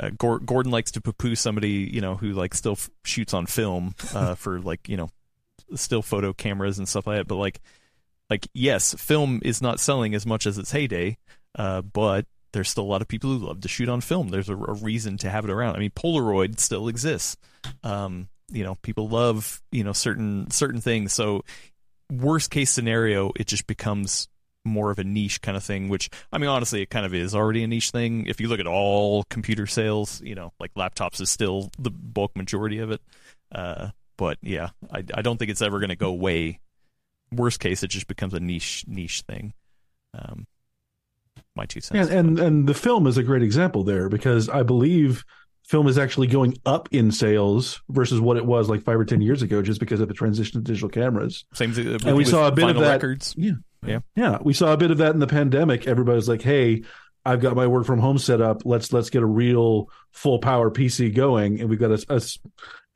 Uh, 0.00 0.10
Gor- 0.10 0.40
Gordon 0.40 0.72
likes 0.72 0.90
to 0.92 1.00
poo-poo 1.00 1.34
somebody, 1.34 1.88
you 1.92 2.00
know, 2.00 2.16
who 2.16 2.32
like 2.32 2.54
still 2.54 2.72
f- 2.72 2.90
shoots 3.04 3.32
on 3.32 3.46
film 3.46 3.94
uh, 4.14 4.34
for 4.34 4.60
like 4.60 4.88
you 4.88 4.96
know, 4.96 5.10
still 5.74 6.02
photo 6.02 6.32
cameras 6.32 6.78
and 6.78 6.88
stuff 6.88 7.06
like 7.06 7.18
that. 7.18 7.26
But 7.28 7.36
like, 7.36 7.60
like 8.30 8.48
yes, 8.54 8.94
film 8.94 9.40
is 9.44 9.62
not 9.62 9.80
selling 9.80 10.14
as 10.14 10.26
much 10.26 10.46
as 10.46 10.58
its 10.58 10.70
heyday, 10.70 11.16
uh, 11.58 11.82
but 11.82 12.26
there's 12.52 12.68
still 12.68 12.84
a 12.84 12.86
lot 12.86 13.02
of 13.02 13.08
people 13.08 13.30
who 13.30 13.46
love 13.46 13.60
to 13.60 13.68
shoot 13.68 13.88
on 13.88 14.00
film. 14.00 14.28
There's 14.28 14.48
a, 14.48 14.56
a 14.56 14.74
reason 14.74 15.18
to 15.18 15.30
have 15.30 15.44
it 15.44 15.50
around. 15.50 15.76
I 15.76 15.78
mean, 15.78 15.90
Polaroid 15.90 16.58
still 16.58 16.88
exists. 16.88 17.36
Um, 17.82 18.28
you 18.50 18.64
know, 18.64 18.76
people 18.82 19.08
love 19.08 19.62
you 19.72 19.84
know 19.84 19.92
certain 19.92 20.50
certain 20.50 20.80
things. 20.80 21.12
So 21.12 21.44
worst 22.10 22.50
case 22.50 22.70
scenario, 22.70 23.32
it 23.36 23.46
just 23.46 23.66
becomes 23.66 24.28
more 24.64 24.90
of 24.90 24.98
a 24.98 25.04
niche 25.04 25.40
kind 25.40 25.56
of 25.56 25.64
thing. 25.64 25.88
Which 25.88 26.10
I 26.32 26.38
mean, 26.38 26.48
honestly, 26.48 26.82
it 26.82 26.90
kind 26.90 27.06
of 27.06 27.14
is 27.14 27.34
already 27.34 27.62
a 27.62 27.66
niche 27.66 27.90
thing. 27.90 28.26
If 28.26 28.40
you 28.40 28.48
look 28.48 28.60
at 28.60 28.66
all 28.66 29.24
computer 29.24 29.66
sales, 29.66 30.20
you 30.22 30.34
know, 30.34 30.52
like 30.60 30.74
laptops 30.74 31.20
is 31.20 31.30
still 31.30 31.70
the 31.78 31.90
bulk 31.90 32.36
majority 32.36 32.78
of 32.78 32.90
it. 32.90 33.00
Uh, 33.52 33.88
but 34.16 34.38
yeah, 34.42 34.70
I, 34.92 35.04
I 35.14 35.22
don't 35.22 35.38
think 35.38 35.50
it's 35.50 35.62
ever 35.62 35.78
going 35.78 35.90
to 35.90 35.96
go 35.96 36.08
away. 36.08 36.60
Worst 37.32 37.60
case, 37.60 37.82
it 37.82 37.88
just 37.88 38.06
becomes 38.06 38.34
a 38.34 38.40
niche 38.40 38.84
niche 38.86 39.22
thing. 39.28 39.52
Um, 40.14 40.46
my 41.54 41.66
two 41.66 41.80
cents. 41.80 42.08
And, 42.10 42.18
and 42.18 42.38
and 42.38 42.68
the 42.68 42.74
film 42.74 43.06
is 43.06 43.18
a 43.18 43.22
great 43.22 43.42
example 43.42 43.84
there 43.84 44.08
because 44.08 44.48
I 44.48 44.62
believe 44.62 45.24
film 45.64 45.86
is 45.86 45.98
actually 45.98 46.26
going 46.26 46.56
up 46.64 46.88
in 46.92 47.12
sales 47.12 47.82
versus 47.90 48.20
what 48.20 48.38
it 48.38 48.46
was 48.46 48.70
like 48.70 48.82
five 48.82 48.98
or 48.98 49.04
ten 49.04 49.20
years 49.20 49.42
ago, 49.42 49.60
just 49.60 49.80
because 49.80 50.00
of 50.00 50.08
the 50.08 50.14
transition 50.14 50.60
to 50.62 50.64
digital 50.64 50.88
cameras. 50.88 51.44
Same 51.52 51.72
thing. 51.72 51.98
And 52.06 52.16
we 52.16 52.24
saw 52.24 52.48
a 52.48 52.52
bit 52.52 52.68
of 52.70 52.76
that. 52.76 52.92
Records. 52.92 53.34
Yeah, 53.36 53.52
Yeah. 53.86 53.98
yeah. 54.16 54.38
We 54.42 54.54
saw 54.54 54.72
a 54.72 54.76
bit 54.76 54.90
of 54.90 54.98
that 54.98 55.12
in 55.12 55.20
the 55.20 55.26
pandemic. 55.26 55.86
Everybody's 55.86 56.28
like, 56.28 56.40
"Hey, 56.42 56.84
I've 57.26 57.40
got 57.40 57.54
my 57.56 57.66
work 57.66 57.84
from 57.84 57.98
home 57.98 58.18
set 58.18 58.40
up. 58.40 58.62
Let's 58.64 58.92
let's 58.92 59.10
get 59.10 59.22
a 59.22 59.26
real 59.26 59.90
full 60.12 60.38
power 60.38 60.70
PC 60.70 61.14
going." 61.14 61.60
And 61.60 61.68
we've 61.68 61.78
got 61.78 61.90
a, 61.90 62.04
a 62.08 62.22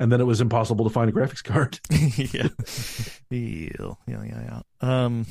and 0.03 0.11
then 0.11 0.21
it 0.21 0.25
was 0.25 0.41
impossible 0.41 0.85
to 0.85 0.91
find 0.91 1.09
a 1.09 1.13
graphics 1.13 1.45
card. 1.45 1.79
yeah. 1.91 2.49
yeah, 3.31 3.95
yeah, 4.09 4.25
yeah, 4.25 4.61
yeah. 4.83 5.05
Um. 5.05 5.27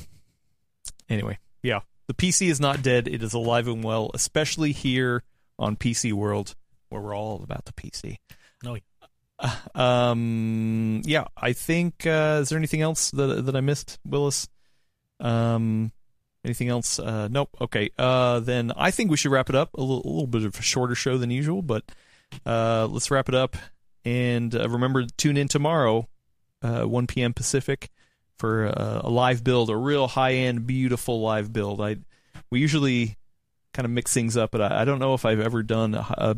Anyway, 1.10 1.38
yeah, 1.62 1.80
the 2.06 2.14
PC 2.14 2.48
is 2.48 2.58
not 2.58 2.80
dead. 2.80 3.06
It 3.06 3.22
is 3.22 3.34
alive 3.34 3.68
and 3.68 3.84
well, 3.84 4.10
especially 4.14 4.72
here 4.72 5.24
on 5.58 5.76
PC 5.76 6.14
World, 6.14 6.54
where 6.88 7.02
we're 7.02 7.14
all 7.14 7.42
about 7.44 7.66
the 7.66 7.74
PC. 7.74 8.16
No, 8.64 8.78
Um. 9.74 11.02
Yeah, 11.04 11.26
I 11.36 11.52
think. 11.52 12.06
Uh, 12.06 12.38
is 12.40 12.48
there 12.48 12.56
anything 12.58 12.80
else 12.80 13.10
that 13.10 13.44
that 13.44 13.54
I 13.54 13.60
missed, 13.60 13.98
Willis? 14.06 14.48
Um. 15.20 15.92
Anything 16.46 16.70
else? 16.70 16.98
Uh, 16.98 17.28
nope. 17.28 17.50
Okay. 17.60 17.90
Uh, 17.98 18.40
then 18.40 18.72
I 18.74 18.90
think 18.90 19.10
we 19.10 19.18
should 19.18 19.32
wrap 19.32 19.50
it 19.50 19.54
up. 19.54 19.74
A 19.74 19.80
little, 19.80 20.02
a 20.02 20.08
little 20.08 20.26
bit 20.26 20.44
of 20.44 20.58
a 20.58 20.62
shorter 20.62 20.94
show 20.94 21.18
than 21.18 21.30
usual, 21.30 21.60
but 21.60 21.84
uh, 22.46 22.88
let's 22.90 23.10
wrap 23.10 23.28
it 23.28 23.34
up. 23.34 23.54
And 24.04 24.54
uh, 24.54 24.68
remember, 24.68 25.06
tune 25.16 25.36
in 25.36 25.48
tomorrow, 25.48 26.08
uh, 26.62 26.82
1 26.82 27.06
p.m. 27.06 27.32
Pacific, 27.32 27.90
for 28.38 28.66
uh, 28.66 29.02
a 29.04 29.10
live 29.10 29.44
build, 29.44 29.70
a 29.70 29.76
real 29.76 30.08
high-end, 30.08 30.66
beautiful 30.66 31.20
live 31.20 31.52
build. 31.52 31.80
I 31.80 31.98
we 32.50 32.60
usually 32.60 33.16
kind 33.72 33.84
of 33.84 33.92
mix 33.92 34.12
things 34.12 34.36
up, 34.36 34.50
but 34.50 34.60
I, 34.60 34.82
I 34.82 34.84
don't 34.84 34.98
know 34.98 35.14
if 35.14 35.24
I've 35.24 35.40
ever 35.40 35.62
done 35.62 35.94
a, 35.94 36.06
a 36.18 36.36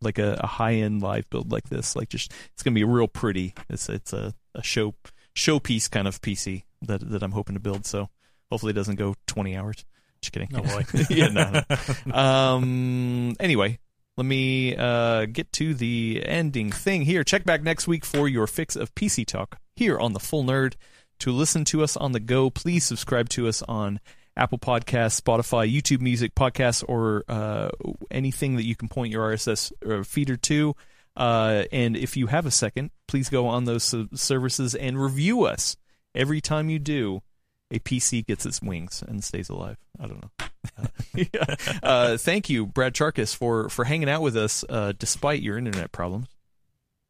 like 0.00 0.18
a, 0.18 0.38
a 0.40 0.46
high-end 0.46 1.02
live 1.02 1.28
build 1.30 1.52
like 1.52 1.68
this. 1.68 1.94
Like, 1.94 2.08
just 2.08 2.32
it's 2.54 2.62
gonna 2.62 2.74
be 2.74 2.84
real 2.84 3.08
pretty. 3.08 3.54
It's 3.68 3.88
it's 3.88 4.12
a, 4.12 4.34
a 4.54 4.62
show 4.62 4.94
showpiece 5.34 5.90
kind 5.90 6.08
of 6.08 6.20
PC 6.20 6.64
that 6.82 7.08
that 7.10 7.22
I'm 7.22 7.32
hoping 7.32 7.54
to 7.54 7.60
build. 7.60 7.86
So 7.86 8.08
hopefully, 8.50 8.70
it 8.70 8.76
doesn't 8.76 8.96
go 8.96 9.14
20 9.26 9.56
hours. 9.56 9.84
Just 10.22 10.32
kidding. 10.32 10.48
no 10.52 10.62
boy. 10.62 10.84
yeah, 11.10 11.28
no, 11.28 11.50
no. 11.50 12.14
Um. 12.18 13.34
Anyway, 13.40 13.78
let 14.16 14.26
me 14.26 14.76
uh, 14.76 15.26
get 15.26 15.52
to 15.54 15.74
the 15.74 16.22
ending 16.26 16.70
thing 16.70 17.02
here. 17.02 17.24
Check 17.24 17.44
back 17.44 17.62
next 17.62 17.88
week 17.88 18.04
for 18.04 18.28
your 18.28 18.46
fix 18.46 18.76
of 18.76 18.94
PC 18.94 19.26
talk 19.26 19.58
here 19.74 19.98
on 19.98 20.12
the 20.12 20.20
Full 20.20 20.44
Nerd. 20.44 20.74
To 21.20 21.32
listen 21.32 21.64
to 21.66 21.82
us 21.82 21.96
on 21.96 22.12
the 22.12 22.20
go, 22.20 22.50
please 22.50 22.84
subscribe 22.84 23.28
to 23.30 23.48
us 23.48 23.62
on 23.62 24.00
Apple 24.36 24.58
Podcasts, 24.58 25.20
Spotify, 25.20 25.72
YouTube 25.72 26.00
Music, 26.00 26.34
Podcasts, 26.34 26.84
or 26.86 27.24
uh, 27.28 27.70
anything 28.10 28.56
that 28.56 28.66
you 28.66 28.76
can 28.76 28.88
point 28.88 29.12
your 29.12 29.30
RSS 29.30 29.72
uh, 29.88 30.02
feeder 30.02 30.36
to. 30.36 30.74
Uh, 31.16 31.64
and 31.72 31.96
if 31.96 32.16
you 32.16 32.26
have 32.26 32.44
a 32.44 32.50
second, 32.50 32.90
please 33.06 33.28
go 33.28 33.46
on 33.46 33.64
those 33.64 33.94
services 34.14 34.74
and 34.74 35.00
review 35.00 35.44
us. 35.44 35.76
Every 36.14 36.40
time 36.40 36.68
you 36.68 36.78
do, 36.78 37.22
a 37.72 37.78
PC 37.80 38.24
gets 38.24 38.46
its 38.46 38.62
wings 38.62 39.02
and 39.06 39.24
stays 39.24 39.48
alive. 39.48 39.78
I 39.98 40.06
don't 40.06 40.22
know. 40.22 40.46
Uh, 40.78 40.86
yeah. 41.32 41.78
uh, 41.82 42.16
thank 42.18 42.48
you, 42.48 42.66
Brad 42.66 42.94
Chacos, 42.94 43.34
for 43.34 43.68
for 43.68 43.84
hanging 43.84 44.08
out 44.08 44.22
with 44.22 44.36
us 44.36 44.64
uh, 44.68 44.92
despite 44.96 45.42
your 45.42 45.58
internet 45.58 45.90
problems. 45.90 46.28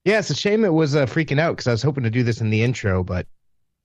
Yeah, 0.05 0.21
it's 0.21 0.31
a 0.31 0.35
shame 0.35 0.65
it 0.65 0.73
was 0.73 0.97
uh, 0.97 1.07
freaking 1.07 1.39
out 1.39 1.53
because 1.53 1.67
I 1.67 1.73
was 1.73 1.83
hoping 1.83 2.05
to 2.05 2.11
do 2.11 2.23
this 2.23 2.41
in 2.41 2.51
the 2.51 2.63
intro, 2.63 3.05
but 3.05 3.27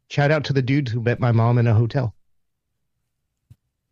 shout 0.09 0.31
out 0.31 0.45
to 0.45 0.53
the 0.53 0.61
dude 0.61 0.87
who 0.87 1.01
met 1.01 1.19
my 1.19 1.31
mom 1.31 1.57
in 1.57 1.67
a 1.67 1.73
hotel. 1.73 2.15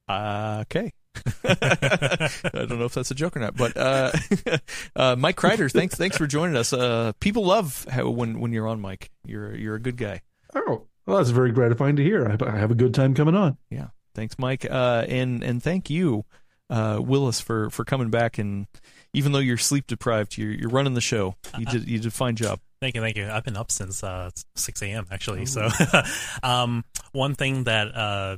Uh, 0.08 0.60
okay. 0.62 0.92
I 1.44 2.30
don't 2.54 2.78
know 2.78 2.86
if 2.86 2.94
that's 2.94 3.12
a 3.12 3.16
joke 3.16 3.38
or 3.38 3.40
not, 3.40 3.56
but 3.56 3.78
uh, 3.78 4.12
uh, 4.96 5.16
Mike 5.18 5.38
Crider, 5.38 5.70
thanks 5.70 5.96
thanks 5.96 6.18
for 6.18 6.28
joining 6.28 6.56
us. 6.56 6.74
Uh, 6.74 7.14
people 7.20 7.46
love 7.46 7.86
how, 7.90 8.10
when 8.10 8.40
when 8.40 8.52
you're 8.52 8.68
on, 8.68 8.82
Mike. 8.82 9.12
You're 9.26 9.56
you're 9.56 9.76
a 9.76 9.80
good 9.80 9.98
guy. 9.98 10.22
Oh, 10.54 10.84
well, 11.06 11.18
that's 11.18 11.30
very 11.30 11.52
gratifying 11.52 11.96
to 11.98 12.04
hear. 12.04 12.28
I, 12.28 12.38
I 12.46 12.58
have 12.58 12.72
a 12.72 12.76
good 12.76 12.94
time 12.94 13.14
coming 13.14 13.36
on. 13.36 13.58
Yeah, 13.70 13.88
thanks, 14.14 14.38
Mike. 14.38 14.66
Uh, 14.70 15.06
and 15.08 15.44
and 15.44 15.62
thank 15.62 15.90
you, 15.90 16.26
uh, 16.70 17.00
Willis, 17.02 17.42
for 17.42 17.70
for 17.70 17.86
coming 17.86 18.10
back. 18.10 18.38
And 18.38 18.68
even 19.14 19.32
though 19.32 19.40
you're 19.40 19.58
sleep 19.58 19.88
deprived, 19.88 20.38
you're 20.38 20.52
you're 20.52 20.70
running 20.70 20.94
the 20.94 21.02
show. 21.02 21.36
You 21.58 21.66
did 21.66 21.88
you 21.88 22.00
did 22.00 22.08
a 22.08 22.12
fine 22.12 22.36
job. 22.36 22.60
Thank 22.82 22.96
you, 22.96 23.02
thank 23.02 23.18
you. 23.18 23.28
I've 23.28 23.44
been 23.44 23.58
up 23.58 23.72
since 23.72 24.04
uh, 24.04 24.30
6 24.56 24.82
a.m. 24.84 25.08
actually. 25.10 25.46
So, 25.46 25.70
um, 26.44 26.84
one 27.14 27.34
thing 27.34 27.64
that 27.64 27.96
uh, 27.96 28.38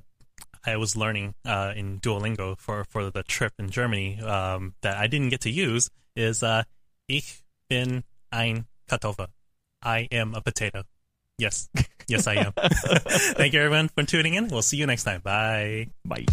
I 0.65 0.77
was 0.77 0.95
learning 0.95 1.33
uh, 1.45 1.73
in 1.75 1.99
Duolingo 1.99 2.57
for, 2.57 2.83
for 2.85 3.09
the 3.09 3.23
trip 3.23 3.53
in 3.57 3.69
Germany 3.69 4.19
um, 4.21 4.73
that 4.81 4.97
I 4.97 5.07
didn't 5.07 5.29
get 5.29 5.41
to 5.41 5.49
use 5.49 5.89
is 6.15 6.43
uh, 6.43 6.63
Ich 7.07 7.41
bin 7.69 8.03
ein 8.31 8.65
Kartoffel. 8.89 9.27
I 9.81 10.07
am 10.11 10.35
a 10.35 10.41
potato. 10.41 10.83
Yes, 11.37 11.69
yes, 12.07 12.27
I 12.27 12.35
am. 12.35 12.53
thank 13.37 13.53
you, 13.53 13.61
everyone, 13.61 13.89
for 13.89 14.03
tuning 14.03 14.33
in. 14.33 14.47
We'll 14.47 14.61
see 14.61 14.77
you 14.77 14.85
next 14.85 15.03
time. 15.03 15.21
Bye. 15.21 15.87
Bye. 16.05 16.25